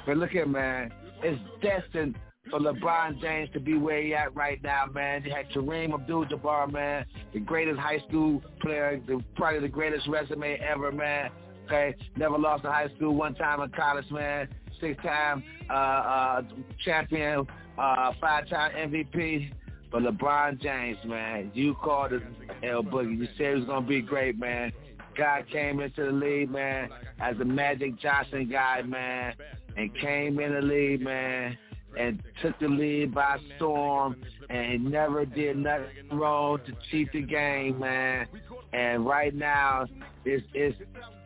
But 0.06 0.18
look 0.18 0.30
here, 0.30 0.46
man. 0.46 0.92
It's 1.22 1.40
destined 1.60 2.16
for 2.50 2.60
LeBron 2.60 3.20
James 3.20 3.50
to 3.54 3.60
be 3.60 3.76
where 3.76 4.00
he 4.00 4.14
at 4.14 4.34
right 4.34 4.62
now, 4.62 4.84
man. 4.86 5.24
You 5.24 5.32
had 5.32 5.50
Kareem 5.50 5.92
Abdul-Jabbar, 5.92 6.72
man, 6.72 7.04
the 7.32 7.40
greatest 7.40 7.78
high 7.78 7.98
school 8.08 8.42
player, 8.60 9.00
the, 9.06 9.22
probably 9.34 9.60
the 9.60 9.68
greatest 9.68 10.06
resume 10.06 10.58
ever, 10.58 10.92
man. 10.92 11.30
Okay, 11.66 11.96
never 12.16 12.38
lost 12.38 12.64
in 12.64 12.70
high 12.70 12.88
school, 12.96 13.14
one 13.14 13.34
time 13.34 13.60
in 13.60 13.70
college, 13.70 14.08
man. 14.10 14.48
Six-time 14.80 15.42
uh, 15.68 15.72
uh, 15.72 16.42
champion, 16.84 17.44
uh, 17.76 18.12
five-time 18.20 18.72
MVP. 18.72 19.50
But 19.90 20.02
LeBron 20.02 20.60
James, 20.60 20.98
man, 21.04 21.50
you 21.54 21.74
called 21.74 22.12
it 22.12 22.22
L 22.62 22.82
Boogie. 22.82 23.18
You 23.18 23.28
said 23.36 23.46
it 23.46 23.54
was 23.56 23.64
gonna 23.64 23.86
be 23.86 24.00
great, 24.00 24.38
man. 24.38 24.72
Guy 25.16 25.44
came 25.50 25.80
into 25.80 26.04
the 26.04 26.12
league, 26.12 26.50
man, 26.50 26.88
as 27.20 27.36
a 27.40 27.44
Magic 27.44 27.98
Johnson 27.98 28.48
guy, 28.50 28.82
man, 28.82 29.34
and 29.76 29.92
came 29.98 30.38
in 30.38 30.54
the 30.54 30.60
league, 30.60 31.00
man, 31.00 31.56
and 31.98 32.22
took 32.42 32.58
the 32.60 32.68
lead 32.68 33.14
by 33.14 33.38
storm 33.56 34.16
and 34.50 34.84
never 34.84 35.24
did 35.24 35.56
nothing 35.56 35.86
wrong 36.12 36.58
to 36.66 36.72
cheat 36.90 37.10
the 37.12 37.22
game, 37.22 37.78
man. 37.78 38.26
And 38.72 39.06
right 39.06 39.34
now, 39.34 39.86
it's 40.24 40.44
it's 40.54 40.76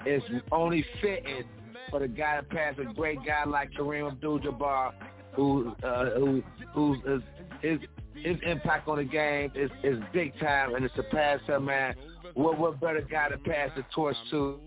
it's 0.06 0.24
only 0.50 0.84
fitting 1.00 1.44
for 1.90 2.00
the 2.00 2.08
guy 2.08 2.36
to 2.36 2.42
pass 2.42 2.74
a 2.78 2.92
great 2.94 3.18
guy 3.26 3.44
like 3.44 3.72
Kareem 3.72 4.10
Abdul-Jabbar, 4.12 4.92
who 5.32 5.74
uh, 5.82 6.10
who 6.10 6.42
who 6.74 6.94
is 7.06 7.22
his 7.62 7.78
his 8.14 8.36
impact 8.42 8.88
on 8.88 8.98
the 8.98 9.04
game 9.04 9.50
is 9.54 9.70
is 9.82 9.98
big 10.12 10.38
time 10.38 10.74
and 10.74 10.84
it's 10.84 10.94
surpassed 10.94 11.44
him, 11.44 11.66
man. 11.66 11.94
What 12.34 12.58
what 12.58 12.80
better 12.80 13.00
guy 13.00 13.28
to 13.28 13.38
pass 13.38 13.70
the 13.76 13.84
torch 13.94 14.16
to 14.30 14.58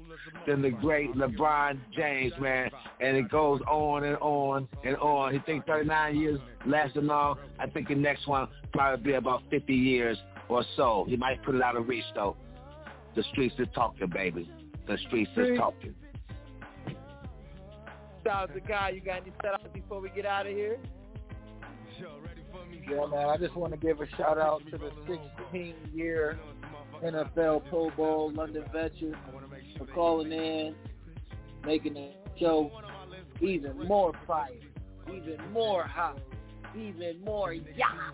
than 0.47 0.61
the 0.61 0.69
great 0.69 1.13
LeBron 1.13 1.79
James, 1.95 2.33
man? 2.39 2.69
And 2.99 3.17
it 3.17 3.29
goes 3.29 3.61
on 3.69 4.03
and 4.03 4.17
on 4.17 4.67
and 4.83 4.95
on. 4.97 5.33
He 5.33 5.39
think 5.39 5.65
39 5.65 6.19
years 6.19 6.39
lasting 6.65 7.07
long. 7.07 7.37
I 7.59 7.67
think 7.67 7.87
the 7.87 7.95
next 7.95 8.27
one 8.27 8.47
probably 8.71 9.11
be 9.11 9.13
about 9.13 9.43
50 9.49 9.73
years 9.73 10.17
or 10.49 10.63
so. 10.75 11.05
He 11.07 11.15
might 11.15 11.43
put 11.43 11.55
it 11.55 11.61
out 11.61 11.75
of 11.75 11.87
reach 11.87 12.05
though. 12.15 12.35
The 13.15 13.23
streets 13.31 13.55
is 13.59 13.67
talking, 13.75 14.09
baby. 14.09 14.49
The 14.87 14.97
streets 15.07 15.31
is 15.37 15.57
talking. 15.57 15.95
Shout 18.25 18.49
out 18.49 18.53
to 18.53 18.59
guy. 18.61 18.89
You 18.89 19.01
got 19.01 19.21
any 19.21 19.31
shout 19.41 19.53
outs 19.53 19.67
before 19.73 19.99
we 20.01 20.09
get 20.09 20.25
out 20.25 20.45
of 20.45 20.53
here? 20.53 20.77
Yeah, 22.89 23.05
man. 23.07 23.29
I 23.29 23.37
just 23.37 23.55
want 23.55 23.73
to 23.73 23.77
give 23.77 24.01
a 24.01 24.07
shout 24.17 24.37
out 24.37 24.61
to 24.71 24.77
the 24.77 24.91
16 25.07 25.75
year 25.93 26.37
NFL 27.03 27.69
Pro 27.69 27.89
Bowl 27.91 28.31
London 28.33 28.63
veterans 28.71 29.15
for 29.77 29.85
calling 29.87 30.31
in, 30.31 30.75
making 31.65 31.93
the 31.95 32.11
show 32.39 32.71
even 33.41 33.87
more 33.87 34.13
fire, 34.27 34.51
even 35.07 35.37
more 35.51 35.83
hot, 35.83 36.19
even 36.77 37.23
more 37.23 37.53
yeah. 37.53 38.11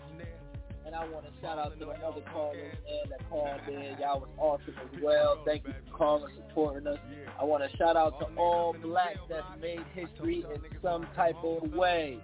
And 0.90 0.98
I 0.98 1.08
want 1.08 1.24
to 1.24 1.30
shout 1.40 1.56
out 1.56 1.78
to 1.78 1.84
the 1.84 1.92
other 1.92 2.20
callers 2.32 2.74
and 2.88 3.12
that 3.12 3.30
called 3.30 3.60
in. 3.68 3.96
Y'all 4.00 4.18
was 4.18 4.28
awesome 4.38 4.74
as 4.82 5.00
well. 5.00 5.40
Thank 5.46 5.64
you 5.64 5.72
for 5.88 5.96
calling, 5.96 6.34
supporting 6.48 6.84
us. 6.88 6.98
I 7.40 7.44
want 7.44 7.62
to 7.62 7.76
shout 7.76 7.96
out 7.96 8.18
to 8.18 8.26
all 8.36 8.74
blacks 8.82 9.20
that 9.28 9.44
made 9.60 9.84
history 9.94 10.44
in 10.52 10.60
some 10.82 11.06
type 11.14 11.36
of 11.44 11.72
way. 11.74 12.18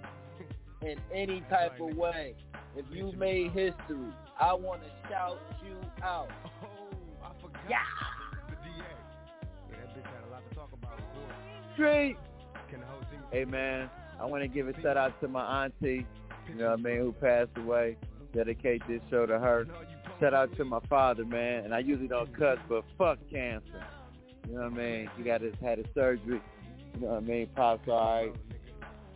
In 0.83 0.97
any 1.15 1.45
type 1.49 1.79
of 1.81 1.97
way. 1.97 2.35
If 2.75 2.87
you 2.91 3.13
made 3.17 3.53
history, 3.53 4.13
I 4.41 4.53
want 4.55 4.83
to 4.83 4.89
shout 5.09 5.39
you 5.65 5.77
out. 6.03 6.29
Yeah. 7.71 7.77
Street. 11.75 12.17
Hey 13.31 13.45
man, 13.45 13.89
I 14.21 14.25
want 14.25 14.43
to 14.43 14.49
give 14.49 14.67
a 14.67 14.83
shout 14.83 14.97
out 14.97 15.21
to 15.21 15.29
my 15.29 15.65
auntie, 15.67 16.05
you 16.49 16.55
know 16.57 16.71
what 16.71 16.81
I 16.81 16.83
mean, 16.83 16.99
who 16.99 17.13
passed 17.13 17.51
away. 17.57 17.97
Dedicate 18.37 18.83
this 18.87 19.01
show 19.09 19.25
to 19.25 19.39
her. 19.39 19.67
Shout 20.21 20.35
out 20.35 20.55
to 20.59 20.65
my 20.67 20.81
father, 20.91 21.25
man. 21.25 21.65
And 21.65 21.75
I 21.75 21.79
usually 21.79 22.07
don't 22.07 22.37
cuss, 22.39 22.59
but 22.69 22.85
fuck 22.99 23.19
cancer. 23.31 23.83
You 24.47 24.57
know 24.57 24.65
what 24.65 24.75
I 24.75 24.77
mean? 24.77 25.11
He 25.17 25.23
got 25.23 25.41
his 25.41 25.55
had 25.63 25.79
his 25.79 25.87
surgery. 25.95 26.43
You 26.95 27.01
know 27.01 27.07
what 27.09 27.17
I 27.17 27.21
mean? 27.21 27.49
Pops 27.57 27.89
all 27.89 28.25
right. 28.25 28.35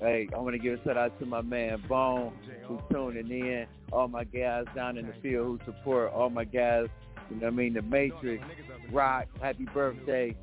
Hey, 0.01 0.29
I 0.35 0.39
want 0.39 0.55
to 0.55 0.59
give 0.59 0.81
a 0.81 0.85
shout 0.85 0.97
out 0.97 1.19
to 1.21 1.27
my 1.27 1.43
man 1.43 1.83
Bone, 1.87 2.33
who's 2.67 2.81
tuning 2.91 3.31
in. 3.31 3.67
All 3.93 4.09
my 4.09 4.25
guys 4.25 4.65
down 4.75 4.97
in 4.97 5.07
the 5.07 5.13
field 5.21 5.61
who 5.61 5.73
support. 5.73 6.13
All 6.13 6.31
my 6.31 6.45
guys, 6.45 6.87
you 7.29 7.37
know 7.37 7.49
what 7.49 7.53
I 7.53 7.57
mean? 7.57 7.75
The 7.75 7.83
Matrix, 7.83 8.43
Rock, 8.91 9.27
happy 9.43 9.67
birthday. 9.75 10.35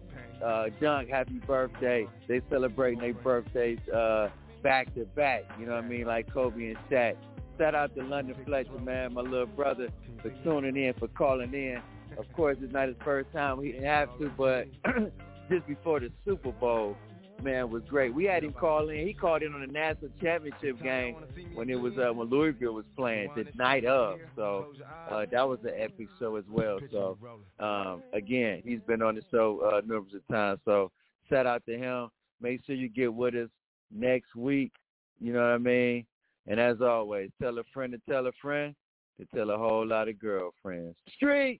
Uh, 0.43 0.65
Dunk, 0.79 1.09
happy 1.09 1.39
birthday. 1.47 2.07
They 2.27 2.41
celebrating 2.51 2.99
their 2.99 3.15
birthdays 3.15 3.79
uh, 3.89 4.29
back 4.61 4.93
to 4.93 5.05
back. 5.05 5.45
You 5.59 5.65
know 5.65 5.73
what 5.73 5.85
I 5.85 5.87
mean? 5.87 6.05
Like 6.05 6.31
Kobe 6.31 6.67
and 6.67 6.77
Shaq. 6.91 7.15
Shout 7.57 7.73
out 7.73 7.95
to 7.95 8.03
London 8.03 8.35
Fletcher, 8.45 8.77
man, 8.83 9.13
my 9.13 9.21
little 9.21 9.47
brother, 9.47 9.89
for 10.21 10.29
tuning 10.43 10.75
in, 10.75 10.93
for 10.99 11.07
calling 11.07 11.53
in. 11.53 11.81
Of 12.17 12.31
course, 12.33 12.57
it's 12.61 12.73
not 12.73 12.87
his 12.87 12.97
first 13.03 13.31
time. 13.33 13.61
He 13.61 13.71
didn't 13.71 13.85
have 13.85 14.09
to, 14.19 14.29
but 14.37 14.67
just 15.49 15.65
before 15.67 15.99
the 15.99 16.11
Super 16.23 16.51
Bowl, 16.51 16.95
man, 17.41 17.69
was 17.71 17.83
great. 17.89 18.13
We 18.13 18.25
had 18.25 18.43
him 18.43 18.53
call 18.53 18.89
in. 18.89 19.07
He 19.07 19.13
called 19.13 19.41
in 19.41 19.53
on 19.53 19.61
the 19.61 19.67
national 19.67 20.11
championship 20.21 20.81
game 20.81 21.15
when 21.55 21.69
it 21.69 21.79
was 21.79 21.93
uh, 21.97 22.13
when 22.13 22.29
Louisville 22.29 22.73
was 22.73 22.85
playing 22.95 23.29
the 23.35 23.45
night 23.55 23.85
of. 23.85 24.19
So 24.35 24.67
uh, 25.09 25.25
that 25.31 25.47
was 25.47 25.59
an 25.63 25.73
epic 25.77 26.07
show 26.19 26.35
as 26.35 26.45
well. 26.49 26.79
So 26.91 27.17
um, 27.59 28.03
again, 28.13 28.61
he's 28.63 28.81
been 28.87 29.01
on 29.01 29.15
the 29.15 29.21
show 29.31 29.61
uh, 29.61 29.81
numerous 29.85 30.13
times. 30.29 30.59
So 30.65 30.91
shout 31.29 31.47
out 31.47 31.63
to 31.67 31.77
him. 31.77 32.09
Make 32.39 32.65
sure 32.65 32.75
you 32.75 32.89
get 32.89 33.13
with 33.13 33.35
us 33.35 33.49
next 33.91 34.35
week. 34.35 34.71
You 35.19 35.33
know 35.33 35.39
what 35.39 35.55
I 35.55 35.57
mean? 35.57 36.05
And 36.47 36.59
as 36.59 36.81
always, 36.81 37.29
tell 37.41 37.57
a 37.59 37.63
friend 37.73 37.93
to 37.93 38.11
tell 38.11 38.27
a 38.27 38.31
friend 38.41 38.73
to 39.19 39.25
tell 39.35 39.49
a 39.49 39.57
whole 39.57 39.85
lot 39.85 40.07
of 40.07 40.19
girlfriends. 40.19 40.95
Street. 41.15 41.55